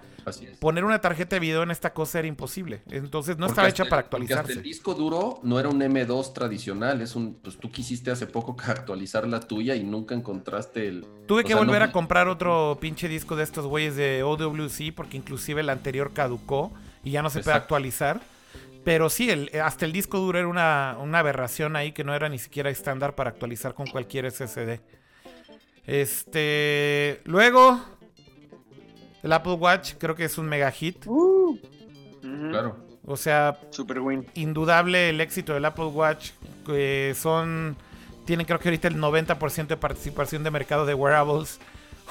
poner 0.59 0.83
una 0.83 0.99
tarjeta 0.99 1.37
de 1.37 1.39
video 1.39 1.63
en 1.63 1.71
esta 1.71 1.93
cosa 1.93 2.19
era 2.19 2.27
imposible. 2.27 2.81
Entonces 2.91 3.37
no 3.37 3.45
Porque 3.47 3.51
estaba 3.51 3.69
hecha 3.69 3.85
para 3.85 4.01
el- 4.01 4.03
actualizarse. 4.03 4.41
hasta 4.41 4.53
el 4.53 4.63
disco 4.63 4.93
duro 4.93 5.39
no 5.43 5.61
era 5.61 5.69
un 5.69 5.79
M2 5.81 6.33
tradicional, 6.33 6.99
es 7.01 7.15
un, 7.15 7.35
pues 7.35 7.57
tú 7.57 7.71
quisiste 7.71 8.11
hace 8.11 8.27
poco 8.27 8.57
actualizar 8.67 9.25
la 9.29 9.39
tuya 9.39 9.75
y 9.75 9.83
nunca 9.85 10.13
encontraste 10.13 10.85
el. 10.89 11.05
Tuve 11.25 11.39
o 11.39 11.43
que 11.43 11.53
sea, 11.53 11.55
volver 11.55 11.79
no- 11.79 11.85
a 11.85 11.91
comprar 11.93 12.27
otro 12.27 12.77
pinche 12.81 13.07
disco 13.07 13.37
de 13.37 13.43
estos 13.45 13.65
güeyes 13.65 13.95
de 13.95 14.21
OWC 14.23 14.91
porque 14.93 15.15
inclusive 15.15 15.61
el 15.61 15.69
anterior 15.69 16.11
caducó 16.11 16.73
y 17.01 17.11
ya 17.11 17.21
no 17.21 17.29
se 17.29 17.39
puede 17.43 17.55
actualizar. 17.55 18.19
Pero 18.83 19.09
sí, 19.09 19.29
el, 19.29 19.49
hasta 19.63 19.85
el 19.85 19.93
disco 19.93 20.19
duro 20.19 20.37
era 20.37 20.49
una, 20.49 20.97
una 21.01 21.19
aberración 21.19 21.77
ahí 21.77 21.93
que 21.93 22.03
no 22.03 22.13
era 22.13 22.27
ni 22.27 22.39
siquiera 22.39 22.69
estándar 22.69 23.15
para 23.15 23.29
actualizar 23.29 23.73
con 23.73 23.87
cualquier 23.87 24.29
SSD. 24.29 24.81
Este. 25.85 27.21
Luego. 27.25 27.79
El 29.21 29.31
Apple 29.31 29.53
Watch 29.53 29.93
creo 29.97 30.15
que 30.15 30.25
es 30.25 30.37
un 30.37 30.47
mega 30.47 30.69
hit. 30.71 31.05
Uh. 31.07 31.57
Claro. 32.49 32.77
O 33.05 33.15
sea, 33.17 33.57
Super 33.69 33.99
win. 33.99 34.25
indudable 34.33 35.09
el 35.09 35.21
éxito 35.21 35.53
del 35.53 35.65
Apple 35.65 35.85
Watch. 35.85 36.31
Que 36.65 37.15
son. 37.17 37.77
Tienen 38.25 38.45
creo 38.45 38.59
que 38.59 38.69
ahorita 38.69 38.87
el 38.87 38.95
90% 38.97 39.67
de 39.67 39.77
participación 39.77 40.43
de 40.43 40.51
mercado 40.51 40.85
de 40.85 40.93
wearables. 40.93 41.59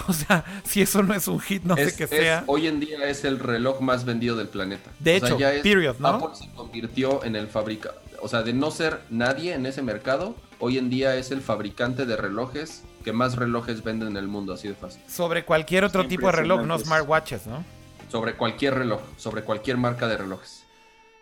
O 0.08 0.12
sea, 0.14 0.42
si 0.64 0.80
eso 0.80 1.02
no 1.02 1.12
es 1.12 1.28
un 1.28 1.38
hit, 1.38 1.64
no 1.64 1.76
Es- 1.76 1.90
sé 1.92 1.96
qué 1.98 2.04
es- 2.04 2.10
sea. 2.22 2.44
hoy 2.46 2.66
en 2.66 2.80
día 2.80 3.06
es 3.10 3.24
el 3.26 3.38
reloj 3.38 3.82
más 3.82 4.06
vendido 4.06 4.36
del 4.36 4.48
planeta. 4.48 4.90
De 5.00 5.16
O 5.16 5.20
sea, 5.20 5.28
hecho, 5.28 5.38
ya 5.38 5.52
es- 5.52 5.62
period, 5.62 5.96
¿no? 5.98 6.08
Apple 6.08 6.28
se 6.32 6.50
convirtió 6.54 7.22
en 7.24 7.36
el 7.36 7.46
fabricante. 7.46 7.98
O 8.22 8.26
sea, 8.28 8.42
de 8.42 8.54
no 8.54 8.70
ser 8.70 9.00
nadie 9.10 9.52
en 9.52 9.66
ese 9.66 9.82
mercado, 9.82 10.34
hoy 10.60 10.78
en 10.78 10.88
día 10.88 11.14
es 11.16 11.30
el 11.30 11.42
fabricante 11.42 12.06
de 12.06 12.16
relojes 12.16 12.84
que 13.02 13.12
más 13.12 13.36
relojes 13.36 13.82
venden 13.82 14.08
en 14.08 14.16
el 14.16 14.28
mundo, 14.28 14.52
así 14.52 14.68
de 14.68 14.74
fácil. 14.74 15.02
Sobre 15.08 15.44
cualquier 15.44 15.84
otro 15.84 16.06
tipo 16.06 16.26
de 16.26 16.32
reloj, 16.32 16.62
no 16.62 16.78
smartwatches, 16.78 17.46
¿no? 17.46 17.64
Sobre 18.10 18.34
cualquier 18.34 18.74
reloj, 18.74 19.00
sobre 19.16 19.42
cualquier 19.42 19.76
marca 19.76 20.06
de 20.06 20.16
relojes. 20.16 20.64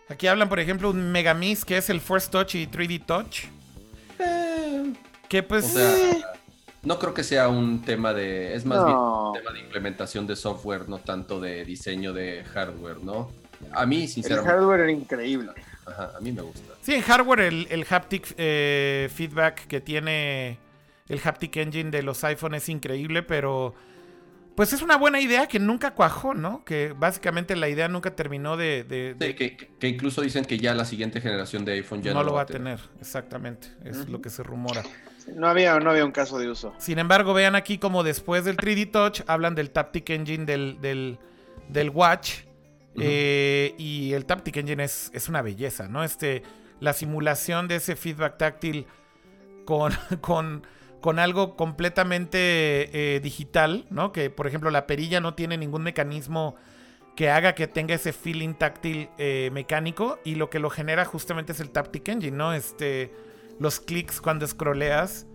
Aquí 0.08 0.26
hablan, 0.26 0.48
por 0.48 0.58
ejemplo, 0.58 0.90
un 0.90 1.12
Megamix 1.12 1.64
que 1.64 1.76
es 1.76 1.88
el 1.88 2.00
Force 2.00 2.28
Touch 2.30 2.56
y 2.56 2.66
3D 2.66 3.06
Touch. 3.06 3.44
Que 5.28 5.42
pues... 5.44 5.64
O 5.64 5.68
sea, 5.68 6.16
no 6.82 6.98
creo 6.98 7.14
que 7.14 7.22
sea 7.22 7.48
un 7.48 7.82
tema 7.82 8.12
de... 8.12 8.54
Es 8.54 8.64
más 8.64 8.84
bien 8.84 8.96
un 8.96 9.32
tema 9.32 9.52
de 9.52 9.60
implementación 9.60 10.26
de 10.26 10.34
software, 10.34 10.88
no 10.88 10.98
tanto 10.98 11.38
de 11.38 11.64
diseño 11.64 12.12
de 12.12 12.42
hardware, 12.42 13.02
¿no? 13.04 13.30
A 13.72 13.86
mí, 13.86 14.08
sinceramente... 14.08 14.50
El 14.50 14.58
hardware 14.58 14.80
era 14.80 14.90
increíble. 14.90 15.52
Ajá, 15.86 16.12
a 16.16 16.20
mí 16.20 16.32
me 16.32 16.42
gusta. 16.42 16.74
Sí, 16.80 16.94
en 16.94 17.02
hardware 17.02 17.40
el, 17.40 17.68
el 17.70 17.86
haptic 17.88 18.34
eh, 18.36 19.08
feedback 19.14 19.66
que 19.66 19.80
tiene 19.80 20.58
el 21.10 21.20
haptic 21.22 21.56
engine 21.56 21.90
de 21.90 22.02
los 22.02 22.22
iPhone 22.24 22.54
es 22.54 22.68
increíble, 22.68 23.22
pero 23.22 23.74
pues 24.54 24.72
es 24.72 24.80
una 24.80 24.96
buena 24.96 25.20
idea 25.20 25.48
que 25.48 25.58
nunca 25.58 25.94
cuajó, 25.94 26.34
¿no? 26.34 26.64
Que 26.64 26.94
básicamente 26.96 27.56
la 27.56 27.68
idea 27.68 27.88
nunca 27.88 28.14
terminó 28.14 28.56
de... 28.56 29.16
Sí, 29.18 29.34
que, 29.34 29.88
incluso 29.88 30.22
dicen 30.22 30.44
que 30.44 30.58
ya 30.58 30.72
la 30.74 30.84
siguiente 30.84 31.20
generación 31.20 31.64
de 31.64 31.72
iPhone 31.72 32.02
ya 32.02 32.14
no, 32.14 32.22
lo 32.22 32.34
va 32.34 32.42
a 32.42 32.46
tener. 32.46 32.78
Exactamente, 33.00 33.68
es 33.84 34.08
lo 34.08 34.20
que 34.20 34.30
se 34.30 34.42
rumora. 34.44 34.82
no, 35.34 35.48
había, 35.48 35.78
no 35.80 35.90
había 35.90 36.04
un 36.04 36.12
caso 36.12 36.38
de 36.38 36.48
uso. 36.48 36.74
Sin 36.78 36.98
embargo, 37.00 37.34
vean 37.34 37.56
aquí 37.56 37.78
como 37.78 38.04
después 38.04 38.44
del 38.44 38.56
3D 38.56 38.90
Touch 38.90 39.22
hablan 39.26 39.56
del 39.56 39.70
Taptic 39.70 40.10
Engine 40.10 40.44
del, 40.44 40.78
del, 40.80 41.90
Watch. 41.90 42.42
Eh, 42.96 43.74
y 43.78 44.12
el 44.12 44.26
Taptic 44.26 44.58
Engine 44.58 44.84
es, 44.84 45.10
es, 45.14 45.28
una 45.28 45.42
belleza, 45.42 45.88
¿no? 45.88 46.04
Este, 46.04 46.42
la 46.80 46.92
simulación 46.92 47.66
de 47.66 47.76
ese 47.76 47.96
feedback 47.96 48.36
táctil 48.36 48.86
con, 49.64 49.92
con 50.20 50.66
con 51.00 51.18
algo 51.18 51.56
completamente 51.56 53.16
eh, 53.16 53.20
digital, 53.20 53.86
¿no? 53.90 54.12
Que 54.12 54.30
por 54.30 54.46
ejemplo 54.46 54.70
la 54.70 54.86
perilla 54.86 55.20
no 55.20 55.34
tiene 55.34 55.56
ningún 55.56 55.82
mecanismo 55.82 56.56
que 57.16 57.30
haga 57.30 57.54
que 57.54 57.66
tenga 57.66 57.94
ese 57.94 58.12
feeling 58.12 58.54
táctil 58.54 59.08
eh, 59.18 59.50
mecánico 59.52 60.18
y 60.24 60.36
lo 60.36 60.50
que 60.50 60.58
lo 60.58 60.70
genera 60.70 61.04
justamente 61.04 61.52
es 61.52 61.60
el 61.60 61.70
Taptic 61.70 62.08
Engine, 62.08 62.36
¿no? 62.36 62.52
Este, 62.52 63.12
los 63.58 63.80
clics 63.80 64.20
cuando 64.20 64.46
scrolleas, 64.46 65.26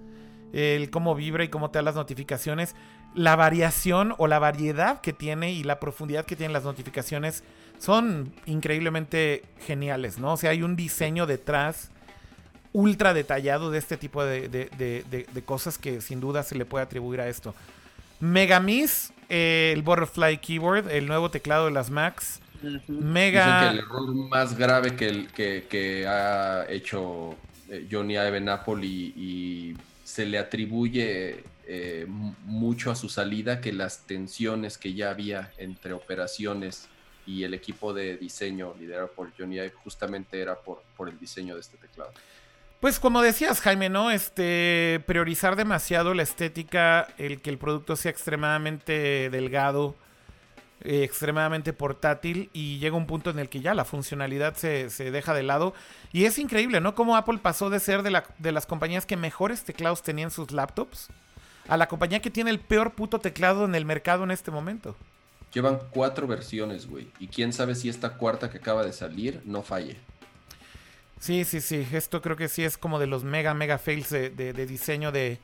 el 0.54 0.90
cómo 0.90 1.16
vibra 1.16 1.44
y 1.44 1.50
cómo 1.50 1.70
te 1.70 1.80
da 1.80 1.84
las 1.84 1.96
notificaciones, 1.96 2.76
la 3.14 3.36
variación 3.36 4.14
o 4.18 4.28
la 4.28 4.40
variedad 4.40 5.02
que 5.02 5.14
tiene 5.14 5.52
y 5.52 5.64
la 5.64 5.80
profundidad 5.80 6.26
que 6.26 6.36
tienen 6.36 6.54
las 6.54 6.64
notificaciones 6.64 7.44
son 7.78 8.34
increíblemente 8.46 9.44
geniales, 9.60 10.20
¿no? 10.20 10.34
O 10.34 10.38
sea, 10.38 10.52
hay 10.52 10.64
un 10.64 10.76
diseño 10.76 11.26
detrás 11.26 11.92
ultra 12.76 13.14
detallado 13.14 13.72
de 13.72 13.77
este 13.77 13.95
tipo 13.95 14.23
de, 14.26 15.43
cosas 15.45 15.77
que 15.77 16.02
sin 16.02 16.19
duda 16.19 16.43
se 16.43 16.56
le 16.56 16.65
puede 16.65 16.84
atribuir 16.84 17.22
a 17.22 17.30
esto. 17.30 17.56
Megamis, 18.19 19.14
eh, 19.30 19.72
el 19.73 19.81
Butterfly 19.81 20.39
Keyboard, 20.39 20.91
el 20.91 21.07
nuevo 21.07 21.31
teclado 21.31 21.65
de 21.65 21.72
las 21.72 21.89
Macs. 21.89 22.41
Mega. 22.88 23.72
el 23.72 23.80
error 23.80 24.14
más 24.14 24.57
grave 24.57 24.95
que, 24.95 25.07
el, 25.07 25.27
que, 25.27 26.06
ha 26.07 26.65
hecho 26.68 27.35
eh, 27.69 27.88
Johnny 27.89 28.15
Ive 28.15 28.38
en 28.38 28.49
Apple 28.49 28.85
y, 28.85 29.76
se 30.03 30.26
le 30.26 30.38
atribuye 30.38 31.43
eh, 31.68 32.06
mucho 32.07 32.91
a 32.91 32.95
su 32.95 33.10
salida 33.10 33.60
que 33.60 33.73
las 33.73 34.06
tensiones 34.06 34.77
que 34.77 34.93
ya 34.93 35.10
había 35.10 35.52
entre 35.57 35.93
operaciones 35.93 36.88
y 37.26 37.43
el 37.43 37.56
equipo 37.56 37.91
de 37.91 38.15
diseño 38.18 38.76
liderado 38.80 39.11
por 39.11 39.35
Johnny 39.35 39.56
Ive 39.56 39.72
justamente 39.72 40.39
era 40.39 40.56
por, 40.56 40.84
por 40.95 41.10
el 41.10 41.18
diseño 41.19 41.56
de 41.56 41.61
este 41.61 41.77
teclado. 41.77 42.11
Pues 42.86 42.99
como 42.99 43.24
decías, 43.24 43.62
Jaime, 43.62 43.90
¿no? 43.90 44.12
Este, 44.12 45.02
priorizar 45.07 45.56
demasiado 45.56 46.14
la 46.14 46.22
estética, 46.22 47.07
el 47.18 47.41
que 47.41 47.49
el 47.49 47.57
producto 47.57 47.95
sea 47.95 48.12
extremadamente 48.12 49.32
delgado, 49.32 49.95
eh, 50.82 51.02
extremadamente 51.02 51.74
portátil 51.74 52.52
y 52.53 52.78
llega 52.78 52.95
un 52.95 53.07
punto 53.07 53.32
en 53.32 53.40
el 53.40 53.49
que 53.49 53.62
ya 53.62 53.74
la 53.74 53.86
funcionalidad 53.86 54.53
se, 54.53 54.88
deja 55.10 55.34
de 55.34 55.41
lado. 55.41 55.74
Y 56.14 56.26
es 56.26 56.38
increíble, 56.38 56.80
¿no? 56.80 56.94
Cómo 56.94 57.16
Apple 57.16 57.40
pasó 57.41 57.72
de 57.72 57.80
ser 57.80 58.03
de, 58.03 58.12
la, 58.12 58.26
de 58.38 58.52
las 58.52 58.68
compañías 58.68 59.07
que 59.07 59.18
mejores 59.18 59.64
teclados 59.64 60.03
tenían 60.03 60.30
sus 60.30 60.52
laptops 60.52 61.07
a 61.68 61.78
la 61.78 61.88
compañía 61.88 62.22
que 62.22 62.30
tiene 62.30 62.52
el 62.52 62.60
peor 62.60 62.94
puto 62.94 63.18
teclado 63.18 63.66
en 63.66 63.74
el 63.74 63.86
mercado 63.86 64.26
en 64.26 64.30
este 64.30 64.52
momento. 64.52 64.95
Llevan 65.52 65.80
cuatro 65.90 66.28
versiones, 66.28 66.86
güey. 66.86 67.07
Y 67.20 67.30
quién 67.30 67.52
sabe 67.52 67.74
si 67.74 67.90
esta 67.90 68.18
cuarta 68.18 68.52
que 68.52 68.60
acaba 68.60 68.86
de 68.86 68.94
salir 68.94 69.41
no 69.44 69.64
falle. 69.64 69.98
Sí, 71.20 71.46
sí, 71.46 71.62
sí. 71.62 71.88
Esto 71.92 72.22
creo 72.22 72.36
que 72.36 72.48
sí 72.48 72.64
es 72.64 72.78
como 72.78 73.00
de 73.00 73.08
los 73.08 73.24
mega, 73.24 73.54
mega 73.54 73.78
fails 73.78 74.10
de, 74.10 74.54
diseño 74.68 75.12
de, 75.12 75.40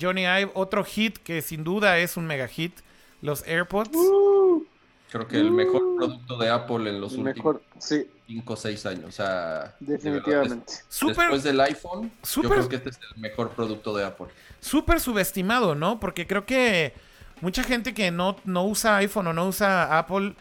Johnny 0.00 0.22
Ive. 0.22 0.50
Otro 0.54 0.84
hit 0.84 1.18
que 1.18 1.42
sin 1.42 1.64
duda 1.64 1.98
es 1.98 2.16
un 2.16 2.26
mega 2.26 2.48
hit. 2.48 2.78
Los 3.20 3.46
AirPods. 3.46 3.90
Uh. 3.94 4.64
creo 5.10 5.26
que 5.26 5.38
el 5.38 5.50
mejor 5.50 5.82
uh. 5.82 5.96
producto 5.96 6.38
de 6.38 6.50
Apple 6.50 6.88
en 6.88 7.00
los 7.00 7.14
últimos 7.14 7.56
5 7.78 8.52
o 8.52 8.56
6 8.56 8.86
años. 8.86 9.04
O 9.06 9.12
sea, 9.12 9.74
definitivamente. 9.80 10.72
después 10.88 11.42
del 11.42 11.60
iPhone, 11.60 12.12
yo 12.22 12.42
creo 12.42 12.68
que 12.68 12.76
este 12.76 12.90
es 12.90 13.00
el 13.14 13.20
mejor 13.20 13.50
producto 13.50 13.96
de 13.96 14.04
Apple. 14.04 14.26
Súper 14.60 15.00
subestimado, 15.00 15.74
¿no? 15.74 15.98
Porque 15.98 16.26
creo 16.26 16.44
que 16.46 16.92
mucha 17.40 17.62
gente 17.62 17.94
que 17.94 18.10
no, 18.10 18.36
no 18.44 18.64
usa 18.66 18.96
iPhone 18.98 19.28
o 19.28 19.32
no 19.32 19.48
usa 19.48 19.98
Apple 19.98 20.34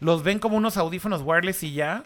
los 0.00 0.22
ven 0.22 0.38
como 0.38 0.56
unos 0.56 0.76
audífonos 0.76 1.22
wireless 1.22 1.62
y 1.62 1.74
ya. 1.74 2.04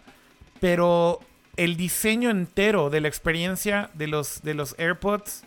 Pero 0.61 1.21
el 1.59 1.77
diseño 1.77 2.31
entero 2.31 2.89
de 2.89 3.01
la 3.01 3.09
experiencia 3.09 3.91
de 3.95 4.07
los, 4.07 4.43
de 4.43 4.55
los 4.55 4.79
AirPods 4.79 5.43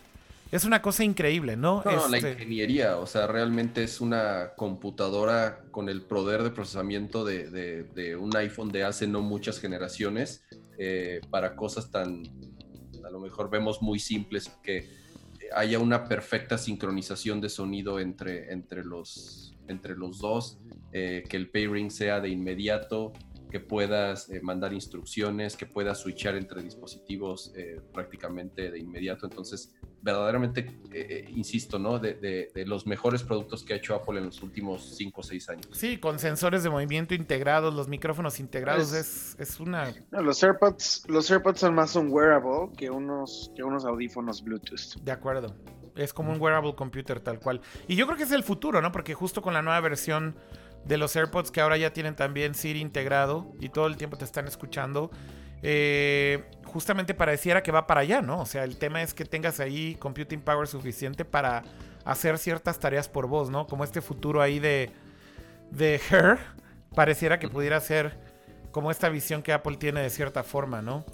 es 0.52 0.66
una 0.66 0.82
cosa 0.82 1.02
increíble, 1.02 1.56
¿no? 1.56 1.82
No, 1.86 2.08
la 2.08 2.18
este 2.18 2.32
ingeniería, 2.32 2.98
o 2.98 3.06
sea, 3.06 3.26
realmente 3.26 3.82
es 3.82 4.02
una 4.02 4.52
computadora 4.54 5.64
con 5.70 5.88
el 5.88 6.02
poder 6.02 6.42
de 6.42 6.50
procesamiento 6.50 7.24
de, 7.24 8.16
un 8.20 8.36
iPhone 8.36 8.70
de 8.70 8.84
hace 8.84 9.06
no 9.06 9.22
muchas 9.22 9.58
generaciones 9.58 10.44
eh, 10.76 11.22
para 11.30 11.56
cosas 11.56 11.90
tan, 11.90 12.24
a 13.02 13.08
lo 13.08 13.18
mejor 13.18 13.48
vemos 13.48 13.80
muy 13.80 13.98
simples, 13.98 14.52
que 14.62 14.90
haya 15.56 15.78
una 15.78 16.04
perfecta 16.04 16.58
sincronización 16.58 17.40
de 17.40 17.48
sonido 17.48 17.98
entre, 17.98 18.52
entre, 18.52 18.84
los, 18.84 19.56
entre 19.68 19.96
los 19.96 20.18
dos, 20.18 20.58
eh, 20.92 21.24
que 21.26 21.38
el 21.38 21.48
pairing 21.48 21.90
sea 21.90 22.20
de 22.20 22.28
inmediato, 22.28 23.14
que 23.52 23.60
puedas 23.60 24.30
eh, 24.30 24.40
mandar 24.40 24.72
instrucciones, 24.72 25.58
que 25.58 25.66
puedas 25.66 26.00
switchar 26.00 26.36
entre 26.36 26.62
dispositivos 26.62 27.52
eh, 27.54 27.82
prácticamente 27.92 28.70
de 28.70 28.78
inmediato. 28.78 29.26
Entonces, 29.26 29.74
verdaderamente, 30.00 30.80
eh, 30.90 31.26
insisto, 31.28 31.78
¿no? 31.78 31.98
De, 31.98 32.50
los 32.66 32.86
mejores 32.86 33.22
productos 33.22 33.62
que 33.62 33.74
ha 33.74 33.76
hecho 33.76 33.94
Apple 33.94 34.20
en 34.20 34.24
los 34.24 34.42
últimos 34.42 34.96
5 34.96 35.20
o 35.20 35.22
6 35.22 35.48
años. 35.50 35.68
Sí, 35.72 35.98
con 35.98 36.18
sensores 36.18 36.62
de 36.62 36.70
movimiento 36.70 37.14
integrados, 37.14 37.74
los 37.74 37.88
micrófonos 37.88 38.40
integrados, 38.40 38.88
pues, 38.88 39.36
es, 39.38 39.60
una... 39.60 39.92
los, 40.10 40.42
AirPods, 40.42 41.04
los 41.08 41.30
AirPods 41.30 41.60
son 41.60 41.74
más 41.74 41.94
un 41.94 42.10
wearable 42.10 42.74
que 42.74 42.88
unos, 42.88 43.52
que 43.54 43.62
unos 43.62 43.84
audífonos 43.84 44.42
Bluetooth. 44.42 44.96
De 45.02 45.12
acuerdo. 45.12 45.54
Es 45.94 46.14
como 46.14 46.32
un 46.32 46.40
wearable 46.40 46.74
computer 46.74 47.20
tal 47.20 47.38
cual. 47.38 47.60
Y 47.86 47.96
yo 47.96 48.06
creo 48.06 48.16
que 48.16 48.24
es 48.24 48.32
el 48.32 48.44
futuro, 48.44 48.80
¿no? 48.80 48.92
Porque 48.92 49.12
justo 49.12 49.42
con 49.42 49.52
la 49.52 49.60
nueva 49.60 49.78
versión 49.80 50.36
de 50.84 50.98
los 50.98 51.14
AirPods 51.14 51.50
que 51.50 51.60
ahora 51.60 51.76
ya 51.76 51.92
tienen 51.92 52.16
también 52.16 52.54
Siri 52.54 52.80
integrado 52.80 53.52
y 53.60 53.68
todo 53.68 53.86
el 53.86 53.96
tiempo 53.96 54.16
te 54.16 54.24
están 54.24 54.46
escuchando. 54.48 55.10
Eh, 55.62 56.44
justamente 56.64 57.14
pareciera 57.14 57.62
que 57.62 57.70
va 57.70 57.86
para 57.86 58.00
allá, 58.00 58.20
¿no? 58.20 58.40
O 58.40 58.46
sea, 58.46 58.64
el 58.64 58.76
tema 58.76 59.02
es 59.02 59.14
que 59.14 59.24
tengas 59.24 59.60
ahí 59.60 59.94
computing 59.96 60.40
power 60.40 60.66
suficiente 60.66 61.24
para 61.24 61.62
hacer 62.04 62.38
ciertas 62.38 62.80
tareas 62.80 63.08
por 63.08 63.28
voz, 63.28 63.48
¿no? 63.48 63.66
Como 63.66 63.84
este 63.84 64.00
futuro 64.00 64.42
ahí 64.42 64.58
de, 64.58 64.90
de 65.70 66.00
Her, 66.10 66.38
pareciera 66.94 67.38
que 67.38 67.48
pudiera 67.48 67.80
ser 67.80 68.18
como 68.72 68.90
esta 68.90 69.08
visión 69.08 69.42
que 69.42 69.52
Apple 69.52 69.76
tiene 69.76 70.00
de 70.00 70.10
cierta 70.10 70.42
forma, 70.42 70.82
¿no? 70.82 71.04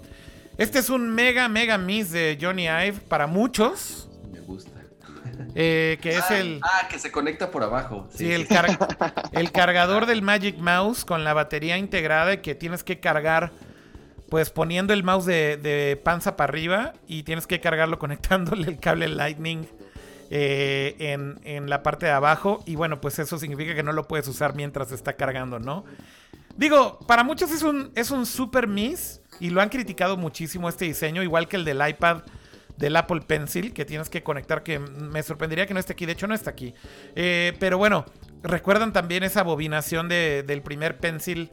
Este 0.57 0.79
es 0.79 0.89
un 0.89 1.13
mega, 1.13 1.47
mega 1.47 1.77
miss 1.77 2.11
de 2.11 2.37
Johnny 2.41 2.63
Ive 2.63 2.99
para 3.07 3.27
muchos. 3.27 4.09
Eh, 5.55 5.97
que 6.01 6.11
es 6.11 6.25
ah, 6.29 6.39
el. 6.39 6.59
Ah, 6.63 6.87
que 6.89 6.99
se 6.99 7.11
conecta 7.11 7.51
por 7.51 7.63
abajo. 7.63 8.07
Sí, 8.13 8.31
El, 8.31 8.47
el, 9.31 9.51
cargador 9.51 10.05
del 10.05 10.21
Magic 10.21 10.57
Mouse 10.57 11.05
con 11.05 11.23
la 11.23 11.33
batería 11.33 11.77
integrada 11.77 12.33
y 12.33 12.37
que 12.39 12.55
tienes 12.55 12.83
que 12.83 12.99
cargar, 12.99 13.51
pues 14.29 14.49
poniendo 14.49 14.93
el 14.93 15.03
mouse 15.03 15.25
de, 15.25 15.99
panza 16.03 16.35
para 16.35 16.49
arriba 16.49 16.93
y 17.07 17.23
tienes 17.23 17.47
que 17.47 17.59
cargarlo 17.59 17.99
conectándole 17.99 18.67
el 18.67 18.79
cable 18.79 19.07
Lightning 19.07 19.67
eh, 20.29 20.95
en, 20.99 21.39
en, 21.43 21.69
la 21.69 21.83
parte 21.83 22.05
de 22.05 22.11
abajo. 22.11 22.63
Y 22.65 22.75
bueno, 22.75 23.01
pues 23.01 23.19
eso 23.19 23.37
significa 23.37 23.75
que 23.75 23.83
no 23.83 23.91
lo 23.91 24.07
puedes 24.07 24.27
usar 24.27 24.55
mientras 24.55 24.91
está 24.91 25.13
cargando, 25.13 25.59
¿no? 25.59 25.85
Digo, 26.59 26.99
para 27.07 27.23
muchos 27.23 27.51
es 27.51 27.63
un, 27.63 27.91
es 27.95 28.11
un 28.11 28.25
super 28.25 28.67
miss 28.67 29.21
y 29.39 29.49
lo 29.49 29.61
han 29.61 29.69
criticado 29.69 30.17
muchísimo 30.17 30.67
este 30.67 30.85
diseño, 30.85 31.23
igual 31.23 31.47
que 31.47 31.55
el 31.55 31.63
del 31.63 31.87
iPad 31.87 32.23
del 32.79 32.95
Apple 32.95 33.21
Pencil 33.21 33.73
que 33.73 33.85
tienes 33.85 34.09
que 34.09 34.23
conectar, 34.23 34.63
que 34.63 34.79
me 34.79 35.21
sorprendería 35.21 35.67
que 35.67 35.73
no 35.73 35.79
esté 35.79 35.93
aquí, 35.93 36.05
de 36.05 36.13
hecho 36.13 36.27
no 36.27 36.33
está 36.33 36.49
aquí. 36.49 36.73
Eh, 37.15 37.53
pero 37.59 37.77
bueno, 37.77 38.05
recuerdan 38.41 38.93
también 38.93 39.23
esa 39.23 39.43
bobinación 39.43 40.07
del 40.07 40.61
primer 40.63 40.97
Pencil, 40.97 41.51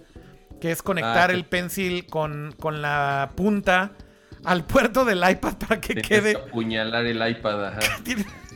que 0.61 0.70
es 0.70 0.82
conectar 0.82 1.31
ah, 1.31 1.35
el 1.35 1.44
Pencil 1.44 2.07
con, 2.07 2.55
con, 2.59 2.81
la 2.81 3.32
punta 3.35 3.93
al 4.44 4.65
puerto 4.65 5.05
del 5.05 5.19
iPad 5.28 5.57
para 5.59 5.81
que 5.81 5.97
quede... 5.97 6.36
apuñalar 6.36 7.05
el 7.05 7.28
iPad, 7.28 7.66
ajá. 7.66 7.81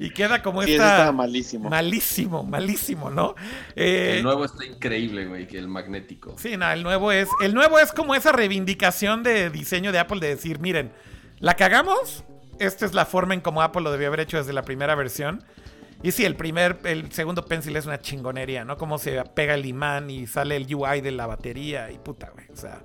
Y 0.00 0.10
queda 0.10 0.42
como 0.42 0.62
sí, 0.62 0.74
esta. 0.74 1.10
malísimo. 1.10 1.68
Malísimo, 1.68 2.44
malísimo, 2.44 3.10
¿no? 3.10 3.34
Eh, 3.74 4.18
el 4.18 4.22
nuevo 4.22 4.44
está 4.44 4.64
increíble, 4.64 5.26
güey, 5.26 5.48
que 5.48 5.58
el 5.58 5.66
magnético. 5.66 6.36
Sí, 6.38 6.56
no, 6.56 6.70
el 6.70 6.84
nuevo 6.84 7.10
es. 7.10 7.28
El 7.42 7.52
nuevo 7.52 7.80
es 7.80 7.90
como 7.90 8.14
esa 8.14 8.30
reivindicación 8.30 9.24
de 9.24 9.50
diseño 9.50 9.90
de 9.90 9.98
Apple 9.98 10.20
de 10.20 10.28
decir, 10.28 10.60
miren, 10.60 10.92
la 11.40 11.54
cagamos, 11.54 12.24
esta 12.58 12.86
es 12.86 12.94
la 12.94 13.06
forma 13.06 13.34
en 13.34 13.40
como 13.40 13.62
Apple 13.62 13.82
lo 13.82 13.92
debió 13.92 14.08
haber 14.08 14.20
hecho 14.20 14.36
desde 14.36 14.52
la 14.52 14.62
primera 14.62 14.94
versión. 14.94 15.44
Y 16.02 16.12
sí, 16.12 16.24
el 16.24 16.36
primer, 16.36 16.78
el 16.84 17.10
segundo 17.10 17.44
pencil 17.44 17.74
es 17.76 17.86
una 17.86 18.00
chingonería, 18.00 18.64
¿no? 18.64 18.76
Como 18.76 18.98
se 18.98 19.22
pega 19.34 19.54
el 19.54 19.66
imán 19.66 20.10
y 20.10 20.26
sale 20.26 20.56
el 20.56 20.72
UI 20.72 21.00
de 21.00 21.10
la 21.10 21.26
batería 21.26 21.90
y 21.90 21.98
puta, 21.98 22.30
güey. 22.30 22.46
O 22.52 22.56
sea, 22.56 22.82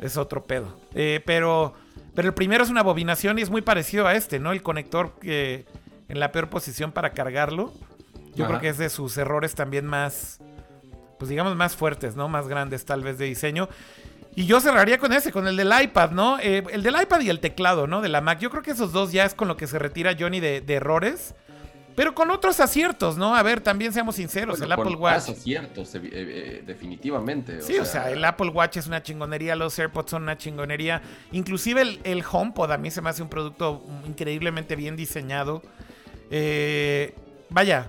es 0.00 0.16
otro 0.16 0.44
pedo. 0.44 0.76
Eh, 0.94 1.22
pero, 1.24 1.74
pero 2.14 2.28
el 2.28 2.34
primero 2.34 2.64
es 2.64 2.70
una 2.70 2.82
bobinación 2.82 3.38
y 3.38 3.42
es 3.42 3.50
muy 3.50 3.62
parecido 3.62 4.08
a 4.08 4.14
este, 4.14 4.40
¿no? 4.40 4.50
El 4.52 4.62
conector 4.62 5.18
que 5.20 5.66
en 6.08 6.20
la 6.20 6.32
peor 6.32 6.48
posición 6.48 6.92
para 6.92 7.10
cargarlo. 7.10 7.72
Yo 8.34 8.46
creo 8.46 8.60
que 8.60 8.68
es 8.68 8.76
de 8.76 8.90
sus 8.90 9.16
errores 9.16 9.54
también 9.54 9.86
más, 9.86 10.40
pues 11.18 11.30
digamos, 11.30 11.56
más 11.56 11.74
fuertes, 11.74 12.16
¿no? 12.16 12.28
Más 12.28 12.48
grandes 12.48 12.84
tal 12.84 13.02
vez 13.02 13.16
de 13.16 13.24
diseño. 13.24 13.68
Y 14.36 14.44
yo 14.44 14.60
cerraría 14.60 14.98
con 14.98 15.14
ese, 15.14 15.32
con 15.32 15.48
el 15.48 15.56
del 15.56 15.72
iPad, 15.82 16.10
¿no? 16.10 16.38
Eh, 16.38 16.62
el 16.70 16.82
del 16.82 16.94
iPad 17.00 17.20
y 17.22 17.30
el 17.30 17.40
teclado, 17.40 17.86
¿no? 17.86 18.02
De 18.02 18.10
la 18.10 18.20
Mac. 18.20 18.38
Yo 18.38 18.50
creo 18.50 18.62
que 18.62 18.72
esos 18.72 18.92
dos 18.92 19.10
ya 19.10 19.24
es 19.24 19.32
con 19.32 19.48
lo 19.48 19.56
que 19.56 19.66
se 19.66 19.78
retira 19.78 20.14
Johnny 20.16 20.40
de, 20.40 20.62
errores. 20.68 21.34
Pero 21.94 22.14
con 22.14 22.30
otros 22.30 22.60
aciertos, 22.60 23.16
¿no? 23.16 23.34
A 23.34 23.42
ver, 23.42 23.62
también 23.62 23.94
seamos 23.94 24.16
sinceros, 24.16 24.60
el 24.60 24.70
Apple 24.70 24.96
Watch. 24.96 25.30
aciertos, 25.30 25.94
eh, 25.94 26.00
eh, 26.12 26.62
definitivamente. 26.66 27.62
sí, 27.62 27.78
o 27.78 27.86
sea, 27.86 28.10
el 28.10 28.22
Apple 28.22 28.50
Watch 28.50 28.76
es 28.76 28.86
una 28.86 29.02
chingonería, 29.02 29.56
los 29.56 29.78
AirPods 29.78 30.10
son 30.10 30.24
una 30.24 30.36
chingonería. 30.36 31.00
Inclusive 31.32 31.80
el, 31.80 32.00
el 32.04 32.22
HomePod 32.30 32.70
a 32.70 32.76
mí 32.76 32.90
se 32.90 33.00
me 33.00 33.08
hace 33.08 33.22
un 33.22 33.30
producto 33.30 33.82
increíblemente 34.06 34.76
bien 34.76 34.96
diseñado. 34.96 35.62
vaya, 37.48 37.88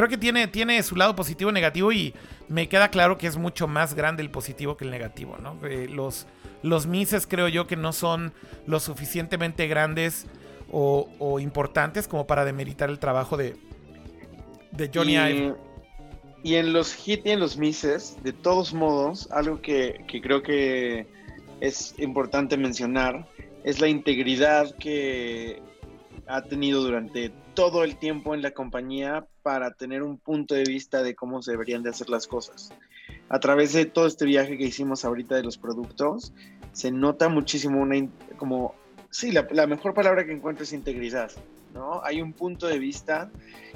creo 0.00 0.08
que 0.08 0.16
tiene, 0.16 0.48
tiene 0.48 0.82
su 0.82 0.96
lado 0.96 1.14
positivo 1.14 1.50
y 1.50 1.52
negativo 1.52 1.92
y 1.92 2.14
me 2.48 2.70
queda 2.70 2.88
claro 2.88 3.18
que 3.18 3.26
es 3.26 3.36
mucho 3.36 3.68
más 3.68 3.92
grande 3.92 4.22
el 4.22 4.30
positivo 4.30 4.74
que 4.74 4.86
el 4.86 4.90
negativo, 4.90 5.36
¿no? 5.36 5.58
Eh, 5.66 5.88
los, 5.90 6.26
los 6.62 6.86
Mises 6.86 7.26
creo 7.26 7.48
yo 7.48 7.66
que 7.66 7.76
no 7.76 7.92
son 7.92 8.32
lo 8.66 8.80
suficientemente 8.80 9.68
grandes 9.68 10.26
o, 10.72 11.38
importantes 11.38 12.08
como 12.08 12.26
para 12.26 12.46
demeritar 12.46 12.88
el 12.88 12.98
trabajo 12.98 13.36
de, 13.36 13.56
de 14.72 14.90
Johnny 14.94 15.16
Ive. 15.16 15.54
Y 16.42 16.54
en 16.54 16.72
los 16.72 16.94
hit 16.94 17.26
y 17.26 17.32
en 17.32 17.40
los 17.40 17.58
Mises, 17.58 18.16
de 18.22 18.32
todos 18.32 18.72
modos, 18.72 19.28
algo 19.30 19.60
que, 19.60 20.02
que 20.08 20.22
creo 20.22 20.42
que 20.42 21.06
es 21.60 21.94
importante 21.98 22.56
mencionar 22.56 23.28
es 23.64 23.80
la 23.80 23.88
integridad 23.88 24.74
que 24.78 25.60
ha 26.26 26.40
tenido 26.40 26.82
durante 26.82 27.30
todo 27.54 27.84
el 27.84 27.96
tiempo 27.96 28.34
en 28.34 28.42
la 28.42 28.52
compañía 28.52 29.26
para 29.42 29.72
tener 29.72 30.02
un 30.02 30.18
punto 30.18 30.54
de 30.54 30.64
vista 30.64 31.02
de 31.02 31.14
cómo 31.14 31.42
se 31.42 31.52
deberían 31.52 31.82
de 31.82 31.90
hacer 31.90 32.08
las 32.08 32.26
cosas. 32.26 32.72
A 33.28 33.40
través 33.40 33.72
de 33.72 33.86
todo 33.86 34.06
este 34.06 34.24
viaje 34.24 34.56
que 34.56 34.64
hicimos 34.64 35.04
ahorita 35.04 35.36
de 35.36 35.42
los 35.42 35.58
productos, 35.58 36.32
se 36.72 36.90
nota 36.90 37.28
muchísimo 37.28 37.80
una, 37.80 38.08
como, 38.36 38.74
sí, 39.10 39.32
la, 39.32 39.46
la 39.50 39.66
mejor 39.66 39.94
palabra 39.94 40.24
que 40.24 40.32
encuentro 40.32 40.64
es 40.64 40.72
integridad, 40.72 41.30
¿no? 41.74 42.02
Hay 42.04 42.22
un 42.22 42.32
punto 42.32 42.66
de 42.66 42.78
vista 42.78 43.30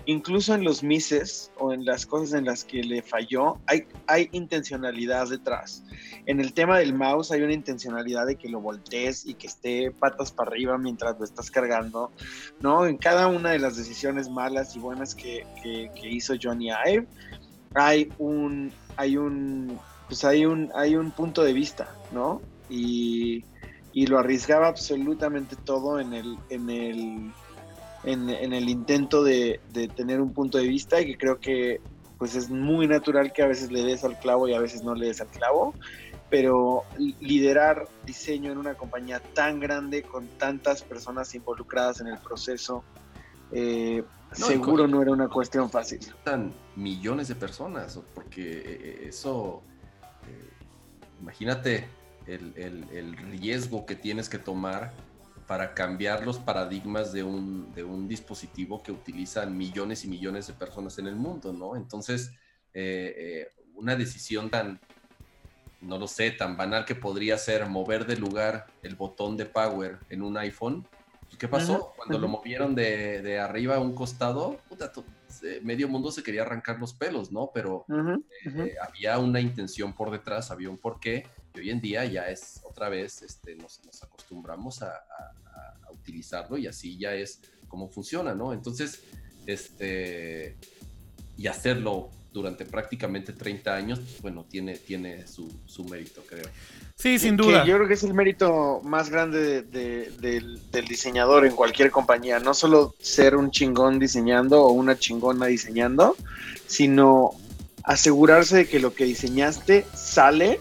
incluso 0.06 0.55
en 0.55 0.64
los 0.64 0.82
mises 0.82 1.51
o 1.59 1.72
en 1.72 1.85
las 1.85 2.06
cosas 2.06 2.35
en 2.35 2.44
las 2.44 2.64
que 2.64 2.82
le 2.82 3.02
falló, 3.02 3.59
hay, 3.66 4.28
intencionalidad 4.32 5.28
detrás. 5.28 5.82
En 6.26 6.40
el 6.40 6.52
tema 6.52 6.78
del 6.78 6.94
mouse 6.94 7.31
hay 7.31 7.43
una 7.43 7.52
intencionalidad 7.52 8.26
de 8.26 8.36
que 8.36 8.48
lo 8.48 8.60
voltees 8.60 9.26
y 9.26 9.35
que 9.35 9.47
esté 9.47 9.90
patas 9.90 10.32
para 10.32 10.51
arriba 10.51 10.78
mientras 10.78 11.18
lo 11.18 11.24
estás 11.24 11.51
cargando, 11.51 12.12
¿no? 12.60 12.86
En 12.86 12.97
cada 12.97 13.26
una 13.28 13.51
de 13.51 13.59
las 13.59 13.76
decisiones 13.76 14.28
malas 14.28 14.76
y 14.76 14.78
buenas 14.78 15.14
que, 15.14 15.47
hizo 16.02 16.35
Johnny 16.40 16.70
Ive, 16.86 17.06
hay 17.74 18.10
un, 18.18 18.72
hay 18.97 19.16
un, 19.16 19.78
pues 20.09 20.24
hay 20.24 20.47
un, 20.47 20.70
hay 20.74 20.97
un 20.97 21.10
punto 21.10 21.43
de 21.43 21.52
vista, 21.52 21.89
¿no? 22.12 22.40
Y, 22.68 23.44
y 23.93 24.06
lo 24.06 24.18
arriesgaba 24.18 24.68
absolutamente 24.68 25.56
todo 25.56 26.01
en 26.01 26.12
el, 26.12 26.39
en 26.51 26.70
el 26.70 27.32
en, 28.06 28.52
el 28.52 28.68
intento 28.68 29.22
de, 29.24 29.60
tener 29.97 30.20
un 30.20 30.32
punto 30.32 30.59
de 30.59 30.68
vista 30.68 31.01
y 31.01 31.06
que 31.06 31.18
creo 31.18 31.40
que 31.40 31.81
pues 32.18 32.35
es 32.36 32.48
muy 32.48 32.86
natural 32.86 33.32
que 33.32 33.43
a 33.43 33.47
veces 33.47 33.70
le 33.70 33.82
des 33.82 34.05
al 34.05 34.18
clavo 34.18 34.48
y 34.48 34.55
a 34.55 34.60
veces 34.60 34.82
no 34.82 34.94
le 34.94 35.06
des 35.06 35.20
al 35.20 35.28
clavo, 35.28 35.74
pero 36.31 36.85
liderar 37.20 37.89
diseño 38.06 38.52
en 38.52 38.59
una 38.59 38.74
compañía 38.74 39.20
tan 39.35 39.60
grande 39.60 40.02
con 40.02 40.26
tantas 40.39 40.82
personas 40.82 41.35
involucradas 41.35 42.01
en 42.01 42.06
el 42.06 42.18
proceso, 42.18 42.85
eh, 43.52 44.05
seguro 44.32 44.86
no 44.86 45.02
era 45.02 45.12
una 45.12 45.28
cuestión 45.28 45.70
fácil. 45.70 46.01
Millones 46.76 47.28
de 47.28 47.35
personas, 47.35 48.01
porque 48.14 48.62
eh, 48.64 49.09
eso, 49.09 49.62
eh, 50.28 50.51
imagínate 51.20 51.89
el, 52.26 52.55
el 52.56 53.16
riesgo 53.16 53.85
que 53.86 53.97
tienes 53.97 54.28
que 54.28 54.39
tomar 54.39 54.93
para 55.46 55.74
cambiar 55.74 56.24
los 56.24 56.38
paradigmas 56.38 57.12
de 57.12 57.22
un, 57.22 57.72
de 57.74 57.84
un 57.84 58.08
dispositivo 58.08 58.82
que 58.82 58.92
utilizan 58.92 59.56
millones 59.56 60.04
y 60.04 60.08
millones 60.08 60.46
de 60.46 60.54
personas 60.54 60.98
en 60.98 61.06
el 61.06 61.16
mundo, 61.16 61.52
¿no? 61.52 61.76
Entonces, 61.76 62.30
eh, 62.72 63.14
eh, 63.16 63.48
una 63.74 63.94
decisión 63.96 64.50
tan, 64.50 64.80
no 65.80 65.98
lo 65.98 66.08
sé, 66.08 66.30
tan 66.30 66.56
banal 66.56 66.84
que 66.84 66.94
podría 66.94 67.36
ser 67.36 67.66
mover 67.66 68.06
de 68.06 68.16
lugar 68.16 68.66
el 68.82 68.94
botón 68.94 69.36
de 69.36 69.44
power 69.44 69.98
en 70.08 70.22
un 70.22 70.36
iPhone. 70.38 70.86
Pues, 71.24 71.36
¿Qué 71.36 71.48
pasó? 71.48 71.92
Cuando 71.96 72.18
lo 72.18 72.28
movieron 72.28 72.74
de, 72.74 73.20
de, 73.20 73.38
arriba 73.38 73.76
a 73.76 73.80
un 73.80 73.94
costado, 73.94 74.58
puta, 74.68 74.90
medio 75.62 75.88
mundo 75.88 76.10
se 76.10 76.22
quería 76.22 76.42
arrancar 76.42 76.78
los 76.78 76.94
pelos, 76.94 77.32
¿no? 77.32 77.50
Pero 77.52 77.84
eh, 77.88 78.74
había 78.80 79.18
una 79.18 79.40
intención 79.40 79.92
por 79.92 80.10
detrás, 80.10 80.50
había 80.50 80.70
un 80.70 80.78
porqué 80.78 81.26
y 81.55 81.60
hoy 81.60 81.70
en 81.70 81.81
día 81.81 82.05
ya 82.05 82.28
es 82.28 82.60
otra 82.64 82.89
vez, 82.89 83.22
este, 83.22 83.55
nos, 83.56 83.81
acostumbramos 84.02 84.82
a, 84.82 84.93
utilizarlo 85.93 86.59
y 86.59 86.66
así 86.66 86.98
ya 86.98 87.14
es 87.14 87.40
como 87.66 87.89
funciona, 87.89 88.35
¿no? 88.35 88.52
Entonces, 88.52 89.05
este, 89.47 90.59
y 91.39 91.47
hacerlo 91.47 92.10
durante 92.31 92.66
prácticamente 92.66 93.32
30 93.32 93.74
años, 93.74 94.01
pues, 94.01 94.20
bueno, 94.20 94.44
tiene, 94.44 94.76
tiene 94.76 95.26
su, 95.26 95.48
mérito, 95.89 96.22
creo. 96.28 96.44
Sí, 96.97 97.18
sin 97.18 97.39
duda. 97.39 97.64
yo 97.64 97.76
creo 97.76 97.89
que 97.89 97.94
es 97.94 98.02
el 98.02 98.12
mérito 98.12 98.81
más 98.82 99.09
grande 99.09 99.62
del, 99.62 100.60
del, 100.70 100.85
diseñador 100.86 101.47
en 101.47 101.55
cualquier 101.55 101.90
compañía. 101.90 102.39
No 102.39 102.52
solo 102.52 102.94
ser 102.98 103.36
un 103.36 103.51
chingón 103.51 103.98
diseñando 103.98 104.62
o 104.62 104.72
una 104.72 104.98
chingona 104.98 105.47
diseñando, 105.47 106.16
sino 106.66 107.31
asegurarse 107.85 108.56
de 108.56 108.68
que 108.68 108.78
lo 108.78 108.93
que 108.93 109.05
diseñaste 109.05 109.86
sale 109.94 110.60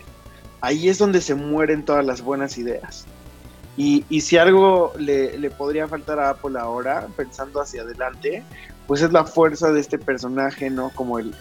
ahí 0.63 0.87
es 0.87 0.97
donde 0.97 1.19
se 1.19 1.35
mueren 1.35 1.83
todas 1.83 2.05
las 2.05 2.21
buenas 2.21 2.57
ideas. 2.57 3.05
Y, 3.75 4.05
si 4.21 4.37
algo 4.37 4.93
le, 4.97 5.49
podría 5.51 5.87
faltar 5.87 6.19
a 6.19 6.29
Apple 6.29 6.57
ahora, 6.57 7.07
pensando 7.17 7.59
hacia 7.59 7.81
adelante, 7.81 8.43
pues 8.87 9.01
es 9.01 9.11
la 9.11 9.25
fuerza 9.25 9.73
de 9.73 9.81
este 9.81 9.97
personaje, 9.97 10.69
¿no? 10.69 10.91
Como 10.95 11.19
el, 11.19 11.33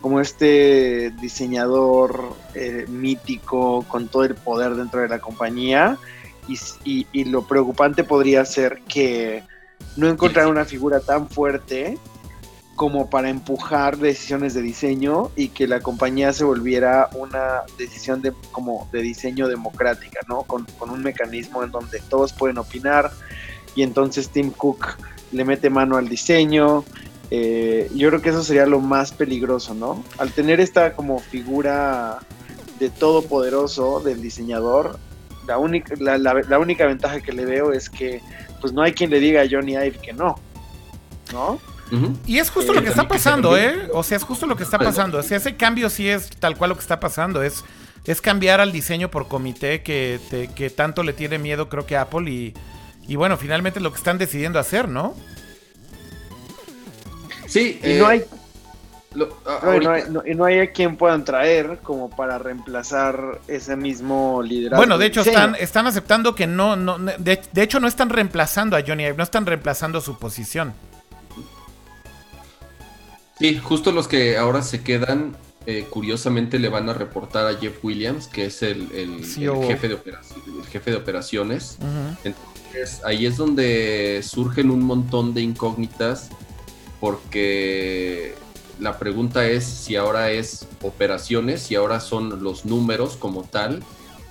como 0.00 0.20
este 0.20 1.12
diseñador 1.20 2.34
eh, 2.54 2.86
mítico 2.88 3.84
con 3.88 4.08
todo 4.08 4.24
el 4.24 4.34
poder 4.34 4.74
dentro 4.74 5.00
de 5.00 5.08
la 5.08 5.20
compañía. 5.20 5.96
Y, 6.48 7.06
y 7.12 7.24
lo 7.24 7.46
preocupante 7.46 8.02
podría 8.02 8.44
ser 8.44 8.80
que 8.88 9.44
no 9.96 10.08
encontrar 10.08 10.48
una 10.48 10.64
figura 10.64 11.00
tan 11.00 11.28
fuerte 11.28 11.98
como 12.76 13.08
para 13.08 13.30
empujar 13.30 13.96
decisiones 13.96 14.52
de 14.52 14.60
diseño 14.60 15.30
y 15.34 15.48
que 15.48 15.66
la 15.66 15.80
compañía 15.80 16.32
se 16.34 16.44
volviera 16.44 17.08
una 17.14 17.62
decisión 17.78 18.20
de, 18.20 18.32
como 18.52 18.86
de 18.92 19.00
diseño 19.00 19.48
democrática, 19.48 20.20
¿no? 20.28 20.42
Con, 20.42 20.66
un 20.80 21.02
mecanismo 21.02 21.64
en 21.64 21.72
donde 21.72 22.00
todos 22.08 22.32
pueden 22.34 22.58
opinar 22.58 23.10
y 23.74 23.82
entonces 23.82 24.28
Tim 24.28 24.50
Cook 24.50 24.98
le 25.32 25.44
mete 25.44 25.70
mano 25.70 25.96
al 25.96 26.08
diseño. 26.08 26.84
Eh, 27.30 27.90
yo 27.94 28.08
creo 28.10 28.22
que 28.22 28.28
eso 28.28 28.44
sería 28.44 28.66
lo 28.66 28.80
más 28.80 29.10
peligroso, 29.10 29.74
¿no? 29.74 30.04
Al 30.18 30.30
tener 30.30 30.60
esta 30.60 30.92
como 30.92 31.18
figura 31.18 32.18
de 32.78 32.90
todopoderoso 32.90 34.00
del 34.00 34.20
diseñador, 34.20 34.98
la 35.46 35.58
única, 35.58 35.94
la, 35.96 36.58
única 36.58 36.86
ventaja 36.86 37.20
que 37.20 37.32
le 37.32 37.46
veo 37.46 37.72
es 37.72 37.88
que 37.88 38.20
pues 38.60 38.72
no 38.72 38.82
hay 38.82 38.92
quien 38.92 39.10
le 39.10 39.18
diga 39.18 39.42
a 39.42 39.46
Johnny 39.50 39.72
Ive 39.72 39.98
que 40.02 40.12
no, 40.12 40.36
¿no? 41.32 41.58
Y 42.26 42.38
es 42.38 42.50
justo 42.50 42.72
lo 42.72 42.82
que 42.82 42.88
está 42.88 43.06
pasando, 43.06 43.56
¿eh? 43.56 43.88
O 43.92 44.02
sea, 44.02 44.16
es 44.16 44.24
justo 44.24 44.46
lo 44.46 44.56
que 44.56 44.64
está 44.64 44.78
pasando. 44.78 45.18
O 45.18 45.22
sea, 45.22 45.36
ese 45.36 45.56
cambio 45.56 45.88
sí 45.88 46.08
es 46.08 46.30
tal 46.30 46.56
cual 46.56 46.70
lo 46.70 46.74
que 46.76 46.82
está 46.82 46.98
pasando. 46.98 47.42
Es, 47.42 47.64
es 48.04 48.20
cambiar 48.20 48.60
al 48.60 48.72
diseño 48.72 49.10
por 49.10 49.28
comité 49.28 49.82
que, 49.82 50.20
que 50.54 50.70
tanto 50.70 51.02
le 51.02 51.12
tiene 51.12 51.38
miedo, 51.38 51.68
creo 51.68 51.86
que 51.86 51.96
Apple. 51.96 52.30
Y, 52.30 52.54
y 53.08 53.16
bueno, 53.16 53.36
finalmente 53.36 53.80
lo 53.80 53.92
que 53.92 53.98
están 53.98 54.18
decidiendo 54.18 54.58
hacer, 54.58 54.88
¿no? 54.88 55.14
Sí, 57.46 57.80
y 57.82 57.94
no 57.94 58.10
eh, 58.10 58.12
hay. 58.12 58.24
no, 59.14 60.22
y 60.26 60.34
no, 60.34 60.44
hay 60.44 60.58
a 60.58 60.72
quien 60.72 60.96
puedan 60.96 61.24
traer 61.24 61.78
como 61.82 62.10
para 62.10 62.38
reemplazar 62.38 63.40
ese 63.46 63.76
mismo 63.76 64.42
liderazgo. 64.42 64.78
Bueno, 64.78 64.98
de 64.98 65.06
hecho, 65.06 65.20
están, 65.20 65.54
están 65.54 65.86
aceptando 65.86 66.34
que 66.34 66.46
no. 66.46 66.74
no 66.74 66.98
de, 66.98 67.40
de, 67.52 67.62
hecho, 67.62 67.78
no 67.78 67.86
están 67.86 68.10
reemplazando 68.10 68.76
a 68.76 68.82
Johnny 68.84 69.04
Ive, 69.04 69.16
no 69.16 69.22
están 69.22 69.46
reemplazando 69.46 70.00
su 70.00 70.18
posición. 70.18 70.74
Sí, 73.38 73.58
justo 73.58 73.92
los 73.92 74.08
que 74.08 74.36
ahora 74.36 74.62
se 74.62 74.82
quedan 74.82 75.36
eh, 75.66 75.84
curiosamente 75.90 76.58
le 76.58 76.68
van 76.68 76.88
a 76.88 76.94
reportar 76.94 77.46
a 77.46 77.58
Jeff 77.58 77.84
Williams, 77.84 78.28
que 78.28 78.46
es 78.46 78.62
el, 78.62 78.88
jefe, 78.88 79.88
de 79.88 79.98
jefe, 80.70 80.90
de 80.90 80.96
operaciones. 80.96 81.78
Entonces 82.24 83.00
ahí 83.04 83.26
es 83.26 83.36
donde 83.36 84.20
surgen 84.22 84.70
un 84.70 84.82
montón 84.82 85.34
de 85.34 85.42
incógnitas 85.42 86.30
porque 87.00 88.34
la 88.78 88.98
pregunta 88.98 89.46
es 89.46 89.64
si 89.64 89.96
ahora 89.96 90.30
es 90.30 90.66
operaciones, 90.82 91.62
si 91.62 91.74
ahora 91.74 92.00
son 92.00 92.42
los 92.42 92.64
números 92.64 93.16
como 93.16 93.42
tal 93.42 93.82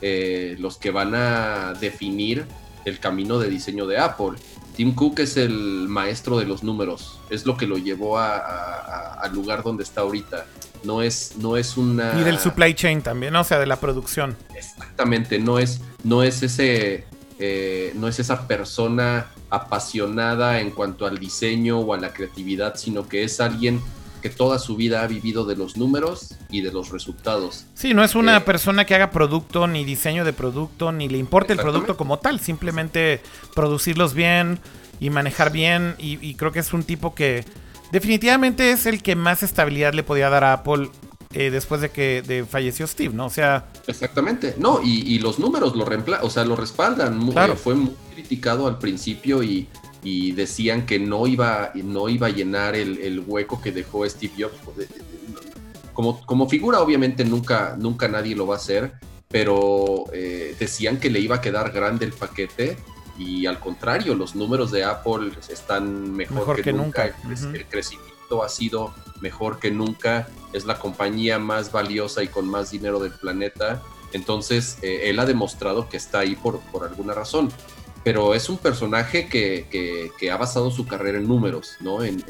eh, 0.02 0.56
los 0.60 0.78
que 0.78 0.92
van 0.92 1.16
a 1.16 1.74
definir 1.80 2.46
el 2.86 3.00
camino 3.00 3.40
de 3.40 3.50
diseño 3.50 3.88
de 3.88 3.98
Apple. 3.98 4.38
Tim 4.76 4.94
Cook 4.94 5.20
es 5.20 5.38
el 5.38 5.88
maestro 5.88 6.38
de 6.38 6.46
los 6.46 6.64
números, 6.64 7.20
es 7.30 7.46
lo 7.46 7.56
que 7.56 7.66
lo 7.66 7.78
llevó 7.78 8.18
al 8.18 9.34
lugar 9.34 9.64
donde 9.64 9.84
está 9.84 10.02
ahorita. 10.02 10.46
No 10.84 11.02
es, 11.02 11.34
no 11.38 11.58
es 11.58 11.78
una. 11.78 12.20
Y 12.20 12.24
del 12.24 12.38
supply 12.38 12.76
chain 12.76 13.02
también, 13.02 13.36
o 13.36 13.44
sea, 13.44 13.58
de 13.58 13.66
la 13.66 13.80
producción. 13.80 14.36
Exactamente, 14.54 15.40
no 15.40 15.60
es, 15.60 15.82
no 16.04 16.24
es 16.24 16.44
ese. 16.44 17.06
Eh, 17.38 17.92
no 17.96 18.08
es 18.08 18.20
esa 18.20 18.48
persona 18.48 19.28
apasionada 19.50 20.62
en 20.62 20.72
cuanto 20.72 21.06
al 21.06 21.18
diseño 21.18 21.80
o 21.80 21.94
a 21.94 21.98
la 21.98 22.14
creatividad, 22.14 22.76
sino 22.76 23.10
que 23.10 23.24
es 23.24 23.42
alguien 23.42 23.82
que 24.26 24.32
toda 24.32 24.58
su 24.58 24.76
vida 24.76 25.04
ha 25.04 25.08
vivido 25.08 25.46
de 25.46 25.56
los 25.56 25.78
números 25.78 26.34
y 26.50 26.62
de 26.62 26.72
los 26.72 26.90
resultados. 26.90 27.68
Sí, 27.76 27.94
no 27.94 28.04
es 28.04 28.16
una 28.16 28.38
eh, 28.38 28.42
persona 28.42 28.84
que 28.84 28.96
haga 28.96 29.12
producto, 29.12 29.68
ni 29.68 29.86
diseño 29.86 30.26
de 30.26 30.34
producto, 30.34 30.92
ni 30.92 31.08
le 31.08 31.20
importe 31.20 31.54
el 31.54 31.60
producto 31.60 31.96
como 31.96 32.18
tal, 32.18 32.40
simplemente 32.40 33.22
producirlos 33.54 34.16
bien 34.16 34.58
y 35.00 35.12
manejar 35.12 35.52
bien. 35.52 35.94
Y, 36.00 36.34
creo 36.34 36.52
que 36.52 36.58
es 36.58 36.74
un 36.74 36.82
tipo 36.82 37.14
que 37.14 37.46
definitivamente 37.92 38.72
es 38.72 38.88
el 38.88 39.04
que 39.04 39.16
más 39.16 39.44
estabilidad 39.44 39.94
le 39.94 40.02
podía 40.02 40.28
dar 40.32 40.44
a 40.44 40.54
Apple 40.54 40.90
eh, 41.32 41.52
después 41.52 41.82
de 41.82 41.92
que 41.92 42.48
falleció 42.50 42.88
Steve, 42.88 43.14
¿no? 43.14 43.28
O 43.28 43.30
sea. 43.30 43.68
Exactamente. 43.86 44.56
No, 44.58 44.80
y, 44.84 45.20
los 45.20 45.38
números 45.38 45.76
lo 45.76 45.86
reempla 45.86 46.22
o 46.24 46.32
sea, 46.32 46.46
lo 46.46 46.56
respaldan. 46.56 47.30
Claro. 47.30 47.54
Eh, 47.54 47.58
fue 47.58 47.76
muy 47.76 47.94
criticado 48.16 48.66
al 48.66 48.80
principio 48.80 49.44
y 49.44 49.68
y 50.06 50.34
decían 50.34 50.86
que 50.86 51.00
no 51.00 51.26
iba, 51.26 51.72
no 51.74 52.08
iba 52.10 52.28
a 52.28 52.30
llenar 52.30 52.76
el, 52.76 53.24
hueco 53.26 53.60
que 53.60 53.72
dejó 53.72 54.08
Steve 54.08 54.34
Jobs. 54.38 54.56
Como, 55.94 56.24
como 56.28 56.48
figura, 56.48 56.80
obviamente, 56.80 57.26
nunca, 57.26 57.76
nunca 57.76 58.08
nadie 58.08 58.36
lo 58.36 58.46
va 58.46 58.54
a 58.54 58.58
hacer, 58.58 58.94
pero 59.28 60.06
eh, 60.14 60.56
decían 60.60 61.00
que 61.00 61.10
le 61.10 61.20
iba 61.20 61.38
a 61.38 61.42
quedar 61.42 61.72
grande 61.72 62.06
el 62.06 62.14
paquete 62.14 62.78
y 63.18 63.48
al 63.48 63.60
contrario, 63.60 64.14
los 64.14 64.36
números 64.36 64.72
de 64.72 64.84
Apple 64.84 65.32
están 65.50 66.12
mejor, 66.14 66.62
que, 66.62 66.72
nunca. 66.72 67.06
El, 67.06 67.66
crecimiento 67.66 68.44
ha 68.44 68.50
sido 68.50 68.94
mejor 69.22 69.58
que 69.58 69.72
nunca. 69.72 70.28
Es 70.54 70.66
la 70.66 70.78
compañía 70.78 71.40
más 71.40 71.72
valiosa 71.72 72.22
y 72.22 72.28
con 72.28 72.48
más 72.48 72.70
dinero 72.70 73.00
del 73.00 73.14
planeta. 73.14 73.82
Entonces, 74.14 74.78
eh, 74.84 75.10
él 75.10 75.18
ha 75.18 75.26
demostrado 75.26 75.90
que 75.90 75.98
está 75.98 76.20
ahí 76.20 76.36
por, 76.36 76.60
por 76.72 76.84
alguna 76.84 77.16
razón 77.16 77.52
pero 78.06 78.36
es 78.36 78.50
un 78.50 78.60
personaje 78.60 79.28
que, 79.28 80.12
ha 80.32 80.38
basado 80.38 80.70
su 80.70 80.86
carrera 80.86 81.18
en 81.18 81.28
números, 81.28 81.72
¿no? 81.82 82.04
En, 82.04 82.24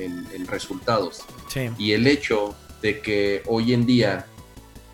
resultados. 0.48 1.26
Y 1.78 1.92
el 1.92 2.08
hecho 2.08 2.56
de 2.82 3.02
que 3.02 3.44
hoy 3.46 3.74
en 3.74 3.86
día 3.86 4.26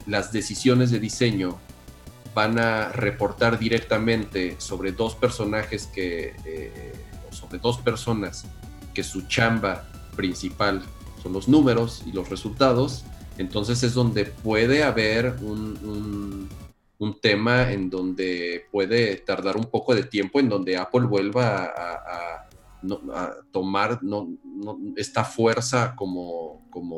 las 0.08 0.32
decisiones 0.32 0.90
de 0.90 1.00
diseño 1.00 1.60
van 2.34 2.58
a 2.58 2.90
reportar 2.90 3.60
directamente 3.60 4.56
sobre 4.58 4.92
dos 4.92 5.14
personajes 5.14 5.86
que, 5.86 6.34
eh, 6.46 6.94
sobre 7.30 7.60
dos 7.60 7.78
personas 7.78 8.46
que 8.96 9.04
su 9.04 9.28
chamba 9.28 9.88
principal 10.16 10.82
son 11.22 11.34
los 11.34 11.48
números 11.48 12.02
y 12.08 12.12
los 12.12 12.28
resultados, 12.30 13.04
entonces 13.38 13.84
es 13.84 13.94
donde 13.94 14.26
puede 14.26 14.84
haber 14.84 15.36
un 15.42 15.78
un 15.84 16.50
tema 17.20 17.72
en 17.72 17.90
donde 17.90 18.68
puede 18.72 19.16
tardar 19.18 19.58
un 19.58 19.66
poco 19.66 19.96
de 19.96 20.04
tiempo, 20.04 20.40
en 20.40 20.50
donde 20.50 20.78
Apple 20.78 21.08
vuelva 21.08 21.66
a, 21.66 22.48
tomar 23.52 24.00
esta 24.96 25.24
fuerza 25.24 25.96
como, 25.96 26.68
como 26.72 26.98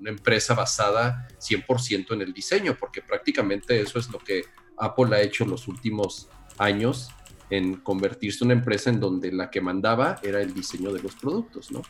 una 0.00 0.10
empresa 0.10 0.54
basada 0.54 1.28
100% 1.38 2.14
en 2.14 2.22
el 2.22 2.32
diseño, 2.32 2.76
porque 2.78 3.02
prácticamente 3.02 3.80
eso 3.80 4.00
es 4.00 4.10
lo 4.10 4.18
que 4.18 4.42
Apple 4.76 5.14
ha 5.14 5.20
hecho 5.20 5.44
en 5.44 5.50
los 5.50 5.68
últimos 5.68 6.28
años 6.58 7.10
en 7.50 7.74
convertirse 7.76 8.42
en 8.42 8.48
una 8.50 8.54
empresa 8.54 8.90
en 8.90 8.98
donde 8.98 9.30
la 9.30 9.50
que 9.50 9.60
mandaba 9.60 10.18
era 10.22 10.40
el 10.40 10.54
diseño 10.54 10.92
de 10.92 11.02
los 11.02 11.14
productos, 11.14 11.70
¿no? 11.70 11.82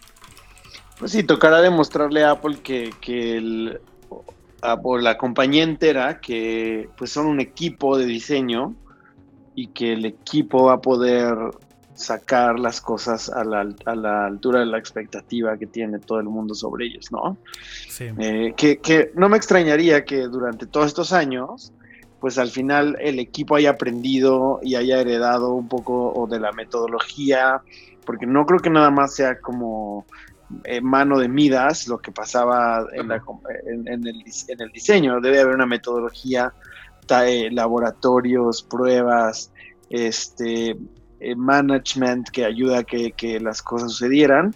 Pues 0.98 1.12
sí, 1.12 1.22
tocará 1.22 1.60
demostrarle 1.60 2.24
a 2.24 2.32
Apple 2.32 2.58
que, 2.62 2.92
que 3.00 3.36
el, 3.36 3.80
por 4.82 5.02
la 5.02 5.18
compañía 5.18 5.64
entera 5.64 6.20
que 6.20 6.89
pues 6.97 7.10
son 7.10 7.26
un 7.26 7.40
equipo 7.40 7.98
de 7.98 8.06
diseño 8.06 8.74
y 9.55 9.68
que 9.68 9.93
el 9.93 10.05
equipo 10.05 10.64
va 10.64 10.74
a 10.74 10.80
poder 10.80 11.34
sacar 11.94 12.59
las 12.59 12.80
cosas 12.80 13.28
a 13.28 13.44
la, 13.44 13.68
a 13.84 13.94
la 13.94 14.26
altura 14.26 14.60
de 14.60 14.66
la 14.66 14.78
expectativa 14.78 15.56
que 15.59 15.66
tiene 15.66 15.98
todo 15.98 16.20
el 16.20 16.26
mundo 16.26 16.55
sobre 16.55 16.86
ellos, 16.86 17.12
¿no? 17.12 17.36
Sí. 17.89 18.09
Eh, 18.18 18.55
que, 18.56 18.78
que, 18.78 19.10
no 19.14 19.28
me 19.28 19.36
extrañaría 19.36 20.05
que 20.05 20.22
durante 20.22 20.66
todos 20.66 20.86
estos 20.86 21.12
años, 21.12 21.72
pues 22.20 22.39
al 22.39 22.48
final 22.48 22.97
el 23.01 23.18
equipo 23.18 23.56
haya 23.56 23.70
aprendido 23.70 24.60
y 24.62 24.74
haya 24.76 25.01
heredado 25.01 25.52
un 25.52 25.68
poco 25.68 26.26
de 26.30 26.40
la 26.40 26.52
metodología, 26.52 27.60
porque 28.05 28.26
no 28.26 28.47
creo 28.47 28.60
que 28.60 28.70
nada 28.70 28.90
más 28.90 29.14
sea 29.14 29.39
como 29.40 30.06
eh, 30.64 30.80
mano 30.80 31.18
de 31.18 31.28
Midas 31.28 31.88
lo 31.88 31.98
que 31.98 32.12
pasaba 32.12 32.86
en, 32.92 33.10
el, 34.06 34.72
diseño. 34.72 35.20
Debe 35.20 35.40
haber 35.40 35.54
una 35.54 35.66
metodología, 35.66 36.52
eh, 37.26 37.50
laboratorios, 37.50 38.62
pruebas, 38.62 39.50
este, 39.90 40.76
eh, 41.20 41.36
management 41.36 42.28
que 42.30 42.44
ayuda 42.44 42.78
a 42.78 42.84
que, 42.84 43.38
las 43.40 43.62
cosas 43.62 43.92
sucedieran. 43.92 44.54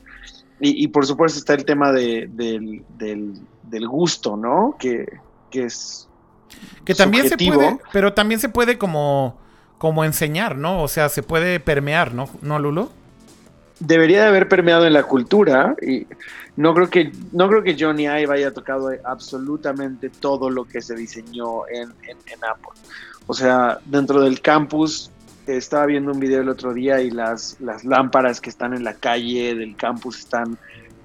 Y, 0.59 0.89
por 0.89 1.05
supuesto 1.05 1.39
está 1.39 1.53
el 1.53 1.67
tema 1.67 1.93
del, 1.93 2.83
gusto, 3.89 4.37
¿no? 4.37 4.77
Que, 4.79 5.07
es... 5.53 6.09
Que 6.85 6.95
también 6.95 7.29
se 7.29 7.37
puede, 7.37 7.79
pero 7.93 8.15
también 8.15 8.41
se 8.41 8.49
puede 8.49 8.79
como, 8.79 9.37
como 9.77 10.05
enseñar, 10.05 10.57
¿no? 10.57 10.83
O 10.83 10.89
sea, 10.89 11.11
se 11.11 11.23
puede 11.23 11.61
permear, 11.61 12.15
¿no? 12.15 12.31
¿No, 12.41 12.59
Lulo? 12.59 12.91
Debería 13.81 14.23
de 14.23 14.29
haber 14.29 14.49
permeado 14.49 14.87
en 14.87 14.93
la 14.93 15.03
cultura 15.03 15.75
y 15.83 16.07
no 16.57 16.75
creo 16.75 16.89
que 16.89 17.13
no 17.33 17.49
creo 17.49 17.63
que 17.63 17.77
Johnny 17.79 18.05
Ive 18.05 18.35
haya 18.35 18.53
tocado 18.53 18.91
absolutamente 19.05 20.09
todo 20.09 20.49
lo 20.49 20.65
que 20.65 20.81
se 20.81 20.95
diseñó 20.95 21.67
en, 21.69 21.91
Apple. 22.49 22.71
O 23.27 23.35
sea, 23.35 23.79
dentro 23.85 24.21
del 24.21 24.41
campus 24.41 25.11
estaba 25.47 25.87
viendo 25.87 26.13
un 26.13 26.21
video 26.21 26.41
el 26.41 26.49
otro 26.49 26.73
día 26.73 27.01
y 27.01 27.11
las, 27.11 27.61
las 27.61 27.85
lámparas 27.85 28.41
que 28.41 28.51
están 28.51 28.75
en 28.75 28.85
la 28.85 28.95
calle 28.95 29.55
del 29.55 29.77
campus 29.77 30.19
están 30.21 30.59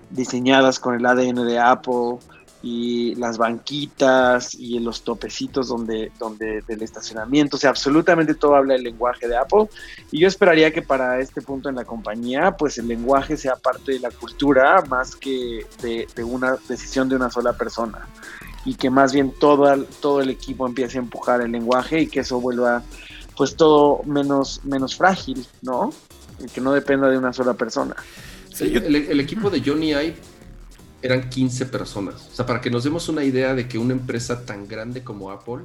diseñadas 0.09 0.79
con 0.79 0.95
el 0.95 1.05
ADN 1.05 1.45
de 1.45 1.59
Apple 1.59 2.17
y 2.63 3.15
las 3.15 3.37
banquitas 3.37 4.53
y 4.53 4.79
los 4.79 5.03
topecitos 5.03 5.67
donde, 5.67 6.11
donde 6.19 6.61
del 6.67 6.83
estacionamiento, 6.83 7.57
o 7.57 7.59
sea, 7.59 7.71
absolutamente 7.71 8.35
todo 8.35 8.55
habla 8.55 8.75
el 8.75 8.83
lenguaje 8.83 9.27
de 9.27 9.35
Apple 9.35 9.67
y 10.11 10.19
yo 10.19 10.27
esperaría 10.27 10.71
que 10.71 10.81
para 10.81 11.19
este 11.19 11.41
punto 11.41 11.69
en 11.69 11.75
la 11.75 11.85
compañía, 11.85 12.51
pues 12.51 12.77
el 12.77 12.87
lenguaje 12.87 13.35
sea 13.35 13.55
parte 13.55 13.93
de 13.93 13.99
la 13.99 14.11
cultura 14.11 14.83
más 14.87 15.15
que 15.15 15.65
de, 15.81 16.07
una 16.23 16.55
decisión 16.69 17.09
de 17.09 17.15
una 17.15 17.31
sola 17.31 17.53
persona 17.53 18.07
y 18.63 18.75
que 18.75 18.91
más 18.91 19.11
bien 19.11 19.33
todo, 19.39 19.83
todo 19.99 20.21
el 20.21 20.29
equipo 20.29 20.67
empiece 20.67 20.99
a 20.99 21.01
empujar 21.01 21.41
el 21.41 21.51
lenguaje 21.51 22.01
y 22.01 22.07
que 22.07 22.19
eso 22.19 22.39
vuelva 22.39 22.83
pues 23.35 23.55
todo 23.55 24.03
menos, 24.03 24.61
menos 24.65 24.95
frágil, 24.95 25.47
¿no? 25.63 25.91
Y 26.39 26.47
que 26.47 26.61
no 26.61 26.73
dependa 26.73 27.09
de 27.09 27.17
una 27.17 27.33
sola 27.33 27.55
persona. 27.55 27.95
el, 28.59 28.95
el, 28.95 29.19
equipo 29.19 29.49
de 29.49 29.61
Johnny 29.65 29.91
Ive 29.93 30.15
eran 31.01 31.29
15 31.29 31.65
personas. 31.67 32.29
O 32.31 32.35
sea, 32.35 32.45
para 32.45 32.61
que 32.61 32.69
nos 32.69 32.83
demos 32.83 33.09
una 33.09 33.23
idea 33.23 33.55
de 33.55 33.67
que 33.67 33.77
una 33.77 33.93
empresa 33.93 34.45
tan 34.45 34.67
grande 34.67 35.03
como 35.03 35.31
Apple 35.31 35.63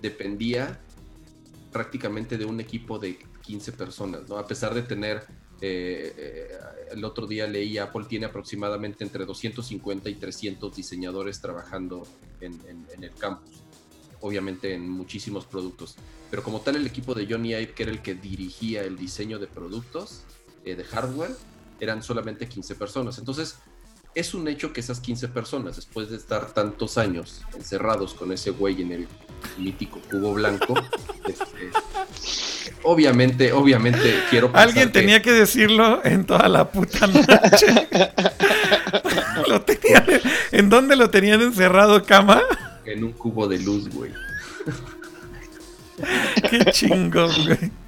dependía 0.00 0.80
prácticamente 1.72 2.36
de 2.36 2.44
un 2.44 2.60
equipo 2.60 2.98
de 2.98 3.18
15 3.42 3.72
personas, 3.72 4.28
¿no? 4.28 4.36
A 4.36 4.46
pesar 4.46 4.74
de 4.74 4.82
tener, 4.82 5.24
eh, 5.60 6.14
eh, 6.16 6.48
el 6.92 7.04
otro 7.04 7.26
día 7.26 7.46
leí, 7.46 7.78
Apple 7.78 8.04
tiene 8.08 8.26
aproximadamente 8.26 9.04
entre 9.04 9.24
250 9.24 10.10
y 10.10 10.14
300 10.14 10.74
diseñadores 10.74 11.40
trabajando 11.40 12.06
en, 12.40 12.60
el 13.00 13.12
campus, 13.12 13.62
obviamente 14.20 14.74
en 14.74 14.88
muchísimos 14.88 15.46
productos. 15.46 15.96
Pero 16.30 16.42
como 16.42 16.60
tal, 16.60 16.76
el 16.76 16.86
equipo 16.86 17.14
de 17.14 17.26
Johnny 17.26 17.50
Ive, 17.54 17.72
que 17.72 17.84
era 17.84 17.92
el 17.92 18.02
que 18.02 18.14
dirigía 18.14 18.82
el 18.82 18.96
diseño 18.96 19.38
de 19.38 19.46
productos, 19.46 20.24
eh, 20.64 20.74
de 20.74 20.84
hardware, 20.84 21.34
eran 21.80 22.02
solamente 22.02 22.48
15 22.48 22.74
personas. 22.74 23.18
Entonces, 23.18 23.56
es 24.14 24.34
un 24.34 24.46
hecho 24.48 24.72
que 24.72 24.80
esas 24.80 25.00
15 25.00 25.28
personas, 25.28 25.76
después 25.76 26.10
de 26.10 26.16
estar 26.16 26.52
tantos 26.52 26.98
años 26.98 27.42
encerrados 27.54 28.14
con 28.14 28.32
ese 28.32 28.50
güey 28.50 28.82
en 28.82 28.92
el 28.92 29.08
mítico 29.58 30.00
cubo 30.10 30.34
blanco, 30.34 30.74
este, 31.26 31.70
obviamente, 32.82 33.52
obviamente 33.52 34.22
quiero 34.30 34.50
Alguien 34.54 34.92
tenía 34.92 35.22
que 35.22 35.32
decirlo 35.32 36.04
en 36.04 36.26
toda 36.26 36.48
la 36.48 36.70
puta 36.70 37.06
noche. 37.06 37.22
¿En 40.52 40.68
dónde 40.68 40.96
lo 40.96 41.10
tenían 41.10 41.40
encerrado, 41.40 42.04
cama? 42.04 42.42
En 42.84 43.04
un 43.04 43.12
cubo 43.12 43.48
de 43.48 43.58
luz, 43.58 43.88
güey. 43.88 44.12
Qué 46.50 46.64
chingón, 46.72 47.32
güey. 47.46 47.81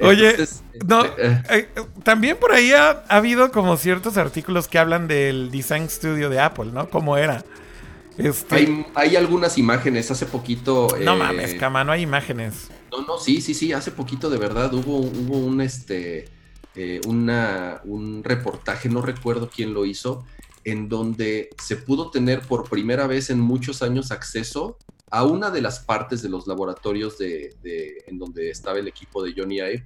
Oye, 0.00 0.30
Entonces, 0.30 0.62
no, 0.86 1.04
eh, 1.04 1.42
eh, 1.50 1.68
también 2.02 2.36
por 2.36 2.52
ahí 2.52 2.72
ha, 2.72 3.04
ha 3.08 3.16
habido 3.16 3.50
como 3.50 3.76
ciertos 3.76 4.16
artículos 4.16 4.68
que 4.68 4.78
hablan 4.78 5.08
del 5.08 5.50
Design 5.50 5.88
Studio 5.88 6.28
de 6.30 6.40
Apple, 6.40 6.66
¿no? 6.72 6.90
¿Cómo 6.90 7.16
era? 7.16 7.44
Este, 8.18 8.54
hay, 8.54 8.86
hay 8.94 9.16
algunas 9.16 9.58
imágenes. 9.58 10.10
Hace 10.10 10.26
poquito. 10.26 10.88
no 11.02 11.14
eh, 11.14 11.18
mames, 11.18 11.54
cama, 11.54 11.84
no 11.84 11.92
hay 11.92 12.02
imágenes. 12.02 12.68
No, 12.90 13.02
no, 13.06 13.18
sí, 13.18 13.40
sí, 13.40 13.54
sí. 13.54 13.72
Hace 13.72 13.90
poquito, 13.90 14.30
de 14.30 14.38
verdad, 14.38 14.72
hubo, 14.74 14.98
hubo 14.98 15.38
un 15.38 15.60
este. 15.60 16.28
eh, 16.74 17.00
una, 17.06 17.80
un 17.84 18.22
reportaje, 18.24 18.88
no 18.88 19.02
recuerdo 19.02 19.50
quién 19.54 19.74
lo 19.74 19.84
hizo, 19.86 20.24
en 20.64 20.88
donde 20.88 21.50
se 21.62 21.76
pudo 21.76 22.10
tener 22.10 22.40
por 22.42 22.68
primera 22.68 23.06
vez 23.06 23.30
en 23.30 23.40
muchos 23.40 23.82
años 23.82 24.10
acceso 24.12 24.78
a 25.10 25.24
una 25.24 25.50
de 25.50 25.60
las 25.62 25.80
partes 25.80 26.22
de 26.22 26.28
los 26.28 26.46
laboratorios 26.46 27.16
de, 27.18 27.54
en 28.06 28.18
donde 28.18 28.50
estaba 28.50 28.78
el 28.78 28.88
equipo 28.88 29.22
de 29.22 29.32
Johnny 29.36 29.56
Ive, 29.58 29.84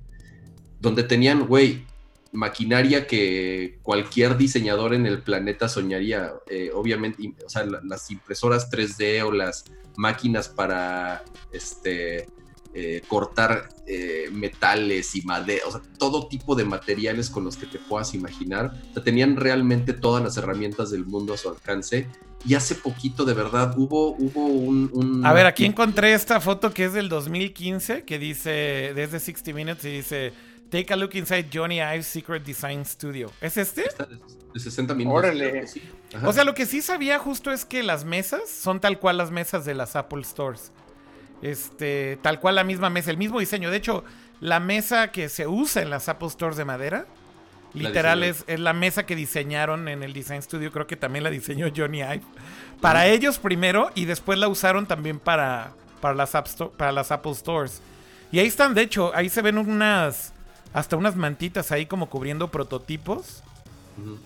donde 0.80 1.02
tenían, 1.02 1.46
güey, 1.46 1.84
maquinaria 2.32 3.06
que 3.06 3.78
cualquier 3.82 4.36
diseñador 4.36 4.94
en 4.94 5.04
el 5.06 5.22
planeta 5.22 5.68
soñaría. 5.68 6.32
Eh, 6.48 6.70
obviamente, 6.72 7.34
o 7.44 7.48
sea, 7.50 7.64
la- 7.66 7.80
las 7.84 8.10
impresoras 8.10 8.70
3D 8.70 9.22
o 9.22 9.32
las 9.32 9.64
máquinas 9.96 10.48
para 10.48 11.22
este, 11.52 12.28
eh, 12.72 13.02
cortar 13.08 13.68
eh, 13.86 14.28
metales 14.32 15.16
y 15.16 15.22
madera, 15.22 15.64
o 15.66 15.72
sea, 15.72 15.82
todo 15.98 16.28
tipo 16.28 16.54
de 16.54 16.64
materiales 16.64 17.28
con 17.28 17.44
los 17.44 17.56
que 17.56 17.66
te 17.66 17.78
puedas 17.80 18.14
imaginar. 18.14 18.80
Tenían 19.04 19.36
realmente 19.36 19.92
todas 19.92 20.22
las 20.22 20.36
herramientas 20.36 20.90
del 20.92 21.04
mundo 21.04 21.34
a 21.34 21.36
su 21.36 21.48
alcance. 21.48 22.06
Y 22.46 22.54
hace 22.54 22.74
poquito, 22.74 23.24
de 23.24 23.34
verdad, 23.34 23.74
hubo, 23.76 24.12
hubo 24.16 24.46
un, 24.46 24.90
un- 24.94 25.26
A 25.26 25.32
ver, 25.32 25.46
aquí 25.46 25.64
encontré 25.66 26.14
esta 26.14 26.40
foto 26.40 26.72
que 26.72 26.86
es 26.86 26.92
del 26.94 27.08
2015, 27.10 28.04
que 28.04 28.18
dice, 28.18 28.92
desde 28.94 29.20
60 29.20 29.52
Minutes, 29.52 29.84
y 29.84 29.90
dice, 29.90 30.32
Take 30.70 30.92
a 30.92 30.96
look 30.96 31.10
inside 31.14 31.48
Johnny 31.52 31.78
Ive's 31.80 32.06
Secret 32.06 32.44
Design 32.44 32.84
Studio. 32.86 33.30
¿Es 33.40 33.56
este? 33.56 33.84
Está 33.86 34.04
de, 34.06 34.16
de 34.54 34.60
60 34.60 34.94
minutos. 34.94 35.18
Órale. 35.18 35.66
sí. 35.66 35.82
O 36.24 36.32
sea, 36.32 36.44
lo 36.44 36.54
que 36.54 36.64
sí 36.64 36.80
sabía 36.80 37.18
justo 37.18 37.50
es 37.52 37.64
que 37.64 37.82
las 37.82 38.04
mesas 38.04 38.48
son 38.48 38.80
tal 38.80 38.98
cual 38.98 39.18
las 39.18 39.30
mesas 39.30 39.64
de 39.64 39.74
las 39.74 39.94
Apple 39.96 40.22
Stores. 40.24 40.72
Este, 41.42 42.18
tal 42.22 42.38
cual 42.40 42.54
la 42.54 42.64
misma 42.64 42.90
mesa, 42.90 43.10
el 43.10 43.16
mismo 43.16 43.40
diseño. 43.40 43.70
De 43.70 43.76
hecho, 43.78 44.04
la 44.40 44.60
mesa 44.60 45.10
que 45.10 45.28
se 45.28 45.46
usa 45.46 45.82
en 45.82 45.90
las 45.90 46.08
Apple 46.08 46.28
Stores 46.30 46.56
de 46.56 46.64
madera, 46.64 47.06
La 47.74 47.88
literal 47.88 48.22
es, 48.24 48.44
es 48.46 48.58
la 48.60 48.72
mesa 48.72 49.06
que 49.06 49.14
diseñaron 49.16 49.88
en 49.88 50.02
el 50.02 50.12
Design 50.12 50.42
Studio. 50.42 50.72
Creo 50.72 50.86
que 50.86 50.96
también 50.96 51.22
la 51.24 51.30
diseñó 51.30 51.68
Johnny 51.74 51.98
Ive. 52.00 52.22
Para 52.80 53.06
ellos 53.06 53.38
primero 53.38 53.90
y 53.94 54.06
después 54.06 54.38
la 54.38 54.48
usaron 54.48 54.86
también 54.86 55.18
para, 55.20 55.72
para, 56.00 56.14
las, 56.14 56.34
App 56.34 56.46
Sto- 56.46 56.70
para 56.70 56.92
las 56.92 57.12
Apple 57.12 57.34
Stores. 57.34 57.80
Y 58.32 58.38
ahí 58.38 58.46
están, 58.46 58.74
de 58.74 58.82
hecho, 58.82 59.12
ahí 59.14 59.28
se 59.28 59.42
ven 59.42 59.58
unas, 59.58 60.32
hasta 60.72 60.96
unas 60.96 61.16
mantitas 61.16 61.70
ahí 61.72 61.86
como 61.86 62.08
cubriendo 62.08 62.48
prototipos. 62.48 63.42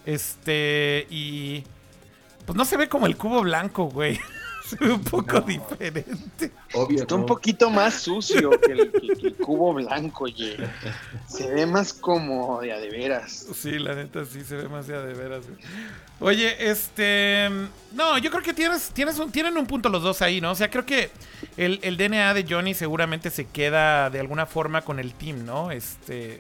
Este, 0.07 1.07
y. 1.11 1.65
Pues 2.47 2.57
no 2.57 2.65
se 2.65 2.77
ve 2.77 2.89
como 2.89 3.07
el 3.07 3.17
cubo 3.17 3.41
blanco, 3.43 3.85
güey. 3.87 4.21
Se 4.79 4.85
ve 4.85 4.93
un 4.93 5.05
poco 5.05 5.41
diferente. 5.41 6.51
Obvio. 6.75 7.01
Está 7.03 7.15
un 7.15 7.23
¿no? 7.23 7.27
poquito 7.27 7.71
más 7.71 7.95
sucio 7.95 8.51
que 8.61 8.73
el, 8.73 8.93
que- 8.93 9.09
que 9.21 9.27
el 9.29 9.35
cubo 9.37 9.75
blanco, 9.75 10.25
oye. 10.25 10.57
Se 11.29 11.49
ve 11.51 11.67
más 11.67 11.93
como 11.93 12.61
de 12.61 12.73
a 12.73 12.79
de 12.79 12.91
veras. 12.91 13.47
Sí, 13.55 13.79
la 13.79 13.95
neta 13.95 14.25
sí 14.25 14.43
se 14.45 14.57
ve 14.57 14.69
más 14.69 14.87
ya 14.87 15.01
de 15.01 15.15
veras, 15.15 15.45
güey. 15.47 15.59
Oye, 16.21 16.71
este. 16.71 17.49
No, 17.93 18.19
yo 18.19 18.31
creo 18.31 18.43
que 18.43 18.55
tienes, 18.55 18.91
tienes 18.91 19.19
un, 19.19 19.31
tienen 19.31 19.57
un 19.57 19.67
punto 19.67 19.89
los 19.89 20.03
dos 20.03 20.23
ahí, 20.23 20.41
¿no? 20.41 20.53
O 20.53 20.55
sea, 20.55 20.71
creo 20.71 20.87
que 20.87 21.11
el, 21.57 21.81
el 21.83 21.97
DNA 21.97 22.35
de 22.35 22.47
Johnny 22.49 22.75
seguramente 22.75 23.31
se 23.31 23.47
queda 23.47 24.11
de 24.11 24.21
alguna 24.21 24.47
forma 24.47 24.83
con 24.83 24.99
el 24.99 25.13
team, 25.15 25.45
¿no? 25.45 25.71
Este. 25.71 26.39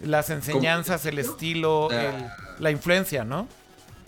Las 0.00 0.30
enseñanzas, 0.30 1.06
el 1.06 1.18
estilo, 1.20 1.88
Ah. 1.92 1.94
el- 2.02 2.62
la 2.62 2.70
influencia, 2.70 3.24
¿no? 3.24 3.46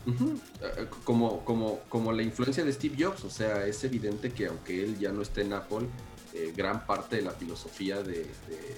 Ujú. 0.06 0.38
Eh, 0.62 0.86
Como, 1.04 1.44
como, 1.44 1.80
como 1.88 2.12
la 2.12 2.22
influencia 2.22 2.64
de 2.64 2.72
Steve 2.72 2.96
Jobs, 3.02 3.24
o 3.24 3.30
sea, 3.30 3.66
es 3.66 3.82
evidente 3.84 4.30
que 4.32 4.46
aunque 4.46 4.84
él 4.84 4.98
ya 4.98 5.12
no 5.12 5.22
esté 5.22 5.42
en 5.42 5.52
Apple, 5.54 5.86
eh, 6.34 6.52
gran 6.56 6.84
parte 6.86 7.16
de 7.16 7.22
la 7.22 7.30
filosofía 7.32 8.02
de, 8.02 8.12
de- 8.48 8.76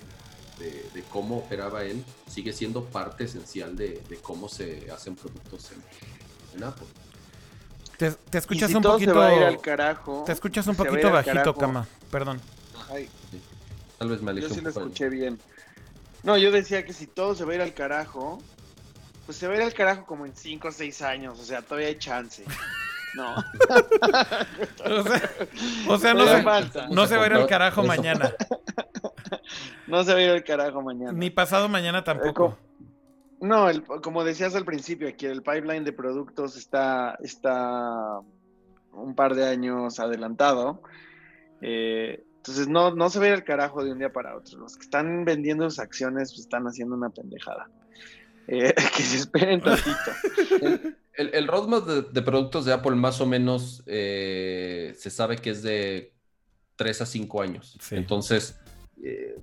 de- 0.59 0.91
de 0.95 1.03
cómo 1.11 1.39
operaba 1.39 1.85
él 1.85 2.03
sigue 2.31 2.53
siendo 2.53 2.85
parte 2.85 3.25
esencial 3.25 3.77
de, 3.77 4.03
de 4.09 4.17
cómo 4.17 4.49
se 4.49 4.91
hacen 4.91 5.15
productos 5.17 5.71
en, 5.73 6.57
en 6.59 6.65
Apple. 6.65 6.87
Te, 7.99 8.11
te 8.13 8.39
escuchas 8.39 8.71
si 8.71 8.77
un 8.77 8.83
poquito. 8.83 9.13
se 9.13 9.19
va 9.19 9.27
a 9.29 9.35
ir 9.37 9.43
al 9.43 9.61
carajo. 9.61 10.23
Te 10.27 10.33
escuchas 10.33 10.67
un 10.67 10.77
poquito 10.77 11.11
bajito. 11.11 11.55
Cama. 11.55 11.87
Perdón. 12.11 12.41
Ay, 12.91 13.09
Tal 13.99 14.09
vez 14.11 14.21
me 14.23 14.31
alejé 14.31 14.49
yo 14.49 14.55
sí 14.55 14.61
un 14.61 14.65
lo 14.67 14.71
poco 14.71 14.81
del- 14.81 14.89
escuché 14.93 15.09
bien. 15.09 15.39
No, 16.23 16.37
yo 16.39 16.51
decía 16.51 16.85
que 16.85 16.93
si 16.93 17.07
todo 17.07 17.35
se 17.35 17.45
va 17.45 17.53
a 17.53 17.55
ir 17.57 17.61
al 17.63 17.73
carajo, 17.75 18.39
pues 19.27 19.37
se 19.39 19.47
va 19.47 19.55
a 19.55 19.57
ir 19.57 19.63
al 19.63 19.75
carajo 19.75 20.07
como 20.07 20.25
en 20.25 20.35
5 20.35 20.69
o 20.69 20.73
6 20.73 21.03
años. 21.03 21.39
O 21.39 21.45
sea, 21.45 21.61
todavía 21.63 21.89
hay 21.89 21.99
chance. 21.99 22.45
No, 23.15 23.35
O 24.85 25.03
sea, 25.03 25.23
o 25.89 25.99
sea, 25.99 26.15
no, 26.15 26.27
se, 26.27 26.43
falta. 26.43 26.89
no 26.89 27.07
se 27.07 27.17
va 27.17 27.25
a 27.25 27.27
ir 27.27 27.33
al 27.33 27.39
Eso. 27.41 27.49
carajo 27.49 27.83
mañana. 27.83 28.33
no 29.87 30.05
se 30.05 30.13
va 30.13 30.19
a 30.19 30.23
ir 30.23 30.31
al 30.31 30.45
carajo 30.45 30.83
mañana. 30.83 31.13
Ni 31.13 31.31
pasado 31.31 31.69
mañana 31.69 31.99
Eh, 32.01 32.03
tampoco. 32.03 32.51
co- 32.51 32.59
No, 33.41 33.69
el- 33.71 33.83
como 33.85 34.23
decías 34.25 34.55
al 34.55 34.65
principio, 34.65 35.09
aquí 35.09 35.27
el 35.27 35.43
pipeline 35.43 35.85
de 35.85 35.93
productos 35.93 36.57
está, 36.57 37.17
está 37.23 38.21
un 38.93 39.15
par 39.15 39.35
de 39.35 39.49
años 39.49 39.99
adelantado. 40.01 40.83
Eh, 41.63 42.23
entonces 42.37 42.69
no, 42.69 42.95
no 42.95 43.09
se 43.11 43.19
ve 43.19 43.31
el 43.31 43.45
carajo 43.45 43.83
de 43.83 43.93
un 43.93 43.99
día 43.99 44.13
para 44.13 44.37
otro. 44.37 44.59
Los 44.59 44.77
que 44.77 44.83
están 44.85 45.25
vendiendo 45.25 45.69
sus 45.71 45.79
acciones 45.79 46.33
pues, 46.33 46.41
están 46.43 46.65
haciendo 46.67 46.95
una 46.97 47.09
pendejada. 47.11 47.69
Eh, 48.49 48.75
que 48.97 49.03
se 49.03 49.17
esperen 49.19 49.61
tantito. 49.61 49.97
El, 51.17 51.35
el 51.35 51.49
roadmap 51.49 51.87
de, 51.87 52.03
de 52.03 52.21
productos 52.21 52.67
de 52.67 52.75
Apple 52.75 52.95
más 52.95 53.23
o 53.23 53.27
menos 53.27 53.83
eh, 53.87 54.95
se 54.99 55.09
sabe 55.09 55.39
que 55.39 55.49
es 55.49 55.63
de 55.63 56.13
3 56.77 57.01
a 57.01 57.07
5 57.07 57.41
años. 57.41 57.79
Sí. 57.81 57.97
Entonces, 57.97 58.61
eh, 59.03 59.35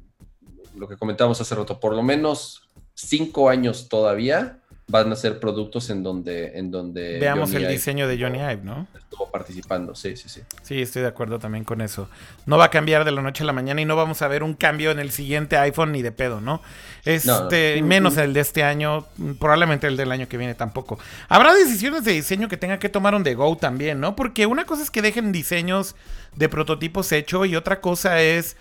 lo 0.75 0.87
que 0.87 0.97
comentábamos 0.97 1.41
hace 1.41 1.55
rato, 1.55 1.79
por 1.79 1.95
lo 1.95 2.03
menos 2.03 2.69
5 2.93 3.49
años 3.49 3.89
todavía 3.89 4.62
van 4.87 5.11
a 5.11 5.15
ser 5.15 5.39
productos 5.39 5.89
en 5.89 6.03
donde, 6.03 6.57
en 6.57 6.69
donde 6.69 7.17
Veamos 7.19 7.49
Johnny 7.49 7.57
el 7.57 7.63
Ive 7.63 7.73
diseño 7.73 8.07
de 8.07 8.21
Johnny 8.21 8.39
Ive, 8.39 8.61
¿no? 8.63 8.87
estuvo 8.93 9.29
participando. 9.29 9.95
Sí, 9.95 10.17
sí, 10.17 10.27
sí. 10.27 10.41
Sí, 10.63 10.81
estoy 10.81 11.03
de 11.03 11.07
acuerdo 11.07 11.39
también 11.39 11.63
con 11.63 11.81
eso. 11.81 12.09
No 12.45 12.57
va 12.57 12.65
a 12.65 12.69
cambiar 12.69 13.05
de 13.05 13.11
la 13.11 13.21
noche 13.21 13.43
a 13.43 13.45
la 13.45 13.53
mañana 13.53 13.79
y 13.79 13.85
no 13.85 13.95
vamos 13.95 14.21
a 14.21 14.27
ver 14.27 14.43
un 14.43 14.55
cambio 14.55 14.91
en 14.91 14.99
el 14.99 15.11
siguiente 15.11 15.55
iPhone 15.57 15.91
ni 15.91 16.01
de 16.01 16.11
pedo, 16.11 16.41
¿no? 16.41 16.61
Este, 17.05 17.79
no. 17.79 17.87
menos 17.87 18.17
el 18.17 18.33
de 18.33 18.39
este 18.39 18.63
año, 18.63 19.05
probablemente 19.39 19.87
el 19.87 19.97
del 19.97 20.11
año 20.11 20.27
que 20.27 20.37
viene 20.37 20.55
tampoco. 20.55 20.97
Habrá 21.29 21.53
decisiones 21.53 22.03
de 22.03 22.11
diseño 22.11 22.49
que 22.49 22.57
tenga 22.57 22.79
que 22.79 22.89
tomar 22.89 23.13
on 23.13 23.23
the 23.23 23.35
go 23.35 23.55
también, 23.55 23.99
¿no? 23.99 24.15
Porque 24.15 24.47
una 24.47 24.65
cosa 24.65 24.83
es 24.83 24.91
que 24.91 25.01
dejen 25.01 25.31
diseños 25.31 25.95
de 26.35 26.49
prototipos 26.49 27.11
hecho 27.11 27.45
y 27.45 27.55
otra 27.55 27.81
cosa 27.81 28.21
es 28.21 28.57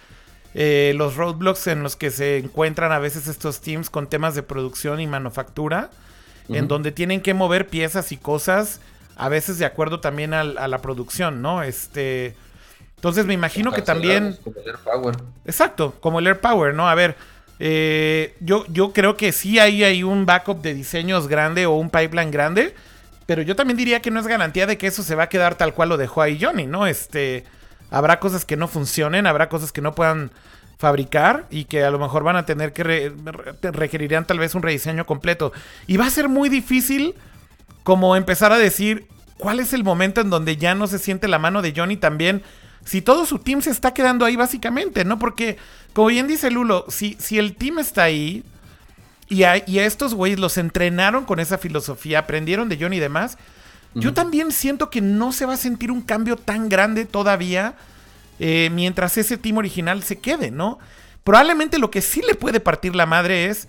eh, 0.54 0.92
los 0.96 1.16
roadblocks 1.16 1.66
en 1.68 1.82
los 1.82 1.96
que 1.96 2.10
se 2.10 2.38
encuentran 2.38 2.92
a 2.92 2.98
veces 2.98 3.26
estos 3.26 3.60
teams 3.62 3.88
con 3.88 4.08
temas 4.08 4.34
de 4.34 4.42
producción 4.42 5.00
y 5.00 5.06
manufactura, 5.06 5.90
en 6.48 6.68
donde 6.68 6.92
tienen 6.92 7.20
que 7.20 7.34
mover 7.34 7.68
piezas 7.68 8.12
y 8.12 8.16
cosas, 8.16 8.80
a 9.16 9.28
veces 9.28 9.58
de 9.58 9.64
acuerdo 9.64 10.00
también 10.00 10.34
al- 10.34 10.58
a, 10.58 10.68
la 10.68 10.78
producción, 10.82 11.42
¿no? 11.42 11.62
Este, 11.62 12.34
entonces 12.96 13.26
me 13.26 13.34
imagino 13.34 13.72
que 13.72 13.82
también... 13.82 14.38
Como 14.42 14.56
el 14.60 14.68
Air 14.68 14.78
Power. 14.78 15.16
Exacto, 15.44 15.94
como 16.00 16.18
el 16.18 16.26
Air 16.26 16.40
Power, 16.40 16.74
¿no? 16.74 16.88
A 16.88 16.94
ver, 16.94 17.16
eh, 17.58 18.34
yo, 18.40 18.64
yo 18.68 18.92
creo 18.92 19.16
que 19.16 19.32
sí 19.32 19.58
hay, 19.58 19.84
hay 19.84 20.02
un 20.02 20.26
backup 20.26 20.62
de 20.62 20.74
diseños 20.74 21.28
grande 21.28 21.66
o 21.66 21.72
un 21.74 21.90
pipeline 21.90 22.30
grande, 22.30 22.74
pero 23.26 23.42
yo 23.42 23.54
también 23.54 23.76
diría 23.76 24.00
que 24.02 24.10
no 24.10 24.18
es 24.20 24.26
garantía 24.26 24.66
de 24.66 24.76
que 24.78 24.88
eso 24.88 25.02
se 25.02 25.14
va 25.14 25.24
a 25.24 25.28
quedar 25.28 25.54
tal 25.54 25.74
cual 25.74 25.90
lo 25.90 25.96
dejó 25.96 26.22
ahí 26.22 26.38
Johnny, 26.40 26.66
¿no? 26.66 26.86
Este, 26.86 27.44
habrá 27.90 28.18
cosas 28.18 28.44
que 28.44 28.56
no 28.56 28.66
funcionen, 28.68 29.26
habrá 29.26 29.48
cosas 29.48 29.70
que 29.72 29.80
no 29.80 29.94
puedan 29.94 30.30
fabricar 30.82 31.46
y 31.48 31.66
que 31.66 31.84
a 31.84 31.92
lo 31.92 32.00
mejor 32.00 32.24
van 32.24 32.34
a 32.34 32.44
tener 32.44 32.72
que 32.72 32.82
re- 32.82 33.12
re- 33.24 33.70
requerirán 33.70 34.26
tal 34.26 34.40
vez 34.40 34.56
un 34.56 34.62
rediseño 34.62 35.06
completo. 35.06 35.52
Y 35.86 35.96
va 35.96 36.06
a 36.06 36.10
ser 36.10 36.28
muy 36.28 36.48
difícil 36.48 37.14
como 37.84 38.16
empezar 38.16 38.50
a 38.52 38.58
decir 38.58 39.06
cuál 39.38 39.60
es 39.60 39.72
el 39.74 39.84
momento 39.84 40.20
en 40.20 40.28
donde 40.28 40.56
ya 40.56 40.74
no 40.74 40.88
se 40.88 40.98
siente 40.98 41.28
la 41.28 41.38
mano 41.38 41.62
de 41.62 41.72
Johnny 41.76 41.96
también. 41.96 42.42
Si 42.84 43.00
todo 43.00 43.26
su 43.26 43.38
team 43.38 43.62
se 43.62 43.70
está 43.70 43.94
quedando 43.94 44.24
ahí 44.24 44.34
básicamente, 44.34 45.04
¿no? 45.04 45.20
Porque, 45.20 45.56
como 45.92 46.08
bien 46.08 46.26
dice 46.26 46.50
Lulo, 46.50 46.84
si, 46.88 47.16
si 47.20 47.38
el 47.38 47.54
team 47.54 47.78
está 47.78 48.02
ahí 48.02 48.42
y 49.28 49.44
a, 49.44 49.62
y 49.64 49.78
a 49.78 49.86
estos 49.86 50.14
güeyes 50.14 50.40
los 50.40 50.58
entrenaron 50.58 51.24
con 51.24 51.38
esa 51.38 51.58
filosofía, 51.58 52.18
aprendieron 52.18 52.68
de 52.68 52.76
Johnny 52.76 52.96
y 52.96 53.00
demás, 53.00 53.38
yo 53.94 54.14
también 54.14 54.50
siento 54.50 54.90
que 54.90 55.00
no 55.00 55.30
se 55.30 55.46
va 55.46 55.54
a 55.54 55.56
sentir 55.56 55.92
un 55.92 56.02
cambio 56.02 56.36
tan 56.36 56.68
grande 56.68 57.04
todavía 57.04 57.74
eh, 58.44 58.70
mientras 58.70 59.16
ese 59.18 59.36
team 59.36 59.58
original 59.58 60.02
se 60.02 60.18
quede, 60.18 60.50
¿no? 60.50 60.80
Probablemente 61.22 61.78
lo 61.78 61.92
que 61.92 62.02
sí 62.02 62.22
le 62.26 62.34
puede 62.34 62.58
partir 62.58 62.96
la 62.96 63.06
madre 63.06 63.46
es 63.46 63.68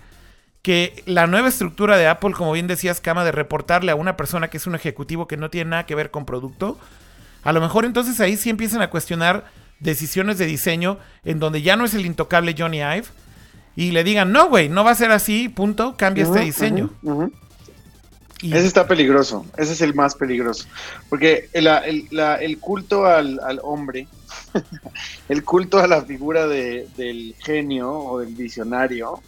que 0.62 1.04
la 1.06 1.28
nueva 1.28 1.46
estructura 1.46 1.96
de 1.96 2.08
Apple, 2.08 2.32
como 2.32 2.50
bien 2.50 2.66
decías, 2.66 3.00
Cama, 3.00 3.24
de 3.24 3.30
reportarle 3.30 3.92
a 3.92 3.94
una 3.94 4.16
persona 4.16 4.50
que 4.50 4.56
es 4.56 4.66
un 4.66 4.74
ejecutivo 4.74 5.28
que 5.28 5.36
no 5.36 5.48
tiene 5.48 5.70
nada 5.70 5.86
que 5.86 5.94
ver 5.94 6.10
con 6.10 6.26
producto, 6.26 6.76
A 7.44 7.52
lo 7.52 7.60
mejor 7.60 7.84
entonces 7.84 8.18
ahí 8.18 8.36
sí 8.36 8.50
empiezan 8.50 8.82
a 8.82 8.90
cuestionar 8.90 9.44
decisiones 9.78 10.38
de 10.38 10.46
diseño 10.46 10.98
en 11.24 11.38
donde 11.38 11.62
ya 11.62 11.76
no 11.76 11.84
es 11.84 11.94
el 11.94 12.04
intocable 12.04 12.56
Johnny 12.58 12.78
Ive 12.78 13.06
y 13.76 13.92
le 13.92 14.02
digan, 14.02 14.32
no, 14.32 14.48
güey, 14.48 14.68
no 14.68 14.82
va 14.82 14.90
a 14.90 14.96
ser 14.96 15.12
así, 15.12 15.48
punto, 15.48 15.96
cambia 15.96 16.24
este 16.24 16.40
diseño. 16.40 16.90
Ese 18.42 18.66
está 18.66 18.86
peligroso, 18.86 19.46
ese 19.56 19.72
es 19.72 19.80
el 19.80 19.94
más 19.94 20.14
peligroso, 20.16 20.66
porque 21.08 21.48
el, 21.52 22.58
culto 22.58 23.06
al, 23.06 23.60
hombre, 23.62 24.08
el 25.28 25.44
culto 25.44 25.78
a 25.78 25.86
la 25.86 26.02
figura 26.02 26.46
del 26.46 27.34
genio 27.38 27.90
o 27.90 28.20
del 28.20 28.34
visionario, 28.34 29.20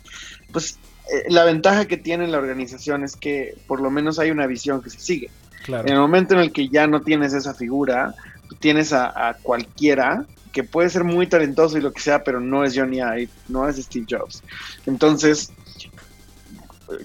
pues 0.53 0.79
eh, 1.13 1.25
la 1.29 1.45
ventaja 1.45 1.87
que 1.87 1.97
tiene 1.97 2.27
la 2.27 2.39
organización 2.39 3.05
es 3.05 3.17
que 3.17 3.57
por 3.67 3.81
lo 3.81 3.91
menos 3.91 4.19
hay 4.19 4.31
una 4.31 4.47
visión 4.47 4.83
que 4.83 4.91
se 4.91 5.01
sigue. 5.01 5.31
En 5.69 5.89
el 5.89 5.99
momento 5.99 6.35
en 6.35 6.41
el 6.41 6.53
que 6.53 6.69
ya 6.69 6.87
no 6.87 7.03
tienes 7.03 7.33
esa 7.33 7.53
figura, 7.53 8.15
tienes 8.61 8.93
a, 8.93 9.29
a, 9.29 9.35
cualquiera 9.35 10.25
que 10.53 10.63
puede 10.63 10.89
ser 10.91 11.03
muy 11.03 11.27
talentoso 11.27 11.77
y 11.77 11.81
lo 11.81 11.93
que 11.93 12.01
sea, 12.01 12.23
pero 12.23 12.41
no 12.41 12.63
es 12.65 12.77
Johnny 12.77 12.99
Ive, 12.99 13.29
no 13.49 13.69
es 13.69 13.77
Steve 13.77 14.07
Jobs. 14.09 14.45
Entonces, 14.87 15.53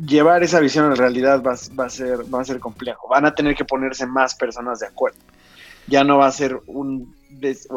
llevar 0.05 0.43
esa 0.43 0.59
visión 0.59 0.85
a 0.85 0.89
la 0.89 0.95
realidad 0.95 1.41
va, 1.43 1.53
a 1.53 1.89
ser, 1.89 2.33
va 2.33 2.41
a 2.41 2.45
ser 2.45 2.59
complejo. 2.59 3.07
Van 3.07 3.25
a 3.25 3.33
tener 3.33 3.55
que 3.55 3.65
ponerse 3.65 4.05
más 4.05 4.35
personas 4.35 4.79
de 4.79 4.87
acuerdo. 4.87 5.17
Ya 5.87 6.03
no 6.03 6.19
va 6.19 6.27
a 6.27 6.31
ser 6.31 6.59
un 6.67 7.15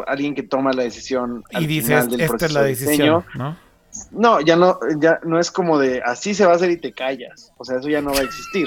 alguien 0.06 0.34
que 0.34 0.42
toma 0.42 0.72
la 0.72 0.82
decisión 0.82 1.44
y 1.50 1.66
dices 1.66 2.06
esta 2.18 2.46
es 2.46 2.52
la 2.52 2.62
decisión, 2.62 3.24
¿no? 3.34 3.56
No, 4.10 4.40
ya 4.40 4.56
no, 4.56 4.78
ya 4.98 5.20
no 5.24 5.38
es 5.38 5.50
como 5.50 5.78
de 5.78 6.02
así 6.04 6.34
se 6.34 6.44
va 6.44 6.52
a 6.52 6.56
hacer 6.56 6.70
y 6.70 6.76
te 6.76 6.92
callas. 6.92 7.52
O 7.58 7.64
sea, 7.64 7.78
eso 7.78 7.88
ya 7.88 8.00
no 8.00 8.12
va 8.12 8.20
a 8.20 8.24
existir. 8.24 8.66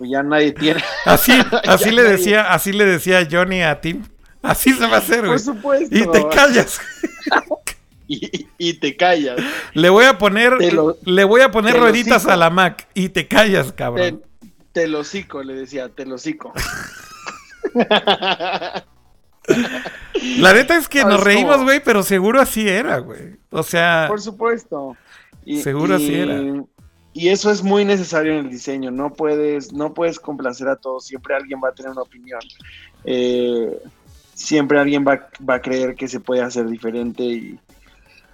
Ya 0.00 0.22
nadie 0.22 0.52
tiene. 0.52 0.82
Así, 1.04 1.32
así 1.68 1.90
le 1.90 2.02
decía, 2.02 2.52
así 2.52 2.72
le 2.72 2.84
decía 2.84 3.26
Johnny 3.30 3.62
a 3.62 3.80
Tim. 3.80 4.04
Así 4.42 4.72
se 4.72 4.86
va 4.86 4.96
a 4.96 4.98
hacer, 4.98 5.20
güey. 5.20 5.30
Por 5.30 5.40
supuesto. 5.40 5.96
Y 5.96 6.06
te 6.06 6.28
callas. 6.28 6.80
y, 8.08 8.74
te 8.74 8.96
callas. 8.96 9.40
Le 9.72 9.88
voy 9.88 10.04
a 10.04 10.18
poner, 10.18 10.52
le 10.60 11.24
voy 11.24 11.40
a 11.40 11.50
poner 11.50 11.76
rueditas 11.78 12.26
a 12.26 12.36
la 12.36 12.50
Mac 12.50 12.86
y 12.92 13.08
te 13.08 13.26
callas, 13.26 13.72
cabrón. 13.72 14.22
Te, 14.72 14.86
lo 14.88 15.04
cico, 15.04 15.42
le 15.42 15.54
decía, 15.54 15.88
te 15.88 16.04
lo 16.04 16.18
cico. 16.18 16.52
La 20.38 20.52
neta 20.52 20.76
es 20.76 20.88
que 20.88 21.04
nos 21.04 21.22
reímos, 21.22 21.62
güey, 21.62 21.80
pero 21.82 22.02
seguro 22.02 22.40
así 22.40 22.68
era, 22.68 22.98
güey. 22.98 23.36
O 23.50 23.62
sea. 23.62 24.06
Por 24.08 24.20
supuesto. 24.20 24.96
seguro 25.62 25.96
así 25.96 26.14
era. 26.14 26.40
Y 27.12 27.28
eso 27.28 27.50
es 27.50 27.62
muy 27.62 27.84
necesario 27.84 28.32
en 28.32 28.46
el 28.46 28.50
diseño. 28.50 28.90
No 28.90 29.12
puedes, 29.12 29.72
no 29.72 29.94
puedes 29.94 30.18
complacer 30.18 30.68
a 30.68 30.76
todos. 30.76 31.06
Siempre 31.06 31.36
alguien 31.36 31.60
va 31.62 31.68
a 31.68 31.72
tener 31.72 31.92
una 31.92 32.02
opinión. 32.02 32.40
Eh, 33.04 33.78
siempre 34.34 34.80
alguien 34.80 35.04
va, 35.06 35.28
va, 35.48 35.54
a 35.54 35.62
creer 35.62 35.94
que 35.94 36.08
se 36.08 36.18
puede 36.18 36.42
hacer 36.42 36.66
diferente 36.66 37.22
y, 37.22 37.58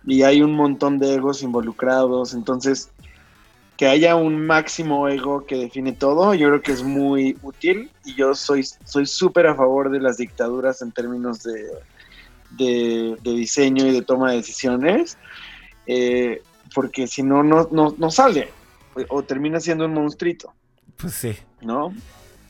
y 0.06 0.22
hay 0.22 0.42
un 0.42 0.52
montón 0.52 0.98
de 0.98 1.14
egos 1.14 1.42
involucrados, 1.42 2.32
entonces 2.32 2.90
que 3.80 3.86
haya 3.86 4.14
un 4.14 4.44
máximo 4.44 5.08
ego 5.08 5.46
que 5.46 5.56
define 5.56 5.92
todo, 5.92 6.34
yo 6.34 6.48
creo 6.48 6.60
que 6.60 6.72
es 6.72 6.82
muy 6.82 7.38
útil 7.40 7.90
y 8.04 8.14
yo 8.14 8.34
soy 8.34 8.62
soy 8.84 9.06
súper 9.06 9.46
a 9.46 9.54
favor 9.54 9.90
de 9.90 10.00
las 10.00 10.18
dictaduras 10.18 10.82
en 10.82 10.92
términos 10.92 11.42
de, 11.44 11.56
de, 12.58 13.16
diseño 13.22 13.86
y 13.86 13.92
de 13.92 14.02
toma 14.02 14.32
de 14.32 14.36
decisiones, 14.36 15.16
eh, 15.86 16.42
porque 16.74 17.06
si 17.06 17.22
no, 17.22 17.42
no, 17.42 17.68
no 17.70 18.10
sale 18.10 18.50
o 19.08 19.22
termina 19.22 19.58
siendo 19.60 19.86
un 19.86 19.94
monstruito. 19.94 20.52
Pues 20.98 21.14
sí. 21.14 21.34
¿No? 21.62 21.94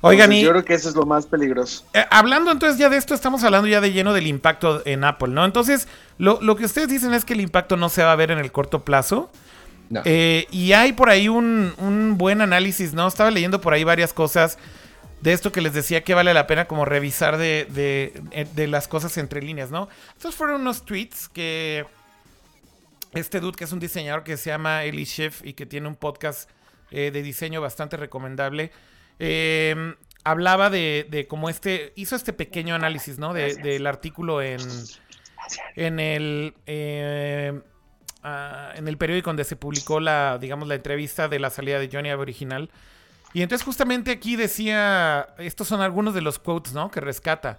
Oigan, 0.01 0.33
y, 0.33 0.43
yo 0.43 0.51
creo 0.51 0.65
que 0.65 0.75
eso 0.75 0.89
es 0.89 0.97
lo 0.97 1.05
más 1.05 1.27
peligroso. 1.27 1.85
Eh, 1.93 2.05
hablando 2.11 2.51
entonces 2.51 2.79
ya 2.79 2.89
de 2.89 2.97
esto, 2.97 3.15
estamos 3.15 3.45
hablando 3.45 3.69
ya 3.69 3.81
de 3.81 3.93
lleno 3.93 4.15
del 4.15 4.27
impacto 4.27 4.83
en 4.87 5.05
Apple, 5.05 5.29
¿no? 5.29 5.45
Entonces, 5.45 5.87
lo, 6.19 6.41
que 6.57 6.65
ustedes 6.65 6.89
dicen 6.89 7.13
es 7.13 7.25
que 7.25 7.35
el 7.35 7.41
impacto 7.41 7.77
no 7.77 7.89
se 7.89 8.03
va 8.03 8.13
a 8.13 8.17
ver 8.17 8.31
en 8.31 8.39
el 8.39 8.51
corto 8.51 8.85
plazo. 8.85 9.31
Eh, 10.05 10.47
y 10.51 10.73
hay 10.73 10.93
por 10.93 11.11
ahí 11.11 11.29
un, 11.29 12.15
buen 12.17 12.41
análisis, 12.41 12.95
¿no? 12.95 13.09
Estaba 13.09 13.31
leyendo 13.31 13.61
por 13.61 13.73
ahí 13.73 13.85
varias 13.85 14.13
cosas 14.13 14.59
de 15.21 15.33
esto 15.33 15.53
que 15.53 15.61
les 15.61 15.75
decía 15.75 16.03
que 16.03 16.15
vale 16.15 16.33
la 16.33 16.47
pena 16.47 16.67
como 16.67 16.85
revisar 16.85 17.37
de, 17.37 17.67
de, 18.55 18.67
las 18.69 18.89
cosas 18.89 19.19
entre 19.19 19.43
líneas, 19.43 19.71
¿no? 19.71 19.89
Estos 20.17 20.35
fueron 20.35 20.63
unos 20.63 20.85
tweets 20.85 21.29
que 21.29 21.85
este 23.13 23.41
dude 23.41 23.57
que 23.57 23.65
es 23.65 23.73
un 23.73 23.81
diseñador 23.81 24.23
que 24.23 24.37
se 24.37 24.51
llama 24.51 24.85
Eli 24.85 25.05
Schiff 25.05 25.45
y 25.45 25.55
que 25.55 25.67
tiene 25.67 25.89
un 25.89 25.97
podcast 25.97 26.49
eh, 26.91 27.11
de 27.11 27.23
diseño 27.23 27.61
bastante 27.61 27.97
recomendable. 27.97 28.71
Eh, 29.19 29.95
hablaba 30.25 30.71
de, 30.71 31.07
de 31.11 31.27
como 31.27 31.51
este, 31.51 31.93
hizo 31.97 32.15
este 32.15 32.33
pequeño 32.33 32.75
análisis, 32.75 33.19
¿no? 33.19 33.35
del 33.35 33.87
artículo 33.87 34.41
en, 34.41 34.61
en 35.75 35.99
el... 35.99 36.55
Ah, 38.23 38.73
en 38.75 38.87
el 38.87 38.99
periódico 38.99 39.31
donde 39.31 39.45
se 39.45 39.57
publicó 39.57 39.99
la, 39.99 40.37
digamos, 40.39 40.69
la 40.69 40.75
entrevista 40.75 41.29
de 41.29 41.39
la 41.39 41.49
salida 41.49 41.79
de 41.79 41.89
Johnny 41.91 42.11
Ive 42.11 42.21
original. 42.21 42.71
Y 43.33 43.43
entonces 43.43 43.65
justamente 43.65 44.11
aquí 44.11 44.37
decía, 44.37 45.35
estos 45.39 45.69
son 45.69 45.81
algunos 45.81 46.15
de 46.15 46.21
los 46.21 46.39
quotes, 46.39 46.75
¿no? 46.75 46.91
Que 46.91 47.01
rescata. 47.01 47.59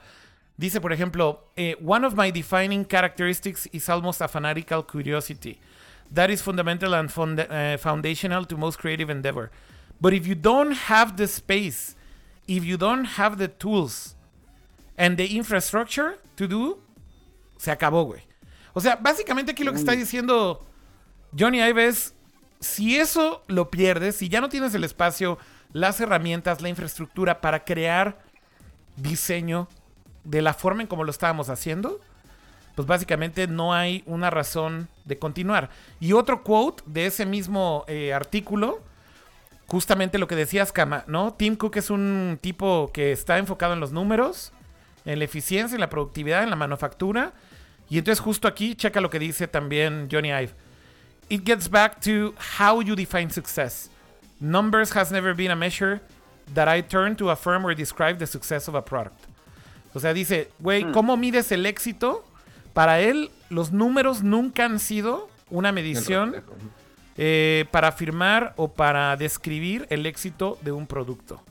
Dice, 0.58 0.80
por 0.80 0.94
ejemplo, 0.94 1.52
eh, 1.56 1.78
One 1.84 2.06
of 2.06 2.14
my 2.16 2.32
defining 2.32 2.86
characteristics 2.86 3.68
is 3.72 3.90
almost 3.90 4.22
a 4.22 4.28
fanatical 4.28 4.86
curiosity. 4.86 5.60
That 6.14 6.30
is 6.30 6.44
fundamental 6.44 6.94
and 6.94 7.10
eh, 7.40 7.78
foundational 7.80 8.46
to 8.46 8.58
most 8.58 8.80
creative 8.80 9.10
endeavor. 9.10 9.50
But 10.00 10.14
if 10.14 10.28
you 10.28 10.36
don't 10.36 10.74
have 10.90 11.16
the 11.16 11.28
space, 11.28 11.96
if 12.48 12.64
you 12.64 12.78
don't 12.78 13.06
have 13.18 13.38
the 13.38 13.48
tools 13.48 14.16
and 14.98 15.18
the 15.18 15.36
infrastructure 15.36 16.20
to 16.36 16.48
do, 16.48 16.80
se 17.58 17.72
acabó, 17.72 18.06
güey. 18.06 18.31
O 18.74 18.82
sea, 18.82 18.96
básicamente 18.96 19.52
aquí 19.52 19.64
lo 19.64 19.72
que 19.72 19.80
está 19.80 19.94
diciendo 19.94 20.66
Johnny 21.38 21.62
Ive 21.62 21.88
es, 21.88 22.14
si 22.60 22.98
eso 22.98 23.44
lo 23.48 23.70
pierdes, 23.70 24.16
si 24.16 24.30
ya 24.30 24.42
no 24.42 24.50
tienes 24.50 24.74
el 24.76 24.84
espacio, 24.84 25.38
las 25.74 26.00
herramientas, 26.00 26.62
la 26.62 26.70
infraestructura 26.70 27.42
para 27.42 27.64
crear 27.64 28.20
diseño 28.98 29.68
de 30.24 30.42
la 30.42 30.54
forma 30.54 30.82
en 30.82 30.88
como 30.88 31.04
lo 31.04 31.12
estábamos 31.12 31.50
haciendo, 31.50 32.00
pues 32.76 32.88
básicamente 32.88 33.48
no 33.48 33.74
hay 33.74 34.04
una 34.06 34.30
razón 34.30 34.88
de 35.06 35.18
continuar. 35.18 35.70
Y 36.00 36.14
otro 36.14 36.44
quote 36.44 36.84
de 36.86 37.08
ese 37.08 37.26
mismo 37.26 37.84
eh, 37.88 38.14
artículo 38.14 38.82
justamente 39.72 40.18
lo 40.18 40.28
que 40.28 40.36
decías, 40.36 40.74
Kama, 40.74 41.06
¿no? 41.08 41.34
Tim 41.34 41.56
Cook 41.56 41.78
es 41.78 41.90
un 41.90 42.38
tipo 42.42 42.92
que 42.94 43.14
está 43.14 43.38
enfocado 43.38 43.72
en 43.72 43.80
los 43.80 43.94
números, 43.94 44.52
en 45.06 45.18
la 45.18 45.24
eficiencia, 45.24 45.76
en 45.76 45.80
la 45.80 45.90
productividad, 45.90 46.44
en 46.44 46.50
la 46.50 46.58
manufactura. 46.58 47.32
Y 47.92 47.98
entonces 47.98 48.22
justo 48.22 48.48
aquí, 48.48 48.74
checa 48.74 49.02
lo 49.02 49.10
que 49.10 49.20
dice 49.20 49.50
también 49.50 50.08
Johnny 50.10 50.30
Ive. 50.30 50.54
It 51.28 51.46
gets 51.46 51.70
back 51.70 52.00
to 52.00 52.34
how 52.58 52.82
you 52.82 52.96
define 52.96 53.30
success. 53.30 53.90
Numbers 54.40 54.96
has 54.96 55.12
never 55.12 55.36
been 55.36 55.52
a 55.52 55.58
measure 55.58 56.00
that 56.54 56.74
I 56.74 56.82
turn 56.82 57.18
to 57.18 57.30
affirm 57.32 57.66
or 57.66 57.76
describe 57.76 58.18
the 58.18 58.26
success 58.26 58.70
of 58.70 58.76
a 58.76 58.82
product. 58.82 59.26
O 59.94 60.00
sea, 60.00 60.14
dice, 60.14 60.50
güey, 60.60 60.86
hmm. 60.86 60.94
¿cómo 60.94 61.18
mides 61.18 61.52
el 61.52 61.66
éxito? 61.66 62.24
Para 62.74 63.02
él, 63.02 63.30
los 63.50 63.74
números 63.74 64.24
nunca 64.24 64.64
han 64.64 64.80
sido 64.80 65.30
una 65.50 65.74
medición 65.74 66.42
eh, 67.18 67.66
para 67.72 67.90
afirmar 67.90 68.54
o 68.56 68.70
para 68.70 69.18
describir 69.18 69.86
el 69.90 70.06
éxito 70.06 70.58
de 70.62 70.72
un 70.72 70.88
producto. 70.88 71.44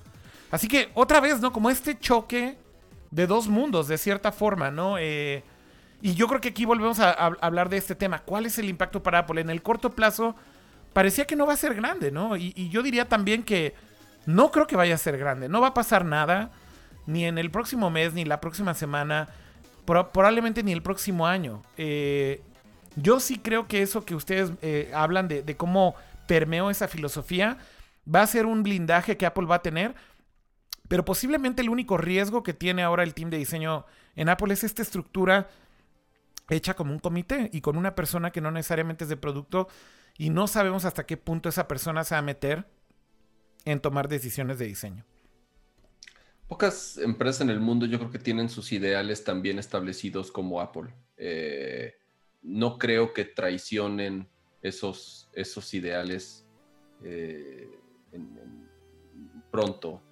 Así 0.51 0.69
que 0.69 0.89
otra 0.95 1.21
vez, 1.21 1.39
¿no? 1.41 1.53
Como 1.53 1.69
este 1.69 1.99
choque 1.99 2.57
de 3.11 3.27
dos 3.27 3.47
mundos, 3.47 3.89
de 3.89 3.99
cierta 3.99 4.33
forma, 4.33 4.71
¿no? 4.71 4.97
Eh, 4.97 5.45
y 6.03 6.15
yo 6.15 6.27
creo 6.29 6.41
que 6.41 6.49
aquí 6.49 6.65
volvemos 6.65 6.99
a, 7.01 7.11
hablar 7.13 7.69
de 7.69 7.77
este 7.77 7.95
tema. 7.95 8.21
¿Cuál 8.21 8.47
es 8.47 8.59
el 8.59 8.69
impacto 8.69 9.03
para 9.03 9.21
Apple? 9.21 9.41
En 9.41 9.51
el 9.51 9.63
corto 9.63 9.91
plazo 9.91 10.35
parecía 10.93 11.27
que 11.27 11.37
no 11.37 11.47
va 11.47 11.53
a 11.53 11.59
ser 11.59 11.75
grande, 11.75 12.11
¿no? 12.11 12.37
Y, 12.37 12.69
yo 12.71 12.83
diría 12.83 13.09
también 13.09 13.43
que 13.43 13.75
no 14.27 14.51
creo 14.51 14.67
que 14.67 14.77
vaya 14.77 14.95
a 14.95 14.99
ser 14.99 15.19
grande. 15.19 15.49
No 15.49 15.61
va 15.61 15.69
a 15.69 15.75
pasar 15.75 16.05
nada, 16.05 16.51
ni 17.07 17.25
en 17.27 17.37
el 17.39 17.51
próximo 17.51 17.91
mes, 17.91 18.15
ni 18.15 18.25
la 18.25 18.41
próxima 18.41 18.73
semana, 18.75 19.29
probablemente 19.85 20.63
ni 20.63 20.73
el 20.73 20.83
próximo 20.83 21.27
año. 21.27 21.63
Eh, 21.77 22.43
yo 22.97 23.21
sí 23.21 23.39
creo 23.39 23.69
que 23.69 23.83
eso 23.83 24.05
que 24.05 24.15
ustedes 24.15 24.53
eh, 24.63 24.91
hablan 24.95 25.29
de, 25.29 25.57
cómo 25.57 25.95
permeó 26.27 26.71
esa 26.71 26.89
filosofía 26.89 27.59
va 28.13 28.23
a 28.23 28.27
ser 28.27 28.47
un 28.47 28.63
blindaje 28.63 29.17
que 29.17 29.27
Apple 29.27 29.47
va 29.47 29.57
a 29.57 29.63
tener. 29.63 29.95
Pero 30.89 31.05
posiblemente 31.05 31.63
el 31.63 31.69
único 31.69 31.99
riesgo 31.99 32.43
que 32.43 32.55
tiene 32.55 32.83
ahora 32.83 33.03
el 33.03 33.15
team 33.15 33.31
de 33.31 33.37
diseño 33.37 33.85
en 34.17 34.29
Apple 34.29 34.53
es 34.53 34.65
esta 34.65 34.83
estructura 34.83 35.49
hecha 36.51 36.75
como 36.75 36.93
un 36.93 36.99
comité 36.99 37.49
y 37.53 37.61
con 37.61 37.77
una 37.77 37.95
persona 37.95 38.31
que 38.31 38.41
no 38.41 38.51
necesariamente 38.51 39.05
es 39.05 39.11
de 39.11 39.17
producto 39.17 39.69
y 40.19 40.31
no 40.31 40.47
sabemos 40.47 40.85
hasta 40.85 41.07
qué 41.07 41.17
punto 41.17 41.49
esa 41.49 41.69
persona 41.69 42.05
se 42.05 42.15
va 42.15 42.19
a 42.19 42.23
meter 42.23 42.67
en 43.65 43.81
tomar 43.81 44.09
decisiones 44.09 44.59
de 44.59 44.67
diseño. 44.67 45.05
Pocas 46.49 46.99
empresas 46.99 47.43
en 47.43 47.51
el 47.51 47.61
mundo 47.61 47.87
yo 47.87 47.99
creo 47.99 48.11
que 48.11 48.19
tienen 48.19 48.49
sus 48.49 48.73
ideales 48.73 49.23
también 49.23 49.59
establecidos 49.59 50.33
como 50.33 50.61
Apple. 50.61 50.93
Eh, 51.17 51.95
no 52.43 52.79
creo 52.79 53.13
que 53.13 53.25
traicionen 53.25 54.29
esos, 54.63 55.31
esos 55.33 55.73
ideales 55.75 56.47
eh, 57.05 57.71
pronto. 59.51 60.03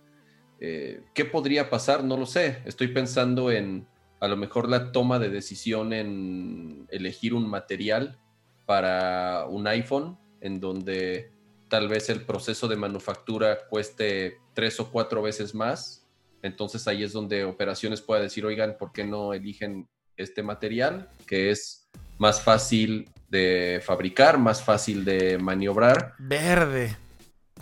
Eh, 0.60 1.02
¿Qué 1.14 1.24
podría 1.24 1.70
pasar? 1.70 2.04
No 2.04 2.16
lo 2.16 2.26
sé. 2.26 2.62
Estoy 2.64 2.88
pensando 2.88 3.50
en 3.50 3.86
a 4.20 4.28
lo 4.28 4.36
mejor 4.36 4.68
la 4.68 4.92
toma 4.92 5.18
de 5.18 5.28
decisión 5.28 5.92
en 5.92 6.86
elegir 6.90 7.34
un 7.34 7.48
material 7.48 8.18
para 8.66 9.46
un 9.48 9.66
iPhone, 9.66 10.18
en 10.40 10.60
donde 10.60 11.32
tal 11.68 11.88
vez 11.88 12.08
el 12.08 12.22
proceso 12.22 12.68
de 12.68 12.76
manufactura 12.76 13.58
cueste 13.68 14.38
tres 14.54 14.80
o 14.80 14.90
cuatro 14.90 15.22
veces 15.22 15.54
más. 15.54 16.06
Entonces 16.42 16.86
ahí 16.88 17.02
es 17.02 17.12
donde 17.12 17.44
operaciones 17.44 18.00
pueda 18.00 18.20
decir, 18.20 18.44
oigan, 18.44 18.76
¿por 18.78 18.92
qué 18.92 19.04
no 19.04 19.32
eligen 19.32 19.88
este 20.16 20.42
material 20.42 21.08
que 21.26 21.50
es 21.50 21.88
más 22.18 22.42
fácil 22.42 23.08
de 23.28 23.80
fabricar, 23.84 24.38
más 24.38 24.62
fácil 24.62 25.04
de 25.04 25.38
maniobrar? 25.38 26.14
Verde. 26.18 26.96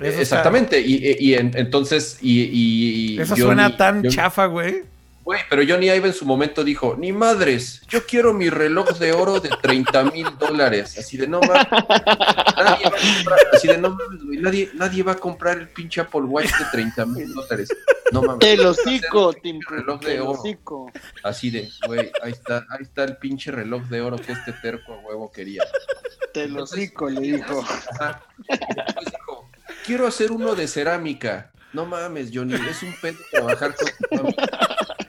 Exactamente. 0.00 0.80
Y, 0.80 1.34
entonces, 1.34 2.18
y, 2.20 3.18
eso 3.20 3.36
suena 3.36 3.76
tan 3.76 4.02
chafa, 4.08 4.46
güey. 4.46 4.95
Güey, 5.26 5.40
pero 5.50 5.62
Johnny 5.66 5.90
Ive 5.90 6.06
en 6.06 6.14
su 6.14 6.24
momento 6.24 6.62
dijo, 6.62 6.94
ni 6.96 7.10
madres, 7.10 7.82
yo 7.88 8.06
quiero 8.06 8.32
mi 8.32 8.48
reloj 8.48 8.90
de 8.90 9.12
oro 9.12 9.40
de 9.40 9.48
30 9.60 10.04
mil 10.12 10.38
dólares. 10.38 10.96
Así 10.96 11.16
de 11.16 11.26
no 11.26 11.40
mames. 11.40 11.66
Nadie 11.68 12.84
va 12.84 12.86
a 12.86 13.00
comprar, 13.00 13.38
así 13.52 13.66
de 13.66 13.78
no 13.78 13.90
mames, 13.90 14.22
güey. 14.22 14.38
Nadie, 14.38 14.70
nadie 14.74 15.02
va 15.02 15.12
a 15.12 15.16
comprar 15.16 15.58
el 15.58 15.68
pinche 15.68 16.00
Apple 16.00 16.20
Watch 16.20 16.52
de 16.56 16.64
30 16.70 17.06
mil 17.06 17.34
dólares. 17.34 17.68
No 18.12 18.22
mames. 18.22 18.46
El 18.46 18.64
hocico, 18.64 19.32
Tim 19.32 19.58
reloj 19.68 20.00
de 20.00 20.20
oro. 20.20 20.42
Así 21.24 21.50
de, 21.50 21.68
güey, 21.88 22.08
ahí 22.22 22.30
está, 22.30 22.64
ahí 22.70 22.82
está 22.82 23.02
el 23.02 23.16
pinche 23.16 23.50
reloj 23.50 23.82
de 23.88 24.02
oro 24.02 24.18
que 24.18 24.30
este 24.30 24.52
terco 24.52 24.94
a 24.94 24.98
huevo 24.98 25.32
quería. 25.32 25.64
Te 26.32 26.46
lo 26.46 26.68
cico, 26.68 27.10
le 27.10 27.20
dijo. 27.20 27.64
quiero 29.84 30.06
hacer 30.06 30.30
uno 30.30 30.54
de 30.54 30.68
cerámica. 30.68 31.50
No 31.72 31.84
mames, 31.84 32.30
Johnny, 32.32 32.54
es 32.54 32.80
un 32.84 32.94
pedo 33.02 33.18
trabajar 33.32 33.74
con 33.74 34.32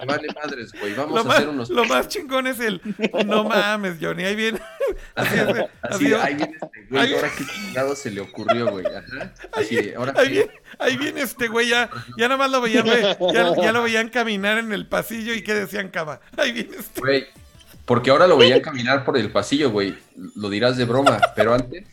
Vale 0.05 0.27
madres, 0.33 0.71
güey. 0.79 0.93
Vamos 0.93 1.25
a 1.25 1.33
hacer 1.33 1.49
unos. 1.49 1.69
Lo 1.69 1.85
más 1.85 2.07
chingón 2.07 2.47
es 2.47 2.59
el. 2.59 2.81
No 3.25 3.43
mames, 3.43 3.97
Johnny. 4.01 4.23
Ahí 4.23 4.35
viene. 4.35 4.59
Así, 5.15 5.35
es, 5.35 5.47
así, 5.81 6.13
ahí 6.13 6.35
viene 6.35 6.57
este 6.61 6.85
güey. 6.89 7.13
Ahora 7.15 7.31
qué 7.37 7.45
chingado 7.45 7.95
se 7.95 8.11
le 8.11 8.21
ocurrió, 8.21 8.71
güey. 8.71 8.85
Ajá. 8.85 9.33
Así, 9.51 9.93
ahora 9.93 10.13
ahí, 10.15 10.29
viene, 10.29 10.51
ahí 10.79 10.97
viene 10.97 11.21
este 11.21 11.47
güey. 11.47 11.67
Ya, 11.67 11.89
ya 12.17 12.27
nada 12.27 12.37
más 12.37 12.51
lo 12.51 12.61
veían, 12.61 12.85
ya, 12.85 13.17
ya, 13.61 13.71
lo 13.73 13.83
veían 13.83 14.09
caminar 14.09 14.57
en 14.57 14.71
el 14.71 14.87
pasillo 14.87 15.33
y 15.33 15.43
qué 15.43 15.53
decían, 15.53 15.89
cama. 15.89 16.19
Ahí 16.37 16.51
viene 16.53 16.77
este. 16.77 17.01
Güey. 17.01 17.25
Porque 17.85 18.11
ahora 18.11 18.27
lo 18.27 18.37
veían 18.37 18.61
caminar 18.61 19.03
por 19.03 19.17
el 19.17 19.31
pasillo, 19.31 19.71
güey. 19.71 19.97
Lo 20.35 20.49
dirás 20.49 20.77
de 20.77 20.85
broma. 20.85 21.19
Pero 21.35 21.53
antes, 21.53 21.85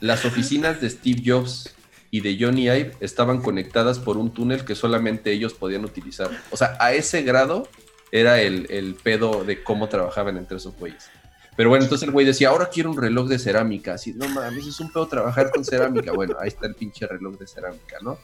las 0.00 0.24
oficinas 0.24 0.80
de 0.80 0.90
Steve 0.90 1.22
Jobs 1.24 1.75
y 2.10 2.20
de 2.20 2.36
Johnny 2.38 2.64
Ive 2.64 2.92
estaban 3.00 3.40
conectadas 3.40 3.98
por 3.98 4.16
un 4.16 4.32
túnel 4.32 4.64
que 4.64 4.74
solamente 4.74 5.32
ellos 5.32 5.54
podían 5.54 5.84
utilizar. 5.84 6.30
O 6.50 6.56
sea, 6.56 6.76
a 6.80 6.92
ese 6.92 7.22
grado 7.22 7.68
era 8.12 8.40
el, 8.40 8.96
pedo 9.02 9.44
de 9.44 9.62
cómo 9.62 9.88
trabajaban 9.88 10.36
entre 10.36 10.56
esos 10.58 10.76
güeyes. 10.76 11.08
Pero 11.56 11.70
bueno, 11.70 11.84
entonces 11.84 12.06
el 12.06 12.12
güey 12.12 12.26
decía, 12.26 12.50
ahora 12.50 12.68
quiero 12.68 12.90
un 12.90 13.00
reloj 13.00 13.28
de 13.28 13.38
cerámica. 13.38 13.94
Así, 13.94 14.12
no 14.12 14.28
mames, 14.28 14.66
es 14.66 14.78
un 14.78 14.92
pedo 14.92 15.08
trabajar 15.08 15.50
con 15.50 15.64
cerámica. 15.64 16.12
Bueno, 16.12 16.36
ahí 16.38 16.48
está 16.48 16.66
el 16.66 16.74
pinche 16.74 17.06
reloj 17.06 17.38
de 17.38 17.46
cerámica, 17.46 17.96
¿no? 18.02 18.18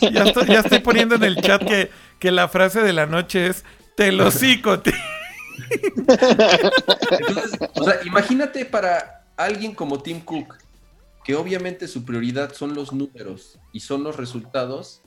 Ya 0.50 0.60
estoy, 0.60 0.80
poniendo 0.80 1.14
en 1.14 1.22
el 1.22 1.36
chat 1.36 1.64
que, 1.64 1.90
que, 2.18 2.32
la 2.32 2.48
frase 2.48 2.80
de 2.80 2.92
la 2.92 3.06
noche 3.06 3.46
es, 3.46 3.64
te 3.94 4.10
lo 4.10 4.30
cico, 4.32 4.80
tío. 4.80 4.92
Entonces, 7.10 7.58
o 7.74 7.84
sea, 7.84 8.00
imagínate 8.04 8.64
para 8.64 9.24
alguien 9.36 9.74
como 9.74 10.02
Tim 10.02 10.20
Cook, 10.20 10.56
que 11.28 11.36
obviamente 11.36 11.88
su 11.88 12.06
prioridad 12.06 12.54
son 12.54 12.74
los 12.74 12.94
números 12.94 13.58
y 13.74 13.80
son 13.80 14.02
los 14.02 14.16
resultados, 14.16 15.02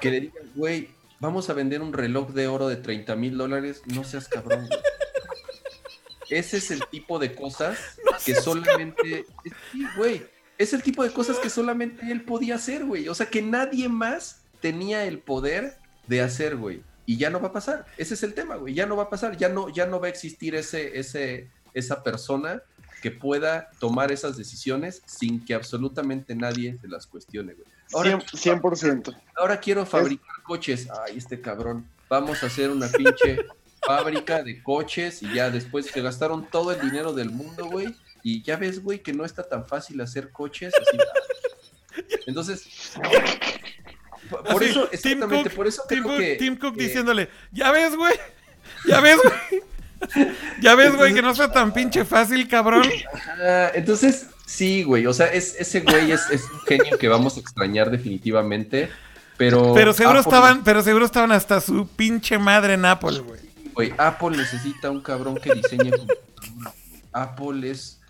que 0.00 0.12
le 0.12 0.20
digan, 0.20 0.44
güey, 0.54 0.90
vamos 1.18 1.50
a 1.50 1.54
vender 1.54 1.82
un 1.82 1.92
reloj 1.92 2.30
de 2.30 2.46
oro 2.46 2.68
de 2.68 2.76
30 2.76 3.16
mil 3.16 3.36
dólares, 3.36 3.82
no 3.86 4.04
seas 4.04 4.28
cabrón. 4.28 4.68
Ese 6.30 6.58
es 6.58 6.70
el 6.70 6.84
tipo 6.88 7.18
de 7.18 7.34
cosas 7.34 7.98
que 8.24 8.36
solamente, 8.36 9.26
güey, 9.96 10.24
es 10.56 10.72
el 10.72 10.84
tipo 10.84 11.02
de 11.02 11.12
cosas 11.12 11.40
que 11.40 11.50
solamente 11.50 12.06
él 12.12 12.22
podía 12.22 12.54
hacer, 12.54 12.84
güey. 12.84 13.08
O 13.08 13.14
sea, 13.16 13.26
que 13.26 13.42
nadie 13.42 13.88
más 13.88 14.44
tenía 14.60 15.04
el 15.04 15.18
poder 15.18 15.78
de 16.06 16.20
hacer, 16.20 16.54
güey. 16.54 16.84
Y 17.06 17.16
ya 17.16 17.28
no 17.28 17.40
va 17.40 17.48
a 17.48 17.52
pasar. 17.52 17.86
Ese 17.96 18.14
es 18.14 18.22
el 18.22 18.34
tema, 18.34 18.54
güey. 18.54 18.72
Ya 18.72 18.86
no 18.86 18.94
va 18.94 19.02
a 19.02 19.10
pasar. 19.10 19.36
Ya 19.36 19.48
no, 19.48 19.68
ya 19.68 19.84
no 19.84 19.98
va 19.98 20.06
a 20.06 20.10
existir 20.10 20.54
ese, 20.54 20.96
ese, 20.96 21.50
esa 21.74 22.04
persona 22.04 22.62
que 23.02 23.10
pueda 23.10 23.70
tomar 23.78 24.12
esas 24.12 24.38
decisiones 24.38 25.02
sin 25.04 25.44
que 25.44 25.52
absolutamente 25.52 26.34
nadie 26.34 26.78
se 26.80 26.88
las 26.88 27.06
cuestione, 27.06 27.52
güey. 27.52 27.66
Ahora, 27.92 28.18
100%. 28.20 29.14
Ahora 29.36 29.60
quiero 29.60 29.84
fabricar 29.84 30.42
coches. 30.44 30.88
Ay, 31.04 31.18
este 31.18 31.40
cabrón. 31.40 31.86
Vamos 32.08 32.42
a 32.42 32.46
hacer 32.46 32.70
una 32.70 32.88
pinche 32.88 33.38
fábrica 33.86 34.42
de 34.42 34.62
coches 34.62 35.22
y 35.22 35.34
ya 35.34 35.50
después 35.50 35.86
se 35.86 36.00
gastaron 36.00 36.46
todo 36.46 36.72
el 36.72 36.80
dinero 36.80 37.12
del 37.12 37.30
mundo, 37.30 37.66
güey. 37.66 37.94
Y 38.22 38.42
ya 38.42 38.56
ves, 38.56 38.82
güey, 38.82 39.02
que 39.02 39.12
no 39.12 39.24
está 39.24 39.42
tan 39.42 39.66
fácil 39.66 40.00
hacer 40.00 40.30
coches. 40.30 40.72
Entonces, 42.26 42.94
por 44.50 44.62
eso, 44.62 44.88
exactamente, 44.92 45.50
por 45.50 45.66
eso 45.66 45.82
Tim 45.88 46.02
Cook, 46.02 46.20
Tim 46.38 46.56
Cook 46.56 46.76
diciéndole, 46.76 47.28
ya 47.50 47.70
ves, 47.72 47.96
güey, 47.96 48.14
ya 48.86 49.00
ves, 49.00 49.18
güey, 49.22 49.62
ya 50.60 50.74
ves, 50.74 50.94
güey, 50.96 51.14
que 51.14 51.22
no 51.22 51.34
sea 51.34 51.50
tan 51.50 51.72
pinche 51.72 52.04
fácil, 52.04 52.48
cabrón. 52.48 52.84
entonces, 53.74 54.26
sí, 54.46 54.82
güey. 54.82 55.06
O 55.06 55.14
sea, 55.14 55.26
es, 55.26 55.56
ese 55.58 55.80
güey 55.80 56.12
es, 56.12 56.28
un 56.30 56.60
genio 56.60 56.98
que 56.98 57.08
vamos 57.08 57.36
a 57.36 57.40
extrañar 57.40 57.90
definitivamente. 57.90 58.90
Pero. 59.36 59.72
Pero 59.74 59.92
seguro 59.92 60.20
estaban, 60.20 60.64
pero 60.64 60.82
seguro 60.82 61.04
estaban 61.04 61.32
hasta 61.32 61.60
su 61.60 61.86
pinche 61.86 62.38
madre 62.38 62.74
en 62.74 62.84
Apple, 62.84 63.20
güey. 63.20 63.40
Güey, 63.74 63.94
Apple 63.96 64.36
necesita 64.36 64.90
un 64.90 65.00
cabrón 65.00 65.36
que 65.36 65.54
diseñe 65.54 65.90
computadoras. 65.90 66.74
Apple 67.12 67.70
es 67.70 68.00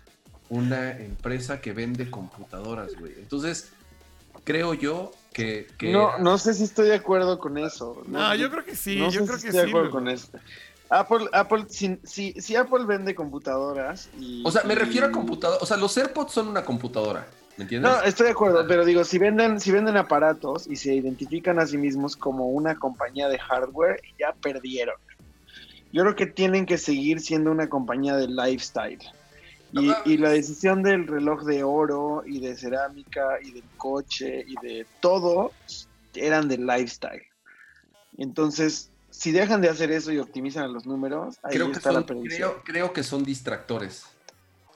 una 0.49 0.91
empresa 0.91 1.61
que 1.61 1.73
vende 1.73 2.09
computadoras, 2.09 2.93
güey. 2.99 3.13
Entonces, 3.17 3.71
creo 4.43 4.73
yo 4.73 5.11
que, 5.33 5.67
No, 5.81 6.17
no 6.19 6.37
sé 6.37 6.53
si 6.53 6.63
estoy 6.63 6.87
de 6.87 6.95
acuerdo 6.95 7.39
con 7.39 7.57
eso. 7.57 8.03
No, 8.07 8.35
yo 8.35 8.51
creo 8.51 8.63
que 8.63 8.75
sí, 8.75 8.97
yo 8.97 9.09
creo 9.25 9.39
que 9.39 9.47
estoy 9.47 9.51
de 9.51 9.69
acuerdo 9.69 9.89
con 9.89 10.07
eso. 10.07 10.27
Apple, 10.89 11.27
Apple, 11.31 11.65
si, 11.69 11.97
si, 12.03 12.55
Apple 12.55 12.85
vende 12.85 13.15
computadoras 13.15 14.09
y... 14.19 14.43
O 14.45 14.51
sea, 14.51 14.63
me 14.63 14.75
refiero 14.75 15.07
a 15.07 15.11
computadoras, 15.11 15.63
o 15.63 15.65
sea, 15.65 15.77
los 15.77 15.97
AirPods 15.97 16.31
son 16.31 16.47
una 16.47 16.63
computadora, 16.63 17.27
¿me 17.57 17.63
entiendes? 17.63 17.91
No, 17.91 18.01
estoy 18.03 18.27
de 18.27 18.31
acuerdo, 18.33 18.65
pero 18.67 18.85
digo, 18.85 19.03
si 19.03 19.17
venden, 19.17 19.59
si 19.59 19.71
venden 19.71 19.97
aparatos 19.97 20.67
y 20.67 20.75
se 20.75 20.93
identifican 20.93 21.59
a 21.59 21.65
sí 21.65 21.77
mismos 21.77 22.15
como 22.15 22.49
una 22.49 22.75
compañía 22.75 23.27
de 23.27 23.39
hardware, 23.39 24.01
ya 24.19 24.33
perdieron. 24.41 24.95
Yo 25.91 26.03
creo 26.03 26.15
que 26.15 26.25
tienen 26.25 26.65
que 26.65 26.77
seguir 26.77 27.21
siendo 27.21 27.51
una 27.51 27.69
compañía 27.69 28.15
de 28.15 28.27
lifestyle. 28.27 28.99
Y, 29.71 29.91
y, 30.05 30.17
la 30.17 30.29
decisión 30.29 30.83
del 30.83 31.07
reloj 31.07 31.45
de 31.45 31.63
oro 31.63 32.21
y 32.27 32.39
de 32.39 32.55
cerámica 32.55 33.39
y 33.41 33.53
del 33.53 33.63
coche 33.77 34.45
y 34.47 34.53
de 34.61 34.85
todo 34.99 35.51
eran 36.13 36.47
de 36.47 36.59
lifestyle. 36.59 37.23
Entonces, 38.19 38.91
si 39.13 39.31
dejan 39.31 39.61
de 39.61 39.69
hacer 39.69 39.91
eso 39.91 40.11
y 40.11 40.17
optimizan 40.17 40.73
los 40.73 40.87
números, 40.87 41.37
ahí 41.43 41.55
creo 41.55 41.71
está 41.71 41.91
que 41.91 41.95
la 41.95 42.05
creo, 42.05 42.63
creo, 42.63 42.93
que 42.93 43.03
son 43.03 43.23
distractores. 43.23 44.07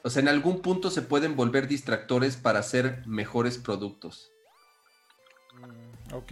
O 0.04 0.12
sea, 0.12 0.22
en 0.22 0.28
algún 0.28 0.62
punto 0.62 0.92
se 0.92 1.02
pueden 1.02 1.36
volver 1.36 1.68
distractores 1.68 2.38
para 2.38 2.60
hacer 2.60 3.02
mejores 3.08 3.58
productos. 3.58 4.32
Mm, 5.54 6.14
ok. 6.14 6.32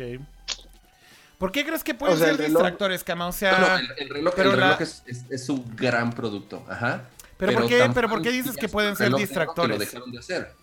¿Por 1.39 1.51
qué 1.51 1.65
crees 1.65 1.83
que 1.83 1.95
pueden 1.95 2.17
ser 2.17 2.37
distractores, 2.37 3.03
Kama? 3.03 3.27
O 3.27 3.31
sea, 3.31 3.79
el, 3.97 4.09
reloj, 4.09 4.35
es, 4.79 5.49
un 5.49 5.75
gran 5.75 6.13
producto. 6.13 6.63
Ajá. 6.69 7.09
Pero, 7.37 7.53
¿por, 7.53 7.67
qué, 7.67 7.89
pero 7.93 8.07
¿por 8.07 8.21
qué 8.21 8.31
dices 8.31 8.55
que 8.55 8.69
pueden 8.69 8.95
ser 8.95 9.13
distractores? 9.15 9.77
lo 9.77 9.83
dejaron 9.83 10.11
de 10.11 10.19
hacer. 10.19 10.53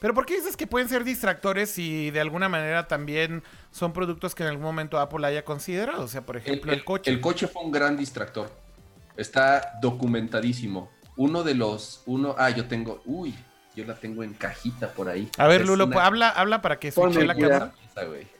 Pero 0.00 0.14
¿por 0.14 0.26
qué 0.26 0.36
dices 0.36 0.56
que 0.56 0.66
pueden 0.66 0.88
ser 0.88 1.04
distractores 1.04 1.70
si 1.70 2.10
de 2.10 2.20
alguna 2.20 2.48
manera 2.48 2.86
también 2.86 3.42
son 3.70 3.92
productos 3.92 4.34
que 4.34 4.42
en 4.42 4.50
algún 4.50 4.64
momento 4.64 4.98
Apple 4.98 5.26
haya 5.26 5.44
considerado? 5.44 6.02
O 6.02 6.08
sea, 6.08 6.24
por 6.24 6.36
ejemplo, 6.36 6.72
el, 6.72 6.84
coche. 6.84 7.10
El 7.10 7.20
coche 7.20 7.46
fue 7.46 7.62
un 7.62 7.72
gran 7.72 7.96
distractor. 7.96 8.50
Está 9.16 9.78
documentadísimo. 9.80 10.90
Uno 11.16 11.42
de 11.42 11.54
los, 11.54 12.02
uno, 12.04 12.34
ah, 12.38 12.50
yo 12.50 12.66
tengo, 12.66 13.00
uy, 13.06 13.34
yo 13.74 13.84
la 13.86 13.94
tengo 13.94 14.22
en 14.22 14.34
cajita 14.34 14.92
por 14.92 15.08
ahí. 15.08 15.30
A 15.38 15.46
ver, 15.46 15.66
Lulo, 15.66 15.88
habla, 15.98 16.28
habla 16.28 16.60
para 16.60 16.78
que 16.78 16.88
escuche 16.88 17.24
la 17.24 17.34
cámara. 17.34 17.72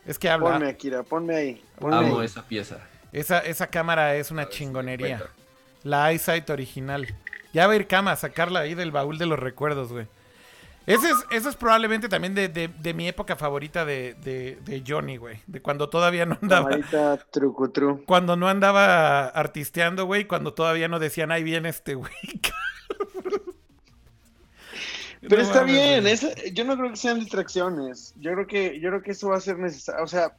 es 0.05 0.19
que 0.19 0.29
habla. 0.29 0.53
Ponme, 0.53 0.69
Akira, 0.69 1.03
ponme 1.03 1.37
ahí. 1.37 1.65
Amo 1.81 2.23
esa 2.23 2.43
pieza. 2.43 2.79
Esa, 3.13 3.39
esa 3.41 3.69
cámara 3.69 4.15
es 4.17 4.31
una 4.31 4.49
chingonería. 4.49 5.23
La 5.83 6.13
iSight 6.13 6.49
original. 6.51 7.07
Ya 7.53 7.67
va 7.67 7.73
a 7.73 7.77
ir 7.77 7.87
Cama 7.87 8.13
a 8.13 8.17
sacarla 8.17 8.61
ahí 8.61 8.75
del 8.75 8.91
baúl 8.91 9.17
de 9.17 9.25
los 9.25 9.39
recuerdos, 9.39 9.93
güey. 9.93 10.07
Ese 10.87 11.11
es, 11.11 11.17
eso 11.33 11.49
es 11.49 11.57
probablemente 11.57 12.09
también 12.09 12.35
de, 12.35 12.49
de, 12.49 12.95
mi 12.95 13.09
época 13.09 13.35
favorita 13.35 13.85
de, 13.85 14.15
de 14.15 14.85
Johnny, 14.87 15.17
güey. 15.17 15.41
De 15.49 15.61
cuando 15.61 15.89
todavía 15.89 16.27
no 16.27 16.39
andaba. 16.41 16.71
Cuando 18.07 18.37
no 18.37 18.49
andaba 18.49 19.27
artisteando, 19.27 20.07
güey. 20.07 20.27
Cuando 20.27 20.55
todavía 20.55 20.87
no 20.87 21.01
decían, 21.01 21.33
ahí 21.33 21.43
viene 21.43 21.71
este, 21.71 21.97
güey. 21.97 22.13
Pero 25.29 25.43
está 25.43 25.65
bien, 25.65 26.05
yo 26.53 26.65
no 26.65 26.77
creo 26.77 26.91
que 26.91 26.97
sean 26.97 27.19
distracciones. 27.19 28.15
Yo 28.17 28.33
creo 28.35 28.47
que, 28.47 28.79
yo 28.81 28.91
creo 28.91 29.03
que 29.03 29.11
eso 29.11 29.31
va 29.31 29.37
a 29.39 29.41
ser 29.41 29.59
necesario. 29.59 30.05
O 30.05 30.07
sea, 30.07 30.37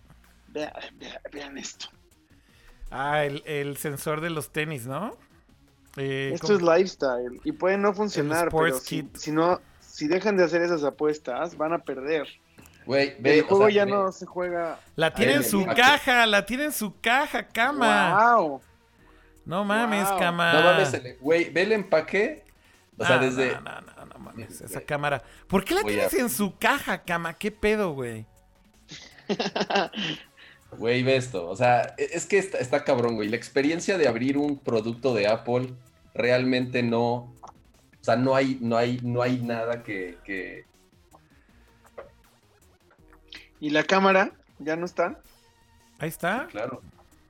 vean, 0.47 1.57
esto. 1.57 1.87
Ah, 2.89 3.25
el, 3.25 3.43
el 3.45 3.75
sensor 3.75 4.21
de 4.21 4.29
los 4.29 4.51
tenis, 4.51 4.87
¿no? 4.87 5.17
Eh, 5.97 6.31
Esto 6.33 6.53
es 6.53 6.61
lifestyle 6.61 7.41
y 7.43 7.51
puede 7.51 7.77
no 7.77 7.91
funcionar, 7.91 8.49
pero 8.49 8.77
si, 8.77 9.09
si, 9.15 9.31
no, 9.31 9.59
si 9.97 10.07
dejan 10.07 10.37
de 10.37 10.43
hacer 10.43 10.61
esas 10.61 10.83
apuestas, 10.83 11.57
van 11.57 11.73
a 11.73 11.79
perder. 11.79 12.27
el 12.85 13.41
juego 13.41 13.67
ya 13.67 13.83
no 13.83 14.11
se 14.11 14.27
juega. 14.27 14.79
La 14.95 15.11
tiene 15.11 15.33
en 15.33 15.43
su 15.43 15.65
caja, 15.65 16.27
la 16.27 16.45
tiene 16.45 16.65
en 16.65 16.71
su 16.71 16.99
caja, 17.01 17.47
cama. 17.47 18.35
Wow. 18.35 18.61
No 19.43 19.65
mames, 19.65 20.07
cama. 20.19 20.53
No 20.53 20.61
mames, 20.61 21.19
güey, 21.19 21.49
ve 21.49 21.63
el 21.63 21.71
empaque. 21.71 22.45
O 22.95 23.05
sea, 23.07 23.17
desde. 23.17 23.53
No, 23.53 23.61
no, 23.61 23.81
no, 23.81 24.05
no 24.05 24.19
mames, 24.19 24.61
esa 24.61 24.81
cámara. 24.81 25.23
¿Por 25.47 25.65
qué 25.65 25.73
la 25.73 25.81
tienes 25.81 26.13
en 26.13 26.29
su 26.29 26.55
caja, 26.59 27.03
cama? 27.03 27.33
¿Qué 27.33 27.49
pedo, 27.51 27.93
güey? 27.93 28.27
Güey, 30.77 31.01
ve 31.01 31.15
esto. 31.15 31.47
O 31.47 31.55
sea, 31.55 31.95
e, 31.97 32.09
es 32.11 32.25
que 32.25 32.37
está, 32.37 32.57
está, 32.57 32.83
cabrón, 32.83 33.15
güey. 33.15 33.29
La 33.29 33.37
experiencia 33.37 33.97
de 33.97 34.05
abrir 34.05 34.37
un 34.37 34.59
producto 34.59 35.13
de 35.15 35.25
Apple 35.25 35.73
realmente 36.13 36.83
no. 36.83 37.33
O 38.07 38.09
sea, 38.09 38.15
no 38.15 38.34
hay, 38.34 38.57
no 38.61 38.77
hay, 38.77 39.01
no 39.03 39.21
hay 39.21 39.38
nada 39.39 39.84
que, 39.84 40.17
que... 40.23 40.63
¿Y 43.59 43.69
la 43.69 43.84
cámara? 43.84 44.31
¿Ya 44.59 44.77
no 44.77 44.85
está? 44.85 45.19
Ahí 45.99 46.07
está. 46.07 46.47
claro. 46.49 46.81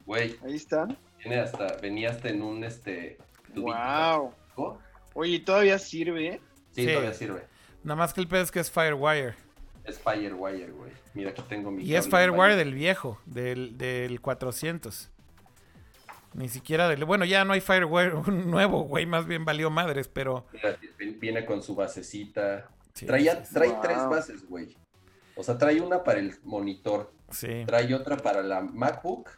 Güey. 0.06 0.38
Ahí 0.46 0.54
está. 0.54 0.88
Viene 1.18 1.40
hasta, 1.40 1.78
venía 1.78 2.12
hasta 2.12 2.30
en 2.30 2.44
un 2.44 2.64
este. 2.64 3.18
Wow. 3.56 4.32
Oye, 5.16 5.40
¿todavía 5.40 5.80
sirve? 5.80 6.42
Sí, 6.74 6.86
todavía 6.86 7.14
sirve. 7.16 7.42
Nada 7.84 7.96
más 7.96 8.14
que 8.14 8.22
el 8.22 8.28
pedo 8.28 8.44
es 8.44 8.52
que 8.52 8.60
es 8.60 8.70
Firewire. 8.70 9.34
Es 9.84 10.00
Firewire, 10.00 10.70
güey. 10.70 10.92
Mira, 11.16 11.32
aquí 11.32 11.42
tengo 11.50 11.72
mi. 11.72 11.86
Y 11.86 11.96
es 11.96 12.08
Firewire 12.08 12.56
del 12.56 12.76
viejo, 12.76 13.20
del, 13.26 13.80
del 13.80 14.22
400. 14.22 15.10
Ni 16.38 16.50
siquiera 16.50 16.88
del. 16.88 17.04
Bueno, 17.04 17.26
ya 17.26 17.44
no 17.46 17.54
hay 17.54 17.62
Firewire 17.62 18.14
nuevo, 18.32 18.84
güey. 18.84 19.08
Más 19.08 19.26
bien 19.26 19.44
valió 19.44 19.72
madres, 19.72 20.08
pero. 20.08 20.46
Viene 21.20 21.46
con 21.46 21.64
su 21.64 21.76
basecita. 21.76 22.70
Traía, 22.94 23.44
trae 23.44 23.76
tres 23.82 23.98
bases, 24.08 24.48
güey. 24.48 24.78
O 25.36 25.44
sea, 25.44 25.58
trae 25.58 25.82
una 25.82 26.04
para 26.04 26.20
el 26.20 26.36
monitor. 26.44 27.12
Sí. 27.32 27.64
Trae 27.66 27.94
otra 27.94 28.18
para 28.18 28.44
la 28.44 28.62
MacBook. 28.62 29.32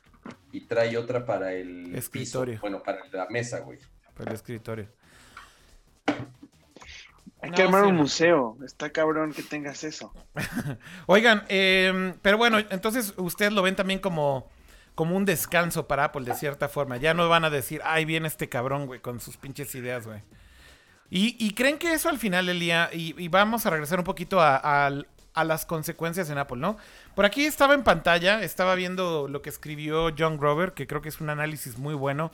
Y 0.51 0.61
trae 0.61 0.97
otra 0.97 1.25
para 1.25 1.53
el. 1.53 1.95
Escritorio. 1.95 2.59
Bueno, 2.59 2.83
para 2.83 2.99
la 3.13 3.27
mesa, 3.29 3.61
güey. 3.61 3.79
Para 4.13 4.31
el 4.31 4.35
escritorio. 4.35 4.89
Hay 7.41 7.51
que 7.51 7.61
armar 7.61 7.85
un 7.85 7.95
museo. 7.95 8.57
Está 8.65 8.89
cabrón 8.89 9.31
que 9.31 9.43
tengas 9.43 9.85
eso. 9.85 10.13
Oigan, 11.05 11.45
em, 11.47 12.13
pero 12.21 12.37
bueno, 12.37 12.59
entonces 12.59 13.13
ustedes 13.15 13.53
lo 13.53 13.61
ven 13.61 13.77
también 13.77 14.01
como, 14.01 14.49
como 14.99 15.15
un 15.15 15.23
descanso 15.23 15.87
para 15.87 16.03
Apple, 16.03 16.25
de 16.25 16.33
cierta 16.33 16.67
forma. 16.67 16.97
Ya 16.97 17.13
no 17.13 17.29
van 17.29 17.45
a 17.45 17.49
decir, 17.49 17.79
ay, 17.85 18.03
viene 18.03 18.27
este 18.27 18.49
cabrón, 18.49 18.85
güey, 18.85 18.99
con 18.99 19.21
sus 19.21 19.37
pinches 19.37 19.73
ideas, 19.73 20.05
güey. 20.05 20.21
Y, 21.09 21.53
creen 21.53 21.77
que 21.77 21.93
eso 21.93 22.09
al 22.09 22.17
final 22.17 22.47
del 22.47 22.59
día, 22.59 22.89
y, 22.91 23.29
vamos 23.29 23.65
a 23.65 23.69
regresar 23.69 23.99
un 23.99 24.03
poquito 24.03 24.41
a, 24.41 24.91
las 25.45 25.65
consecuencias 25.65 26.29
en 26.29 26.37
Apple, 26.37 26.57
¿no? 26.57 26.75
Por 27.15 27.23
aquí 27.23 27.45
estaba 27.45 27.75
en 27.75 27.83
pantalla, 27.83 28.43
estaba 28.43 28.75
viendo 28.75 29.29
lo 29.29 29.41
que 29.41 29.49
escribió 29.49 30.13
John 30.17 30.37
Grover, 30.37 30.73
que 30.73 30.85
creo 30.85 31.01
que 31.01 31.07
es 31.07 31.21
un 31.21 31.29
análisis 31.29 31.77
muy 31.77 31.93
bueno. 31.93 32.29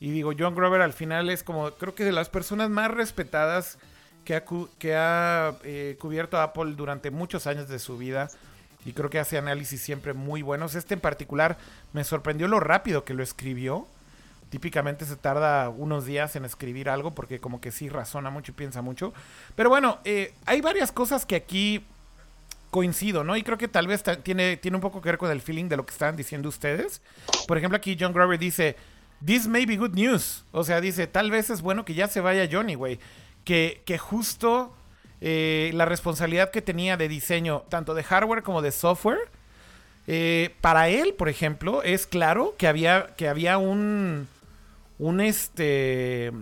Y 0.00 0.10
digo, 0.10 0.32
John 0.36 0.56
Grover 0.56 0.82
al 0.82 0.92
final 0.92 1.30
es 1.30 1.44
como, 1.44 1.70
creo 1.74 1.94
que 1.94 2.02
de 2.02 2.10
las 2.10 2.28
personas 2.28 2.70
más 2.70 2.90
respetadas 2.90 3.78
que 4.24 4.96
ha, 4.96 5.54
eh, 5.62 5.96
cubierto 6.00 6.40
Apple 6.40 6.72
durante 6.74 7.12
muchos 7.12 7.46
años 7.46 7.68
de 7.68 7.78
su 7.78 7.96
vida 7.98 8.30
y 8.84 8.92
creo 8.92 9.10
que 9.10 9.18
hace 9.18 9.38
análisis 9.38 9.80
siempre 9.80 10.12
muy 10.12 10.42
buenos. 10.42 10.74
Este 10.74 10.94
en 10.94 11.00
particular 11.00 11.58
me 11.92 12.04
sorprendió 12.04 12.48
lo 12.48 12.60
rápido 12.60 13.04
que 13.04 13.14
lo 13.14 13.22
escribió. 13.22 13.86
Típicamente 14.50 15.04
se 15.04 15.16
tarda 15.16 15.68
unos 15.68 16.06
días 16.06 16.34
en 16.36 16.44
escribir 16.44 16.88
algo 16.88 17.12
porque 17.12 17.38
como 17.38 17.60
que 17.60 17.70
sí 17.70 17.88
razona 17.88 18.30
mucho 18.30 18.52
y 18.52 18.54
piensa 18.54 18.82
mucho. 18.82 19.12
Pero 19.54 19.68
bueno, 19.68 19.98
eh, 20.04 20.34
hay 20.46 20.60
varias 20.60 20.92
cosas 20.92 21.24
que 21.24 21.36
aquí 21.36 21.84
coincido, 22.70 23.24
¿no? 23.24 23.36
Y 23.36 23.42
creo 23.42 23.58
que 23.58 23.68
tal 23.68 23.86
vez 23.86 24.02
tiene, 24.22 24.56
tiene 24.56 24.76
un 24.76 24.80
poco 24.80 25.00
que 25.00 25.08
ver 25.08 25.18
con 25.18 25.30
el 25.30 25.40
feeling 25.40 25.68
de 25.68 25.76
lo 25.76 25.84
que 25.84 25.92
estaban 25.92 26.16
diciendo 26.16 26.48
ustedes. 26.48 27.02
Por 27.46 27.58
ejemplo, 27.58 27.76
aquí 27.76 27.96
John 27.98 28.12
Grover 28.12 28.38
dice, 28.38 28.76
This 29.24 29.46
may 29.46 29.66
be 29.66 29.76
good 29.76 29.94
news. 29.94 30.44
O 30.52 30.64
sea, 30.64 30.80
dice, 30.80 31.06
tal 31.06 31.30
vez 31.30 31.50
es 31.50 31.62
bueno 31.62 31.84
que 31.84 31.94
ya 31.94 32.08
se 32.08 32.20
vaya 32.20 32.48
Johnny, 32.50 32.74
güey 32.74 32.98
que, 33.44 33.98
justo 33.98 34.74
eh, 35.20 35.70
la 35.74 35.84
responsabilidad 35.84 36.50
que 36.50 36.62
tenía 36.62 36.96
de 36.96 37.08
diseño, 37.08 37.64
tanto 37.68 37.94
de 37.94 38.02
hardware 38.02 38.42
como 38.42 38.62
de 38.62 38.72
software, 38.72 39.18
eh, 40.06 40.54
para 40.60 40.88
él, 40.88 41.14
por 41.14 41.28
ejemplo, 41.28 41.82
es 41.82 42.06
claro 42.06 42.54
que 42.56 42.66
había, 42.66 43.08
que 43.16 43.28
había 43.28 43.58
un, 43.58 44.26
este, 45.20 46.32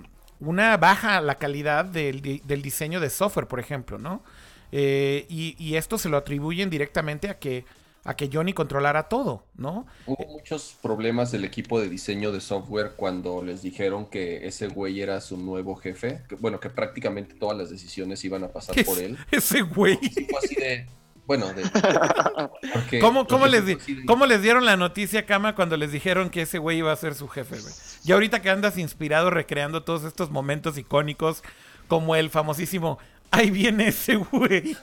una 0.40 0.76
baja 0.76 1.20
la 1.20 1.36
calidad 1.36 1.84
del, 1.84 2.22
diseño 2.62 3.00
de 3.00 3.10
software, 3.10 3.46
por 3.46 3.60
ejemplo, 3.60 3.98
¿no? 3.98 4.22
Eh, 4.70 5.26
y, 5.28 5.74
esto 5.76 5.98
se 5.98 6.08
lo 6.08 6.18
atribuyen 6.18 6.70
directamente 6.70 7.28
a 7.28 7.38
que 7.38 7.64
a 8.08 8.16
que 8.16 8.30
Johnny 8.32 8.54
controlara 8.54 9.02
todo, 9.10 9.44
¿no? 9.54 9.86
Hubo 10.06 10.26
muchos 10.28 10.74
problemas 10.80 11.30
del 11.30 11.44
equipo 11.44 11.78
de 11.78 11.90
diseño 11.90 12.32
de 12.32 12.40
software 12.40 12.92
cuando 12.96 13.42
les 13.42 13.60
dijeron 13.60 14.06
que 14.06 14.46
ese 14.46 14.68
güey 14.68 15.02
era 15.02 15.20
su 15.20 15.36
nuevo 15.36 15.76
jefe, 15.76 16.22
que, 16.26 16.36
bueno, 16.36 16.58
que 16.58 16.70
prácticamente 16.70 17.34
todas 17.34 17.58
las 17.58 17.68
decisiones 17.68 18.24
iban 18.24 18.44
a 18.44 18.48
pasar 18.48 18.82
por 18.86 18.98
él. 18.98 19.18
Ese 19.30 19.60
güey. 19.60 19.98
así 20.42 20.54
de, 20.54 20.86
bueno, 21.26 21.48
de, 21.52 22.98
¿Cómo, 22.98 24.26
les 24.26 24.40
dieron 24.40 24.64
la 24.64 24.78
noticia, 24.78 25.26
Cama, 25.26 25.54
cuando 25.54 25.76
les 25.76 25.92
dijeron 25.92 26.30
que 26.30 26.40
ese 26.40 26.56
güey 26.56 26.78
iba 26.78 26.90
a 26.90 26.96
ser 26.96 27.14
su 27.14 27.28
jefe, 27.28 27.60
güey? 27.60 27.74
Y 28.06 28.12
ahorita 28.12 28.40
que 28.40 28.48
andas 28.48 28.78
inspirado 28.78 29.28
recreando 29.28 29.82
todos 29.82 30.04
estos 30.04 30.30
momentos 30.30 30.78
icónicos, 30.78 31.42
como 31.88 32.16
el 32.16 32.30
famosísimo, 32.30 32.98
ahí 33.30 33.50
viene 33.50 33.88
ese 33.88 34.16
güey. 34.16 34.78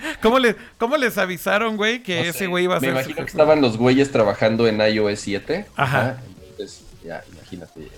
¿Cómo, 0.22 0.38
¿Cómo 0.78 0.96
les 0.96 1.18
avisaron, 1.18 1.76
güey, 1.76 2.02
que 2.02 2.28
ese 2.28 2.46
güey 2.46 2.64
iba 2.64 2.76
a 2.76 2.80
ser? 2.80 2.92
Me 2.92 3.00
imagino 3.00 3.16
que 3.16 3.30
estaban 3.30 3.60
los 3.60 3.76
güeyes 3.76 4.10
trabajando 4.10 4.66
en 4.66 4.80
iOS 4.80 5.20
7. 5.20 5.66
Ajá. 5.76 6.20
Entonces, 6.50 6.84
ya, 7.04 7.22
imagínate. 7.32 7.88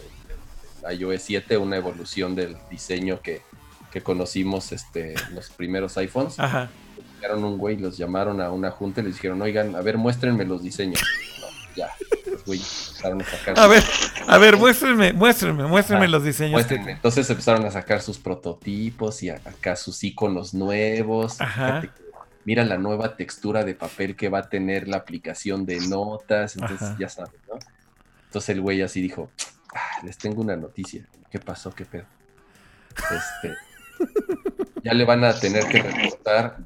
iOS 0.92 1.22
7, 1.22 1.56
una 1.56 1.76
evolución 1.76 2.34
del 2.34 2.56
diseño 2.70 3.20
que, 3.20 3.42
que 3.92 4.02
conocimos 4.02 4.72
este, 4.72 5.14
los 5.34 5.50
primeros 5.50 5.96
iPhones. 5.96 6.38
Ajá. 6.38 6.70
Llegaron 7.20 7.44
un 7.44 7.58
güey, 7.58 7.76
los 7.76 7.98
llamaron 7.98 8.40
a 8.40 8.50
una 8.50 8.70
junta 8.70 9.00
y 9.00 9.04
les 9.04 9.14
dijeron, 9.14 9.42
oigan, 9.42 9.76
a 9.76 9.80
ver, 9.82 9.98
muéstrenme 9.98 10.44
los 10.44 10.62
diseños. 10.62 11.00
No, 11.40 11.46
ya, 11.76 11.90
güeyes 12.50 12.88
empezaron 12.88 13.22
a 13.22 13.24
sacar. 13.24 13.58
A 13.58 13.66
ver, 13.66 13.84
a 14.26 14.38
ver, 14.38 14.56
muéstrenme, 14.56 15.12
muéstrenme, 15.12 15.66
muéstrenme 15.66 16.08
los 16.08 16.24
diseños. 16.24 16.70
Entonces 16.70 17.30
empezaron 17.30 17.64
a 17.64 17.70
sacar 17.70 18.02
sus 18.02 18.18
prototipos 18.18 19.22
y 19.22 19.30
acá 19.30 19.76
sus 19.76 20.02
iconos 20.02 20.54
nuevos. 20.54 21.40
Ajá 21.40 21.82
mira 22.44 22.64
la 22.64 22.78
nueva 22.78 23.16
textura 23.16 23.64
de 23.64 23.74
papel 23.74 24.16
que 24.16 24.28
va 24.28 24.40
a 24.40 24.48
tener 24.48 24.88
la 24.88 24.98
aplicación 24.98 25.66
de 25.66 25.80
notas, 25.88 26.56
entonces 26.56 26.96
ya 26.98 27.08
sabes, 27.08 27.40
¿no? 27.48 27.58
Entonces 28.26 28.48
el 28.50 28.60
güey 28.60 28.82
así 28.82 29.00
dijo, 29.00 29.30
ah, 29.74 30.04
les 30.04 30.18
tengo 30.18 30.40
una 30.40 30.56
noticia, 30.56 31.06
¿qué 31.30 31.38
pasó? 31.38 31.72
¿Qué 31.72 31.84
pedo? 31.84 32.06
Este, 33.10 33.54
ya 34.82 34.94
le 34.94 35.04
van 35.04 35.24
a 35.24 35.38
tener 35.38 35.66
que 35.68 35.82
reportar 35.82 36.58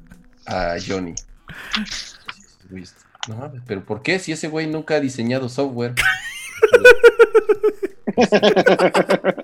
a 0.45 0.75
Johnny. 0.85 1.13
No, 3.27 3.51
pero 3.65 3.83
¿por 3.83 4.01
qué? 4.01 4.19
Si 4.19 4.31
ese 4.31 4.47
güey 4.47 4.67
nunca 4.67 4.95
ha 4.95 4.99
diseñado 4.99 5.49
software. 5.49 5.95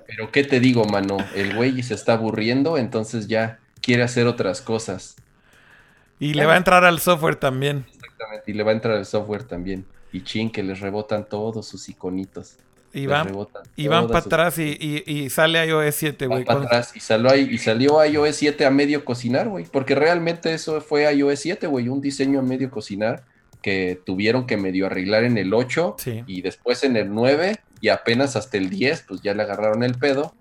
pero 0.06 0.30
¿qué 0.30 0.44
te 0.44 0.60
digo, 0.60 0.84
mano? 0.84 1.16
El 1.34 1.54
güey 1.56 1.82
se 1.82 1.94
está 1.94 2.14
aburriendo, 2.14 2.78
entonces 2.78 3.26
ya 3.28 3.58
quiere 3.80 4.02
hacer 4.02 4.26
otras 4.26 4.60
cosas. 4.60 5.16
Y 6.18 6.34
le 6.34 6.46
va 6.46 6.54
a 6.54 6.56
entrar 6.56 6.84
al 6.84 7.00
software 7.00 7.36
también. 7.36 7.84
Exactamente, 7.94 8.50
y 8.50 8.54
le 8.54 8.62
va 8.62 8.70
a 8.70 8.74
entrar 8.74 8.96
al 8.96 9.06
software 9.06 9.44
también. 9.44 9.84
Y 10.12 10.22
chin, 10.22 10.50
que 10.50 10.62
les 10.62 10.80
rebotan 10.80 11.24
todos 11.28 11.66
sus 11.66 11.88
iconitos. 11.88 12.56
Y 12.94 13.06
van, 13.06 13.34
y 13.74 13.88
van 13.88 14.06
para 14.06 14.18
atrás 14.18 14.58
y, 14.58 15.30
sale 15.30 15.66
iOS 15.66 15.94
7, 15.94 16.26
güey. 16.26 16.44
Para 16.44 16.60
atrás 16.60 16.92
y, 16.94 17.00
salió, 17.00 17.34
y 17.34 17.56
salió 17.56 18.04
iOS 18.04 18.36
7 18.36 18.66
a 18.66 18.70
medio 18.70 19.02
cocinar, 19.04 19.48
güey. 19.48 19.64
Porque 19.64 19.94
realmente 19.94 20.52
eso 20.52 20.80
fue 20.82 21.10
iOS 21.10 21.40
7, 21.40 21.66
güey. 21.66 21.88
Un 21.88 22.02
diseño 22.02 22.40
a 22.40 22.42
medio 22.42 22.70
cocinar 22.70 23.24
que 23.62 24.00
tuvieron 24.04 24.46
que 24.46 24.56
medio 24.56 24.86
arreglar 24.86 25.24
en 25.24 25.38
el 25.38 25.54
8 25.54 25.96
y 26.26 26.42
después 26.42 26.84
en 26.84 26.96
el 26.96 27.12
9 27.14 27.58
y 27.80 27.88
apenas 27.88 28.36
hasta 28.36 28.58
el 28.58 28.70
10, 28.70 29.04
pues 29.08 29.22
ya 29.22 29.34
le 29.34 29.42
agarraron 29.42 29.82
el 29.82 29.94
pedo. 29.94 30.34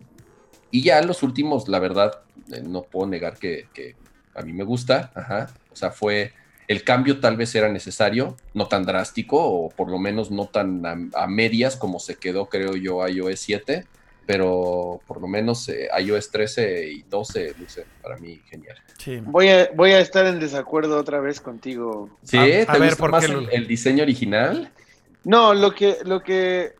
Y 0.72 0.84
ya 0.84 1.02
los 1.02 1.23
últimos, 1.23 1.68
la 1.68 1.80
verdad, 1.80 2.22
eh, 2.52 2.61
no 2.64 2.84
puedo 2.84 3.07
negar 3.07 3.38
que, 3.38 3.68
que 3.73 3.95
a 4.35 4.41
mí 4.41 4.53
me 4.53 4.64
gusta, 4.64 5.11
ajá. 5.15 5.49
O 5.72 5.76
sea, 5.76 5.91
fue, 5.91 6.34
el 6.68 6.84
cambio 6.84 7.19
tal 7.19 7.35
vez 7.35 7.53
era 7.56 7.68
necesario, 7.68 8.38
no 8.53 8.68
tan 8.68 8.84
drástico, 8.84 9.38
o 9.43 9.69
por 9.69 9.89
lo 9.91 9.99
menos 9.99 10.31
no 10.31 10.45
tan 10.48 11.11
a, 11.14 11.27
medias 11.27 11.76
como 11.76 11.99
se 11.99 12.15
quedó, 12.15 12.48
creo 12.48 12.77
yo, 12.77 13.06
iOS 13.06 13.39
7, 13.41 13.85
pero 14.32 15.02
por 15.06 15.20
lo 15.20 15.28
menos 15.28 15.68
eh, 15.68 15.90
iOS 15.99 16.32
13 16.32 16.90
y 16.90 17.02
12 17.03 17.56
luce 17.60 17.86
para 18.02 18.16
mí 18.18 18.40
genial. 18.49 18.78
Voy, 19.26 19.49
a, 19.49 19.70
voy 19.76 19.91
a 19.91 19.99
estar 19.99 20.26
en 20.26 20.40
desacuerdo 20.40 20.98
otra 20.98 21.20
vez 21.20 21.41
contigo. 21.41 22.10
Sí, 22.24 22.38
a, 22.38 22.78
ver, 22.78 22.95
por 22.95 23.12
más 23.12 23.26
el, 23.26 23.68
diseño 23.68 24.03
original? 24.03 24.72
No, 25.26 25.53
lo 25.53 25.76
que, 25.76 25.98
lo 26.06 26.24
que, 26.24 26.72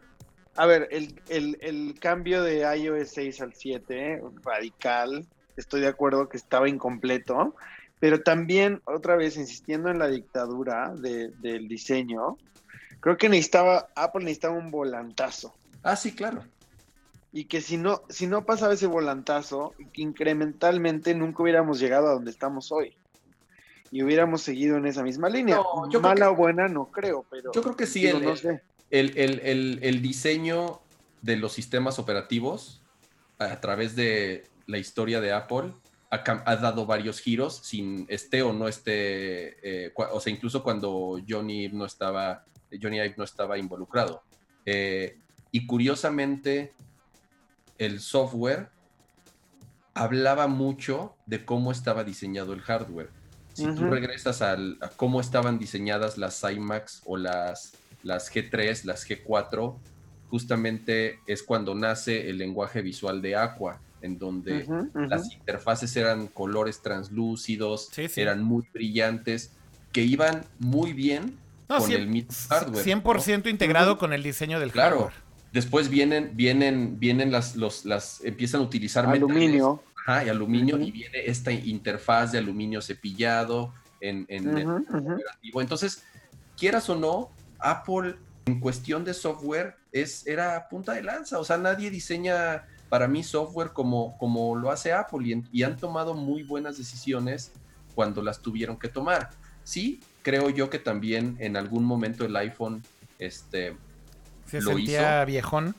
a 0.56 0.66
ver, 0.66 0.88
el, 1.28 2.00
cambio 2.00 2.42
de 2.42 2.60
iOS 2.78 3.10
6 3.10 3.42
al 3.42 3.54
7, 3.54 4.22
radical, 4.46 5.26
estoy 5.58 5.82
de 5.82 5.88
acuerdo 5.88 6.30
que 6.30 6.38
estaba 6.38 6.70
incompleto, 6.70 7.54
pero 8.00 8.22
también, 8.22 8.82
otra 8.86 9.18
vez, 9.18 9.36
insistiendo 9.36 9.90
en 9.90 10.00
la 10.00 10.08
dictadura 10.08 10.94
del 10.96 11.68
diseño, 11.68 12.38
creo 13.02 13.18
que 13.18 13.28
necesitaba, 13.28 13.90
Apple 13.94 14.24
necesitaba 14.24 14.56
un 14.56 14.72
volantazo. 14.72 15.54
Ah, 15.84 15.98
sí, 15.98 16.14
claro. 16.14 16.44
Y 17.34 17.46
que 17.46 17.62
si 17.62 17.78
no, 17.78 18.02
si 18.10 18.28
no 18.28 18.46
pasaba 18.46 18.74
ese 18.74 18.88
volantazo, 18.88 19.74
incrementalmente 19.94 21.16
nunca 21.16 21.44
hubiéramos 21.44 21.80
llegado 21.80 22.08
a 22.08 22.14
donde 22.14 22.32
estamos 22.32 22.72
hoy 22.72 22.96
y 23.92 24.04
hubiéramos 24.04 24.42
seguido 24.42 24.78
en 24.78 24.86
esa 24.86 25.04
misma 25.04 25.30
línea. 25.30 25.60
Mala 26.02 26.32
o 26.32 26.36
buena, 26.36 26.68
no 26.68 26.86
creo, 26.86 27.26
pero. 27.30 27.52
Yo 27.54 27.62
creo 27.62 27.76
que 27.76 27.86
sí, 27.86 28.08
el, 28.08 29.80
el, 29.82 30.02
diseño 30.02 30.82
de 31.22 31.38
los 31.38 31.54
sistemas 31.54 32.00
operativos 32.00 32.82
a 33.38 33.60
través 33.60 33.96
de 33.96 34.46
la 34.66 34.78
historia 34.78 35.22
de 35.22 35.34
Apple 35.34 35.72
ha, 36.10 36.56
dado 36.58 36.86
varios 36.86 37.20
giros 37.20 37.62
sin 37.64 38.06
esté 38.10 38.42
o 38.42 38.54
no 38.54 38.68
esté, 38.68 39.86
eh, 39.86 39.94
o 39.96 40.20
sea, 40.20 40.32
incluso 40.34 40.64
cuando 40.64 41.20
Johnny 41.28 41.70
no 41.70 41.86
estaba, 41.86 42.46
Johnny 42.82 42.98
Ive 42.98 43.16
no 43.18 43.24
estaba 43.24 43.58
involucrado. 43.58 44.24
Eh, 44.66 45.18
y 45.52 45.66
curiosamente, 45.66 46.74
el 47.86 48.00
software 48.00 48.70
hablaba 49.94 50.48
mucho 50.48 51.16
de 51.26 51.44
cómo 51.46 51.72
estaba 51.72 52.04
diseñado 52.04 52.54
el 52.54 52.62
hardware 52.62 53.10
si 53.54 53.66
tú 53.76 53.86
regresas 53.86 54.42
a 54.42 54.58
cómo 54.96 55.20
estaban 55.22 55.60
diseñadas 55.60 56.18
las 56.18 56.44
iMacs 56.44 57.02
o 57.06 57.18
las, 57.18 57.74
las 58.04 58.34
G3, 58.34 58.84
las 58.86 59.08
G4, 59.08 59.76
justamente 60.30 61.20
es 61.28 61.44
cuando 61.44 61.76
nace 61.76 62.30
el 62.30 62.38
lenguaje 62.38 62.82
visual 62.82 63.22
de 63.22 63.36
Aqua, 63.36 63.82
en 64.02 64.18
donde 64.18 64.66
las 64.94 65.32
interfaces 65.34 65.96
eran 65.96 66.28
colores 66.28 66.82
translúcidos, 66.82 67.90
eran 68.16 68.44
muy 68.44 68.68
brillantes, 68.74 69.52
que 69.92 70.02
iban 70.02 70.46
muy 70.60 70.94
bien 70.94 71.38
con 71.68 71.92
el 71.92 72.08
mismo 72.08 72.32
hardware. 72.50 72.86
100% 72.86 73.50
integrado 73.50 73.98
con 73.98 74.14
el 74.14 74.24
diseño 74.24 74.60
del 74.60 74.72
claro. 74.72 74.96
hardware. 74.96 75.31
Después 75.52 75.90
vienen, 75.90 76.32
vienen, 76.36 77.00
vienen 77.00 77.32
las, 77.32 77.56
los, 77.56 77.86
las, 77.86 78.24
empiezan 78.24 78.62
a 78.62 78.64
utilizar 78.64 79.06
aluminio 79.06 79.84
y 80.08 80.30
aluminio, 80.30 80.80
y 80.80 80.92
viene 80.92 81.26
esta 81.26 81.52
interfaz 81.52 82.32
de 82.32 82.40
aluminio 82.40 82.82
cepillado 82.82 83.74
en, 84.00 84.26
el 84.30 84.68
operativo. 84.68 85.62
Entonces, 85.62 86.04
quieras 86.58 86.90
o 86.90 86.96
no, 86.96 87.32
Apple 87.60 88.16
en 88.46 88.60
cuestión 88.60 89.06
de 89.06 89.14
software 89.14 89.76
es, 89.92 90.26
era 90.26 90.68
punta 90.70 90.94
de 90.94 91.04
lanza. 91.04 91.40
O 91.40 91.44
sea, 91.44 91.58
nadie 91.58 91.90
diseña 91.90 92.66
para 92.90 93.08
mí 93.08 93.24
software 93.24 93.70
como, 93.70 94.18
como 94.18 94.56
lo 94.56 94.72
hace 94.72 94.92
Apple 94.92 95.44
y, 95.52 95.64
han 95.64 95.78
tomado 95.78 96.14
muy 96.14 96.44
buenas 96.44 96.78
decisiones 96.78 97.52
cuando 97.96 98.22
las 98.22 98.42
tuvieron 98.42 98.78
que 98.78 98.90
tomar. 98.90 99.30
Sí, 99.64 100.02
creo 100.24 100.50
yo 100.50 100.70
que 100.70 100.80
también 100.80 101.38
en 101.40 101.56
algún 101.56 101.86
momento 101.86 102.26
el 102.26 102.36
iPhone 102.36 102.82
este, 103.20 103.78
se 104.52 104.62
sentía 104.62 105.24
viejón. 105.26 105.76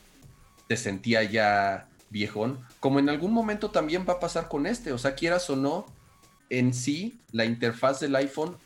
Se 0.68 0.76
sentía 0.76 1.22
ya 1.22 1.88
viejón, 2.10 2.60
como 2.80 2.98
en 2.98 3.08
algún 3.08 3.32
momento 3.32 3.70
también 3.70 4.04
va 4.08 4.14
a 4.14 4.20
pasar 4.20 4.48
con 4.48 4.66
este, 4.66 4.92
o 4.92 4.98
sea, 4.98 5.14
quieras 5.14 5.48
o 5.50 5.56
no, 5.56 5.86
en 6.50 6.74
sí, 6.74 7.20
la 7.32 7.46
interfaz 7.46 8.00
del 8.00 8.14
iPhone 8.16 8.56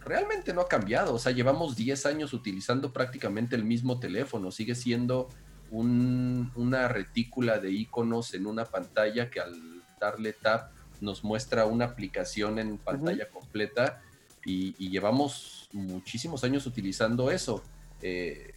realmente 0.00 0.52
no 0.54 0.62
ha 0.62 0.68
cambiado, 0.68 1.14
o 1.14 1.18
sea, 1.18 1.32
llevamos 1.32 1.76
10 1.76 2.06
años 2.06 2.32
utilizando 2.32 2.92
prácticamente 2.92 3.56
el 3.56 3.64
mismo 3.64 4.00
teléfono, 4.00 4.50
sigue 4.50 4.74
siendo 4.74 5.28
una 5.70 6.88
retícula 6.88 7.58
de 7.58 7.70
iconos 7.70 8.34
en 8.34 8.46
una 8.46 8.66
pantalla 8.66 9.30
que 9.30 9.40
al 9.40 9.54
darle 9.98 10.34
tap 10.34 10.72
nos 11.00 11.24
muestra 11.24 11.64
una 11.64 11.86
aplicación 11.86 12.58
en 12.58 12.76
pantalla 12.76 13.28
completa 13.28 14.02
y, 14.44 14.72
llevamos 14.90 15.68
muchísimos 15.72 16.44
años 16.44 16.66
utilizando 16.66 17.30
eso. 17.30 17.62
Eh, 18.02 18.51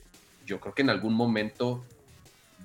yo 0.45 0.59
creo 0.59 0.73
que 0.73 0.81
en 0.81 0.89
algún 0.89 1.13
momento 1.13 1.85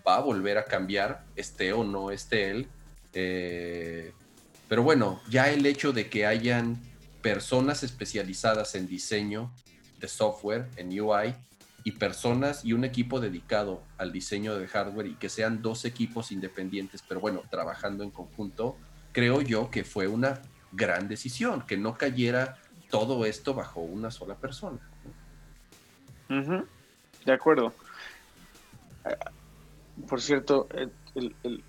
va 0.06 0.16
a 0.16 0.20
volver 0.20 0.58
a 0.58 0.64
cambiar, 0.64 1.24
esté 1.36 1.72
o 1.72 1.84
no 1.84 2.10
esté 2.10 2.50
él. 2.50 2.68
Eh, 3.12 4.12
pero 4.68 4.82
bueno, 4.82 5.20
ya 5.28 5.50
el 5.50 5.66
hecho 5.66 5.92
de 5.92 6.08
que 6.08 6.26
hayan 6.26 6.80
personas 7.22 7.82
especializadas 7.82 8.74
en 8.74 8.86
diseño 8.86 9.52
de 9.98 10.08
software, 10.08 10.68
en 10.76 10.98
UI, 10.98 11.34
y 11.84 11.92
personas 11.92 12.64
y 12.64 12.72
un 12.72 12.84
equipo 12.84 13.20
dedicado 13.20 13.82
al 13.96 14.12
diseño 14.12 14.56
de 14.56 14.66
hardware 14.66 15.06
y 15.06 15.14
que 15.14 15.28
sean 15.28 15.62
dos 15.62 15.84
equipos 15.84 16.30
independientes, 16.30 17.02
pero 17.06 17.20
bueno, 17.20 17.42
trabajando 17.50 18.04
en 18.04 18.10
conjunto, 18.10 18.76
creo 19.12 19.40
yo 19.40 19.70
que 19.70 19.84
fue 19.84 20.06
una 20.06 20.42
gran 20.72 21.08
decisión, 21.08 21.62
que 21.66 21.76
no 21.76 21.96
cayera 21.96 22.58
todo 22.90 23.24
esto 23.24 23.54
bajo 23.54 23.80
una 23.80 24.10
sola 24.10 24.36
persona. 24.36 24.78
De 27.30 27.36
acuerdo. 27.36 27.72
Por 30.08 30.20
cierto, 30.20 30.66
el, 30.74 30.92
el, 31.44 31.62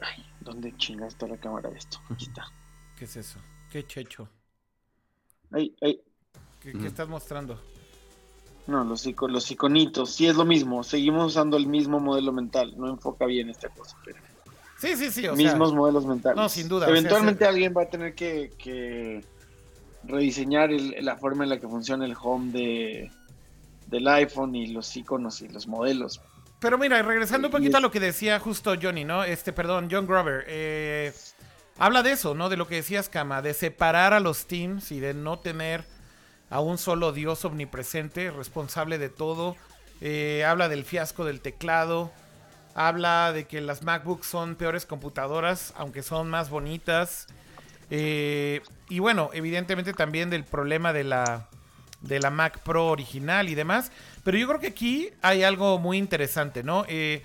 Ay, 0.00 0.24
¿dónde 0.42 0.76
chinga 0.76 1.08
está 1.08 1.26
la 1.26 1.36
cámara 1.38 1.70
de 1.70 1.78
esto? 1.78 1.98
Aquí 2.08 2.26
está. 2.26 2.44
¿Qué 2.96 3.06
es 3.06 3.16
eso? 3.16 3.40
¿Qué 3.68 3.84
checho? 3.84 4.28
Ay, 5.50 5.74
ay. 5.82 6.00
¿Qué, 6.60 6.86
estás 6.86 7.08
mostrando? 7.08 7.60
No, 8.68 8.84
los, 8.84 9.04
los 9.04 9.50
iconitos. 9.50 10.12
Sí, 10.12 10.28
es 10.28 10.36
lo 10.36 10.44
mismo. 10.44 10.84
Seguimos 10.84 11.32
usando 11.32 11.56
el 11.56 11.66
mismo 11.66 11.98
modelo 11.98 12.32
mental. 12.32 12.72
No 12.76 12.88
enfoca 12.88 13.26
bien 13.26 13.50
esta 13.50 13.68
cosa. 13.70 13.96
Pero... 14.04 14.18
Sí, 14.78 14.94
sí, 14.94 15.10
sí. 15.10 15.26
O 15.26 15.34
Mismos 15.34 15.74
modelos 15.74 16.06
mentales. 16.06 16.36
No, 16.36 16.48
sin 16.48 16.68
duda. 16.68 16.88
Eventualmente 16.88 17.44
alguien 17.44 17.74
va 17.76 17.82
a 17.82 17.90
tener 17.90 18.14
que, 18.14 18.52
que 18.56 19.24
rediseñar 20.04 20.70
la 20.70 21.16
forma 21.16 21.42
en 21.42 21.50
la 21.50 21.58
que 21.58 21.66
funciona 21.66 22.04
el 22.04 22.14
home 22.20 22.52
de, 22.52 23.10
del 23.86 24.08
iPhone 24.08 24.54
y 24.54 24.68
los 24.68 24.96
iconos 24.96 25.40
y 25.42 25.48
los 25.48 25.66
modelos. 25.66 26.20
Pero 26.58 26.78
mira, 26.78 27.02
regresando 27.02 27.48
un 27.48 27.52
poquito 27.52 27.76
a 27.76 27.80
lo 27.80 27.90
que 27.90 28.00
decía 28.00 28.40
justo 28.40 28.74
Johnny, 28.80 29.04
¿no? 29.04 29.24
Este, 29.24 29.52
perdón, 29.52 29.88
John 29.90 30.06
Grover. 30.06 30.44
Eh, 30.48 31.12
habla 31.78 32.02
de 32.02 32.12
eso, 32.12 32.34
¿no? 32.34 32.48
De 32.48 32.56
lo 32.56 32.66
que 32.66 32.76
decías, 32.76 33.08
Kama, 33.08 33.42
de 33.42 33.52
separar 33.54 34.14
a 34.14 34.20
los 34.20 34.46
teams 34.46 34.90
y 34.90 35.00
de 35.00 35.12
no 35.12 35.38
tener 35.38 35.84
a 36.48 36.60
un 36.60 36.78
solo 36.78 37.12
Dios 37.12 37.44
omnipresente, 37.44 38.30
responsable 38.30 38.98
de 38.98 39.10
todo. 39.10 39.56
Eh, 40.00 40.44
habla 40.44 40.68
del 40.68 40.84
fiasco 40.84 41.24
del 41.24 41.40
teclado. 41.40 42.10
Habla 42.74 43.32
de 43.32 43.46
que 43.46 43.60
las 43.60 43.82
MacBooks 43.82 44.26
son 44.26 44.54
peores 44.54 44.86
computadoras, 44.86 45.72
aunque 45.76 46.02
son 46.02 46.28
más 46.28 46.50
bonitas. 46.50 47.26
Eh, 47.90 48.62
y 48.88 48.98
bueno, 48.98 49.30
evidentemente 49.32 49.92
también 49.92 50.30
del 50.30 50.44
problema 50.44 50.92
de 50.92 51.04
la, 51.04 51.48
de 52.00 52.20
la 52.20 52.30
Mac 52.30 52.60
Pro 52.60 52.86
original 52.86 53.48
y 53.48 53.54
demás. 53.54 53.90
Pero 54.24 54.38
yo 54.38 54.46
creo 54.48 54.60
que 54.60 54.68
aquí 54.68 55.10
hay 55.22 55.42
algo 55.42 55.78
muy 55.78 55.98
interesante, 55.98 56.62
¿no? 56.62 56.84
Eh, 56.88 57.22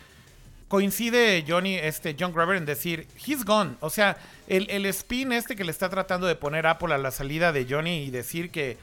coincide 0.67 1.43
Johnny, 1.47 1.75
este 1.75 2.15
John 2.17 2.33
Grover 2.33 2.57
en 2.57 2.65
decir, 2.65 3.07
he's 3.25 3.43
gone. 3.43 3.75
O 3.81 3.89
sea, 3.89 4.17
el, 4.47 4.69
el, 4.69 4.85
spin 4.87 5.33
este 5.33 5.55
que 5.55 5.65
le 5.65 5.71
está 5.71 5.89
tratando 5.89 6.27
de 6.27 6.35
poner 6.35 6.65
Apple 6.65 6.93
a 6.93 6.97
la 6.97 7.11
salida 7.11 7.51
de 7.51 7.67
Johnny 7.69 8.03
y 8.03 8.09
decir 8.09 8.51
que, 8.51 8.77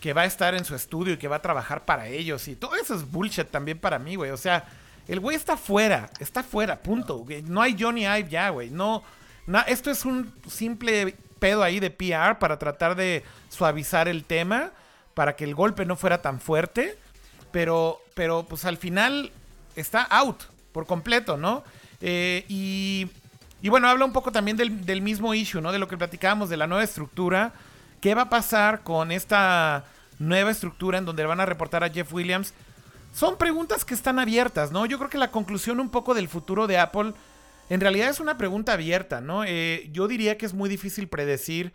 que 0.00 0.12
va 0.12 0.22
a 0.22 0.26
estar 0.26 0.54
en 0.54 0.64
su 0.64 0.74
estudio 0.74 1.14
y 1.14 1.16
que 1.16 1.28
va 1.28 1.36
a 1.36 1.42
trabajar 1.42 1.84
para 1.84 2.08
ellos 2.08 2.48
y 2.48 2.56
todo 2.56 2.74
eso 2.74 2.94
es 2.94 3.08
bullshit 3.10 3.46
también 3.48 3.78
para 3.78 3.98
mí, 3.98 4.16
güey. 4.16 4.30
O 4.32 4.36
sea, 4.36 4.64
el 5.06 5.20
güey 5.20 5.36
está 5.36 5.56
fuera, 5.56 6.10
está 6.20 6.42
fuera, 6.42 6.80
punto. 6.80 7.24
No 7.44 7.62
hay 7.62 7.76
Johnny 7.78 8.02
Ive 8.02 8.28
ya, 8.28 8.50
güey. 8.50 8.70
No, 8.70 9.02
no, 9.46 9.60
esto 9.66 9.90
es 9.90 10.04
un 10.04 10.32
simple 10.48 11.16
pedo 11.38 11.62
ahí 11.62 11.80
de 11.80 11.90
PR 11.90 12.38
para 12.38 12.58
tratar 12.58 12.94
de 12.94 13.24
suavizar 13.48 14.08
el 14.08 14.24
tema, 14.24 14.72
para 15.18 15.34
que 15.34 15.42
el 15.42 15.56
golpe 15.56 15.84
no 15.84 15.96
fuera 15.96 16.22
tan 16.22 16.38
fuerte. 16.38 16.96
Pero, 17.50 18.00
pero 18.14 18.46
pues 18.48 18.64
al 18.64 18.76
final 18.76 19.32
está 19.74 20.04
out 20.04 20.44
por 20.70 20.86
completo, 20.86 21.36
¿no? 21.36 21.64
Eh, 22.00 22.44
y, 22.46 23.08
y, 23.60 23.68
bueno, 23.68 23.88
habla 23.88 24.04
un 24.04 24.12
poco 24.12 24.30
también 24.30 24.56
del, 24.56 24.86
del, 24.86 25.02
mismo 25.02 25.34
issue, 25.34 25.60
¿no? 25.60 25.72
De 25.72 25.80
lo 25.80 25.88
que 25.88 25.96
platicábamos, 25.96 26.50
de 26.50 26.56
la 26.56 26.68
nueva 26.68 26.84
estructura. 26.84 27.52
¿Qué 28.00 28.14
va 28.14 28.22
a 28.22 28.28
pasar 28.28 28.84
con 28.84 29.10
esta 29.10 29.86
nueva 30.20 30.52
estructura 30.52 30.98
en 30.98 31.04
donde 31.04 31.26
van 31.26 31.40
a 31.40 31.46
reportar 31.46 31.82
a 31.82 31.90
Jeff 31.90 32.12
Williams? 32.12 32.54
Son 33.12 33.36
preguntas 33.38 33.84
que 33.84 33.94
están 33.94 34.20
abiertas, 34.20 34.70
¿no? 34.70 34.86
Yo 34.86 34.98
creo 34.98 35.10
que 35.10 35.18
la 35.18 35.32
conclusión 35.32 35.80
un 35.80 35.90
poco 35.90 36.14
del 36.14 36.28
futuro 36.28 36.68
de 36.68 36.78
Apple 36.78 37.12
en 37.70 37.80
realidad 37.80 38.08
es 38.08 38.20
una 38.20 38.38
pregunta 38.38 38.74
abierta, 38.74 39.20
¿no? 39.20 39.42
Eh, 39.42 39.90
yo 39.92 40.06
diría 40.06 40.38
que 40.38 40.46
es 40.46 40.54
muy 40.54 40.68
difícil 40.68 41.08
predecir 41.08 41.72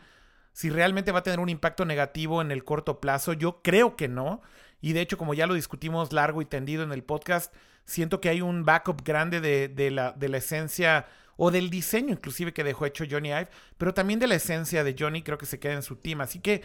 si 0.54 0.70
realmente 0.70 1.12
va 1.12 1.20
a 1.20 1.24
tener 1.24 1.40
un 1.40 1.50
impacto 1.50 1.86
negativo 1.86 2.42
en 2.42 2.52
el 2.52 2.64
corto 2.64 3.00
plazo. 3.00 3.34
Yo 3.34 3.62
creo 3.62 3.96
que 3.96 4.08
no. 4.08 4.42
Y 4.82 4.94
de 4.94 5.02
hecho, 5.02 5.18
como 5.18 5.34
ya 5.34 5.48
lo 5.48 5.54
discutimos 5.54 6.14
largo 6.14 6.42
y 6.42 6.46
tendido 6.46 6.84
en 6.84 6.92
el 6.92 7.04
podcast, 7.04 7.54
siento 7.86 8.22
que 8.22 8.30
hay 8.30 8.42
un 8.42 8.64
backup 8.64 9.04
grande 9.04 9.42
de, 9.42 9.92
la, 9.92 10.14
de 10.14 10.30
la 10.30 10.38
esencia 10.38 11.06
o 11.36 11.52
del 11.52 11.70
diseño 11.70 12.14
inclusive 12.14 12.54
que 12.54 12.64
dejó 12.64 12.86
hecho 12.86 13.06
Johnny 13.10 13.30
Ive, 13.30 13.50
pero 13.78 13.94
también 13.94 14.20
de 14.20 14.28
la 14.28 14.36
esencia 14.36 14.84
de 14.84 14.96
Johnny 14.98 15.24
creo 15.24 15.38
que 15.38 15.46
se 15.46 15.60
queda 15.60 15.74
en 15.74 15.84
su 15.84 15.96
team. 15.96 16.22
Así 16.22 16.40
que 16.40 16.64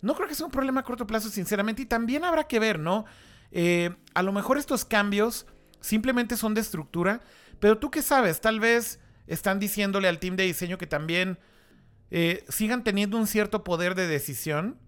no 0.00 0.14
creo 0.14 0.28
que 0.28 0.34
sea 0.34 0.46
un 0.46 0.52
problema 0.52 0.80
a 0.80 0.84
corto 0.84 1.06
plazo, 1.06 1.28
sinceramente. 1.28 1.82
Y 1.82 1.86
también 1.86 2.24
habrá 2.24 2.44
que 2.44 2.58
ver, 2.58 2.78
¿no? 2.78 3.04
eh, 3.50 3.94
a 4.14 4.22
lo 4.22 4.32
mejor 4.32 4.58
estos 4.58 4.84
cambios 4.84 5.46
simplemente 5.80 6.36
son 6.36 6.54
de 6.54 6.60
estructura, 6.60 7.20
pero 7.60 7.78
tú 7.78 7.90
qué 7.90 8.02
sabes, 8.02 8.40
tal 8.40 8.60
vez 8.60 9.00
están 9.26 9.58
diciéndole 9.58 10.08
al 10.08 10.18
team 10.18 10.36
de 10.36 10.44
diseño 10.44 10.78
que 10.78 10.86
también 10.86 11.38
eh, 12.10 12.44
sigan 12.48 12.84
teniendo 12.84 13.16
un 13.16 13.26
cierto 13.26 13.64
poder 13.64 13.94
de 13.94 14.06
decisión 14.06 14.78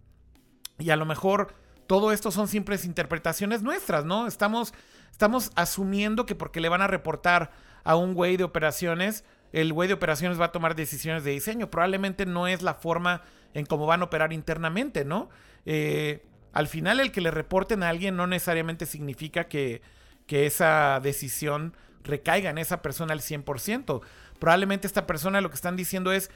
y 0.79 0.91
a 0.91 0.97
lo 0.97 1.05
mejor 1.05 1.55
todo 1.87 2.13
esto 2.13 2.31
son 2.31 2.49
simples 2.49 2.85
interpretaciones 2.85 3.63
nuestras, 3.63 4.05
¿no? 4.05 4.27
Estamos, 4.27 4.73
estamos 5.11 5.51
asumiendo 5.57 6.25
que 6.25 6.35
porque 6.35 6.61
le 6.61 6.69
van 6.69 6.83
a 6.83 6.87
reportar 6.87 7.51
a 7.85 7.97
un 7.97 8.15
güey 8.15 8.37
de 8.37 8.45
operaciones, 8.45 9.25
el 9.53 9.73
güey 9.73 9.89
de 9.89 9.95
operaciones 9.95 10.41
va 10.41 10.47
a 10.47 10.53
tomar 10.53 10.77
decisiones 10.77 11.25
de 11.25 11.33
diseño. 11.33 11.71
Probablemente 11.71 12.27
no 12.27 12.47
es 12.47 12.63
la 12.63 12.75
forma 12.75 13.23
en 13.55 13.67
cómo 13.67 13.87
van 13.87 14.03
a 14.03 14.05
operar 14.05 14.33
internamente, 14.33 15.05
¿no? 15.05 15.29
Eh, 15.67 16.25
al 16.53 16.69
final 16.69 17.01
el 17.01 17.13
que 17.13 17.21
le 17.21 17.31
reporten 17.31 17.83
a 17.83 17.89
alguien 17.89 18.17
no 18.17 18.27
necesariamente 18.27 18.87
significa 18.87 19.49
que, 19.49 19.83
que 20.27 20.47
esa 20.47 21.01
decisión 21.03 21.75
recaiga 22.05 22.51
en 22.51 22.59
esa 22.59 22.83
persona 22.83 23.13
al 23.13 23.21
100%. 23.21 24.01
Probablemente 24.39 24.87
esta 24.87 25.07
persona 25.07 25.41
lo 25.41 25.51
que 25.51 25.57
están 25.57 25.77
diciendo 25.77 26.13
es, 26.13 26.31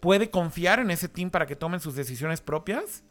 puede 0.00 0.30
confiar 0.30 0.78
en 0.78 0.90
ese 0.90 1.08
team 1.08 1.30
para 1.30 1.46
que 1.46 1.56
tomen 1.56 1.80
sus 1.80 1.94
decisiones 1.94 2.40
propias 2.40 3.02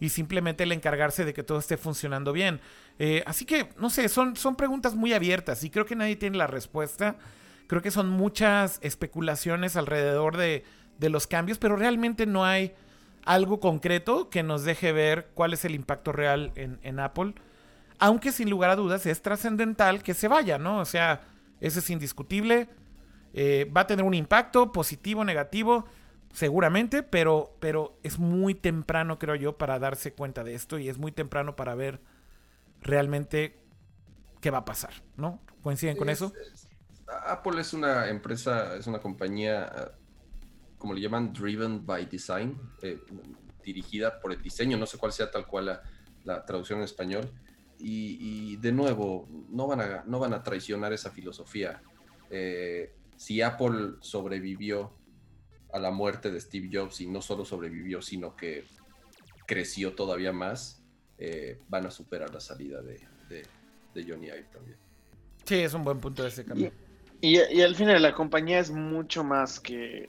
y 0.00 0.10
simplemente 0.10 0.64
el 0.64 0.72
encargarse 0.72 1.24
de 1.24 1.34
que 1.34 1.42
todo 1.42 1.58
esté 1.58 1.76
funcionando 1.76 2.32
bien. 2.32 2.60
Eh, 2.98 3.22
así 3.26 3.44
que, 3.44 3.70
no 3.78 3.90
sé, 3.90 4.08
son, 4.08 4.36
son 4.36 4.56
preguntas 4.56 4.94
muy 4.94 5.12
abiertas 5.12 5.64
y 5.64 5.70
creo 5.70 5.86
que 5.86 5.96
nadie 5.96 6.16
tiene 6.16 6.38
la 6.38 6.46
respuesta. 6.46 7.16
Creo 7.66 7.82
que 7.82 7.90
son 7.90 8.08
muchas 8.08 8.78
especulaciones 8.82 9.76
alrededor 9.76 10.36
de, 10.36 10.64
de 10.98 11.10
los 11.10 11.26
cambios, 11.26 11.58
pero 11.58 11.76
realmente 11.76 12.26
no 12.26 12.44
hay 12.44 12.74
algo 13.24 13.60
concreto 13.60 14.30
que 14.30 14.42
nos 14.42 14.64
deje 14.64 14.92
ver 14.92 15.28
cuál 15.34 15.52
es 15.52 15.64
el 15.64 15.74
impacto 15.74 16.12
real 16.12 16.52
en, 16.54 17.00
Apple. 17.00 17.34
Aunque 17.98 18.32
sin 18.32 18.48
lugar 18.48 18.70
a 18.70 18.76
dudas 18.76 19.04
es 19.06 19.22
trascendental 19.22 20.02
que 20.02 20.14
se 20.14 20.28
vaya, 20.28 20.58
¿no? 20.58 20.78
O 20.78 20.84
sea, 20.84 21.20
eso 21.60 21.80
es 21.80 21.90
indiscutible. 21.90 22.68
Eh, 23.34 23.70
va 23.76 23.82
a 23.82 23.86
tener 23.86 24.04
un 24.04 24.14
impacto 24.14 24.72
positivo, 24.72 25.24
negativo, 25.24 25.84
seguramente, 26.38 27.02
pero, 27.02 27.56
pero 27.58 27.98
es 28.04 28.20
muy 28.20 28.54
temprano, 28.54 29.18
creo 29.18 29.34
yo, 29.34 29.58
para 29.58 29.80
darse 29.80 30.12
cuenta 30.14 30.44
de 30.44 30.54
esto 30.54 30.78
y 30.78 30.88
es 30.88 30.96
muy 30.96 31.10
temprano 31.10 31.56
para 31.56 31.74
ver 31.74 32.00
realmente 32.80 33.58
qué 34.40 34.52
va 34.52 34.58
a 34.58 34.64
pasar, 34.64 34.92
¿no? 35.16 35.40
¿Coinciden 35.64 35.96
con 35.96 36.08
eso? 36.08 36.32
Apple 37.26 37.60
es 37.60 37.72
una 37.72 38.08
empresa, 38.08 38.76
es 38.76 38.86
una 38.86 39.00
compañía 39.00 39.90
como 40.78 40.94
le 40.94 41.00
llaman, 41.00 41.32
driven 41.32 41.84
by 41.84 42.06
design, 42.06 42.56
eh, 42.82 43.00
dirigida 43.64 44.20
por 44.20 44.32
el 44.32 44.40
diseño, 44.40 44.78
no 44.78 44.86
sé 44.86 44.96
cuál 44.96 45.10
sea 45.12 45.28
tal 45.32 45.44
cual 45.44 45.80
la, 46.22 46.46
traducción 46.46 46.78
en 46.78 46.84
español. 46.84 47.28
Y, 47.80 48.56
de 48.58 48.70
nuevo, 48.70 49.28
no 49.50 49.66
van 49.66 49.80
a, 49.80 50.04
no 50.06 50.20
van 50.20 50.34
a 50.34 50.42
traicionar 50.44 50.92
esa 50.92 51.10
filosofía. 51.10 51.82
Eh, 52.30 52.94
si 53.16 53.42
Apple 53.42 53.94
sobrevivió 54.00 54.92
a 55.72 55.78
la 55.78 55.90
muerte 55.90 56.30
de 56.30 56.40
Steve 56.40 56.68
Jobs 56.72 57.00
y 57.00 57.06
no 57.06 57.20
solo 57.20 57.44
sobrevivió, 57.44 58.00
sino 58.02 58.36
que 58.36 58.64
creció 59.46 59.94
todavía 59.94 60.32
más, 60.32 60.82
eh, 61.18 61.58
van 61.68 61.86
a 61.86 61.90
superar 61.90 62.32
la 62.32 62.40
salida 62.40 62.82
de, 62.82 63.06
Johnny 63.94 64.26
Ive 64.26 64.46
también. 64.52 64.78
Sí, 65.44 65.56
es 65.56 65.74
un 65.74 65.82
buen 65.82 65.98
punto 65.98 66.22
de 66.22 66.28
ese 66.28 66.44
cambio. 66.44 66.70
Y, 67.20 67.40
y, 67.52 67.62
al 67.62 67.74
final 67.74 68.00
la 68.00 68.14
compañía 68.14 68.60
es 68.60 68.70
mucho 68.70 69.24
más 69.24 69.58
que, 69.58 70.08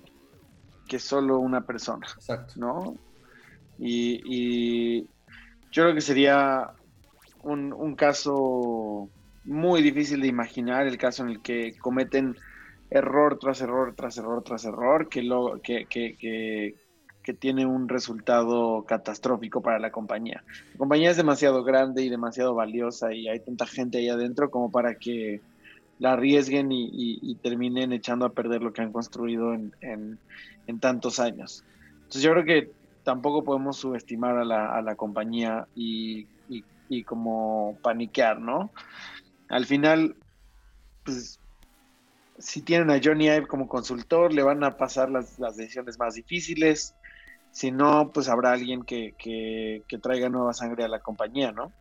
que 0.87 0.99
solo 0.99 1.39
una 1.39 1.65
persona. 1.65 2.05
Exacto. 2.15 2.53
¿No? 2.57 2.95
Y, 3.79 5.03
yo 5.71 5.83
creo 5.83 5.93
que 5.93 6.01
sería 6.01 6.71
un, 7.43 7.95
caso 7.95 9.09
muy 9.45 9.81
difícil 9.81 10.21
de 10.21 10.27
imaginar, 10.27 10.87
el 10.87 10.97
caso 10.97 11.23
en 11.23 11.29
el 11.29 11.41
que 11.41 11.77
cometen 11.77 12.35
error 12.89 13.37
tras 13.39 13.61
error 13.61 13.93
tras 13.95 14.17
error 14.17 14.43
tras 14.43 14.65
error, 14.65 15.09
que, 15.09 15.23
lo, 15.23 15.61
que, 15.61 15.85
que, 15.85 16.15
que, 16.17 16.75
tiene 17.39 17.63
un 17.63 17.87
resultado 17.87 18.85
catastrófico 18.87 19.61
para 19.61 19.77
la 19.77 19.91
compañía. 19.91 20.43
La 20.71 20.77
compañía 20.79 21.11
es 21.11 21.17
demasiado 21.17 21.63
grande 21.63 22.01
y 22.01 22.09
demasiado 22.09 22.55
valiosa 22.55 23.13
y 23.13 23.27
hay 23.27 23.39
tanta 23.39 23.67
gente 23.67 23.99
ahí 23.99 24.09
adentro 24.09 24.49
como 24.49 24.71
para 24.71 24.95
que 24.95 25.39
la 25.99 26.13
arriesguen 26.13 26.69
y, 26.71 27.35
terminen 27.43 27.93
echando 27.93 28.25
a 28.25 28.31
perder 28.31 28.63
lo 28.63 28.73
que 28.73 28.81
han 28.81 28.91
construido 28.91 29.53
en, 29.53 29.71
en, 29.81 30.79
tantos 30.79 31.19
años. 31.19 31.63
Entonces 31.97 32.23
yo 32.23 32.31
creo 32.31 32.45
que 32.45 32.71
tampoco 33.03 33.43
podemos 33.43 33.77
subestimar 33.77 34.37
a 34.37 34.45
la, 34.45 34.75
a 34.75 34.81
la 34.81 34.95
compañía 34.95 35.67
y, 35.75 36.25
y, 36.47 37.03
como 37.03 37.77
paniquear, 37.83 38.39
¿no? 38.39 38.71
Al 39.49 39.67
final, 39.67 40.15
pues 41.03 41.39
si 42.39 42.61
tienen 42.61 42.89
a 42.89 42.99
Johnny 43.03 43.25
Ive 43.25 43.47
como 43.47 43.67
consultor, 43.67 44.33
le 44.33 44.41
van 44.41 44.63
a 44.63 44.77
pasar 44.77 45.09
las, 45.09 45.37
las 45.39 45.57
decisiones 45.57 45.99
más 45.99 46.15
difíciles. 46.15 46.95
Si 47.51 47.71
no, 47.71 48.11
pues 48.13 48.29
habrá 48.29 48.53
alguien 48.53 48.83
que, 48.83 49.13
que, 49.17 49.97
traiga 49.97 50.29
nueva 50.29 50.53
sangre 50.53 50.83
a 50.83 50.87
la 50.87 50.99
compañía, 50.99 51.51
¿no? 51.51 51.71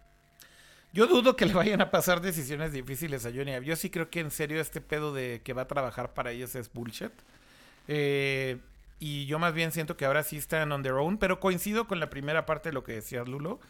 Yo 0.93 1.07
dudo 1.07 1.37
que 1.37 1.47
le 1.47 1.53
vayan 1.53 1.81
a 1.81 1.91
pasar 1.91 2.21
decisiones 2.21 2.73
difíciles 2.73 3.27
a 3.27 3.31
Johnny 3.31 3.53
Yo 3.65 3.77
sí 3.77 3.91
creo 3.91 4.09
que 4.09 4.21
en 4.21 4.31
serio 4.31 4.61
este 4.61 4.81
pedo 4.81 5.13
de 5.13 5.43
que 5.45 5.53
va 5.53 5.63
a 5.63 5.67
trabajar 5.69 6.15
para 6.15 6.33
ellos 6.33 6.55
es 6.55 6.73
bullshit. 6.73 7.13
Eh, 7.87 8.59
y 8.99 9.27
yo 9.27 9.39
más 9.39 9.55
bien 9.55 9.71
siento 9.71 9.97
que 9.97 10.07
ahora 10.07 10.23
sí 10.23 10.39
están 10.39 10.73
on 10.73 10.83
their 10.83 10.95
own, 10.95 11.19
pero 11.19 11.39
coincido 11.39 11.87
con 11.87 12.01
la 12.01 12.11
primera 12.11 12.47
parte 12.47 12.71
de 12.71 12.73
lo 12.73 12.83
que 12.83 12.93
decías, 12.93 13.29
Lulo, 13.29 13.61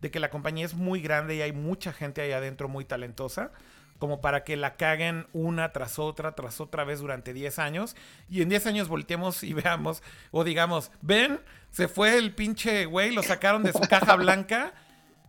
de 0.00 0.10
que 0.10 0.20
la 0.20 0.30
compañía 0.30 0.64
es 0.64 0.74
muy 0.74 1.02
grande 1.02 1.36
y 1.36 1.42
hay 1.42 1.52
mucha 1.52 1.92
gente 1.92 2.22
ahí 2.22 2.32
adentro 2.32 2.68
muy 2.68 2.84
talentosa, 2.84 3.50
como 3.98 4.20
para 4.20 4.44
que 4.44 4.56
la 4.56 4.76
caguen 4.76 5.26
una 5.32 5.72
tras 5.72 5.98
otra, 5.98 6.34
tras 6.34 6.60
otra 6.60 6.84
vez 6.84 7.00
durante 7.00 7.32
10 7.32 7.58
años, 7.58 7.96
y 8.28 8.42
en 8.42 8.48
10 8.48 8.66
años 8.66 8.88
volteemos 8.88 9.42
y 9.42 9.52
veamos, 9.54 10.02
o 10.30 10.44
digamos, 10.44 10.90
ven, 11.02 11.40
se 11.70 11.88
fue 11.88 12.16
el 12.16 12.34
pinche 12.34 12.86
güey, 12.86 13.12
lo 13.12 13.22
sacaron 13.22 13.62
de 13.62 13.72
su 13.72 13.80
caja 13.80 14.16
blanca 14.16 14.72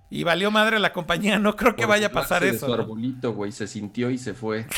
y 0.10 0.24
valió 0.24 0.52
madre 0.52 0.80
la 0.80 0.94
compañía. 0.94 1.40
No 1.40 1.56
creo 1.56 1.76
que 1.76 1.86
vaya 1.86 2.08
a 2.08 2.12
pasar 2.12 2.44
eso. 2.44 2.66
su 2.66 2.74
arbolito, 2.74 3.34
güey, 3.34 3.52
se 3.52 3.68
sintió 3.68 4.10
y 4.10 4.18
se 4.18 4.34
fue. 4.34 4.66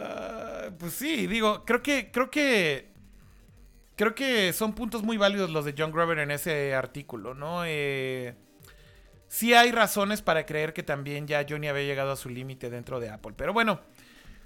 Ah, 0.00 0.70
pues 0.78 0.92
sí, 0.92 1.26
digo, 1.26 1.64
creo 1.64 1.82
que, 1.82 2.12
creo 2.12 2.30
que, 2.30 2.92
creo 3.96 4.14
que 4.14 4.52
son 4.52 4.72
puntos 4.72 5.02
muy 5.02 5.16
válidos 5.16 5.50
los 5.50 5.64
de 5.64 5.74
John 5.76 5.90
Grover 5.90 6.20
en 6.20 6.30
ese 6.30 6.72
artículo, 6.72 7.34
¿no? 7.34 7.64
Eh, 7.64 8.36
sí 9.28 9.54
hay 9.54 9.70
razones 9.70 10.22
para 10.22 10.44
creer 10.46 10.72
que 10.72 10.82
también 10.82 11.26
ya 11.26 11.46
Johnny 11.48 11.68
había 11.68 11.84
llegado 11.84 12.12
a 12.12 12.16
su 12.16 12.28
límite 12.28 12.70
dentro 12.70 12.98
de 13.00 13.10
Apple, 13.10 13.34
pero 13.36 13.52
bueno, 13.52 13.80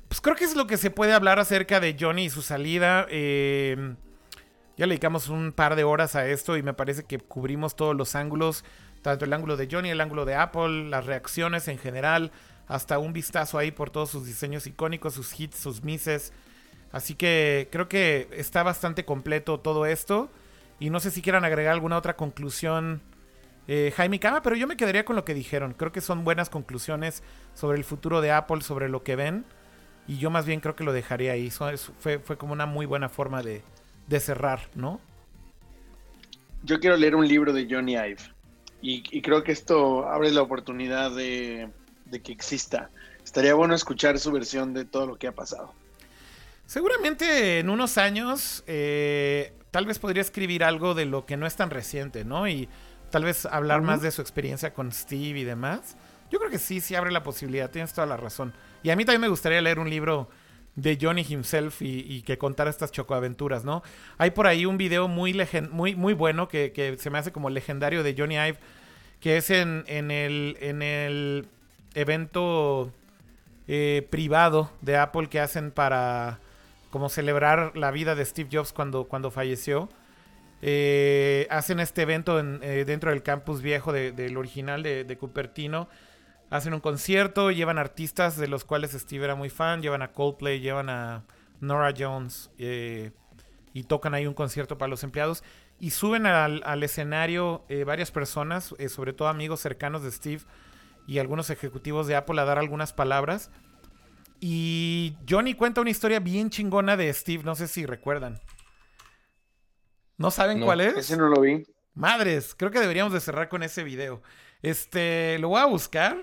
pues 0.08 0.20
creo 0.20 0.36
que 0.36 0.44
es 0.44 0.54
lo 0.54 0.66
que 0.66 0.76
se 0.76 0.90
puede 0.90 1.14
hablar 1.14 1.38
acerca 1.38 1.80
de 1.80 1.96
Johnny 1.98 2.24
y 2.24 2.30
su 2.30 2.42
salida. 2.42 3.06
Eh, 3.08 3.94
ya 4.76 4.86
le 4.86 4.94
dedicamos 4.94 5.28
un 5.28 5.52
par 5.52 5.74
de 5.74 5.84
horas 5.84 6.16
a 6.16 6.26
esto 6.26 6.56
y 6.56 6.62
me 6.62 6.74
parece 6.74 7.04
que 7.04 7.18
cubrimos 7.18 7.76
todos 7.76 7.96
los 7.96 8.14
ángulos, 8.14 8.64
tanto 9.00 9.24
el 9.24 9.32
ángulo 9.32 9.56
de 9.56 9.68
Johnny, 9.70 9.88
el 9.88 10.00
ángulo 10.00 10.24
de 10.24 10.34
Apple, 10.34 10.90
las 10.90 11.06
reacciones 11.06 11.66
en 11.68 11.78
general, 11.78 12.30
hasta 12.68 12.98
un 12.98 13.12
vistazo 13.12 13.58
ahí 13.58 13.70
por 13.70 13.88
todos 13.88 14.10
sus 14.10 14.26
diseños 14.26 14.66
icónicos, 14.66 15.14
sus 15.14 15.38
hits, 15.38 15.56
sus 15.56 15.82
misses. 15.82 16.32
Así 16.90 17.14
que 17.14 17.68
creo 17.72 17.88
que 17.88 18.28
está 18.32 18.62
bastante 18.62 19.04
completo 19.04 19.60
todo 19.60 19.86
esto. 19.86 20.30
Y 20.78 20.90
no 20.90 21.00
sé 21.00 21.10
si 21.10 21.22
quieran 21.22 21.44
agregar 21.44 21.72
alguna 21.72 21.96
otra 21.96 22.16
conclusión, 22.16 23.00
eh, 23.68 23.92
Jaime 23.96 24.20
Cama, 24.20 24.42
pero 24.42 24.56
yo 24.56 24.66
me 24.66 24.76
quedaría 24.76 25.04
con 25.04 25.16
lo 25.16 25.24
que 25.24 25.34
dijeron. 25.34 25.74
Creo 25.74 25.92
que 25.92 26.00
son 26.00 26.24
buenas 26.24 26.50
conclusiones 26.50 27.22
sobre 27.54 27.78
el 27.78 27.84
futuro 27.84 28.20
de 28.20 28.32
Apple, 28.32 28.62
sobre 28.62 28.88
lo 28.88 29.02
que 29.02 29.16
ven. 29.16 29.44
Y 30.08 30.18
yo 30.18 30.30
más 30.30 30.46
bien 30.46 30.60
creo 30.60 30.74
que 30.74 30.84
lo 30.84 30.92
dejaría 30.92 31.32
ahí. 31.32 31.50
fue, 31.50 32.18
fue 32.18 32.36
como 32.36 32.52
una 32.52 32.66
muy 32.66 32.86
buena 32.86 33.08
forma 33.08 33.42
de, 33.42 33.62
de 34.08 34.20
cerrar, 34.20 34.60
¿no? 34.74 35.00
Yo 36.64 36.78
quiero 36.80 36.96
leer 36.96 37.16
un 37.16 37.26
libro 37.26 37.52
de 37.52 37.66
Johnny 37.68 37.94
Ive 37.94 38.18
y, 38.82 39.22
creo 39.22 39.44
que 39.44 39.52
esto 39.52 40.08
abre 40.08 40.32
la 40.32 40.42
oportunidad 40.42 41.12
de, 41.12 41.68
que 42.22 42.32
exista. 42.32 42.90
Estaría 43.24 43.54
bueno 43.54 43.74
escuchar 43.74 44.18
su 44.18 44.32
versión 44.32 44.74
de 44.74 44.84
todo 44.84 45.06
lo 45.06 45.16
que 45.16 45.28
ha 45.28 45.32
pasado. 45.32 45.72
Seguramente 46.66 47.60
en 47.60 47.70
unos 47.70 47.96
años 47.96 48.64
eh, 48.66 49.52
tal 49.70 49.86
vez 49.86 49.98
podría 49.98 50.22
escribir 50.22 50.64
algo 50.64 50.94
de 50.94 51.06
lo 51.06 51.26
que 51.26 51.36
no 51.36 51.46
es 51.46 51.54
tan 51.54 51.70
reciente, 51.70 52.24
¿no? 52.24 52.48
Y 52.48 52.68
tal 53.12 53.24
vez 53.24 53.46
hablar 53.46 53.82
más 53.82 54.02
de 54.02 54.10
su 54.10 54.20
experiencia 54.20 54.74
con 54.74 54.90
Steve 54.90 55.38
y 55.38 55.44
demás. 55.44 55.96
Yo 56.30 56.38
creo 56.38 56.50
que 56.50 56.58
sí, 56.58 56.80
sí 56.80 56.96
abre 56.96 57.12
la 57.12 57.22
posibilidad, 57.22 57.70
tienes 57.70 57.92
toda 57.92 58.06
la 58.06 58.16
razón. 58.16 58.52
Y 58.82 58.90
a 58.90 58.96
mí 58.96 59.04
también 59.04 59.20
me 59.20 59.28
gustaría 59.28 59.60
leer 59.60 59.78
un 59.78 59.88
libro 59.88 60.28
de 60.74 60.98
Johnny 61.00 61.24
himself 61.28 61.82
y, 61.82 62.22
que 62.22 62.38
contara 62.38 62.70
estas 62.70 62.90
chocoaventuras, 62.90 63.64
¿no? 63.64 63.82
Hay 64.16 64.30
por 64.30 64.46
ahí 64.46 64.64
un 64.64 64.78
video 64.78 65.06
muy, 65.06 65.38
muy, 65.70 65.94
muy 65.94 66.14
bueno 66.14 66.48
que, 66.48 66.96
se 66.98 67.10
me 67.10 67.18
hace 67.18 67.30
como 67.30 67.50
legendario 67.50 68.02
de 68.02 68.14
Johnny 68.16 68.36
Ive, 68.36 68.58
que 69.20 69.36
es 69.36 69.50
en, 69.50 69.84
en, 69.86 70.10
el, 70.10 70.56
en 70.60 70.80
el 70.80 71.46
evento 71.94 72.90
eh, 73.68 74.08
privado 74.10 74.70
de 74.80 74.96
Apple 74.96 75.28
que 75.28 75.38
hacen 75.38 75.70
para 75.70 76.40
como 76.90 77.10
celebrar 77.10 77.76
la 77.76 77.90
vida 77.90 78.14
de 78.14 78.24
Steve 78.24 78.48
Jobs 78.50 78.72
cuando, 78.72 79.04
cuando 79.04 79.30
falleció. 79.30 79.90
Eh, 80.64 81.48
hacen 81.50 81.80
este 81.80 82.02
evento 82.02 82.38
eh, 82.38 82.84
dentro 82.84 83.10
del 83.10 83.24
campus 83.24 83.62
viejo 83.62 83.92
del 83.92 84.36
original 84.36 84.82
de, 84.82 85.18
Cupertino. 85.18 85.88
Hacen 86.50 86.72
un 86.72 86.80
concierto, 86.80 87.50
llevan 87.50 87.78
artistas 87.78 88.36
de 88.36 88.46
los 88.46 88.64
cuales 88.64 88.92
Steve 88.92 89.24
era 89.24 89.34
muy 89.34 89.50
fan, 89.50 89.82
llevan 89.82 90.02
a 90.02 90.12
Coldplay, 90.12 90.60
llevan 90.60 90.88
a 90.88 91.24
Nora 91.60 91.92
Jones 91.96 92.50
y 92.58 93.82
tocan 93.84 94.12
ahí 94.14 94.26
un 94.26 94.34
concierto 94.34 94.78
para 94.78 94.90
los 94.90 95.02
empleados. 95.02 95.42
Y 95.80 95.90
suben 95.90 96.26
al, 96.26 96.82
escenario 96.82 97.64
varias 97.86 98.10
personas, 98.10 98.74
sobre 98.88 99.14
todo 99.14 99.28
amigos 99.28 99.60
cercanos 99.60 100.02
de 100.02 100.12
Steve 100.12 100.42
y 101.06 101.18
algunos 101.18 101.48
ejecutivos 101.48 102.06
de 102.06 102.16
Apple 102.16 102.40
a 102.40 102.44
dar 102.44 102.58
algunas 102.58 102.92
palabras. 102.92 103.50
Y 104.38 105.16
Johnny 105.28 105.54
cuenta 105.54 105.80
una 105.80 105.90
historia 105.90 106.20
bien 106.20 106.50
chingona 106.50 106.98
de 106.98 107.12
Steve, 107.14 107.44
no 107.44 107.54
sé 107.54 107.66
si 107.66 107.86
recuerdan. 107.86 108.40
¿No 110.16 110.30
saben 110.30 110.60
cuál 110.60 110.80
es? 110.80 110.96
Ese 110.96 111.16
no 111.16 111.28
lo 111.28 111.40
vi. 111.40 111.64
Madres, 111.94 112.54
creo 112.56 112.70
que 112.70 112.80
deberíamos 112.80 113.12
de 113.12 113.20
cerrar 113.20 113.48
con 113.48 113.62
ese 113.62 113.84
video. 113.84 114.22
Este, 114.62 115.38
lo 115.38 115.48
voy 115.48 115.60
a 115.60 115.66
buscar. 115.66 116.22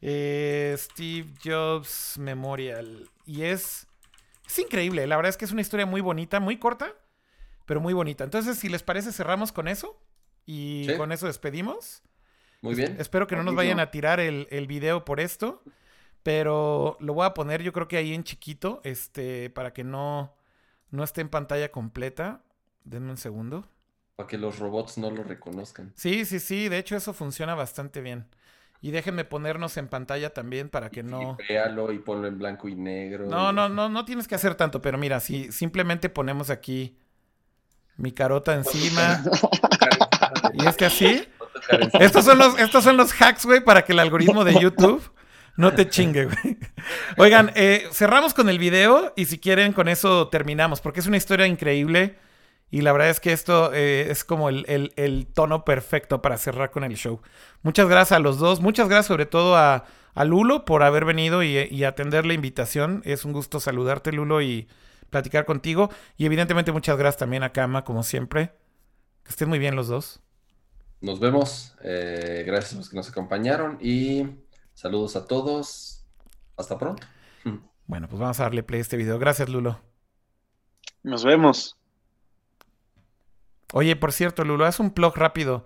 Eh, 0.00 0.74
Steve 0.76 1.32
Jobs 1.42 2.18
Memorial. 2.18 3.08
Y 3.24 3.42
es, 3.42 3.86
es 4.46 4.58
increíble. 4.58 5.06
La 5.06 5.16
verdad 5.16 5.30
es 5.30 5.36
que 5.36 5.44
es 5.44 5.52
una 5.52 5.60
historia 5.60 5.86
muy 5.86 6.00
bonita, 6.00 6.40
muy 6.40 6.58
corta, 6.58 6.92
pero 7.66 7.80
muy 7.80 7.94
bonita. 7.94 8.24
Entonces, 8.24 8.58
si 8.58 8.68
les 8.68 8.82
parece, 8.82 9.12
cerramos 9.12 9.52
con 9.52 9.68
eso. 9.68 9.98
Y 10.44 10.94
con 10.96 11.12
eso 11.12 11.26
despedimos. 11.26 12.02
Muy 12.60 12.74
bien. 12.74 12.96
espero 12.98 13.26
que 13.26 13.36
no 13.36 13.42
nos 13.42 13.54
vayan 13.54 13.80
a 13.80 13.90
tirar 13.90 14.20
el, 14.20 14.48
el 14.50 14.66
video 14.66 15.04
por 15.04 15.20
esto. 15.20 15.62
Pero 16.22 16.96
lo 17.00 17.14
voy 17.14 17.26
a 17.26 17.34
poner 17.34 17.62
yo 17.62 17.72
creo 17.72 17.88
que 17.88 17.96
ahí 17.96 18.14
en 18.14 18.22
chiquito, 18.22 18.80
este, 18.84 19.50
para 19.50 19.72
que 19.72 19.82
no, 19.82 20.34
no 20.90 21.02
esté 21.02 21.20
en 21.20 21.28
pantalla 21.28 21.70
completa. 21.72 22.42
Denme 22.84 23.10
un 23.10 23.16
segundo. 23.16 23.66
Para 24.16 24.26
que 24.26 24.38
los 24.38 24.58
robots 24.58 24.98
no 24.98 25.10
lo 25.10 25.22
reconozcan. 25.22 25.92
Sí, 25.96 26.24
sí, 26.24 26.40
sí, 26.40 26.68
de 26.68 26.78
hecho 26.78 26.96
eso 26.96 27.12
funciona 27.12 27.54
bastante 27.54 28.00
bien. 28.00 28.26
Y 28.80 28.90
déjenme 28.90 29.24
ponernos 29.24 29.76
en 29.76 29.86
pantalla 29.86 30.34
también 30.34 30.68
para 30.68 30.90
que 30.90 31.04
no. 31.04 31.36
Véalo 31.48 31.92
y 31.92 32.00
ponlo 32.00 32.26
en 32.26 32.36
blanco 32.36 32.68
y 32.68 32.74
negro. 32.74 33.26
No, 33.26 33.52
no, 33.52 33.68
no, 33.68 33.88
no 33.88 34.04
tienes 34.04 34.26
que 34.26 34.34
hacer 34.34 34.56
tanto, 34.56 34.82
pero 34.82 34.98
mira, 34.98 35.20
si 35.20 35.52
simplemente 35.52 36.08
ponemos 36.08 36.50
aquí 36.50 36.98
mi 37.96 38.10
carota 38.10 38.54
encima. 38.54 39.22
y 40.54 40.66
es 40.66 40.76
que 40.76 40.86
así. 40.86 41.28
Estos 42.00 42.24
son 42.24 42.38
los, 42.38 42.58
estos 42.58 42.82
son 42.82 42.96
los 42.96 43.12
hacks, 43.12 43.46
güey, 43.46 43.64
para 43.64 43.84
que 43.84 43.92
el 43.92 44.00
algoritmo 44.00 44.44
de 44.44 44.60
YouTube 44.60 45.00
no 45.56 45.72
te 45.72 45.88
chingue, 45.88 46.24
güey. 46.24 46.58
Oigan, 47.18 47.52
eh, 47.54 47.86
cerramos 47.92 48.34
con 48.34 48.48
el 48.48 48.58
video 48.58 49.12
y 49.16 49.26
si 49.26 49.38
quieren 49.38 49.72
con 49.72 49.88
eso 49.88 50.28
terminamos, 50.28 50.80
porque 50.80 51.00
es 51.00 51.06
una 51.06 51.16
historia 51.16 51.46
increíble 51.46 52.18
y 52.72 52.80
la 52.80 52.90
verdad 52.90 53.10
es 53.10 53.20
que 53.20 53.32
esto 53.32 53.72
eh, 53.72 54.10
es 54.10 54.24
como 54.24 54.48
el, 54.48 55.26
tono 55.32 55.64
perfecto 55.64 56.20
para 56.22 56.36
cerrar 56.38 56.72
con 56.72 56.82
el 56.82 56.96
show. 56.96 57.20
Muchas 57.62 57.88
gracias 57.88 58.16
a 58.16 58.18
los 58.18 58.38
dos, 58.38 58.60
muchas 58.60 58.88
gracias 58.88 59.06
sobre 59.06 59.26
todo 59.26 59.56
a, 59.56 59.84
Lulo 60.24 60.64
por 60.64 60.82
haber 60.82 61.04
venido 61.04 61.44
y, 61.44 61.84
atender 61.84 62.26
la 62.26 62.34
invitación. 62.34 63.02
Es 63.04 63.24
un 63.24 63.32
gusto 63.32 63.60
saludarte, 63.60 64.10
Lulo, 64.10 64.42
y 64.42 64.68
platicar 65.10 65.44
contigo. 65.44 65.90
Y 66.16 66.26
evidentemente 66.26 66.72
muchas 66.72 66.98
gracias 66.98 67.20
también 67.20 67.44
a 67.44 67.52
Kama, 67.52 67.84
como 67.84 68.02
siempre. 68.02 68.52
Que 69.22 69.30
estén 69.30 69.48
muy 69.48 69.58
bien 69.58 69.76
los 69.76 69.88
dos. 69.88 70.20
Nos 71.00 71.20
vemos. 71.20 71.76
Eh, 71.84 72.42
gracias 72.44 72.74
a 72.74 72.76
los 72.76 72.90
que 72.90 72.96
nos 72.96 73.08
acompañaron 73.08 73.78
y 73.80 74.26
Saludos 74.74 75.16
a 75.16 75.26
todos. 75.26 76.04
Hasta 76.56 76.78
pronto. 76.78 77.06
Bueno, 77.86 78.08
pues 78.08 78.20
vamos 78.20 78.40
a 78.40 78.44
darle 78.44 78.62
play 78.62 78.78
a 78.78 78.82
este 78.82 78.96
video. 78.96 79.18
Gracias, 79.18 79.48
Lulo. 79.48 79.80
Nos 81.02 81.24
vemos. 81.24 81.76
Oye, 83.72 83.96
por 83.96 84.12
cierto, 84.12 84.44
Lulo, 84.44 84.64
haz 84.64 84.80
un 84.80 84.90
plug 84.90 85.16
rápido. 85.16 85.64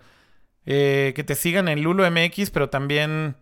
Eh, 0.64 1.12
que 1.14 1.22
te 1.22 1.34
sigan 1.34 1.68
en 1.68 1.82
Lulo 1.82 2.08
MX, 2.10 2.50
pero 2.50 2.70
también 2.70 3.36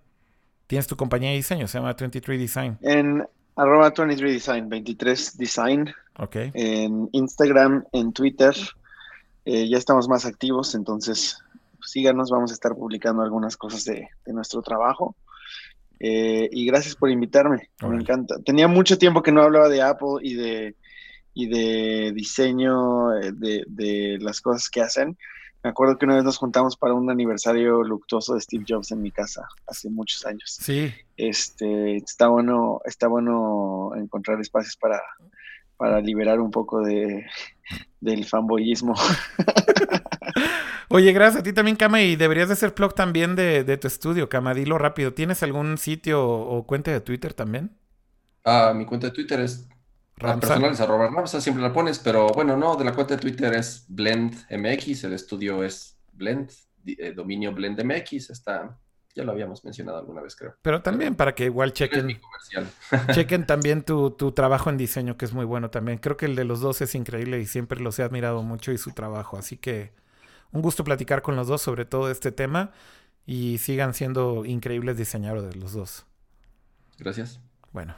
tienes 0.66 0.86
tu 0.86 0.97
compañía 0.97 1.31
de 1.31 1.36
diseño, 1.36 1.69
se 1.69 1.78
llama 1.78 1.95
23 1.95 2.39
Design. 2.39 2.78
En 2.82 3.27
arroba 3.57 3.91
23 3.91 4.32
Design, 4.32 4.69
23 4.69 5.39
Design. 5.39 5.95
Ok. 6.19 6.36
En 6.55 7.09
Instagram, 7.12 7.85
en 7.93 8.12
Twitter. 8.12 8.55
Eh, 9.47 9.69
ya 9.69 9.78
estamos 9.78 10.09
más 10.09 10.27
activos, 10.27 10.74
entonces 10.74 11.39
síganos, 11.82 12.31
vamos 12.31 12.51
a 12.51 12.55
estar 12.55 12.74
publicando 12.74 13.23
algunas 13.23 13.57
cosas 13.57 13.85
de 13.85 14.09
nuestro 14.27 14.62
trabajo. 14.62 15.15
Eh, 16.01 16.49
y 16.53 16.66
gracias 16.66 16.97
por 16.97 17.11
invitarme, 17.11 17.70
me 17.81 17.97
encanta. 17.97 18.36
Tenía 18.45 18.69
mucho 18.69 18.99
tiempo 18.99 19.23
que 19.23 19.32
no 19.32 19.43
hablaba 19.43 19.69
de 19.69 19.81
Apple 19.81 20.19
y 20.23 20.35
de, 20.35 20.77
y 21.35 21.48
de 21.48 22.12
diseño, 22.12 23.12
eh, 23.16 23.32
de, 23.32 24.19
las 24.20 24.40
cosas 24.40 24.70
que 24.70 24.81
hacen. 24.81 25.19
Me 25.62 25.70
acuerdo 25.70 25.98
que 25.98 26.05
una 26.05 26.16
vez 26.16 26.24
nos 26.24 26.36
juntamos 26.36 26.77
para 26.77 26.94
un 26.94 27.11
aniversario 27.11 27.82
luctuoso 27.82 28.35
de 28.35 28.40
Steve 28.40 28.65
Jobs 28.69 28.93
en 28.93 29.02
mi 29.02 29.11
casa 29.11 29.47
hace 29.66 29.90
muchos 29.90 30.24
años. 30.24 30.59
Sí. 30.61 30.93
Este, 31.16 31.97
está 31.97 32.28
bueno, 32.28 32.81
está 32.85 33.09
bueno 33.09 33.93
encontrar 33.97 34.40
espacios 34.40 34.77
para, 34.77 35.02
para 35.77 36.01
liberar 36.01 36.40
un 36.40 36.51
poco 36.51 36.82
de, 36.82 37.27
del 38.01 38.24
fanboyismo. 38.24 38.94
Oye, 40.90 41.12
gracias 41.12 41.40
a 41.40 41.43
ti 41.43 41.52
también, 41.52 41.77
Kama, 41.77 42.02
y 42.02 42.15
deberías 42.15 42.48
de 42.48 42.56
ser 42.56 42.73
blog 42.73 42.94
también 42.94 43.35
de, 43.35 43.78
tu 43.78 43.89
estudio, 43.89 44.28
Kama, 44.28 44.55
dilo 44.55 44.78
rápido. 44.78 45.12
¿Tienes 45.15 45.43
algún 45.43 45.78
sitio 45.78 46.23
o, 46.28 46.66
cuenta 46.66 46.93
de 46.93 47.01
Twitter 47.01 47.32
también? 47.32 47.70
Ah, 48.44 48.73
mi 48.77 48.85
cuenta 48.85 49.06
de 49.09 49.12
Twitter 49.15 49.40
es 49.40 49.66
personal 50.15 50.73
es 50.73 50.81
arroba 50.81 51.09
Ramsa, 51.09 51.41
siempre 51.41 51.62
la 51.62 51.73
pones, 51.73 51.99
pero 51.99 52.28
bueno, 52.28 52.57
no, 52.57 52.77
de 52.77 52.85
la 52.85 52.95
cuenta 52.95 53.15
de 53.15 53.20
Twitter 53.20 53.53
es 53.55 53.85
BlendMX, 53.89 55.05
el 55.05 55.12
estudio 55.12 55.62
es 55.65 55.99
Blend, 56.12 56.51
eh, 56.86 57.12
dominio 57.12 57.53
BlendMX, 57.53 58.31
está, 58.31 58.78
ya 59.15 59.24
lo 59.24 59.32
habíamos 59.32 59.65
mencionado 59.65 59.99
alguna 59.99 60.23
vez, 60.23 60.36
creo. 60.36 60.55
Pero 60.62 60.82
también 60.82 61.15
para 61.15 61.35
que 61.35 61.47
igual 61.47 61.73
chequen, 61.73 62.20
chequen 63.12 63.47
también 63.47 63.82
tu, 63.82 64.11
tu, 64.12 64.32
trabajo 64.32 64.70
en 64.70 64.77
diseño, 64.77 65.16
que 65.16 65.24
es 65.24 65.32
muy 65.32 65.45
bueno 65.45 65.70
también. 65.70 65.99
Creo 65.99 66.16
que 66.16 66.27
el 66.27 66.36
de 66.36 66.45
los 66.45 66.61
dos 66.61 66.81
es 66.81 66.95
increíble 66.95 67.41
y 67.41 67.47
siempre 67.47 67.81
los 67.81 67.99
he 67.99 68.03
admirado 68.03 68.43
mucho 68.43 68.73
y 68.73 68.78
su 68.78 68.93
trabajo, 68.93 69.36
así 69.36 69.57
que 69.57 69.93
un 70.53 70.62
gusto 70.62 70.85
platicar 70.85 71.23
con 71.23 71.36
los 71.36 71.49
dos 71.49 71.62
sobre 71.62 71.85
todo 71.85 72.11
este 72.11 72.31
tema 72.31 72.70
y 73.27 73.59
sigan 73.59 73.95
siendo 73.95 74.45
increíbles 74.45 74.97
diseñadores 74.97 75.57
los 75.57 75.73
dos. 75.73 76.07
Gracias. 76.99 77.41
Bueno, 77.73 77.97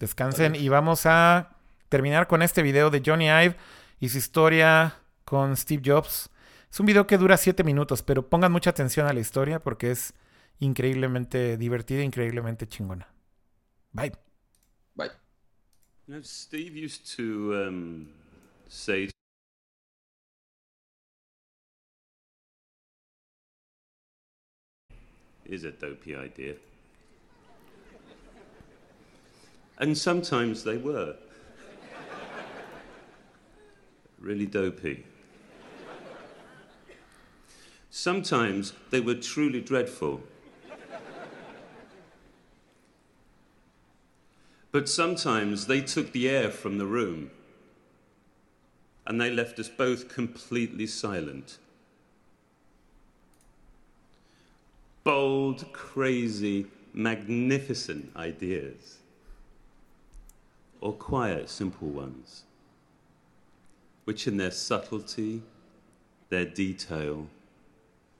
descansen 0.00 0.56
y 0.56 0.68
vamos 0.68 1.06
a 1.06 1.50
terminar 1.88 2.26
con 2.26 2.42
este 2.42 2.62
video 2.62 2.90
de 2.90 3.02
Johnny 3.04 3.26
Ive 3.26 3.54
y 4.00 4.08
su 4.08 4.18
historia 4.18 4.96
con 5.24 5.56
Steve 5.56 5.82
Jobs. 5.84 6.30
Es 6.70 6.80
un 6.80 6.86
video 6.86 7.06
que 7.06 7.18
dura 7.18 7.36
siete 7.36 7.62
minutos, 7.62 8.02
pero 8.02 8.28
pongan 8.28 8.50
mucha 8.50 8.70
atención 8.70 9.06
a 9.06 9.12
la 9.12 9.20
historia 9.20 9.60
porque 9.60 9.92
es 9.92 10.14
increíblemente 10.58 11.56
divertida, 11.56 12.02
increíblemente 12.02 12.66
chingona. 12.66 13.06
Bye. 13.92 14.12
Bye. 14.94 15.10
Steve 16.22 16.74
used 16.74 17.16
to 17.16 17.68
um, 17.68 18.08
say 18.68 19.08
is 25.44 25.64
a 25.64 25.72
dopey 25.72 26.14
idea. 26.14 26.54
And 29.80 29.98
sometimes 29.98 30.62
they 30.62 30.76
were. 30.76 31.16
really 34.20 34.46
dopey. 34.46 35.04
Sometimes 37.90 38.74
they 38.90 39.00
were 39.00 39.16
truly 39.16 39.60
dreadful. 39.60 40.22
But 44.70 44.88
sometimes 44.88 45.66
they 45.66 45.80
took 45.80 46.12
the 46.12 46.28
air 46.28 46.52
from 46.52 46.78
the 46.78 46.86
room 46.86 47.32
and 49.04 49.20
they 49.20 49.30
left 49.30 49.58
us 49.58 49.68
both 49.68 50.08
completely 50.08 50.86
silent. 50.86 51.58
bold, 55.10 55.72
crazy, 55.72 56.66
magnificent 56.92 58.14
ideas, 58.16 58.99
or 60.80 60.92
quiet, 60.92 61.48
simple 61.48 61.88
ones, 61.88 62.44
which 64.04 64.26
in 64.26 64.36
their 64.36 64.50
subtlety, 64.50 65.42
their 66.30 66.44
detail, 66.44 67.26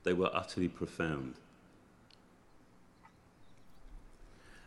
they 0.04 0.12
were 0.12 0.30
utterly 0.34 0.68
profound. 0.68 1.34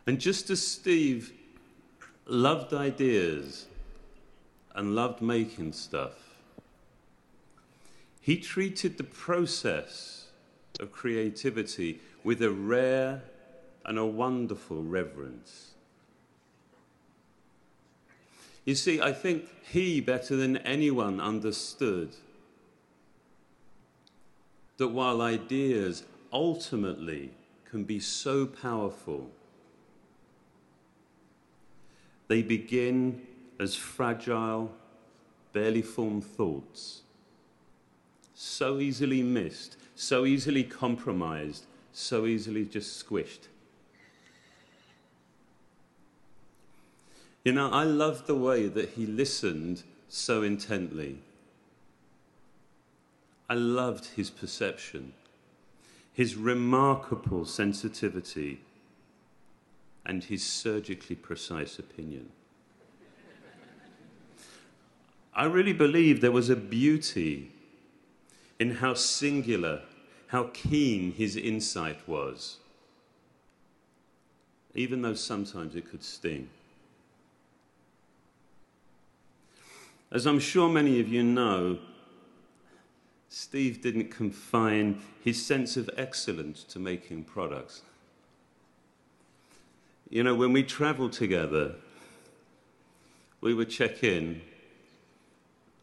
And 0.05 0.19
just 0.19 0.49
as 0.49 0.65
Steve 0.65 1.31
loved 2.25 2.73
ideas 2.73 3.67
and 4.75 4.95
loved 4.95 5.21
making 5.21 5.73
stuff, 5.73 6.35
he 8.19 8.37
treated 8.37 8.97
the 8.97 9.03
process 9.03 10.27
of 10.79 10.91
creativity 10.91 11.99
with 12.23 12.41
a 12.41 12.49
rare 12.49 13.21
and 13.85 13.99
a 13.99 14.05
wonderful 14.05 14.81
reverence. 14.81 15.72
You 18.65 18.75
see, 18.75 19.01
I 19.01 19.11
think 19.11 19.47
he, 19.71 19.99
better 19.99 20.35
than 20.35 20.57
anyone, 20.57 21.19
understood 21.19 22.11
that 24.77 24.87
while 24.87 25.21
ideas 25.21 26.03
ultimately 26.31 27.31
can 27.69 27.83
be 27.83 27.99
so 27.99 28.45
powerful, 28.45 29.29
they 32.27 32.41
begin 32.41 33.21
as 33.59 33.75
fragile, 33.75 34.71
barely 35.51 35.81
formed 35.81 36.23
thoughts, 36.23 37.01
so 38.33 38.79
easily 38.79 39.21
missed, 39.21 39.77
so 39.95 40.25
easily 40.25 40.63
compromised, 40.63 41.65
so 41.91 42.25
easily 42.25 42.65
just 42.65 43.05
squished. 43.05 43.47
You 47.43 47.51
know, 47.51 47.69
I 47.69 47.83
love 47.83 48.25
the 48.25 48.35
way 48.35 48.67
that 48.67 48.89
he 48.91 49.05
listened 49.05 49.83
so 50.07 50.43
intently. 50.43 51.19
I 53.49 53.55
loved 53.55 54.05
his 54.15 54.29
perception, 54.29 55.13
his 56.13 56.35
remarkable 56.35 57.45
sensitivity, 57.45 58.61
and 60.05 60.23
his 60.23 60.43
surgically 60.43 61.17
precise 61.17 61.77
opinion. 61.79 62.29
I 65.35 65.45
really 65.45 65.73
believe 65.73 66.21
there 66.21 66.31
was 66.31 66.49
a 66.49 66.55
beauty 66.55 67.51
in 68.59 68.75
how 68.75 68.93
singular, 68.93 69.81
how 70.27 70.49
keen 70.53 71.11
his 71.11 71.35
insight 71.35 72.07
was, 72.07 72.57
even 74.75 75.01
though 75.01 75.15
sometimes 75.15 75.75
it 75.75 75.89
could 75.89 76.03
sting. 76.03 76.49
As 80.13 80.27
I'm 80.27 80.39
sure 80.39 80.69
many 80.69 80.99
of 80.99 81.07
you 81.07 81.23
know, 81.23 81.79
Steve 83.29 83.81
didn't 83.81 84.11
confine 84.11 85.01
his 85.23 85.43
sense 85.43 85.75
of 85.75 85.89
excellence 85.97 86.63
to 86.65 86.77
making 86.77 87.23
products. 87.23 87.81
You 90.11 90.21
know, 90.21 90.35
when 90.35 90.53
we 90.53 90.61
traveled 90.61 91.13
together, 91.13 91.73
we 93.41 93.55
would 93.55 93.71
check 93.71 94.03
in, 94.03 94.41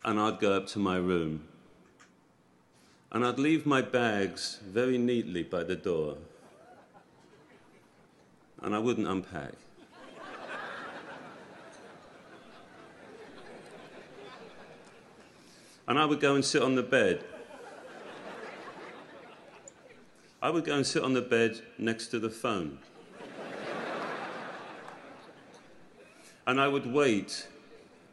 and 0.04 0.20
I'd 0.20 0.38
go 0.38 0.52
up 0.52 0.68
to 0.68 0.78
my 0.78 0.96
room, 0.96 1.48
and 3.10 3.26
I'd 3.26 3.40
leave 3.40 3.66
my 3.66 3.82
bags 3.82 4.60
very 4.64 4.96
neatly 4.96 5.42
by 5.42 5.64
the 5.64 5.74
door, 5.74 6.18
and 8.62 8.76
I 8.76 8.78
wouldn't 8.78 9.08
unpack. 9.08 9.54
And 15.90 15.98
I 15.98 16.04
would 16.04 16.20
go 16.20 16.36
and 16.36 16.44
sit 16.44 16.62
on 16.62 16.76
the 16.76 16.84
bed. 16.84 17.24
I 20.40 20.48
would 20.48 20.64
go 20.64 20.76
and 20.76 20.86
sit 20.86 21.02
on 21.02 21.14
the 21.14 21.20
bed 21.20 21.62
next 21.78 22.06
to 22.12 22.20
the 22.20 22.30
phone. 22.30 22.78
and 26.46 26.60
I 26.60 26.68
would 26.68 26.86
wait 26.86 27.48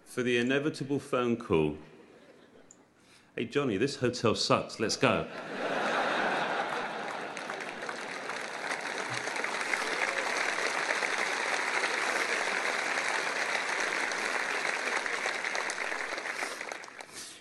for 0.07 0.23
the 0.23 0.39
inevitable 0.39 0.97
phone 0.97 1.37
call. 1.37 1.77
Hey, 3.35 3.45
Johnny, 3.45 3.77
this 3.77 3.97
hotel 3.97 4.33
sucks. 4.33 4.79
Let's 4.79 4.97
go. 4.97 5.27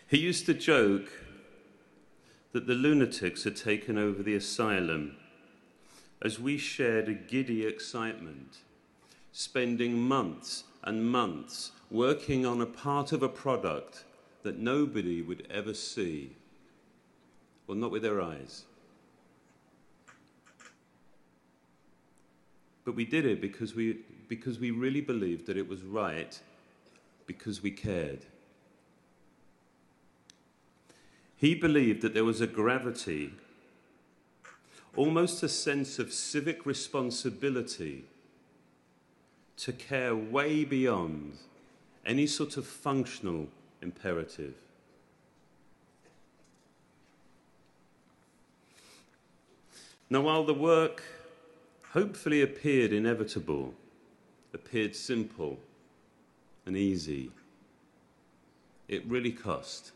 He 0.08 0.18
used 0.18 0.46
to 0.46 0.54
joke 0.54 1.10
that 2.52 2.68
the 2.68 2.74
lunatics 2.74 3.42
had 3.42 3.56
taken 3.56 3.98
over 3.98 4.22
the 4.22 4.36
asylum 4.36 5.16
as 6.22 6.38
we 6.38 6.58
shared 6.58 7.08
a 7.08 7.14
giddy 7.14 7.66
excitement, 7.66 8.58
spending 9.32 9.98
months 9.98 10.64
and 10.84 11.10
months 11.10 11.72
working 11.90 12.46
on 12.46 12.60
a 12.60 12.66
part 12.66 13.10
of 13.10 13.22
a 13.22 13.28
product 13.28 14.04
that 14.44 14.58
nobody 14.58 15.22
would 15.22 15.44
ever 15.50 15.74
see, 15.74 16.36
well, 17.66 17.76
not 17.76 17.90
with 17.90 18.02
their 18.02 18.22
eyes. 18.22 18.64
But 22.84 22.94
we 22.94 23.04
did 23.04 23.26
it 23.26 23.40
because 23.40 23.74
we, 23.74 23.98
because 24.28 24.60
we 24.60 24.70
really 24.70 25.00
believed 25.00 25.46
that 25.46 25.56
it 25.56 25.68
was 25.68 25.82
right, 25.82 26.40
because 27.26 27.60
we 27.60 27.72
cared. 27.72 28.24
He 31.36 31.54
believed 31.54 32.00
that 32.02 32.14
there 32.14 32.24
was 32.24 32.40
a 32.40 32.46
gravity, 32.46 33.32
almost 34.96 35.42
a 35.42 35.48
sense 35.48 35.98
of 35.98 36.12
civic 36.12 36.64
responsibility 36.64 38.04
to 39.58 39.72
care 39.72 40.16
way 40.16 40.64
beyond 40.64 41.36
any 42.06 42.26
sort 42.26 42.56
of 42.56 42.66
functional 42.66 43.48
imperative. 43.82 44.54
Now, 50.08 50.22
while 50.22 50.44
the 50.44 50.54
work 50.54 51.02
hopefully 51.90 52.40
appeared 52.40 52.92
inevitable, 52.92 53.74
appeared 54.54 54.94
simple 54.94 55.58
and 56.64 56.76
easy, 56.76 57.32
it 58.88 59.04
really 59.06 59.32
cost 59.32 59.90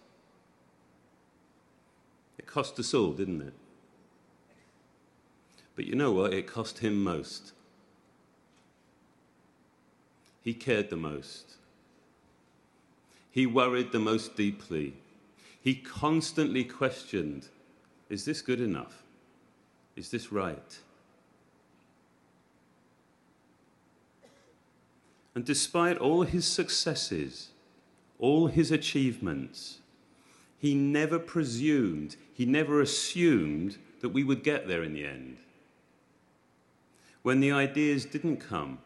cost 2.50 2.78
us 2.78 2.92
all, 2.94 3.12
didn't 3.12 3.42
it? 3.42 3.54
But 5.76 5.86
you 5.86 5.94
know 5.94 6.12
what? 6.12 6.34
It 6.34 6.46
cost 6.46 6.80
him 6.80 7.02
most. 7.02 7.52
He 10.42 10.54
cared 10.54 10.90
the 10.90 10.96
most. 10.96 11.54
He 13.30 13.46
worried 13.46 13.92
the 13.92 14.00
most 14.00 14.36
deeply. 14.36 14.94
He 15.62 15.74
constantly 15.74 16.64
questioned 16.64 17.48
is 18.08 18.24
this 18.24 18.42
good 18.42 18.60
enough? 18.60 19.04
Is 19.94 20.10
this 20.10 20.32
right? 20.32 20.78
And 25.34 25.44
despite 25.44 25.96
all 25.98 26.22
his 26.22 26.44
successes, 26.44 27.50
all 28.18 28.48
his 28.48 28.72
achievements, 28.72 29.79
he 30.60 30.74
never 30.74 31.18
presumed, 31.18 32.16
he 32.34 32.44
never 32.44 32.82
assumed 32.82 33.78
that 34.02 34.10
we 34.10 34.22
would 34.22 34.44
get 34.44 34.68
there 34.68 34.82
in 34.82 34.92
the 34.92 35.06
end. 35.06 35.38
When 37.22 37.40
the 37.40 37.50
ideas 37.50 38.04
didn't 38.04 38.36
come, 38.36 38.78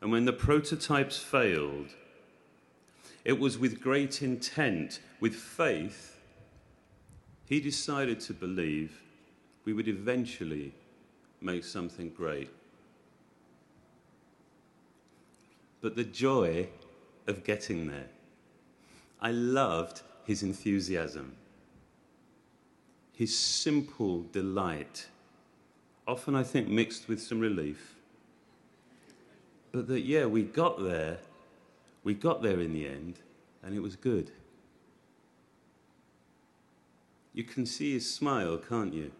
and 0.00 0.12
when 0.12 0.26
the 0.26 0.32
prototypes 0.32 1.18
failed, 1.18 1.88
it 3.24 3.40
was 3.40 3.58
with 3.58 3.80
great 3.80 4.22
intent, 4.22 5.00
with 5.18 5.34
faith, 5.34 6.20
he 7.46 7.58
decided 7.58 8.20
to 8.20 8.32
believe 8.32 9.02
we 9.64 9.72
would 9.72 9.88
eventually 9.88 10.72
make 11.40 11.64
something 11.64 12.10
great. 12.10 12.50
But 15.80 15.96
the 15.96 16.04
joy 16.04 16.68
of 17.26 17.42
getting 17.42 17.88
there 17.88 18.13
I 19.24 19.30
loved 19.30 20.02
his 20.26 20.42
enthusiasm, 20.42 21.34
his 23.14 23.34
simple 23.34 24.26
delight, 24.32 25.06
often 26.06 26.34
I 26.34 26.42
think 26.42 26.68
mixed 26.68 27.08
with 27.08 27.22
some 27.22 27.40
relief. 27.40 27.94
But 29.72 29.88
that, 29.88 30.00
yeah, 30.00 30.26
we 30.26 30.42
got 30.42 30.84
there, 30.84 31.20
we 32.04 32.12
got 32.12 32.42
there 32.42 32.60
in 32.60 32.74
the 32.74 32.86
end, 32.86 33.20
and 33.62 33.74
it 33.74 33.80
was 33.80 33.96
good. 33.96 34.30
You 37.32 37.44
can 37.44 37.64
see 37.64 37.94
his 37.94 38.14
smile, 38.14 38.58
can't 38.58 38.92
you? 38.92 39.10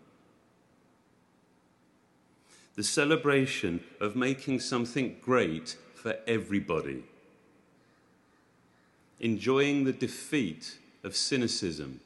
The 2.74 2.84
celebration 2.84 3.82
of 4.00 4.16
making 4.16 4.60
something 4.60 5.16
great 5.22 5.76
for 5.94 6.18
everybody 6.26 7.04
enjoying 9.24 9.84
the 9.84 9.92
defeat 9.92 10.76
of 11.02 11.16
cynicism, 11.16 11.98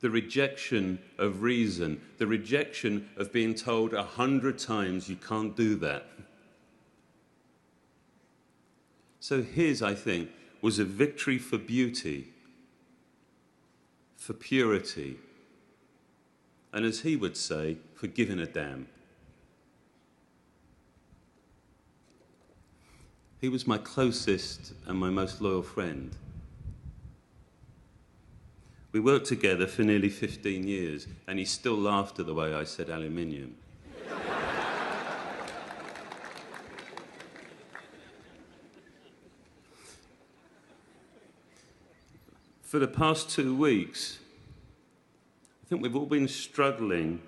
the 0.00 0.08
rejection 0.08 0.98
of 1.18 1.42
reason, 1.42 2.00
the 2.16 2.26
rejection 2.26 3.06
of 3.18 3.30
being 3.30 3.54
told 3.54 3.92
a 3.92 4.02
hundred 4.02 4.58
times 4.58 5.06
you 5.06 5.16
can't 5.16 5.54
do 5.54 5.76
that. 5.76 6.06
So 9.20 9.42
his, 9.42 9.82
I 9.82 9.94
think, 9.94 10.30
was 10.62 10.78
a 10.78 10.84
victory 10.84 11.36
for 11.36 11.58
beauty, 11.58 12.28
for 14.16 14.32
purity, 14.32 15.18
and 16.72 16.86
as 16.86 17.00
he 17.00 17.14
would 17.14 17.36
say, 17.36 17.76
for 17.94 18.06
giving 18.06 18.38
a 18.38 18.46
damn. 18.46 18.88
He 23.44 23.50
was 23.50 23.66
my 23.66 23.76
closest 23.76 24.72
and 24.86 24.98
my 24.98 25.10
most 25.10 25.42
loyal 25.42 25.62
friend. 25.62 26.16
We 28.90 29.00
worked 29.00 29.26
together 29.26 29.66
for 29.66 29.82
nearly 29.82 30.08
15 30.08 30.66
years, 30.66 31.06
and 31.28 31.38
he 31.38 31.44
still 31.44 31.76
laughed 31.76 32.18
at 32.18 32.24
the 32.24 32.32
way 32.32 32.54
I 32.54 32.64
said 32.64 32.88
aluminium. 32.88 33.54
for 42.62 42.78
the 42.78 42.88
past 42.88 43.28
two 43.28 43.54
weeks, 43.54 44.20
I 45.62 45.68
think 45.68 45.82
we've 45.82 45.94
all 45.94 46.06
been 46.06 46.28
struggling 46.28 47.20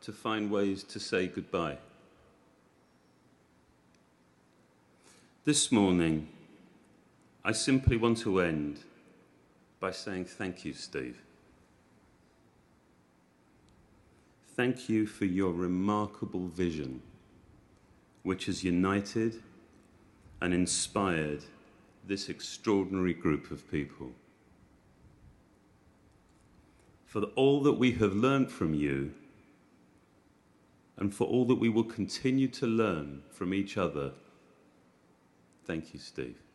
to 0.00 0.10
find 0.10 0.50
ways 0.50 0.82
to 0.82 0.98
say 0.98 1.28
goodbye. 1.28 1.78
This 5.50 5.72
morning, 5.72 6.28
I 7.44 7.50
simply 7.50 7.96
want 7.96 8.18
to 8.18 8.40
end 8.40 8.84
by 9.80 9.90
saying 9.90 10.26
thank 10.26 10.64
you, 10.64 10.72
Steve. 10.72 11.20
Thank 14.54 14.88
you 14.88 15.06
for 15.06 15.24
your 15.24 15.50
remarkable 15.52 16.46
vision, 16.46 17.02
which 18.22 18.46
has 18.46 18.62
united 18.62 19.42
and 20.40 20.54
inspired 20.54 21.42
this 22.06 22.28
extraordinary 22.28 23.12
group 23.12 23.50
of 23.50 23.68
people. 23.72 24.12
For 27.06 27.22
all 27.34 27.60
that 27.64 27.72
we 27.72 27.90
have 27.94 28.12
learned 28.12 28.52
from 28.52 28.72
you, 28.72 29.14
and 30.96 31.12
for 31.12 31.24
all 31.24 31.44
that 31.46 31.58
we 31.58 31.68
will 31.68 31.82
continue 31.82 32.46
to 32.46 32.68
learn 32.68 33.24
from 33.32 33.52
each 33.52 33.76
other, 33.76 34.12
thank 35.70 35.94
you, 35.94 36.00
Steve. 36.00 36.49